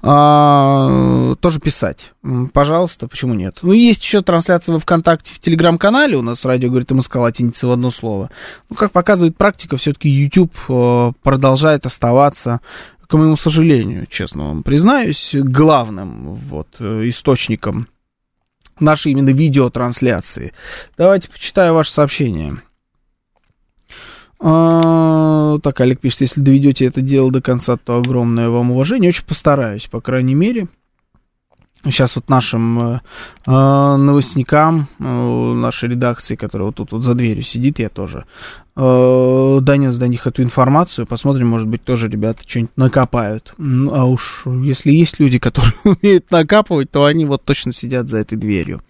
э, 0.03 1.37
тоже 1.41 1.61
писать. 1.61 2.11
Пожалуйста, 2.53 3.07
почему 3.07 3.35
нет? 3.35 3.61
Ну, 3.63 3.73
есть 3.73 4.03
еще 4.03 4.21
трансляция 4.23 4.75
во 4.75 4.79
ВКонтакте 4.79 5.35
в 5.35 5.41
Телеграм-канале. 5.41 6.17
У 6.17 6.23
нас 6.23 6.47
радио 6.47 6.71
говорит 6.71 6.91
МСК 6.91 7.17
латиница 7.55 7.67
в 7.67 7.71
одно 7.71 7.91
слово. 7.91 8.31
Ну, 8.69 8.77
как 8.77 8.93
показывает 8.93 9.37
практика, 9.37 9.77
все-таки 9.77 10.09
YouTube 10.09 10.55
э, 10.69 11.13
продолжает 11.23 11.87
оставаться 11.87 12.61
к 13.07 13.13
моему 13.17 13.37
сожалению, 13.37 14.07
честно 14.09 14.49
вам 14.49 14.63
признаюсь, 14.63 15.35
главным 15.35 16.35
вот 16.35 16.81
источником 16.81 17.87
нашей 18.81 19.13
именно 19.13 19.29
видеотрансляции. 19.29 20.53
Давайте 20.97 21.29
почитаю 21.29 21.75
ваше 21.75 21.93
сообщение. 21.93 22.57
А, 24.41 25.59
так, 25.63 25.81
Олег 25.81 26.01
пишет, 26.01 26.23
если 26.23 26.41
доведете 26.41 26.87
это 26.87 27.03
дело 27.03 27.31
до 27.31 27.43
конца, 27.43 27.77
то 27.77 27.99
огромное 27.99 28.49
вам 28.49 28.73
уважение. 28.73 29.11
Очень 29.11 29.27
постараюсь, 29.27 29.87
по 29.87 30.01
крайней 30.01 30.35
мере. 30.35 30.69
Сейчас 31.85 32.17
вот 32.17 32.31
нашим 32.31 32.79
э, 32.79 33.01
э 33.47 33.97
новостникам, 33.97 34.89
э, 34.99 35.05
нашей 35.05 35.91
редакции, 35.91 36.35
которая 36.35 36.67
вот 36.67 36.77
тут 36.77 36.93
вот 36.93 37.05
за 37.05 37.15
дверью 37.15 37.43
сидит, 37.43 37.79
я 37.79 37.91
тоже 37.91 38.25
э, 38.75 39.59
донес 39.61 39.97
до 39.97 40.09
них 40.09 40.27
эту 40.27 40.43
информацию. 40.43 41.07
Посмотрим, 41.07 41.49
может 41.49 41.69
быть, 41.69 41.85
тоже 41.85 42.09
ребята 42.09 42.43
что-нибудь 42.47 42.77
накопают. 42.77 43.55
А 43.59 44.05
уж 44.07 44.45
если 44.47 44.93
есть 44.93 45.21
люди, 45.21 45.39
которые 45.39 45.75
умеют 45.85 46.31
накапывать, 46.31 46.91
то 46.91 47.05
они 47.05 47.27
вот 47.27 47.45
точно 47.45 47.73
сидят 47.73 48.09
за 48.09 48.19
этой 48.19 48.39
дверью. 48.39 48.81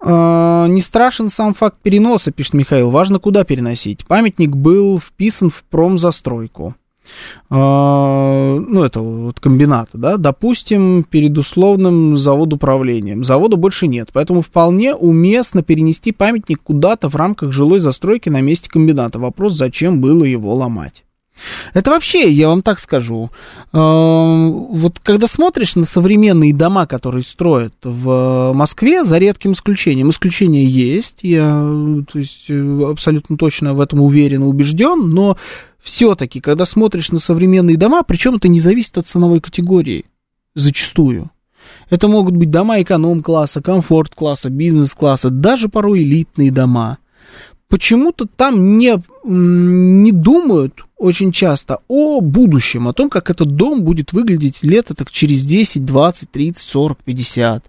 Э, 0.00 0.66
не 0.68 0.80
страшен 0.80 1.28
сам 1.28 1.54
факт 1.54 1.78
переноса, 1.82 2.30
пишет 2.30 2.54
Михаил. 2.54 2.90
Важно, 2.90 3.18
куда 3.18 3.44
переносить. 3.44 4.06
Памятник 4.06 4.50
был 4.50 5.00
вписан 5.00 5.50
в 5.50 5.64
промзастройку. 5.64 6.74
А, 7.50 8.58
ну, 8.58 8.82
это 8.82 9.00
вот 9.00 9.40
комбината, 9.40 9.96
да, 9.96 10.16
допустим, 10.16 11.04
перед 11.04 11.36
условным 11.38 12.16
завод 12.18 12.52
управлением. 12.52 13.24
Завода 13.24 13.56
больше 13.56 13.86
нет, 13.86 14.10
поэтому 14.12 14.42
вполне 14.42 14.94
уместно 14.94 15.62
перенести 15.62 16.12
памятник 16.12 16.60
куда-то 16.62 17.08
в 17.08 17.16
рамках 17.16 17.52
жилой 17.52 17.80
застройки 17.80 18.28
на 18.28 18.40
месте 18.40 18.68
комбината. 18.68 19.18
Вопрос, 19.18 19.54
зачем 19.54 20.00
было 20.00 20.24
его 20.24 20.54
ломать? 20.54 21.04
Это 21.74 21.90
вообще, 21.90 22.30
я 22.30 22.48
вам 22.48 22.62
так 22.62 22.80
скажу, 22.80 23.30
э, 23.72 23.78
вот 23.78 24.98
когда 25.02 25.26
смотришь 25.26 25.76
на 25.76 25.84
современные 25.84 26.54
дома, 26.54 26.86
которые 26.86 27.24
строят 27.24 27.74
в 27.82 28.52
Москве, 28.54 29.04
за 29.04 29.18
редким 29.18 29.52
исключением, 29.52 30.10
исключения 30.10 30.64
есть, 30.64 31.18
я 31.22 31.60
то 32.10 32.18
есть, 32.18 32.50
абсолютно 32.50 33.36
точно 33.36 33.74
в 33.74 33.80
этом 33.80 34.00
уверен 34.00 34.42
и 34.42 34.46
убежден, 34.46 35.10
но 35.10 35.36
все-таки, 35.82 36.40
когда 36.40 36.64
смотришь 36.64 37.10
на 37.10 37.18
современные 37.18 37.76
дома, 37.76 38.02
причем 38.02 38.36
это 38.36 38.48
не 38.48 38.60
зависит 38.60 38.98
от 38.98 39.06
ценовой 39.06 39.40
категории, 39.40 40.06
зачастую. 40.54 41.30
Это 41.90 42.08
могут 42.08 42.36
быть 42.36 42.50
дома 42.50 42.80
эконом-класса, 42.82 43.62
комфорт-класса, 43.62 44.50
бизнес-класса, 44.50 45.30
даже 45.30 45.68
порой 45.68 46.02
элитные 46.02 46.50
дома. 46.50 46.98
Почему-то 47.68 48.26
там 48.26 48.78
не, 48.78 49.02
не 49.24 50.12
думают 50.12 50.84
очень 50.96 51.32
часто 51.32 51.80
о 51.86 52.20
будущем, 52.20 52.88
о 52.88 52.94
том, 52.94 53.10
как 53.10 53.30
этот 53.30 53.56
дом 53.56 53.82
будет 53.82 54.12
выглядеть 54.12 54.62
лет 54.62 54.88
так 54.96 55.10
через 55.10 55.44
10, 55.44 55.84
20, 55.84 56.30
30, 56.30 56.62
40, 56.62 57.04
50 57.04 57.64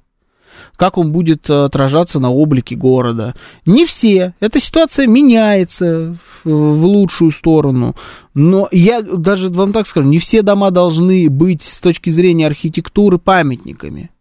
как 0.75 0.97
он 0.97 1.11
будет 1.11 1.49
э, 1.49 1.65
отражаться 1.65 2.19
на 2.19 2.31
облике 2.31 2.75
города. 2.75 3.35
Не 3.65 3.85
все. 3.85 4.33
Эта 4.39 4.59
ситуация 4.59 5.07
меняется 5.07 6.17
в, 6.43 6.49
в 6.49 6.85
лучшую 6.85 7.31
сторону. 7.31 7.95
Но 8.33 8.67
я 8.71 9.01
даже 9.01 9.49
вам 9.49 9.73
так 9.73 9.87
скажу, 9.87 10.07
не 10.07 10.19
все 10.19 10.41
дома 10.41 10.71
должны 10.71 11.29
быть 11.29 11.61
с 11.61 11.79
точки 11.79 12.09
зрения 12.09 12.47
архитектуры 12.47 13.17
памятниками. 13.17 14.11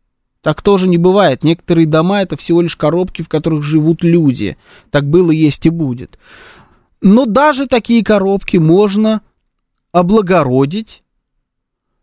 Так 0.42 0.62
тоже 0.62 0.88
не 0.88 0.98
бывает. 0.98 1.44
Некоторые 1.44 1.86
дома 1.86 2.22
это 2.22 2.36
всего 2.36 2.62
лишь 2.62 2.76
коробки, 2.76 3.22
в 3.22 3.28
которых 3.28 3.62
живут 3.62 4.02
люди. 4.02 4.56
Так 4.90 5.08
было, 5.08 5.30
есть 5.30 5.66
и 5.66 5.70
будет. 5.70 6.18
Но 7.00 7.26
даже 7.26 7.66
такие 7.66 8.04
коробки 8.04 8.56
можно 8.56 9.22
облагородить 9.92 11.02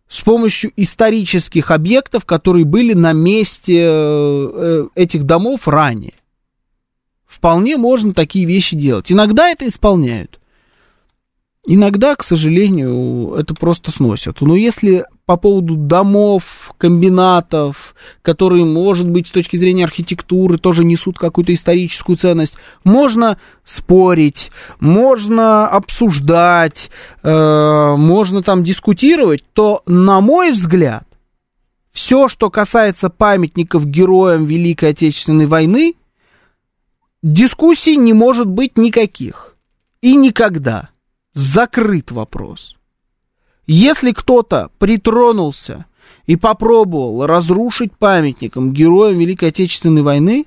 с 0.08 0.22
помощью 0.22 0.72
исторических 0.76 1.72
объектов, 1.72 2.26
которые 2.26 2.66
были 2.66 2.94
на 2.94 3.14
месте 3.14 3.84
э, 3.84 3.88
э, 3.88 4.88
этих 4.96 5.24
домов 5.24 5.68
ранее. 5.68 6.14
Вполне 7.26 7.78
можно 7.78 8.14
такие 8.14 8.46
вещи 8.46 8.76
делать. 8.76 9.12
Иногда 9.12 9.50
это 9.50 9.68
исполняют. 9.68 10.40
Иногда, 11.68 12.16
к 12.16 12.24
сожалению, 12.24 13.34
это 13.34 13.56
просто 13.56 13.92
сносят. 13.92 14.42
Но 14.42 14.56
если 14.56 15.06
по 15.26 15.38
поводу 15.38 15.76
домов, 15.76 16.74
комбинатов, 16.78 17.96
которые, 18.22 18.64
может 18.64 19.10
быть, 19.10 19.28
с 19.28 19.32
точки 19.32 19.58
зрения 19.58 19.84
архитектуры 19.84 20.58
тоже 20.58 20.84
несут 20.84 21.18
какую-то 21.18 21.54
историческую 21.54 22.16
ценность, 22.16 22.58
можно 22.84 23.40
спорить, 23.64 24.52
можно 24.80 25.68
обсуждать, 25.68 26.92
э, 27.24 27.96
можно 27.98 28.44
там 28.44 28.64
дискутировать, 28.64 29.44
то, 29.54 29.82
на 29.88 30.22
мой 30.22 30.52
взгляд, 30.52 31.08
все, 31.92 32.28
что 32.28 32.52
касается 32.52 33.10
памятников 33.10 33.88
героям 33.88 34.46
Великой 34.46 34.90
Отечественной 34.90 35.48
войны, 35.48 35.96
дискуссий 37.24 37.98
не 37.98 38.14
может 38.14 38.48
быть 38.48 38.78
никаких. 38.78 39.56
И 40.02 40.16
никогда. 40.16 40.90
Закрыт 41.34 42.12
вопрос. 42.12 42.75
Если 43.68 44.12
кто-то 44.12 44.70
притронулся 44.78 45.86
и 46.26 46.36
попробовал 46.36 47.26
разрушить 47.26 47.98
памятником 47.98 48.72
героям 48.72 49.18
Великой 49.18 49.50
Отечественной 49.50 50.04
войны, 50.04 50.46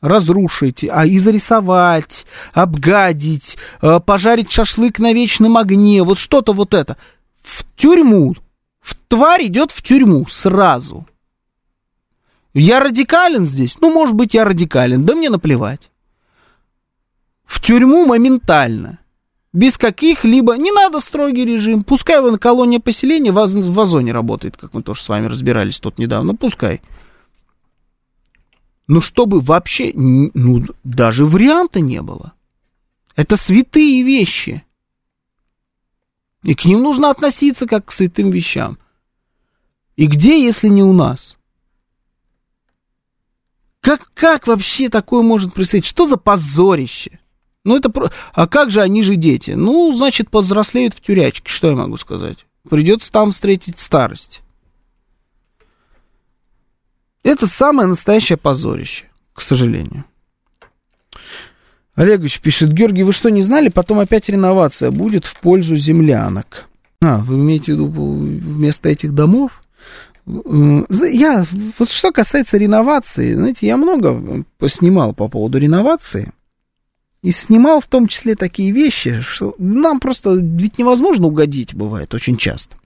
разрушите, 0.00 0.88
а 0.88 1.06
и 1.06 1.18
зарисовать, 1.18 2.26
обгадить, 2.52 3.56
э, 3.82 4.00
пожарить 4.00 4.52
шашлык 4.52 4.98
на 4.98 5.12
вечном 5.12 5.56
огне, 5.56 6.02
вот 6.02 6.18
что-то 6.18 6.52
вот 6.52 6.74
это, 6.74 6.96
в 7.42 7.64
тюрьму, 7.76 8.34
в 8.80 8.94
тварь 9.08 9.46
идет 9.46 9.72
в 9.72 9.82
тюрьму 9.82 10.26
сразу. 10.28 11.06
Я 12.54 12.80
радикален 12.80 13.46
здесь? 13.46 13.76
Ну, 13.80 13.92
может 13.92 14.14
быть, 14.14 14.34
я 14.34 14.44
радикален, 14.44 15.04
да 15.04 15.14
мне 15.14 15.28
наплевать. 15.28 15.90
В 17.44 17.60
тюрьму 17.60 18.06
моментально 18.06 18.98
без 19.56 19.78
каких-либо... 19.78 20.56
Не 20.56 20.70
надо 20.70 21.00
строгий 21.00 21.46
режим. 21.46 21.82
Пускай 21.82 22.20
вы 22.20 22.30
на 22.30 22.38
колонии 22.38 22.76
поселения 22.76 23.32
в, 23.32 23.36
в 23.36 23.80
Озоне 23.80 24.12
работает, 24.12 24.56
как 24.56 24.74
мы 24.74 24.82
тоже 24.82 25.02
с 25.02 25.08
вами 25.08 25.26
разбирались 25.26 25.80
тут 25.80 25.98
недавно. 25.98 26.34
Пускай. 26.34 26.82
Ну, 28.86 29.00
чтобы 29.00 29.40
вообще... 29.40 29.92
Ну, 29.94 30.62
даже 30.84 31.24
варианта 31.24 31.80
не 31.80 32.02
было. 32.02 32.34
Это 33.16 33.36
святые 33.36 34.02
вещи. 34.02 34.62
И 36.42 36.54
к 36.54 36.66
ним 36.66 36.82
нужно 36.82 37.08
относиться 37.08 37.66
как 37.66 37.86
к 37.86 37.92
святым 37.92 38.30
вещам. 38.30 38.76
И 39.96 40.06
где, 40.06 40.44
если 40.44 40.68
не 40.68 40.82
у 40.82 40.92
нас? 40.92 41.38
Как, 43.80 44.12
как 44.12 44.46
вообще 44.46 44.90
такое 44.90 45.22
может 45.22 45.54
происходить? 45.54 45.86
Что 45.86 46.04
за 46.04 46.18
позорище? 46.18 47.20
Ну, 47.66 47.76
это... 47.76 47.90
Про... 47.90 48.12
А 48.32 48.46
как 48.46 48.70
же 48.70 48.80
они 48.80 49.02
же 49.02 49.16
дети? 49.16 49.50
Ну, 49.50 49.92
значит, 49.92 50.30
повзрослеют 50.30 50.94
в 50.94 51.00
тюрячке, 51.00 51.50
что 51.50 51.68
я 51.68 51.76
могу 51.76 51.96
сказать? 51.96 52.46
Придется 52.70 53.10
там 53.10 53.32
встретить 53.32 53.80
старость. 53.80 54.40
Это 57.24 57.48
самое 57.48 57.88
настоящее 57.88 58.38
позорище, 58.38 59.06
к 59.34 59.40
сожалению. 59.40 60.04
Олегович 61.96 62.40
пишет, 62.40 62.72
Георгий, 62.72 63.02
вы 63.02 63.12
что, 63.12 63.30
не 63.30 63.42
знали? 63.42 63.68
Потом 63.68 63.98
опять 63.98 64.28
реновация 64.28 64.92
будет 64.92 65.26
в 65.26 65.36
пользу 65.40 65.74
землянок. 65.74 66.68
А, 67.02 67.18
вы 67.18 67.34
имеете 67.34 67.72
в 67.72 67.74
виду 67.74 67.86
вместо 67.86 68.88
этих 68.88 69.12
домов? 69.12 69.60
Я, 70.24 71.44
вот 71.78 71.88
что 71.88 72.12
касается 72.12 72.58
реновации, 72.58 73.34
знаете, 73.34 73.66
я 73.66 73.76
много 73.76 74.44
поснимал 74.58 75.14
по 75.14 75.26
поводу 75.26 75.58
реновации. 75.58 76.32
И 77.26 77.32
снимал 77.32 77.80
в 77.80 77.88
том 77.88 78.06
числе 78.06 78.36
такие 78.36 78.70
вещи, 78.70 79.20
что 79.20 79.56
нам 79.58 79.98
просто 79.98 80.36
ведь 80.36 80.78
невозможно 80.78 81.26
угодить, 81.26 81.74
бывает 81.74 82.14
очень 82.14 82.36
часто. 82.36 82.76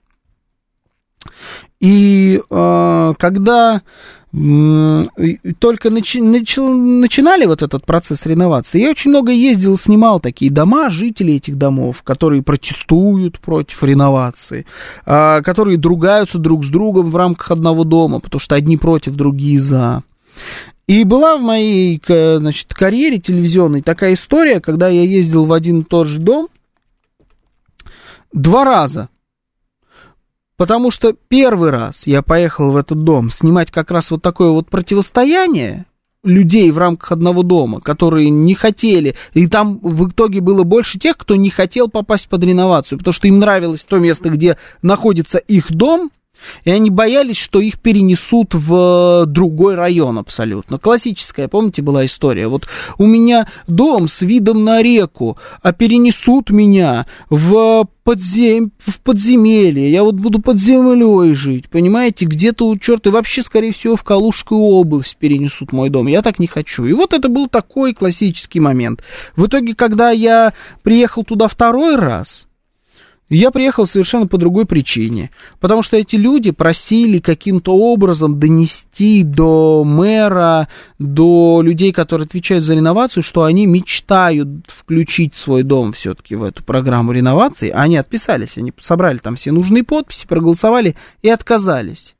И 1.79 2.41
э, 2.49 3.13
когда 3.19 3.83
только 4.31 5.89
начи, 5.91 6.21
начал, 6.21 6.73
начинали 6.75 7.45
вот 7.45 7.61
этот 7.61 7.85
процесс 7.85 8.25
реновации, 8.25 8.81
я 8.81 8.89
очень 8.89 9.11
много 9.11 9.31
ездил, 9.31 9.77
снимал 9.77 10.19
такие 10.19 10.49
дома, 10.49 10.89
жителей 10.89 11.35
этих 11.35 11.55
домов, 11.55 12.01
которые 12.01 12.41
протестуют 12.41 13.39
против 13.39 13.83
реновации, 13.83 14.65
э, 15.05 15.43
которые 15.43 15.77
другаются 15.77 16.39
друг 16.39 16.65
с 16.65 16.69
другом 16.69 17.11
в 17.11 17.15
рамках 17.15 17.51
одного 17.51 17.83
дома, 17.83 18.19
потому 18.19 18.39
что 18.39 18.55
одни 18.55 18.77
против, 18.77 19.13
другие 19.13 19.59
за. 19.59 20.01
И 20.91 21.05
была 21.05 21.37
в 21.37 21.41
моей, 21.41 22.01
значит, 22.05 22.73
карьере 22.73 23.17
телевизионной 23.17 23.81
такая 23.81 24.13
история, 24.13 24.59
когда 24.59 24.89
я 24.89 25.03
ездил 25.03 25.45
в 25.45 25.53
один 25.53 25.79
и 25.79 25.83
тот 25.85 26.05
же 26.05 26.19
дом 26.19 26.49
два 28.33 28.65
раза. 28.65 29.07
Потому 30.57 30.91
что 30.91 31.13
первый 31.13 31.69
раз 31.69 32.07
я 32.07 32.21
поехал 32.21 32.73
в 32.73 32.75
этот 32.75 33.05
дом 33.05 33.29
снимать 33.29 33.71
как 33.71 33.89
раз 33.89 34.11
вот 34.11 34.21
такое 34.21 34.49
вот 34.49 34.69
противостояние 34.69 35.85
людей 36.25 36.69
в 36.71 36.77
рамках 36.77 37.13
одного 37.13 37.43
дома, 37.43 37.79
которые 37.79 38.29
не 38.29 38.53
хотели, 38.53 39.15
и 39.33 39.47
там 39.47 39.79
в 39.81 40.09
итоге 40.09 40.41
было 40.41 40.63
больше 40.63 40.99
тех, 40.99 41.15
кто 41.17 41.37
не 41.37 41.49
хотел 41.49 41.87
попасть 41.87 42.27
под 42.27 42.43
реновацию, 42.43 42.99
потому 42.99 43.13
что 43.13 43.29
им 43.29 43.39
нравилось 43.39 43.85
то 43.85 43.97
место, 43.97 44.27
где 44.27 44.57
находится 44.81 45.37
их 45.37 45.71
дом, 45.71 46.11
и 46.63 46.71
они 46.71 46.89
боялись, 46.89 47.37
что 47.37 47.59
их 47.59 47.79
перенесут 47.79 48.53
в 48.53 49.25
другой 49.25 49.75
район 49.75 50.17
абсолютно. 50.17 50.77
Классическая, 50.77 51.47
помните, 51.47 51.81
была 51.81 52.05
история. 52.05 52.47
Вот 52.47 52.67
у 52.97 53.05
меня 53.05 53.47
дом 53.67 54.07
с 54.07 54.21
видом 54.21 54.63
на 54.63 54.81
реку, 54.81 55.37
а 55.61 55.73
перенесут 55.73 56.49
меня 56.49 57.05
в, 57.29 57.87
подзем... 58.03 58.71
в 58.85 58.99
подземелье. 58.99 59.91
Я 59.91 60.03
вот 60.03 60.15
буду 60.15 60.41
под 60.41 60.59
землей 60.59 61.33
жить, 61.33 61.69
понимаете? 61.69 62.25
Где-то 62.25 62.67
у 62.67 62.77
черта, 62.77 63.11
вообще, 63.11 63.41
скорее 63.41 63.73
всего, 63.73 63.95
в 63.95 64.03
Калужскую 64.03 64.61
область 64.61 65.17
перенесут 65.17 65.71
мой 65.71 65.89
дом. 65.89 66.07
Я 66.07 66.21
так 66.21 66.39
не 66.39 66.47
хочу. 66.47 66.85
И 66.85 66.93
вот 66.93 67.13
это 67.13 67.29
был 67.29 67.47
такой 67.47 67.93
классический 67.93 68.59
момент. 68.59 69.03
В 69.35 69.47
итоге, 69.47 69.75
когда 69.75 70.11
я 70.11 70.53
приехал 70.83 71.23
туда 71.23 71.47
второй 71.47 71.95
раз, 71.95 72.47
я 73.37 73.51
приехал 73.51 73.87
совершенно 73.87 74.27
по 74.27 74.37
другой 74.37 74.65
причине. 74.65 75.31
Потому 75.61 75.83
что 75.83 75.95
эти 75.95 76.17
люди 76.17 76.51
просили 76.51 77.19
каким-то 77.19 77.73
образом 77.73 78.39
донести 78.39 79.23
до 79.23 79.85
мэра, 79.85 80.67
до 80.99 81.61
людей, 81.63 81.93
которые 81.93 82.25
отвечают 82.25 82.65
за 82.65 82.75
реновацию, 82.75 83.23
что 83.23 83.43
они 83.43 83.65
мечтают 83.65 84.49
включить 84.67 85.35
свой 85.35 85.63
дом 85.63 85.93
все-таки 85.93 86.35
в 86.35 86.43
эту 86.43 86.63
программу 86.65 87.13
реновации. 87.13 87.69
Они 87.69 87.95
отписались, 87.95 88.57
они 88.57 88.73
собрали 88.81 89.17
там 89.17 89.37
все 89.37 89.53
нужные 89.53 89.85
подписи, 89.85 90.27
проголосовали 90.27 90.97
и 91.21 91.29
отказались. 91.29 92.15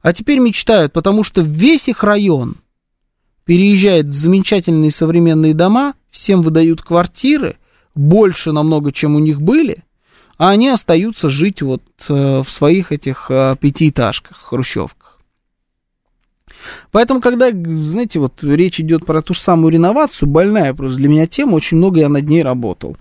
А 0.00 0.14
теперь 0.14 0.38
мечтают, 0.38 0.94
потому 0.94 1.24
что 1.24 1.42
весь 1.42 1.88
их 1.88 2.02
район 2.02 2.56
переезжает 3.44 4.06
в 4.06 4.12
замечательные 4.12 4.92
современные 4.92 5.52
дома, 5.52 5.92
всем 6.10 6.40
выдают 6.40 6.80
квартиры, 6.80 7.58
больше 7.94 8.52
намного, 8.52 8.92
чем 8.92 9.14
у 9.14 9.18
них 9.18 9.42
были, 9.42 9.84
а 10.38 10.50
они 10.50 10.68
остаются 10.68 11.28
жить 11.30 11.62
вот 11.62 11.82
э, 12.08 12.12
в 12.42 12.48
своих 12.48 12.92
этих 12.92 13.30
э, 13.30 13.56
пятиэтажках, 13.58 14.36
хрущевках. 14.36 15.18
Поэтому, 16.90 17.20
когда, 17.20 17.50
знаете, 17.50 18.18
вот 18.18 18.42
речь 18.42 18.80
идет 18.80 19.06
про 19.06 19.22
ту 19.22 19.34
же 19.34 19.40
самую 19.40 19.72
реновацию, 19.72 20.28
больная 20.28 20.74
просто 20.74 20.98
для 20.98 21.08
меня 21.08 21.26
тема, 21.26 21.54
очень 21.54 21.76
много 21.76 22.00
я 22.00 22.08
над 22.08 22.28
ней 22.28 22.42
работал 22.42 22.96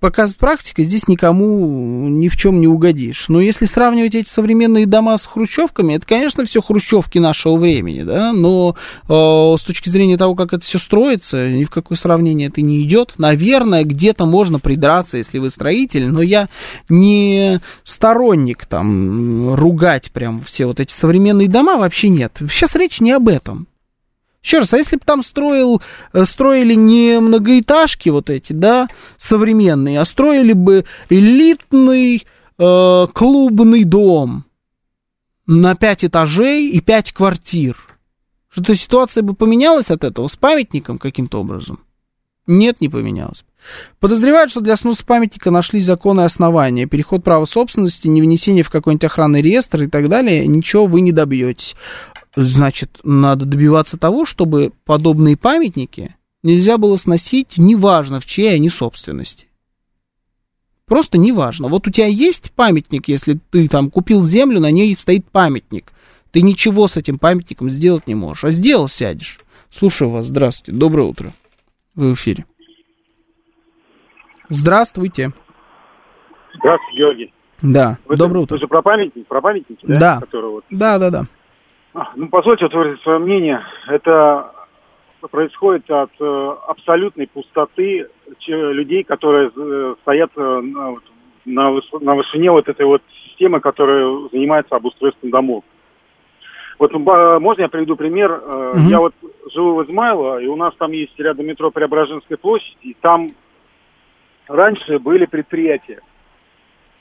показывает 0.00 0.38
практика, 0.38 0.82
здесь 0.82 1.06
никому 1.08 2.08
ни 2.08 2.28
в 2.28 2.36
чем 2.36 2.60
не 2.60 2.66
угодишь. 2.66 3.28
Но 3.28 3.40
если 3.40 3.66
сравнивать 3.66 4.14
эти 4.14 4.28
современные 4.28 4.86
дома 4.86 5.16
с 5.16 5.26
хрущевками, 5.26 5.94
это, 5.94 6.06
конечно, 6.06 6.44
все 6.44 6.60
хрущевки 6.62 7.18
нашего 7.18 7.56
времени, 7.56 8.02
да, 8.02 8.32
но 8.32 8.76
э, 9.08 9.56
с 9.58 9.62
точки 9.62 9.88
зрения 9.88 10.16
того, 10.16 10.34
как 10.34 10.52
это 10.52 10.64
все 10.64 10.78
строится, 10.78 11.48
ни 11.48 11.64
в 11.64 11.70
какое 11.70 11.96
сравнение 11.96 12.48
это 12.48 12.62
не 12.62 12.82
идет. 12.82 13.14
Наверное, 13.18 13.84
где-то 13.84 14.26
можно 14.26 14.58
придраться, 14.58 15.18
если 15.18 15.38
вы 15.38 15.50
строитель, 15.50 16.08
но 16.08 16.22
я 16.22 16.48
не 16.88 17.60
сторонник 17.84 18.66
там 18.66 19.54
ругать 19.54 20.10
прям 20.12 20.40
все 20.40 20.66
вот 20.66 20.80
эти 20.80 20.92
современные 20.92 21.48
дома, 21.48 21.76
вообще 21.76 22.08
нет. 22.08 22.38
Сейчас 22.50 22.74
речь 22.74 23.00
не 23.00 23.12
об 23.12 23.28
этом. 23.28 23.69
Еще 24.42 24.58
раз, 24.58 24.72
а 24.72 24.78
если 24.78 24.96
бы 24.96 25.02
там 25.04 25.22
строил, 25.22 25.82
э, 26.12 26.24
строили 26.24 26.74
не 26.74 27.20
многоэтажки 27.20 28.08
вот 28.08 28.30
эти, 28.30 28.52
да, 28.52 28.88
современные, 29.18 30.00
а 30.00 30.04
строили 30.04 30.54
бы 30.54 30.86
элитный 31.10 32.26
э, 32.58 33.06
клубный 33.12 33.84
дом 33.84 34.44
на 35.46 35.74
пять 35.74 36.04
этажей 36.04 36.70
и 36.70 36.80
пять 36.80 37.12
квартир, 37.12 37.76
что-то 38.48 38.74
ситуация 38.74 39.22
бы 39.22 39.34
поменялась 39.34 39.90
от 39.90 40.04
этого 40.04 40.26
с 40.28 40.36
памятником 40.36 40.98
каким-то 40.98 41.40
образом? 41.40 41.80
Нет, 42.46 42.80
не 42.80 42.88
поменялась. 42.88 43.44
Подозревают, 44.00 44.50
что 44.50 44.60
для 44.60 44.76
сноса 44.76 45.04
памятника 45.04 45.50
нашлись 45.50 45.84
законы 45.84 46.22
основания. 46.22 46.86
Переход 46.86 47.22
права 47.22 47.44
собственности, 47.44 48.08
не 48.08 48.22
внесение 48.22 48.64
в 48.64 48.70
какой-нибудь 48.70 49.04
охранный 49.04 49.42
реестр 49.42 49.82
и 49.82 49.86
так 49.86 50.08
далее, 50.08 50.46
ничего 50.46 50.86
вы 50.86 51.02
не 51.02 51.12
добьетесь. 51.12 51.76
Значит, 52.36 53.00
надо 53.02 53.44
добиваться 53.44 53.98
того, 53.98 54.24
чтобы 54.24 54.72
подобные 54.84 55.36
памятники 55.36 56.14
нельзя 56.42 56.78
было 56.78 56.96
сносить, 56.96 57.58
неважно 57.58 58.20
в 58.20 58.26
чьей 58.26 58.54
они 58.54 58.70
собственности. 58.70 59.46
Просто 60.86 61.18
неважно. 61.18 61.68
Вот 61.68 61.86
у 61.86 61.90
тебя 61.90 62.06
есть 62.06 62.52
памятник, 62.52 63.08
если 63.08 63.38
ты 63.50 63.68
там 63.68 63.90
купил 63.90 64.24
землю, 64.24 64.60
на 64.60 64.70
ней 64.70 64.96
стоит 64.96 65.28
памятник. 65.30 65.92
Ты 66.32 66.42
ничего 66.42 66.88
с 66.88 66.96
этим 66.96 67.18
памятником 67.18 67.70
сделать 67.70 68.06
не 68.06 68.14
можешь. 68.14 68.44
А 68.44 68.50
сделал, 68.50 68.88
сядешь. 68.88 69.40
Слушаю 69.70 70.10
вас. 70.10 70.26
Здравствуйте. 70.26 70.78
Доброе 70.78 71.04
утро. 71.04 71.32
Вы 71.94 72.10
в 72.10 72.14
эфире. 72.14 72.44
Здравствуйте. 74.48 75.32
Здравствуйте, 76.58 76.98
Георгий. 76.98 77.32
Да, 77.62 77.98
вы 78.06 78.16
доброе 78.16 78.40
утро. 78.40 78.54
Вы 78.56 78.60
же 78.60 78.66
про 78.66 78.82
памятники, 78.82 79.24
про 79.28 79.40
памятники, 79.40 79.86
да? 79.86 79.98
Да. 79.98 80.20
Которые 80.20 80.50
вот... 80.50 80.64
Да, 80.70 80.98
да, 80.98 81.10
да. 81.10 81.26
А, 81.94 82.12
ну, 82.14 82.28
позвольте 82.28 82.66
вот 82.66 82.74
выразить 82.74 83.02
свое 83.02 83.18
мнение. 83.18 83.62
Это 83.88 84.52
происходит 85.30 85.90
от 85.90 86.10
э, 86.18 86.54
абсолютной 86.68 87.26
пустоты 87.26 88.08
людей, 88.46 89.04
которые 89.04 89.50
э, 89.54 89.94
стоят 90.02 90.30
э, 90.36 90.40
на, 90.40 90.96
на, 91.44 91.80
на 92.00 92.14
вышине 92.14 92.50
вот 92.50 92.68
этой 92.68 92.86
вот 92.86 93.02
системы, 93.24 93.60
которая 93.60 94.28
занимается 94.32 94.76
обустройством 94.76 95.30
домов. 95.30 95.64
Вот 96.78 96.92
ну, 96.92 97.00
можно 97.40 97.62
я 97.62 97.68
приведу 97.68 97.96
пример? 97.96 98.32
Э, 98.32 98.72
Мгм. 98.76 98.88
Я 98.88 99.00
вот 99.00 99.14
живу 99.52 99.74
в 99.74 99.84
Измайлово, 99.84 100.40
и 100.40 100.46
у 100.46 100.56
нас 100.56 100.74
там 100.78 100.92
есть 100.92 101.18
рядом 101.18 101.46
метро 101.46 101.70
Преображенская 101.70 102.38
площадь, 102.38 102.78
и 102.82 102.94
там 103.00 103.32
раньше 104.48 104.98
были 104.98 105.26
предприятия. 105.26 106.00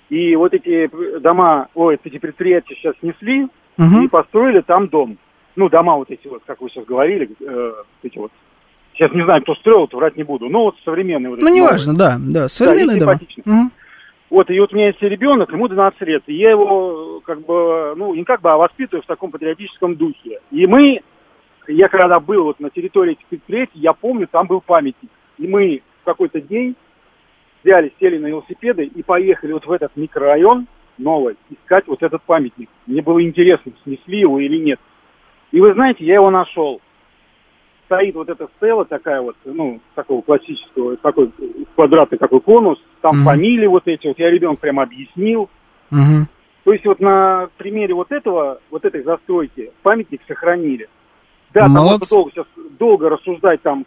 И 0.09 0.35
вот 0.35 0.53
эти 0.53 0.89
дома, 1.19 1.67
ой, 1.75 1.99
эти 2.03 2.17
предприятия 2.17 2.75
сейчас 2.75 2.95
снесли, 2.99 3.47
Мгм. 3.79 4.03
и 4.03 4.07
построили 4.09 4.61
там 4.61 4.89
дом. 4.89 5.17
Ну, 5.55 5.69
дома 5.69 5.95
вот 5.95 6.11
эти 6.11 6.27
вот, 6.27 6.43
как 6.45 6.61
вы 6.61 6.69
сейчас 6.69 6.85
говорили, 6.85 7.29
э, 7.39 7.73
эти 8.03 8.17
вот. 8.17 8.31
Сейчас 8.93 9.13
не 9.13 9.23
знаю, 9.23 9.41
кто 9.41 9.55
строил, 9.55 9.87
то 9.87 9.97
врать 9.97 10.17
не 10.17 10.23
буду. 10.23 10.49
Ну, 10.49 10.63
вот 10.63 10.75
современные 10.83 11.29
вот 11.29 11.39
Ну, 11.39 11.55
неважно, 11.55 11.95
да, 11.97 12.17
да, 12.19 12.49
современные 12.49 12.97
и 12.97 12.99
дома. 12.99 13.19
Мгм. 13.45 13.71
Вот, 14.29 14.49
и 14.51 14.59
вот 14.59 14.73
у 14.73 14.75
меня 14.75 14.87
есть 14.87 15.01
ребенок, 15.01 15.51
ему 15.51 15.67
12 15.67 16.01
лет, 16.01 16.23
и 16.27 16.33
я 16.35 16.51
его, 16.51 17.21
как 17.25 17.43
бы, 17.45 17.95
ну, 17.95 18.13
не 18.13 18.23
как 18.25 18.41
бы, 18.41 18.51
а 18.51 18.57
воспитываю 18.57 19.01
в 19.01 19.07
таком 19.07 19.31
патриотическом 19.31 19.95
духе. 19.95 20.39
И 20.51 20.67
мы, 20.67 20.99
я 21.67 21.87
когда 21.87 22.19
был 22.19 22.43
вот 22.43 22.59
на 22.59 22.69
территории 22.69 23.13
этих 23.13 23.25
предприятий, 23.25 23.79
я 23.79 23.93
помню, 23.93 24.27
там 24.29 24.45
был 24.45 24.61
памятник. 24.61 25.09
И 25.37 25.47
мы 25.47 25.81
в 26.01 26.05
какой-то 26.05 26.41
день 26.41 26.75
взяли, 27.63 27.91
сели 27.99 28.17
на 28.17 28.27
велосипеды 28.27 28.83
и 28.83 29.01
поехали 29.01 29.53
вот 29.53 29.65
в 29.65 29.71
этот 29.71 29.95
микрорайон 29.95 30.67
новый 30.99 31.37
искать 31.49 31.87
вот 31.87 32.03
этот 32.03 32.21
памятник. 32.23 32.69
Мне 32.85 33.01
было 33.01 33.23
интересно, 33.23 33.71
снесли 33.83 34.19
его 34.19 34.39
или 34.39 34.57
нет. 34.57 34.79
И 35.51 35.59
вы 35.59 35.73
знаете, 35.73 36.05
я 36.05 36.15
его 36.15 36.29
нашел. 36.29 36.81
Стоит 37.85 38.13
вот 38.13 38.29
эта 38.29 38.47
стела 38.57 38.85
такая 38.85 39.19
вот, 39.21 39.35
ну, 39.45 39.79
такого 39.95 40.21
классического, 40.21 40.95
такой 40.97 41.31
квадратный 41.73 42.19
такой 42.19 42.39
конус, 42.39 42.77
там 43.01 43.15
Мгм. 43.17 43.25
фамилии 43.25 43.65
вот 43.65 43.83
эти, 43.87 44.05
вот 44.07 44.19
я 44.19 44.29
ребенку 44.29 44.61
прямо 44.61 44.83
объяснил. 44.83 45.49
Мгм. 45.89 46.27
То 46.65 46.73
есть 46.73 46.85
вот 46.85 46.99
на 46.99 47.49
примере 47.57 47.95
вот 47.95 48.11
этого, 48.11 48.59
вот 48.69 48.85
этой 48.85 49.01
застройки 49.01 49.71
памятник 49.81 50.21
сохранили. 50.27 50.87
Да, 51.51 51.61
там 51.61 51.71
Молодцы. 51.71 51.91
можно 51.91 52.07
долго 52.15 52.31
сейчас 52.31 52.45
долго 52.77 53.09
рассуждать, 53.09 53.61
там 53.63 53.85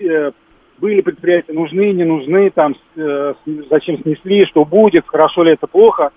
э, 0.00 0.32
были 0.78 1.00
предприятия 1.02 1.52
нужны, 1.52 1.90
не 1.90 2.04
нужны, 2.04 2.50
там 2.50 2.74
э, 2.96 3.34
зачем 3.70 4.02
снесли, 4.02 4.46
что 4.46 4.64
будет, 4.64 5.06
хорошо 5.06 5.44
ли 5.44 5.52
это, 5.52 5.68
плохо. 5.68 6.10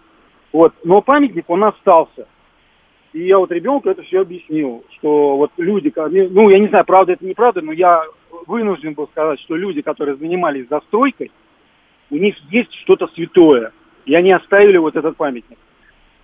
Вот, 0.57 0.73
но 0.83 1.03
памятник 1.03 1.47
он 1.49 1.65
остался. 1.65 2.27
И 3.13 3.27
я 3.27 3.37
вот 3.37 3.51
ребенку 3.51 3.89
это 3.89 4.01
все 4.01 4.21
объяснил, 4.21 4.83
что 4.97 5.37
вот 5.37 5.51
люди, 5.57 5.93
ну 6.31 6.49
я 6.49 6.57
не 6.57 6.67
знаю, 6.67 6.83
правда 6.83 7.13
это 7.13 7.23
неправда, 7.23 7.61
но 7.61 7.71
я 7.71 8.01
вынужден 8.47 8.95
был 8.95 9.07
сказать, 9.09 9.39
что 9.41 9.55
люди, 9.55 9.83
которые 9.83 10.15
занимались 10.15 10.67
застройкой, 10.67 11.29
у 12.09 12.15
них 12.15 12.35
есть 12.49 12.73
что-то 12.73 13.05
святое, 13.09 13.71
и 14.07 14.15
они 14.15 14.31
оставили 14.31 14.77
вот 14.77 14.95
этот 14.95 15.15
памятник. 15.15 15.59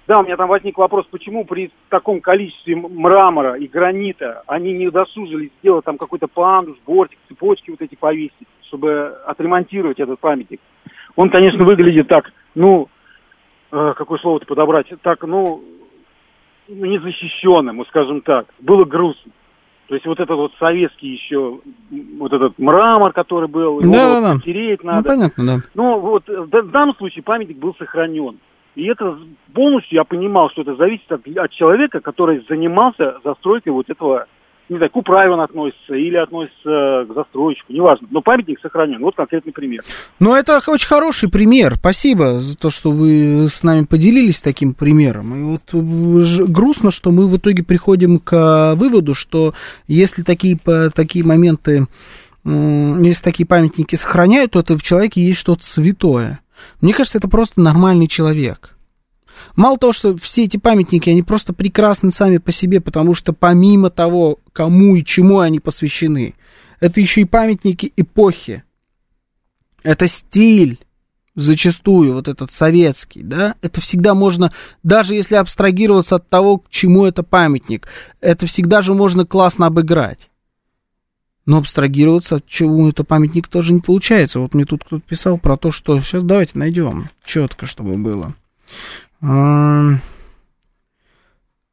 Да, 0.08 0.20
у 0.20 0.24
меня 0.24 0.36
там 0.36 0.50
возник 0.50 0.80
вопрос, 0.80 1.06
почему 1.12 1.46
при 1.46 1.70
таком 1.90 2.20
количестве 2.20 2.76
мрамора 2.76 3.54
и 3.54 3.68
гранита 3.68 4.42
они 4.48 4.74
не 4.74 4.90
досужились 4.90 5.52
сделать 5.60 5.86
там 5.86 6.00
какой-то 6.00 6.28
пандус, 6.28 6.80
бортик, 6.88 7.20
цепочки 7.28 7.70
вот 7.70 7.82
эти 7.84 7.94
повесить, 7.94 8.48
чтобы 8.64 9.16
отремонтировать 9.28 10.00
этот 10.00 10.20
памятник. 10.20 10.60
Он, 11.16 11.30
конечно, 11.30 11.64
выглядит 11.64 12.08
так, 12.08 12.34
ну, 12.56 12.90
э, 13.74 13.94
какое 13.98 14.20
слово-то 14.20 14.46
подобрать, 14.46 14.88
так, 15.02 15.24
ну, 15.24 15.64
ну, 16.68 16.86
незащищенным, 16.86 17.78
вот 17.78 17.88
скажем 17.88 18.22
так. 18.22 18.48
Было 18.60 18.86
грустно. 18.86 19.32
То 19.88 19.96
есть 19.96 20.06
вот 20.06 20.20
этот 20.20 20.38
вот 20.38 20.54
советский 20.60 21.10
еще, 21.10 21.60
вот 22.18 22.32
этот 22.32 22.58
мрамор, 22.58 23.12
который 23.12 23.50
был, 23.50 23.82
его 23.82 23.94
Да, 23.94 24.20
вот 24.22 24.38
да, 24.38 24.44
тереть 24.44 24.84
Ну, 24.84 24.92
надо. 24.92 25.10
понятно, 25.10 25.46
да. 25.46 25.58
Ну, 25.74 26.00
вот 26.00 26.30
э, 26.30 26.42
в 26.42 26.72
данном 26.72 26.96
случае 26.96 27.24
памятник 27.24 27.58
был 27.58 27.76
сохранен. 27.76 28.40
И 28.76 28.86
это 28.86 29.20
полностью 29.54 29.98
я 29.98 30.04
понимал, 30.04 30.50
что 30.50 30.62
это 30.62 30.76
зависит 30.76 31.12
от, 31.12 31.28
от 31.28 31.52
человека, 31.52 32.00
который 32.00 32.44
занимался 32.50 33.18
застройкой 33.24 33.74
вот 33.74 33.90
этого, 33.90 34.26
не 34.74 34.78
знаю, 34.78 34.92
к 34.92 34.96
управе 34.96 35.32
он 35.32 35.40
относится 35.40 35.94
или 35.94 36.18
относится 36.18 37.06
к 37.08 37.14
застройщику, 37.14 37.72
неважно. 37.72 38.08
Но 38.12 38.22
памятник 38.22 38.60
сохранен. 38.60 39.02
Вот 39.02 39.16
конкретный 39.16 39.54
пример. 39.54 39.82
Ну, 40.20 40.36
это 40.36 40.62
очень 40.68 40.88
хороший 40.88 41.30
пример. 41.30 41.76
Спасибо 41.76 42.40
за 42.40 42.58
то, 42.58 42.70
что 42.70 42.92
вы 42.92 43.48
с 43.50 43.64
нами 43.64 43.86
поделились 43.86 44.42
таким 44.42 44.74
примером. 44.74 45.36
И 45.36 45.44
вот 45.44 45.62
э, 45.74 46.46
грустно, 46.48 46.92
что 46.92 47.12
мы 47.12 47.28
в 47.28 47.38
итоге 47.38 47.64
приходим 47.64 48.20
к 48.20 48.74
выводу, 48.76 49.16
что 49.16 49.54
если 49.88 50.24
такие, 50.24 50.58
такие 50.94 51.24
моменты, 51.24 51.88
если 52.46 53.24
такие 53.24 53.46
памятники 53.46 53.96
сохраняют, 53.96 54.52
то 54.52 54.60
это 54.60 54.78
в 54.78 54.84
человеке 54.84 55.22
есть 55.22 55.40
что-то 55.40 55.64
святое. 55.64 56.42
Мне 56.82 56.94
кажется, 56.94 57.18
это 57.18 57.28
просто 57.28 57.62
нормальный 57.62 58.08
человек. 58.08 58.73
Мало 59.56 59.78
того, 59.78 59.94
что 59.94 60.18
все 60.18 60.44
эти 60.46 60.58
памятники, 60.58 61.10
они 61.10 61.24
просто 61.24 61.54
прекрасны 61.54 62.12
сами 62.12 62.38
по 62.38 62.52
себе, 62.52 62.82
потому 62.82 63.14
что 63.14 63.34
помимо 63.34 63.90
того, 63.90 64.40
кому 64.52 64.96
и 64.96 65.04
чему 65.04 65.40
они 65.40 65.60
посвящены, 65.60 66.36
это 66.80 67.00
еще 67.00 67.22
и 67.22 67.26
памятники 67.26 67.94
эпохи. 67.96 68.64
Это 69.84 70.08
стиль, 70.08 70.80
зачастую, 71.36 72.14
вот 72.14 72.28
этот 72.28 72.52
советский, 72.52 73.22
да, 73.24 73.56
это 73.62 73.82
всегда 73.82 74.14
можно, 74.14 74.54
даже 74.84 75.16
если 75.16 75.36
абстрагироваться 75.36 76.16
от 76.16 76.30
того, 76.30 76.60
к 76.60 76.70
чему 76.70 77.06
это 77.06 77.24
памятник, 77.24 77.88
это 78.22 78.46
всегда 78.48 78.82
же 78.82 78.94
можно 78.94 79.26
классно 79.26 79.68
обыграть. 79.68 80.30
Но 81.46 81.58
абстрагироваться 81.58 82.36
от 82.36 82.48
чего 82.48 82.88
это 82.88 83.04
памятник 83.04 83.50
тоже 83.50 83.74
не 83.74 83.82
получается. 83.82 84.40
Вот 84.40 84.54
мне 84.54 84.64
тут 84.64 84.86
кто-то 84.86 85.04
писал 85.06 85.38
про 85.38 85.58
то, 85.58 85.72
что 85.72 86.00
сейчас 86.00 86.24
давайте 86.24 86.58
найдем 86.58 87.10
четко, 87.26 87.66
чтобы 87.66 87.98
было. 87.98 88.34
А, 89.26 90.00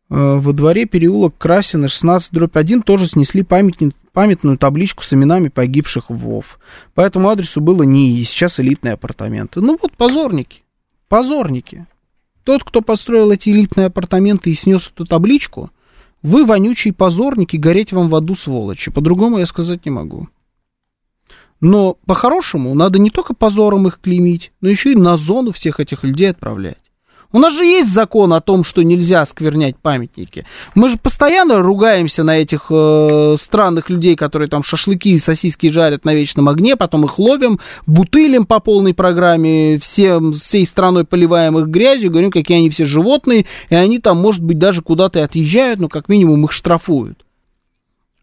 во 0.09 0.53
дворе 0.53 0.87
переулок 0.87 1.37
Красина, 1.37 1.89
16 1.89 2.31
дробь 2.33 2.57
1, 2.57 2.83
тоже 2.83 3.07
снесли 3.07 3.43
памятную 3.43 4.59
табличку 4.59 5.03
с 5.03 5.13
именами 5.13 5.49
погибших 5.49 6.11
ВОВ. 6.11 6.61
По 6.95 7.01
этому 7.01 7.29
адресу 7.29 7.61
было 7.61 7.83
НИИ, 7.83 8.23
сейчас 8.23 8.61
элитные 8.61 8.95
апартаменты. 8.95 9.61
Ну 9.61 9.79
вот 9.81 9.97
позорники, 9.97 10.63
позорники. 11.09 11.87
Тот, 12.45 12.65
кто 12.65 12.83
построил 12.83 13.33
эти 13.33 13.51
элитные 13.51 13.87
апартаменты 13.87 14.51
и 14.51 14.55
снес 14.55 14.91
эту 14.95 15.05
табличку, 15.05 15.71
вы 16.23 16.45
вонючие 16.45 16.95
позорники, 16.95 17.57
гореть 17.57 17.93
вам 17.93 18.09
в 18.09 18.15
аду, 18.15 18.35
сволочи. 18.35 18.91
По-другому 18.91 19.39
я 19.39 19.47
сказать 19.47 19.85
не 19.85 19.91
могу. 19.91 20.29
Но 21.61 21.99
по-хорошему 22.07 22.75
надо 22.75 22.99
не 22.99 23.11
только 23.11 23.35
позором 23.35 23.87
их 23.87 24.01
клеймить, 24.01 24.53
но 24.61 24.69
еще 24.69 24.93
и 24.93 24.97
на 24.97 25.17
зону 25.17 25.53
всех 25.53 25.81
этих 25.81 26.05
людей 26.05 26.31
отправлять. 26.31 26.90
У 27.33 27.39
нас 27.39 27.55
же 27.55 27.65
есть 27.65 27.93
закон 27.93 28.33
о 28.33 28.41
том, 28.41 28.65
что 28.65 28.83
нельзя 28.83 29.25
сквернять 29.25 29.77
памятники. 29.77 30.45
Мы 30.75 30.89
же 30.89 30.99
постоянно 30.99 31.61
ругаемся 31.61 32.25
на 32.25 32.39
этих 32.39 32.67
э, 32.71 33.37
странных 33.41 33.89
людей, 33.89 34.17
которые 34.17 34.49
там 34.49 34.65
шашлыки 34.65 35.11
и 35.11 35.19
сосиски 35.19 35.71
жарят 35.71 36.05
на 36.05 36.13
вечном 36.13 36.49
огне, 36.49 36.75
потом 36.75 37.05
их 37.05 37.21
ловим, 37.21 37.61
бутылим 37.87 38.47
по 38.47 38.59
полной 38.59 38.95
программе, 38.95 39.79
всем, 39.79 40.33
всей 40.33 40.67
страной 40.67 41.05
поливаем 41.05 41.57
их 41.59 41.67
грязью, 41.67 42.11
говорим, 42.11 42.33
какие 42.33 42.59
они 42.59 42.71
все 42.71 42.85
животные, 42.85 43.47
и 43.69 43.77
они 43.77 44.01
там, 44.01 44.19
может 44.19 44.43
быть, 44.43 44.59
даже 44.59 44.83
куда-то 44.83 45.23
отъезжают, 45.23 45.79
но 45.79 45.89
как 45.89 46.09
минимум 46.09 46.47
их 46.47 46.53
штрафуют. 46.53 47.25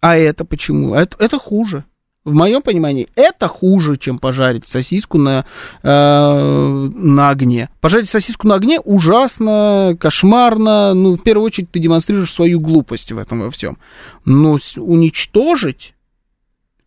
А 0.02 0.18
это 0.18 0.44
почему? 0.44 0.94
Это, 0.94 1.16
это 1.20 1.38
хуже 1.38 1.86
в 2.28 2.34
моем 2.34 2.62
понимании, 2.62 3.08
это 3.16 3.48
хуже, 3.48 3.96
чем 3.96 4.20
пожарить 4.20 4.68
сосиску 4.68 5.18
на, 5.18 5.46
э, 5.82 6.90
на 6.94 7.30
огне. 7.30 7.70
Пожарить 7.80 8.10
сосиску 8.10 8.48
на 8.48 8.56
огне 8.56 8.82
ужасно, 8.82 9.96
кошмарно. 9.98 10.94
Ну, 10.94 11.16
в 11.16 11.24
первую 11.24 11.46
очередь, 11.46 11.72
ты 11.72 11.80
демонстрируешь 11.80 12.34
свою 12.34 12.60
глупость 12.60 13.14
в 13.14 13.18
этом 13.18 13.42
во 13.42 13.50
всем. 13.50 13.78
Но 14.26 14.58
уничтожить 14.76 15.96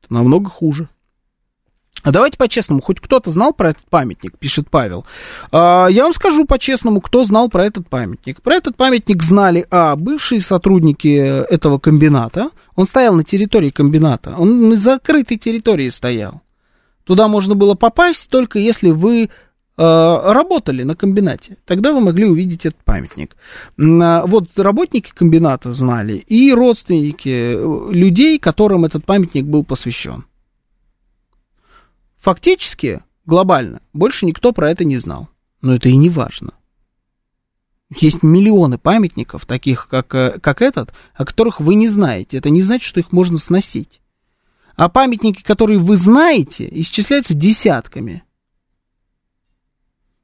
это 0.02 0.12
намного 0.12 0.50
хуже. 0.50 0.88
А 2.02 2.12
давайте 2.12 2.38
по-честному, 2.38 2.80
хоть 2.80 3.00
кто-то 3.00 3.30
знал 3.30 3.52
про 3.52 3.70
этот 3.70 3.84
памятник, 3.90 4.38
пишет 4.38 4.68
Павел. 4.70 5.04
А, 5.52 5.86
я 5.88 6.04
вам 6.04 6.14
скажу 6.14 6.46
по-честному, 6.46 7.00
кто 7.00 7.24
знал 7.24 7.50
про 7.50 7.66
этот 7.66 7.88
памятник. 7.88 8.40
Про 8.40 8.54
этот 8.54 8.76
памятник 8.76 9.22
знали, 9.22 9.66
а, 9.70 9.96
бывшие 9.96 10.40
сотрудники 10.40 11.08
этого 11.08 11.78
комбината. 11.78 12.50
Он 12.74 12.86
стоял 12.86 13.14
на 13.14 13.24
территории 13.24 13.70
комбината. 13.70 14.34
Он 14.38 14.70
на 14.70 14.78
закрытой 14.78 15.36
территории 15.36 15.90
стоял. 15.90 16.40
Туда 17.04 17.28
можно 17.28 17.54
было 17.54 17.74
попасть 17.74 18.30
только 18.30 18.58
если 18.58 18.90
вы 18.90 19.28
а, 19.76 20.32
работали 20.34 20.82
на 20.82 20.94
комбинате. 20.94 21.56
Тогда 21.64 21.92
вы 21.92 22.00
могли 22.00 22.26
увидеть 22.26 22.66
этот 22.66 22.82
памятник. 22.84 23.34
А, 23.78 24.26
вот 24.26 24.58
работники 24.58 25.10
комбината 25.14 25.72
знали 25.72 26.14
и 26.28 26.52
родственники 26.52 27.54
э, 27.56 27.92
людей, 27.92 28.38
которым 28.38 28.84
этот 28.84 29.06
памятник 29.06 29.44
был 29.44 29.64
посвящен. 29.64 30.24
Фактически, 32.20 33.02
глобально, 33.24 33.80
больше 33.94 34.26
никто 34.26 34.52
про 34.52 34.70
это 34.70 34.84
не 34.84 34.98
знал. 34.98 35.28
Но 35.62 35.74
это 35.74 35.88
и 35.88 35.96
не 35.96 36.10
важно. 36.10 36.52
Есть 37.98 38.22
миллионы 38.22 38.78
памятников, 38.78 39.46
таких 39.46 39.88
как, 39.88 40.14
э, 40.14 40.38
как 40.38 40.62
этот, 40.62 40.92
о 41.14 41.24
которых 41.24 41.60
вы 41.60 41.74
не 41.74 41.88
знаете. 41.88 42.36
Это 42.36 42.50
не 42.50 42.62
значит, 42.62 42.86
что 42.86 43.00
их 43.00 43.10
можно 43.10 43.36
сносить. 43.38 44.00
А 44.76 44.88
памятники, 44.88 45.42
которые 45.42 45.78
вы 45.78 45.96
знаете, 45.96 46.68
исчисляются 46.70 47.34
десятками. 47.34 48.22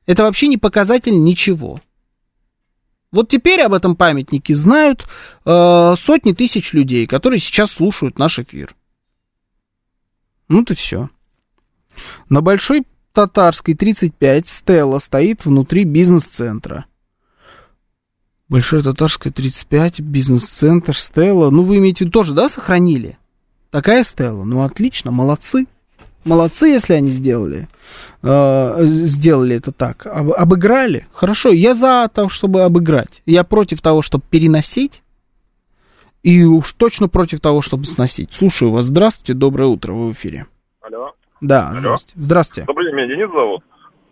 Это 0.04 0.22
вообще 0.22 0.46
не 0.46 0.58
показатель 0.58 1.18
ничего. 1.18 1.80
Вот 3.10 3.28
теперь 3.28 3.62
об 3.62 3.72
этом 3.72 3.96
памятнике 3.96 4.54
знают 4.54 5.06
э, 5.44 5.94
сотни 5.98 6.32
тысяч 6.32 6.72
людей, 6.72 7.06
которые 7.06 7.40
сейчас 7.40 7.72
слушают 7.72 8.18
наш 8.18 8.38
эфир. 8.38 8.76
Ну, 10.48 10.64
то 10.64 10.74
все. 10.74 11.08
На 12.28 12.40
Большой 12.40 12.84
Татарской 13.12 13.74
35 13.74 14.48
Стелла 14.48 14.98
стоит 14.98 15.44
внутри 15.44 15.84
бизнес-центра. 15.84 16.86
Большая 18.48 18.82
Татарская 18.82 19.32
35, 19.32 20.00
бизнес-центр, 20.00 20.96
Стелла. 20.96 21.50
Ну, 21.50 21.62
вы 21.62 21.78
имеете 21.78 22.08
тоже, 22.08 22.32
да, 22.32 22.48
сохранили? 22.48 23.18
Такая 23.70 24.04
Стелла. 24.04 24.44
Ну, 24.44 24.62
отлично, 24.62 25.10
молодцы. 25.10 25.66
Молодцы, 26.24 26.68
если 26.68 26.94
они 26.94 27.10
сделали. 27.10 27.68
Э, 28.22 28.84
сделали 28.84 29.56
это 29.56 29.72
так. 29.72 30.06
Об, 30.06 30.32
обыграли. 30.32 31.06
Хорошо, 31.12 31.50
я 31.50 31.74
за 31.74 32.08
то, 32.12 32.28
чтобы 32.28 32.62
обыграть. 32.62 33.22
Я 33.26 33.42
против 33.42 33.80
того, 33.80 34.02
чтобы 34.02 34.24
переносить. 34.28 35.02
И 36.22 36.44
уж 36.44 36.72
точно 36.72 37.08
против 37.08 37.40
того, 37.40 37.62
чтобы 37.62 37.84
сносить. 37.84 38.32
Слушаю 38.32 38.72
вас. 38.72 38.86
Здравствуйте, 38.86 39.34
доброе 39.34 39.66
утро, 39.66 39.92
вы 39.92 40.08
в 40.08 40.12
эфире. 40.12 40.46
Алло. 40.80 41.15
Да, 41.40 41.72
здравствуйте. 41.76 42.20
Здравствуйте. 42.20 42.66
Добрый 42.66 42.86
день, 42.86 42.96
меня 42.96 43.08
Денис 43.08 43.30
зовут. 43.30 43.62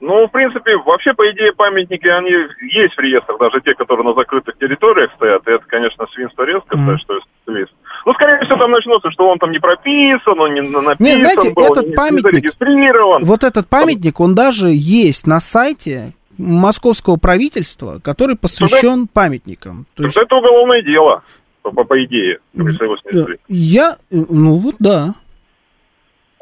Ну, 0.00 0.26
в 0.26 0.30
принципе, 0.30 0.76
вообще, 0.76 1.14
по 1.14 1.30
идее, 1.30 1.52
памятники, 1.56 2.06
они 2.08 2.30
есть 2.30 2.94
в 2.94 3.00
реестрах, 3.00 3.38
даже 3.38 3.62
те, 3.62 3.74
которые 3.74 4.06
на 4.06 4.12
закрытых 4.12 4.58
территориях 4.58 5.10
стоят. 5.14 5.46
И 5.48 5.50
это, 5.50 5.64
конечно, 5.66 6.04
свинство 6.12 6.42
резко, 6.42 6.76
mm-hmm. 6.76 6.96
что 6.98 7.20
свист. 7.46 7.72
Ну, 8.04 8.12
скорее 8.12 8.38
всего, 8.44 8.58
там 8.58 8.70
начнется, 8.70 9.10
что 9.12 9.28
он 9.28 9.38
там 9.38 9.50
не 9.50 9.60
прописан, 9.60 10.38
он 10.38 10.52
не 10.52 10.60
написан 10.60 10.96
не, 10.98 11.16
знаете, 11.16 11.54
был, 11.54 11.72
этот 11.72 11.86
не, 11.86 11.94
памятник, 11.94 12.24
не 12.24 12.30
зарегистрирован. 12.30 13.24
Вот 13.24 13.44
этот 13.44 13.66
памятник, 13.68 14.20
он 14.20 14.34
даже 14.34 14.68
есть 14.68 15.26
на 15.26 15.40
сайте 15.40 16.12
московского 16.36 17.16
правительства, 17.16 17.98
который 18.02 18.36
посвящен 18.36 19.04
это, 19.04 19.12
памятникам. 19.12 19.86
То 19.94 20.04
есть... 20.04 20.18
Это 20.18 20.36
уголовное 20.36 20.82
дело, 20.82 21.22
по, 21.62 21.70
по, 21.70 21.84
по 21.84 22.04
идее, 22.04 22.40
если 22.52 22.84
его 22.84 22.96
снесли. 22.98 23.38
Я, 23.48 23.96
ну 24.10 24.58
вот 24.58 24.74
да, 24.80 25.14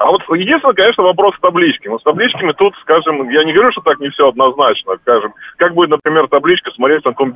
а 0.02 0.10
вот 0.10 0.22
единственное, 0.36 0.74
конечно, 0.74 1.04
вопрос 1.04 1.36
с 1.36 1.40
табличками. 1.40 1.96
с 1.96 2.02
табличками 2.02 2.52
тут, 2.52 2.74
скажем, 2.82 3.28
я 3.30 3.44
не 3.44 3.52
говорю, 3.52 3.70
что 3.70 3.82
так 3.82 4.00
не 4.00 4.08
все 4.10 4.28
однозначно, 4.28 4.96
скажем, 5.02 5.32
как 5.56 5.74
будет, 5.74 5.90
например, 5.90 6.26
табличка 6.28 6.70
смотреть 6.72 7.04
на 7.04 7.12
каком 7.12 7.32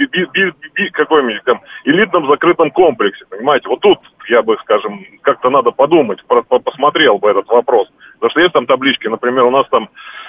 каком-нибудь 0.92 1.44
там 1.44 1.60
элитном 1.84 2.28
закрытом 2.28 2.70
комплексе, 2.72 3.24
понимаете? 3.30 3.68
Вот 3.68 3.80
тут 3.80 3.98
я 4.28 4.42
бы, 4.42 4.56
скажем, 4.62 5.04
как-то 5.22 5.50
надо 5.50 5.70
подумать, 5.70 6.18
посмотрел 6.64 7.18
бы 7.18 7.30
этот 7.30 7.46
вопрос. 7.46 7.88
Потому 8.14 8.30
что 8.30 8.40
есть 8.40 8.52
там 8.52 8.66
таблички, 8.66 9.06
например, 9.06 9.44
у 9.44 9.50
нас 9.50 9.66
там 9.70 9.88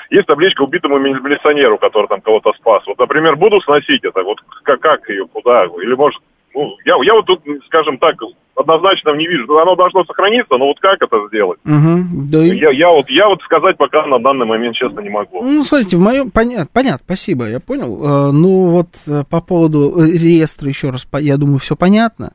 есть 0.09 0.27
табличка 0.27 0.61
убитому 0.61 0.99
милиционеру, 0.99 1.77
который 1.77 2.07
там 2.07 2.21
кого-то 2.21 2.53
спас. 2.53 2.85
Вот, 2.85 2.99
например, 2.99 3.35
буду 3.35 3.59
сносить 3.61 4.03
это, 4.03 4.23
вот 4.23 4.37
как, 4.63 4.79
как 4.79 5.09
ее, 5.09 5.25
куда, 5.27 5.65
или 5.65 5.95
может, 5.95 6.21
ну, 6.57 6.75
я, 6.85 6.95
я 7.03 7.13
вот 7.13 7.25
тут, 7.27 7.41
скажем 7.67 7.99
так, 7.99 8.15
однозначно 8.55 9.15
не 9.15 9.27
вижу. 9.27 9.57
Оно 9.59 9.75
должно 9.75 10.03
сохраниться, 10.05 10.57
но 10.57 10.65
вот 10.65 10.79
как 10.79 11.01
это 11.01 11.27
сделать? 11.27 11.59
Угу, 11.63 12.27
да. 12.31 12.43
я, 12.43 12.71
я, 12.71 12.89
вот, 12.89 13.07
я 13.09 13.27
вот 13.27 13.41
сказать 13.43 13.77
пока 13.77 14.05
на 14.07 14.19
данный 14.19 14.47
момент, 14.47 14.75
честно, 14.75 15.01
не 15.01 15.09
могу. 15.09 15.43
Ну, 15.43 15.63
смотрите, 15.63 15.97
в 15.97 16.01
моем... 16.01 16.31
Понятно, 16.31 16.67
понятно, 16.73 16.99
спасибо, 17.05 17.47
я 17.47 17.59
понял. 17.59 18.03
Э, 18.03 18.31
ну, 18.31 18.71
вот 18.71 18.87
э, 19.05 19.23
по 19.29 19.41
поводу 19.41 19.99
э, 19.99 20.11
реестра 20.17 20.67
еще 20.67 20.89
раз, 20.89 21.07
я 21.19 21.37
думаю, 21.37 21.59
все 21.59 21.75
понятно. 21.75 22.33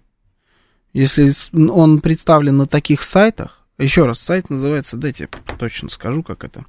Если 0.93 1.33
он 1.71 2.01
представлен 2.01 2.59
на 2.59 2.67
таких 2.67 3.03
сайтах, 3.03 3.67
еще 3.79 4.07
раз, 4.07 4.21
сайт 4.21 4.51
называется, 4.51 4.97
дайте 4.97 5.29
точно 5.59 5.91
скажу, 5.91 6.23
как 6.23 6.45
это. 6.45 6.65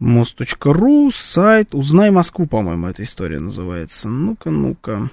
Мост.ру, 0.00 1.10
сайт, 1.12 1.74
узнай 1.74 2.10
Москву, 2.10 2.46
по-моему, 2.46 2.88
эта 2.88 3.04
история 3.04 3.38
называется. 3.38 4.08
Ну-ка, 4.08 4.50
ну-ка. 4.50 5.10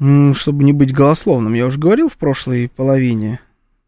Чтобы 0.00 0.64
не 0.64 0.72
быть 0.72 0.94
голословным, 0.94 1.52
я 1.52 1.66
уже 1.66 1.78
говорил 1.78 2.08
в 2.08 2.16
прошлой 2.16 2.70
половине. 2.74 3.40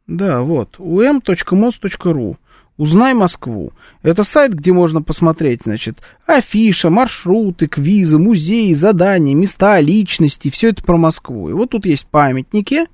Да, 0.06 0.43
вот, 0.43 0.76
um.mos.ru. 0.78 2.36
Узнай 2.76 3.14
Москву. 3.14 3.72
Это 4.02 4.24
сайт, 4.24 4.55
где 4.55 4.72
можно 4.72 5.02
посмотреть, 5.02 5.62
значит, 5.64 5.98
афиша, 6.26 6.90
маршруты, 6.90 7.66
квизы, 7.66 8.18
музеи, 8.18 8.72
задания, 8.74 9.34
места, 9.34 9.78
личности, 9.78 10.51
все 10.51 10.70
это 10.70 10.82
про 10.82 10.97
Москву. 10.97 11.48
И 11.48 11.52
вот 11.52 11.70
тут 11.70 11.86
есть 11.86 12.06
памятники, 12.06 12.86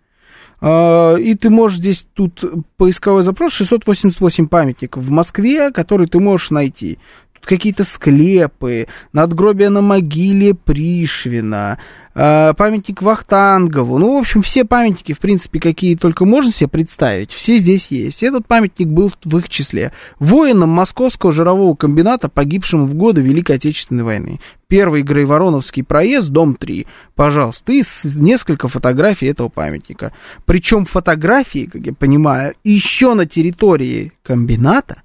а, 0.60 1.14
и 1.14 1.34
ты 1.34 1.50
можешь 1.50 1.78
здесь, 1.78 2.06
тут 2.14 2.44
поисковой 2.76 3.22
запрос, 3.22 3.52
688 3.52 4.48
памятников 4.48 5.04
в 5.04 5.10
Москве, 5.10 5.70
которые 5.70 6.08
ты 6.08 6.18
можешь 6.18 6.50
найти 6.50 6.98
какие-то 7.42 7.84
склепы, 7.84 8.88
надгробие 9.12 9.70
на 9.70 9.80
могиле 9.80 10.54
Пришвина, 10.54 11.78
э, 12.14 12.54
памятник 12.54 13.02
Вахтангову. 13.02 13.98
Ну, 13.98 14.16
в 14.16 14.20
общем, 14.20 14.42
все 14.42 14.64
памятники, 14.64 15.12
в 15.12 15.18
принципе, 15.18 15.60
какие 15.60 15.96
только 15.96 16.24
можно 16.24 16.52
себе 16.52 16.68
представить, 16.68 17.32
все 17.32 17.56
здесь 17.56 17.88
есть. 17.90 18.22
Этот 18.22 18.46
памятник 18.46 18.88
был 18.88 19.12
в 19.24 19.38
их 19.38 19.48
числе. 19.48 19.92
Воинам 20.18 20.70
Московского 20.70 21.32
жирового 21.32 21.74
комбината, 21.74 22.28
погибшим 22.28 22.86
в 22.86 22.94
годы 22.94 23.20
Великой 23.20 23.56
Отечественной 23.56 24.04
войны. 24.04 24.40
Первый 24.68 25.02
Грейвороновский 25.02 25.82
проезд, 25.82 26.28
дом 26.28 26.54
3. 26.54 26.86
Пожалуйста, 27.14 27.72
и 27.72 27.82
несколько 28.04 28.68
фотографий 28.68 29.26
этого 29.26 29.48
памятника. 29.48 30.12
Причем 30.44 30.84
фотографии, 30.84 31.70
как 31.72 31.82
я 31.84 31.94
понимаю, 31.94 32.54
еще 32.64 33.14
на 33.14 33.24
территории 33.24 34.12
комбината, 34.22 35.02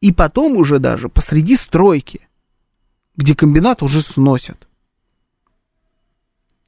и 0.00 0.12
потом 0.12 0.56
уже 0.56 0.78
даже 0.78 1.08
посреди 1.08 1.56
стройки, 1.56 2.28
где 3.16 3.34
комбинат 3.34 3.82
уже 3.82 4.00
сносят. 4.00 4.66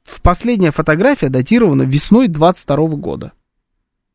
В 0.03 0.21
последняя 0.21 0.73
фотография 0.73 1.29
датирована 1.29 1.83
весной 1.83 2.29
22 2.29 2.77
года. 2.97 3.33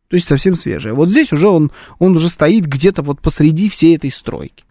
То 0.10 0.16
есть 0.16 0.28
совсем 0.28 0.54
свежая. 0.54 0.94
Вот 0.94 1.10
здесь 1.10 1.34
уже 1.34 1.48
он, 1.48 1.72
он 2.00 2.16
уже 2.16 2.30
стоит 2.30 2.66
где-то 2.66 3.02
вот 3.02 3.22
посреди 3.22 3.70
всей 3.70 3.96
этой 3.96 4.12
стройки. 4.12 4.64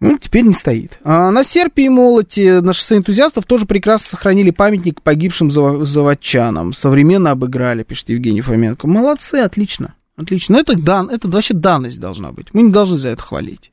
Ну, 0.00 0.18
теперь 0.18 0.44
не 0.44 0.54
стоит. 0.54 0.98
А 1.02 1.30
на 1.30 1.44
Серпе 1.44 1.84
и 1.84 1.88
Молоте 1.88 2.60
на 2.60 2.72
шоссе 2.72 2.96
энтузиастов 2.96 3.46
тоже 3.46 3.64
прекрасно 3.64 4.10
сохранили 4.10 4.50
памятник 4.50 5.02
погибшим 5.02 5.50
заводчанам. 5.50 6.72
Современно 6.72 7.30
обыграли, 7.30 7.84
пишет 7.84 8.10
Евгений 8.10 8.42
Фоменко. 8.42 8.86
Молодцы, 8.86 9.36
отлично. 9.36 9.94
Отлично. 10.16 10.54
Но 10.54 10.60
это, 10.60 10.76
дан, 10.76 11.10
это 11.10 11.28
вообще 11.28 11.54
данность 11.54 11.98
должна 11.98 12.32
быть. 12.32 12.54
Мы 12.54 12.62
не 12.62 12.72
должны 12.72 12.96
за 12.96 13.10
это 13.10 13.22
хвалить. 13.22 13.72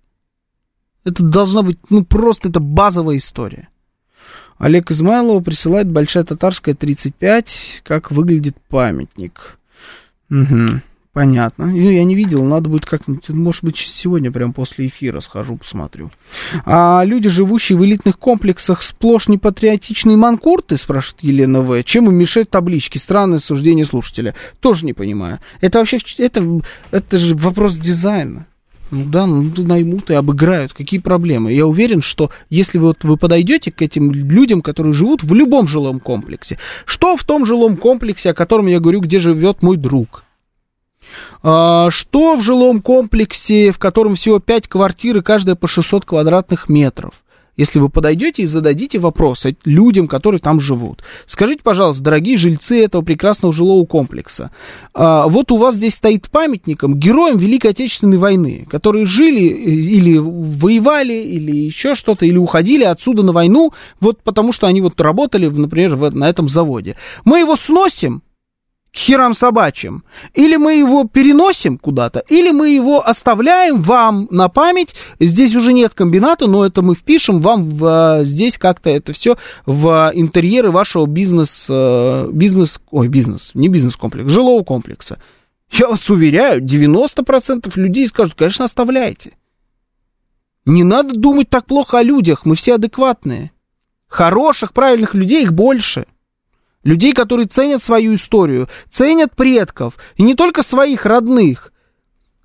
Это 1.03 1.23
должна 1.23 1.63
быть, 1.63 1.79
ну, 1.89 2.05
просто 2.05 2.49
это 2.49 2.59
базовая 2.59 3.17
история. 3.17 3.69
Олег 4.57 4.91
Измайлова 4.91 5.39
присылает 5.41 5.89
Большая 5.89 6.23
Татарская 6.23 6.75
35, 6.75 7.81
как 7.83 8.11
выглядит 8.11 8.55
памятник. 8.69 9.57
Угу. 10.29 10.81
Понятно. 11.13 11.65
Ну, 11.65 11.89
я 11.89 12.05
не 12.05 12.15
видел, 12.15 12.41
надо 12.45 12.69
будет 12.69 12.85
как-нибудь, 12.85 13.27
может 13.29 13.65
быть, 13.65 13.75
сегодня, 13.75 14.31
прям 14.31 14.53
после 14.53 14.87
эфира 14.87 15.19
схожу, 15.19 15.57
посмотрю. 15.57 16.09
А 16.65 17.03
люди, 17.03 17.27
живущие 17.27 17.77
в 17.77 17.83
элитных 17.83 18.17
комплексах, 18.17 18.81
сплошь 18.81 19.27
непатриотичные 19.27 20.15
манкурты, 20.15 20.77
спрашивает 20.77 21.23
Елена 21.23 21.61
В. 21.61 21.83
Чем 21.83 22.07
им 22.07 22.15
мешают 22.15 22.49
таблички? 22.49 22.97
Странное 22.97 23.39
суждение 23.39 23.85
слушателя. 23.85 24.35
Тоже 24.61 24.85
не 24.85 24.93
понимаю. 24.93 25.39
Это 25.59 25.79
вообще, 25.79 25.97
это, 26.17 26.61
это 26.91 27.19
же 27.19 27.35
вопрос 27.35 27.75
дизайна. 27.75 28.45
Ну 28.89 29.03
да, 29.03 29.25
ну 29.25 29.51
наймут 29.57 30.11
и 30.11 30.13
обыграют. 30.13 30.71
Какие 30.71 31.01
проблемы? 31.01 31.51
Я 31.51 31.67
уверен, 31.67 32.01
что 32.01 32.31
если 32.49 32.77
вот 32.77 33.03
вы 33.03 33.17
подойдете 33.17 33.69
к 33.71 33.81
этим 33.81 34.13
людям, 34.13 34.61
которые 34.61 34.93
живут 34.93 35.23
в 35.23 35.33
любом 35.33 35.67
жилом 35.67 35.99
комплексе, 35.99 36.57
что 36.85 37.17
в 37.17 37.23
том 37.25 37.45
жилом 37.45 37.75
комплексе, 37.75 38.29
о 38.29 38.33
котором 38.33 38.67
я 38.67 38.79
говорю, 38.79 39.01
где 39.01 39.19
живет 39.19 39.61
мой 39.61 39.75
друг? 39.75 40.23
А, 41.43 41.89
что 41.89 42.35
в 42.35 42.41
жилом 42.41 42.81
комплексе, 42.81 43.71
в 43.71 43.79
котором 43.79 44.15
всего 44.15 44.39
5 44.39 44.67
квартир 44.67 45.17
и 45.17 45.21
каждая 45.21 45.55
по 45.55 45.67
600 45.67 46.05
квадратных 46.05 46.69
метров? 46.69 47.13
Если 47.57 47.79
вы 47.79 47.89
подойдете 47.89 48.43
и 48.43 48.45
зададите 48.45 48.97
вопрос 48.97 49.45
людям, 49.65 50.07
которые 50.07 50.39
там 50.39 50.61
живут. 50.61 51.03
Скажите, 51.27 51.61
пожалуйста, 51.61 52.03
дорогие 52.03 52.37
жильцы 52.37 52.83
этого 52.83 53.01
прекрасного 53.01 53.53
жилого 53.53 53.85
комплекса, 53.85 54.51
а, 54.93 55.27
вот 55.27 55.51
у 55.51 55.57
вас 55.57 55.75
здесь 55.75 55.95
стоит 55.95 56.29
памятником 56.31 56.95
героям 56.95 57.37
Великой 57.37 57.71
Отечественной 57.71 58.17
войны, 58.17 58.65
которые 58.69 59.05
жили 59.05 59.47
э, 59.47 59.69
или 59.69 60.17
воевали, 60.17 61.13
или 61.13 61.55
еще 61.55 61.93
что-то, 61.93 62.25
или 62.25 62.37
уходили 62.37 62.85
отсюда 62.85 63.21
на 63.21 63.33
войну, 63.33 63.73
вот 63.99 64.21
потому 64.23 64.53
что 64.53 64.67
они 64.67 64.81
вот 64.81 64.99
работали, 65.01 65.47
например, 65.47 65.97
на 66.13 66.29
этом 66.29 66.47
заводе. 66.47 66.95
Мы 67.25 67.39
его 67.39 67.57
сносим, 67.57 68.23
к 68.93 68.97
херам 68.97 69.33
собачьим. 69.33 70.03
Или 70.33 70.57
мы 70.57 70.75
его 70.75 71.05
переносим 71.05 71.77
куда-то, 71.77 72.23
или 72.27 72.51
мы 72.51 72.69
его 72.69 73.05
оставляем 73.05 73.81
вам 73.81 74.27
на 74.31 74.49
память. 74.49 74.95
Здесь 75.19 75.55
уже 75.55 75.71
нет 75.71 75.93
комбината, 75.93 76.47
но 76.47 76.65
это 76.65 76.81
мы 76.81 76.95
впишем 76.95 77.39
вам 77.39 77.69
в, 77.69 77.85
а, 77.85 78.25
здесь 78.25 78.57
как-то 78.57 78.89
это 78.89 79.13
все 79.13 79.37
в 79.65 80.11
интерьеры 80.13 80.71
вашего 80.71 81.05
бизнес, 81.05 81.67
э, 81.69 82.29
бизнес, 82.31 82.81
ой, 82.91 83.07
бизнес, 83.07 83.51
не 83.53 83.69
бизнес-комплекс, 83.69 84.29
жилого 84.29 84.63
комплекса. 84.63 85.19
Я 85.71 85.87
вас 85.87 86.09
уверяю, 86.09 86.61
90% 86.61 87.77
людей 87.77 88.07
скажут, 88.07 88.35
конечно, 88.35 88.65
оставляйте. 88.65 89.33
Не 90.65 90.83
надо 90.83 91.15
думать 91.15 91.49
так 91.49 91.65
плохо 91.65 91.99
о 91.99 92.03
людях, 92.03 92.45
мы 92.45 92.55
все 92.55 92.75
адекватные. 92.75 93.51
Хороших, 94.07 94.73
правильных 94.73 95.15
людей 95.15 95.43
их 95.43 95.53
больше. 95.53 96.05
Людей, 96.83 97.13
которые 97.13 97.47
ценят 97.47 97.83
свою 97.83 98.15
историю, 98.15 98.67
ценят 98.89 99.35
предков, 99.35 99.97
и 100.15 100.23
не 100.23 100.33
только 100.35 100.63
своих 100.63 101.05
родных, 101.05 101.71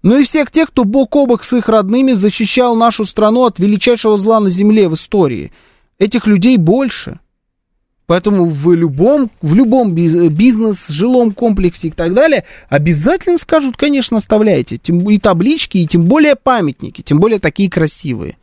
но 0.02 0.18
и 0.18 0.24
всех 0.24 0.52
тех, 0.52 0.68
кто 0.68 0.84
бок 0.84 1.16
о 1.16 1.26
бок 1.26 1.42
с 1.42 1.52
их 1.52 1.68
родными 1.68 2.12
защищал 2.12 2.76
нашу 2.76 3.04
страну 3.04 3.44
от 3.44 3.58
величайшего 3.58 4.18
зла 4.18 4.40
на 4.40 4.50
земле 4.50 4.88
в 4.88 4.94
истории. 4.94 5.52
Этих 5.98 6.26
людей 6.26 6.58
больше. 6.58 7.18
Поэтому 8.06 8.44
в 8.44 8.72
любом, 8.72 9.30
в 9.42 9.54
любом 9.54 9.92
бизнес, 9.92 10.86
жилом 10.88 11.32
комплексе 11.32 11.88
и 11.88 11.90
так 11.90 12.14
далее 12.14 12.44
обязательно 12.68 13.38
скажут, 13.38 13.76
конечно, 13.76 14.18
оставляйте. 14.18 14.78
Тем, 14.78 14.98
и 15.10 15.18
таблички, 15.18 15.78
и 15.78 15.86
тем 15.88 16.04
более 16.04 16.36
памятники, 16.36 17.02
тем 17.02 17.18
более 17.18 17.40
такие 17.40 17.68
красивые. 17.68 18.36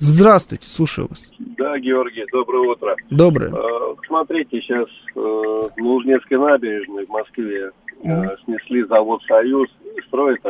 Здравствуйте, 0.00 0.68
слушаю 0.70 1.08
вас. 1.08 1.28
Да, 1.38 1.78
Георгий, 1.78 2.24
доброе 2.30 2.68
утро. 2.68 2.96
Доброе. 3.10 3.52
Э, 3.52 3.94
смотрите, 4.06 4.60
сейчас 4.60 4.88
э, 5.14 5.18
в 5.18 5.72
Лужнецкой 5.78 6.38
набережной 6.38 7.06
в 7.06 7.08
Москве 7.08 7.72
э, 8.04 8.36
снесли 8.44 8.84
завод 8.84 9.22
«Союз» 9.24 9.68
и 9.96 10.00
строят 10.02 10.40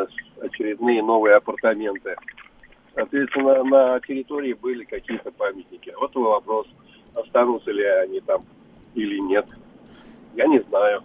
очередные 0.42 1.02
новые 1.02 1.36
апартаменты. 1.36 2.14
Соответственно, 2.94 3.64
на 3.64 4.00
территории 4.00 4.52
были 4.52 4.84
какие-то 4.84 5.30
памятники. 5.30 5.92
Вот 5.98 6.14
вопрос, 6.14 6.66
останутся 7.14 7.70
ли 7.70 7.84
они 7.84 8.20
там 8.20 8.42
или 8.94 9.18
нет. 9.18 9.46
Я 10.34 10.46
не 10.46 10.60
знаю. 10.68 11.02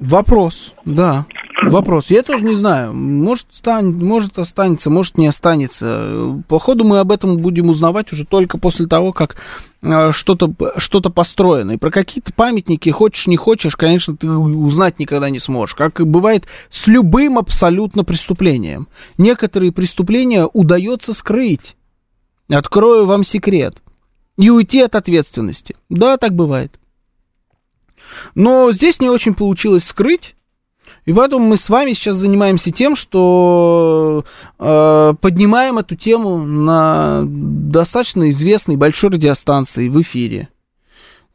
Вопрос, 0.00 0.72
да. 0.84 1.26
Вопрос. 1.62 2.10
Я 2.10 2.22
тоже 2.22 2.44
не 2.44 2.54
знаю. 2.54 2.92
Может, 2.92 3.46
стань, 3.50 3.92
может 3.92 4.38
останется, 4.38 4.90
может 4.90 5.16
не 5.18 5.26
останется. 5.26 6.42
Походу 6.48 6.84
мы 6.84 6.98
об 6.98 7.10
этом 7.10 7.38
будем 7.38 7.70
узнавать 7.70 8.12
уже 8.12 8.24
только 8.24 8.58
после 8.58 8.86
того, 8.86 9.12
как 9.12 9.36
э, 9.82 10.12
что-то 10.12 10.52
что 10.76 11.00
построено. 11.00 11.72
И 11.72 11.76
про 11.78 11.90
какие-то 11.90 12.32
памятники, 12.32 12.90
хочешь 12.90 13.26
не 13.26 13.36
хочешь, 13.36 13.74
конечно, 13.74 14.16
ты 14.16 14.28
узнать 14.28 14.98
никогда 14.98 15.30
не 15.30 15.38
сможешь. 15.38 15.74
Как 15.74 16.06
бывает 16.06 16.44
с 16.70 16.86
любым 16.86 17.38
абсолютно 17.38 18.04
преступлением. 18.04 18.88
Некоторые 19.18 19.72
преступления 19.72 20.46
удается 20.46 21.14
скрыть. 21.14 21.74
Открою 22.48 23.06
вам 23.06 23.24
секрет. 23.24 23.82
И 24.36 24.50
уйти 24.50 24.82
от 24.82 24.94
ответственности. 24.94 25.74
Да, 25.88 26.18
так 26.18 26.34
бывает. 26.34 26.78
Но 28.34 28.72
здесь 28.72 29.00
не 29.00 29.08
очень 29.08 29.34
получилось 29.34 29.84
скрыть. 29.84 30.34
И 31.04 31.12
поэтому 31.12 31.46
мы 31.46 31.56
с 31.56 31.68
вами 31.68 31.92
сейчас 31.92 32.16
занимаемся 32.16 32.72
тем, 32.72 32.96
что 32.96 34.24
э, 34.58 35.14
поднимаем 35.20 35.78
эту 35.78 35.94
тему 35.94 36.38
на 36.38 37.22
достаточно 37.24 38.28
известной 38.30 38.76
большой 38.76 39.10
радиостанции 39.10 39.88
в 39.88 40.00
эфире. 40.02 40.48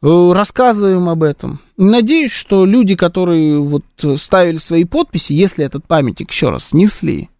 Э, 0.02 0.32
рассказываем 0.32 1.08
об 1.08 1.22
этом. 1.22 1.60
Надеюсь, 1.76 2.32
что 2.32 2.66
люди, 2.66 2.96
которые 2.96 3.60
вот 3.60 3.84
ставили 4.18 4.56
свои 4.56 4.84
подписи, 4.84 5.32
если 5.32 5.64
этот 5.64 5.86
памятник 5.86 6.30
еще 6.30 6.50
раз 6.50 6.68
снесли, 6.68 7.30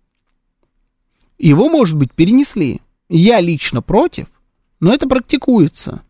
его, 1.39 1.69
может 1.69 1.99
быть, 1.99 2.13
перенесли. 2.13 2.81
Я 3.09 3.41
лично 3.41 3.83
против, 3.83 4.27
но 4.81 4.95
это 4.95 5.09
практикуется. 5.09 6.03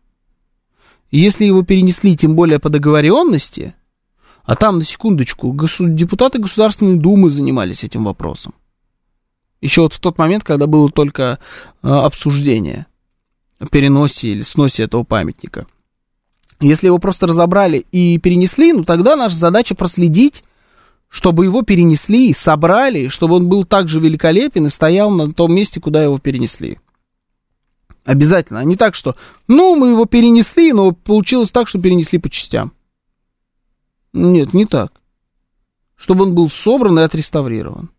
И 1.13 1.19
если 1.19 1.45
его 1.45 1.61
перенесли, 1.61 2.17
тем 2.17 2.35
более 2.35 2.57
по 2.57 2.69
договоренности, 2.69 3.75
а 4.45 4.55
там, 4.55 4.79
на 4.79 4.83
секундочку, 4.83 5.53
госу- 5.53 5.87
депутаты 5.87 6.39
Государственной 6.39 6.97
Думы 6.97 7.29
занимались 7.29 7.83
этим 7.83 8.05
вопросом. 8.05 8.55
Еще 9.61 9.81
вот 9.81 9.93
в 9.93 9.99
тот 9.99 10.17
момент, 10.17 10.43
когда 10.43 10.65
было 10.65 10.89
только 10.89 11.37
э, 11.83 11.87
обсуждение 11.87 12.87
о 13.59 13.67
переносе 13.67 14.29
или 14.29 14.41
сносе 14.41 14.85
этого 14.85 15.03
памятника. 15.03 15.67
Если 16.59 16.87
его 16.87 16.97
просто 16.97 17.27
разобрали 17.27 17.85
и 17.91 18.17
перенесли, 18.17 18.73
ну 18.73 18.83
тогда 18.83 19.15
наша 19.15 19.35
задача 19.35 19.75
проследить, 19.75 20.43
чтобы 21.09 21.45
его 21.45 21.61
перенесли, 21.61 22.33
собрали, 22.33 23.07
чтобы 23.09 23.35
он 23.35 23.47
был 23.49 23.65
так 23.65 23.87
же 23.87 23.99
великолепен 23.99 24.65
и 24.65 24.71
стоял 24.71 25.11
на 25.11 25.31
том 25.31 25.53
месте, 25.53 25.79
куда 25.79 26.03
его 26.03 26.17
перенесли. 26.17 26.79
Обязательно. 28.05 28.59
А 28.59 28.63
не 28.63 28.75
так, 28.75 28.95
что, 28.95 29.15
ну, 29.47 29.75
мы 29.75 29.89
его 29.89 30.05
перенесли, 30.05 30.73
но 30.73 30.91
получилось 30.91 31.51
так, 31.51 31.67
что 31.67 31.79
перенесли 31.79 32.19
по 32.19 32.29
частям. 32.29 32.73
Нет, 34.11 34.53
не 34.53 34.65
так. 34.65 34.91
Чтобы 35.95 36.25
он 36.25 36.35
был 36.35 36.49
собран 36.49 36.99
и 36.99 37.03
отреставрирован. 37.03 37.91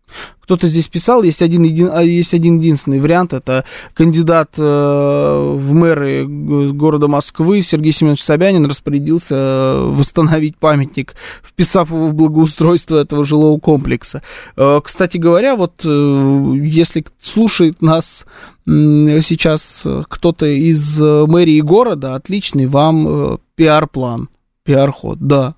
Кто-то 0.45 0.69
здесь 0.69 0.89
писал, 0.89 1.23
есть 1.23 1.41
один, 1.41 1.63
един, 1.63 1.89
а, 1.91 2.03
есть 2.03 2.35
один 2.35 2.59
единственный 2.59 3.01
вариант, 3.01 3.33
это 3.33 3.65
кандидат 3.95 4.51
э, 4.59 4.63
в 4.63 5.73
мэры 5.73 6.27
города 6.27 7.09
Москвы 7.09 7.63
Сергей 7.63 7.93
Семенович 7.93 8.23
Собянин 8.23 8.67
распорядился 8.67 9.35
э, 9.35 9.91
восстановить 9.91 10.59
памятник, 10.59 11.15
вписав 11.43 11.91
его 11.91 12.09
в 12.09 12.15
благоустройство 12.15 12.99
этого 12.99 13.25
жилого 13.25 13.59
комплекса. 13.59 14.23
Э, 14.57 14.83
кстати 14.85 15.17
говоря, 15.17 15.57
вот 15.57 15.83
если 15.83 17.07
слушает 17.23 17.81
нас 17.81 18.27
сейчас 18.67 19.83
кто-то 20.09 20.47
из 20.47 20.99
мэрии 20.99 21.61
города, 21.61 22.15
отличный 22.15 22.67
вам 22.67 23.39
пиар-план, 23.57 24.29
пиар-ход, 24.65 25.19
да, 25.21 25.55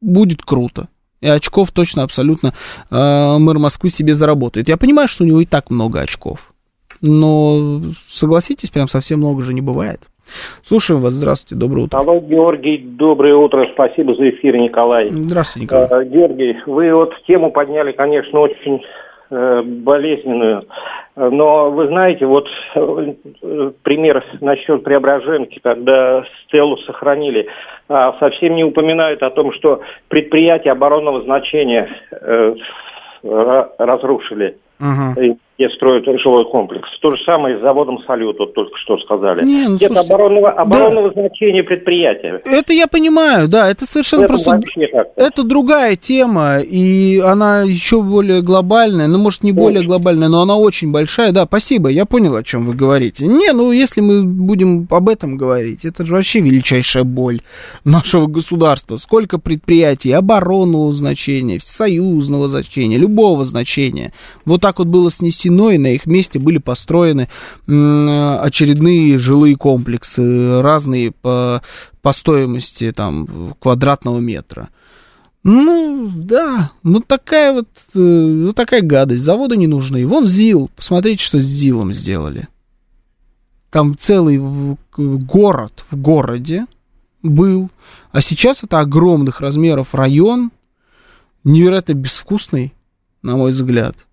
будет 0.00 0.42
круто. 0.42 0.88
И 1.20 1.28
очков 1.28 1.70
точно 1.72 2.02
абсолютно 2.02 2.52
э, 2.90 3.38
мэр 3.38 3.58
Москвы 3.58 3.90
себе 3.90 4.14
заработает. 4.14 4.68
Я 4.68 4.76
понимаю, 4.76 5.08
что 5.08 5.24
у 5.24 5.26
него 5.26 5.40
и 5.40 5.46
так 5.46 5.70
много 5.70 6.00
очков. 6.00 6.52
Но 7.00 7.80
согласитесь, 8.08 8.70
прям 8.70 8.88
совсем 8.88 9.18
много 9.18 9.42
же 9.42 9.54
не 9.54 9.60
бывает. 9.60 10.08
Слушаем 10.64 11.00
вас. 11.00 11.14
Здравствуйте, 11.14 11.54
доброе 11.54 11.82
утро. 11.82 11.98
Алло, 11.98 12.20
Георгий, 12.20 12.78
доброе 12.78 13.36
утро. 13.36 13.66
Спасибо 13.72 14.14
за 14.14 14.30
эфир, 14.30 14.56
Николай. 14.56 15.08
Здравствуйте, 15.10 15.66
Николай. 15.66 16.04
Э, 16.04 16.08
Георгий, 16.08 16.56
вы 16.66 16.92
вот 16.92 17.12
тему 17.26 17.52
подняли, 17.52 17.92
конечно, 17.92 18.40
очень 18.40 18.82
болезненную. 19.30 20.66
Но 21.16 21.70
вы 21.70 21.86
знаете, 21.88 22.26
вот 22.26 22.46
э, 22.74 23.72
пример 23.82 24.22
насчет 24.40 24.84
Преображенки, 24.84 25.58
когда 25.62 26.24
Стеллу 26.44 26.76
сохранили, 26.78 27.48
а, 27.88 28.16
совсем 28.20 28.54
не 28.54 28.64
упоминают 28.64 29.22
о 29.22 29.30
том, 29.30 29.52
что 29.54 29.80
предприятие 30.08 30.72
оборонного 30.72 31.22
значения 31.22 31.88
э, 32.12 32.54
разрушили. 33.22 34.58
Uh-huh 34.78 35.38
где 35.58 35.70
строят 35.70 36.04
жилой 36.22 36.44
комплекс. 36.50 36.86
То 37.00 37.10
же 37.10 37.16
самое 37.24 37.58
с 37.58 37.62
заводом 37.62 37.98
«Салют», 38.06 38.38
вот 38.38 38.52
только 38.52 38.76
что 38.76 38.98
сказали. 38.98 39.44
Не, 39.44 39.68
ну, 39.68 39.76
это 39.76 40.00
оборонного, 40.00 40.50
оборонного 40.50 41.12
да. 41.12 41.22
значения 41.22 41.62
предприятия. 41.62 42.40
Это 42.44 42.74
я 42.74 42.86
понимаю, 42.86 43.48
да, 43.48 43.70
это 43.70 43.86
совершенно 43.86 44.24
это 44.24 44.34
просто... 44.34 44.60
Это 45.16 45.42
другая 45.44 45.96
тема, 45.96 46.58
и 46.58 47.18
она 47.20 47.62
еще 47.62 48.02
более 48.02 48.42
глобальная, 48.42 49.06
ну, 49.06 49.18
может, 49.18 49.42
не 49.42 49.52
более 49.52 49.80
очень. 49.80 49.88
глобальная, 49.88 50.28
но 50.28 50.42
она 50.42 50.56
очень 50.56 50.92
большая. 50.92 51.32
Да, 51.32 51.46
спасибо, 51.46 51.88
я 51.88 52.04
понял, 52.04 52.36
о 52.36 52.42
чем 52.42 52.66
вы 52.66 52.74
говорите. 52.74 53.26
Не, 53.26 53.52
ну, 53.52 53.72
если 53.72 54.02
мы 54.02 54.24
будем 54.24 54.86
об 54.90 55.08
этом 55.08 55.38
говорить, 55.38 55.86
это 55.86 56.04
же 56.04 56.12
вообще 56.12 56.40
величайшая 56.40 57.04
боль 57.04 57.40
нашего 57.84 58.26
государства. 58.26 58.98
Сколько 58.98 59.38
предприятий 59.38 60.12
оборонного 60.12 60.92
значения, 60.92 61.60
союзного 61.62 62.48
значения, 62.48 62.98
любого 62.98 63.44
значения. 63.46 64.12
Вот 64.44 64.60
так 64.60 64.78
вот 64.78 64.88
было 64.88 65.10
снесено 65.10 65.45
снесено, 65.46 65.70
и 65.70 65.78
на 65.78 65.88
их 65.88 66.06
месте 66.06 66.38
были 66.38 66.58
построены 66.58 67.28
очередные 67.66 69.18
жилые 69.18 69.56
комплексы, 69.56 70.60
разные 70.60 71.12
по, 71.12 71.62
по 72.02 72.12
стоимости 72.12 72.92
там, 72.92 73.54
квадратного 73.60 74.18
метра. 74.18 74.68
Ну, 75.42 76.10
да, 76.12 76.72
ну 76.82 77.00
такая 77.00 77.52
вот, 77.52 77.68
э, 77.94 77.98
ну 77.98 78.52
такая 78.52 78.82
гадость, 78.82 79.22
заводы 79.22 79.56
не 79.56 79.68
нужны. 79.68 80.04
Вон 80.04 80.26
ЗИЛ, 80.26 80.70
посмотрите, 80.74 81.22
что 81.22 81.40
с 81.40 81.44
ЗИЛом 81.44 81.94
сделали. 81.94 82.48
Там 83.70 83.96
целый 83.96 84.40
город 84.96 85.84
в 85.88 85.96
городе 85.96 86.66
был, 87.22 87.70
а 88.10 88.20
сейчас 88.22 88.64
это 88.64 88.80
огромных 88.80 89.40
размеров 89.40 89.94
район, 89.94 90.50
невероятно 91.44 91.94
безвкусный, 91.94 92.74
на 93.22 93.36
мой 93.36 93.52
взгляд 93.52 94.05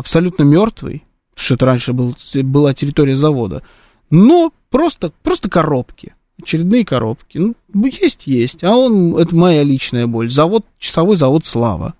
абсолютно 0.00 0.42
мертвый, 0.42 1.04
что 1.34 1.54
это 1.54 1.66
раньше 1.66 1.92
был, 1.92 2.16
была 2.34 2.74
территория 2.74 3.16
завода, 3.16 3.62
но 4.10 4.52
просто, 4.70 5.12
просто 5.22 5.48
коробки, 5.48 6.14
очередные 6.42 6.84
коробки. 6.84 7.38
Ну, 7.38 7.54
есть, 7.86 8.26
есть, 8.26 8.64
а 8.64 8.76
он, 8.76 9.16
это 9.16 9.34
моя 9.34 9.62
личная 9.62 10.06
боль. 10.06 10.30
Завод, 10.30 10.64
часовой 10.78 11.16
завод 11.16 11.46
«Слава». 11.46 11.94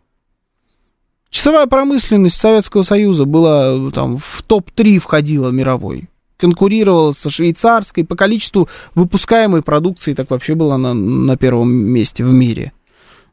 Часовая 1.31 1.67
промышленность 1.67 2.41
Советского 2.41 2.83
Союза 2.83 3.25
была 3.25 3.93
там 3.93 4.19
в 4.19 4.43
топ-3 4.45 4.99
входила 4.99 5.51
мировой. 5.51 6.09
Конкурировала 6.37 7.13
со 7.13 7.31
швейцарской 7.31 8.05
по 8.05 8.17
количеству 8.17 8.69
выпускаемой 8.97 9.63
продукции, 9.63 10.15
так 10.15 10.31
вообще 10.31 10.57
была 10.57 10.77
на, 10.77 10.93
на 10.93 11.37
первом 11.37 11.71
месте 11.71 12.25
в 12.25 12.33
мире. 12.33 12.73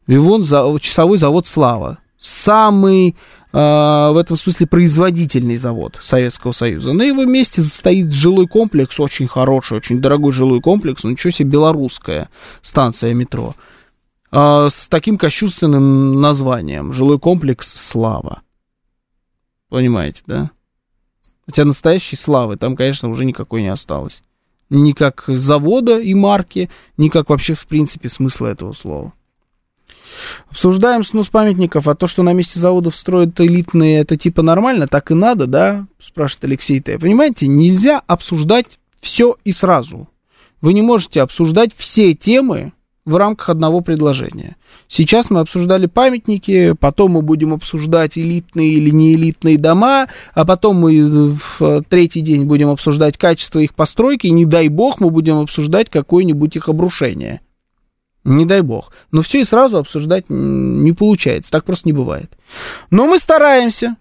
И 0.06 0.16
вон 0.16 0.44
за, 0.44 0.64
часовой 0.80 1.18
завод 1.18 1.46
«Слава». 1.46 1.98
Самый 2.18 3.16
а, 3.52 4.12
в 4.12 4.18
этом 4.18 4.36
смысле 4.36 4.66
производительный 4.66 5.56
завод 5.56 5.98
Советского 6.02 6.52
Союза. 6.52 6.92
На 6.92 7.02
его 7.02 7.24
месте 7.24 7.62
стоит 7.62 8.12
жилой 8.12 8.46
комплекс, 8.46 9.00
очень 9.00 9.26
хороший, 9.26 9.78
очень 9.78 10.00
дорогой 10.00 10.32
жилой 10.32 10.60
комплекс, 10.60 11.02
ну 11.02 11.10
ничего 11.10 11.30
себе, 11.30 11.50
белорусская 11.50 12.28
станция 12.60 13.14
метро, 13.14 13.54
а, 14.30 14.68
с 14.68 14.86
таким 14.88 15.16
кощунственным 15.16 16.20
названием, 16.20 16.92
жилой 16.92 17.18
комплекс 17.18 17.72
«Слава». 17.72 18.42
Понимаете, 19.70 20.22
да? 20.26 20.50
Хотя 21.46 21.64
настоящей 21.64 22.16
славы 22.16 22.56
там, 22.56 22.76
конечно, 22.76 23.08
уже 23.08 23.24
никакой 23.24 23.62
не 23.62 23.68
осталось. 23.68 24.22
Ни 24.68 24.92
как 24.92 25.24
завода 25.26 25.98
и 25.98 26.12
марки, 26.12 26.68
ни 26.98 27.08
как 27.08 27.30
вообще, 27.30 27.54
в 27.54 27.66
принципе, 27.66 28.10
смысла 28.10 28.48
этого 28.48 28.72
слова. 28.72 29.14
Обсуждаем 30.50 31.04
снос 31.04 31.28
памятников, 31.28 31.88
а 31.88 31.94
то, 31.94 32.06
что 32.06 32.22
на 32.22 32.32
месте 32.32 32.58
заводов 32.58 32.96
строят 32.96 33.40
элитные, 33.40 34.00
это 34.00 34.16
типа 34.16 34.42
нормально, 34.42 34.86
так 34.88 35.10
и 35.10 35.14
надо, 35.14 35.46
да? 35.46 35.86
Спрашивает 36.00 36.44
Алексей 36.44 36.80
Т. 36.80 36.98
Понимаете, 36.98 37.46
нельзя 37.46 38.02
обсуждать 38.06 38.66
все 39.00 39.36
и 39.44 39.52
сразу. 39.52 40.08
Вы 40.60 40.72
не 40.72 40.82
можете 40.82 41.22
обсуждать 41.22 41.70
все 41.76 42.14
темы 42.14 42.72
в 43.04 43.16
рамках 43.16 43.48
одного 43.48 43.80
предложения. 43.80 44.56
Сейчас 44.86 45.30
мы 45.30 45.40
обсуждали 45.40 45.86
памятники, 45.86 46.74
потом 46.78 47.12
мы 47.12 47.22
будем 47.22 47.54
обсуждать 47.54 48.18
элитные 48.18 48.72
или 48.72 48.90
неэлитные 48.90 49.56
дома, 49.56 50.08
а 50.34 50.44
потом 50.44 50.76
мы 50.76 51.38
в 51.58 51.82
третий 51.88 52.20
день 52.20 52.44
будем 52.44 52.68
обсуждать 52.68 53.16
качество 53.16 53.60
их 53.60 53.74
постройки, 53.74 54.26
и 54.26 54.30
не 54.30 54.44
дай 54.44 54.68
бог 54.68 55.00
мы 55.00 55.10
будем 55.10 55.38
обсуждать 55.38 55.88
какое-нибудь 55.88 56.56
их 56.56 56.68
обрушение. 56.68 57.40
Не 58.24 58.44
дай 58.44 58.60
бог. 58.60 58.92
Но 59.10 59.22
все 59.22 59.40
и 59.40 59.44
сразу 59.44 59.78
обсуждать 59.78 60.26
не 60.28 60.92
получается. 60.92 61.50
Так 61.50 61.64
просто 61.64 61.88
не 61.88 61.92
бывает. 61.92 62.36
Но 62.90 63.06
мы 63.06 63.18
стараемся. 63.18 63.96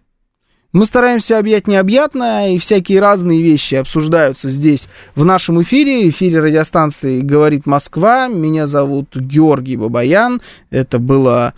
Мы 0.73 0.85
стараемся 0.85 1.39
объять 1.39 1.65
необъятное, 1.67 2.51
и 2.51 2.57
всякие 2.57 2.99
разные 2.99 3.41
вещи 3.41 3.75
обсуждаются 3.75 4.49
здесь, 4.49 4.89
в 5.15 5.23
нашем 5.23 5.61
эфире, 5.61 6.09
эфире 6.09 6.41
радиостанции 6.41 7.21
«Говорит 7.21 7.65
Москва». 7.65 8.27
Меня 8.27 8.67
зовут 8.67 9.15
Георгий 9.15 9.77
Бабаян. 9.77 10.41
Это 10.69 10.99
была 10.99 11.53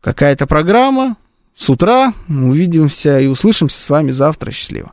какая-то 0.00 0.46
программа. 0.46 1.16
С 1.56 1.68
утра 1.70 2.12
увидимся 2.28 3.18
и 3.18 3.26
услышимся 3.26 3.82
с 3.82 3.90
вами 3.90 4.10
завтра. 4.10 4.50
Счастливо. 4.50 4.92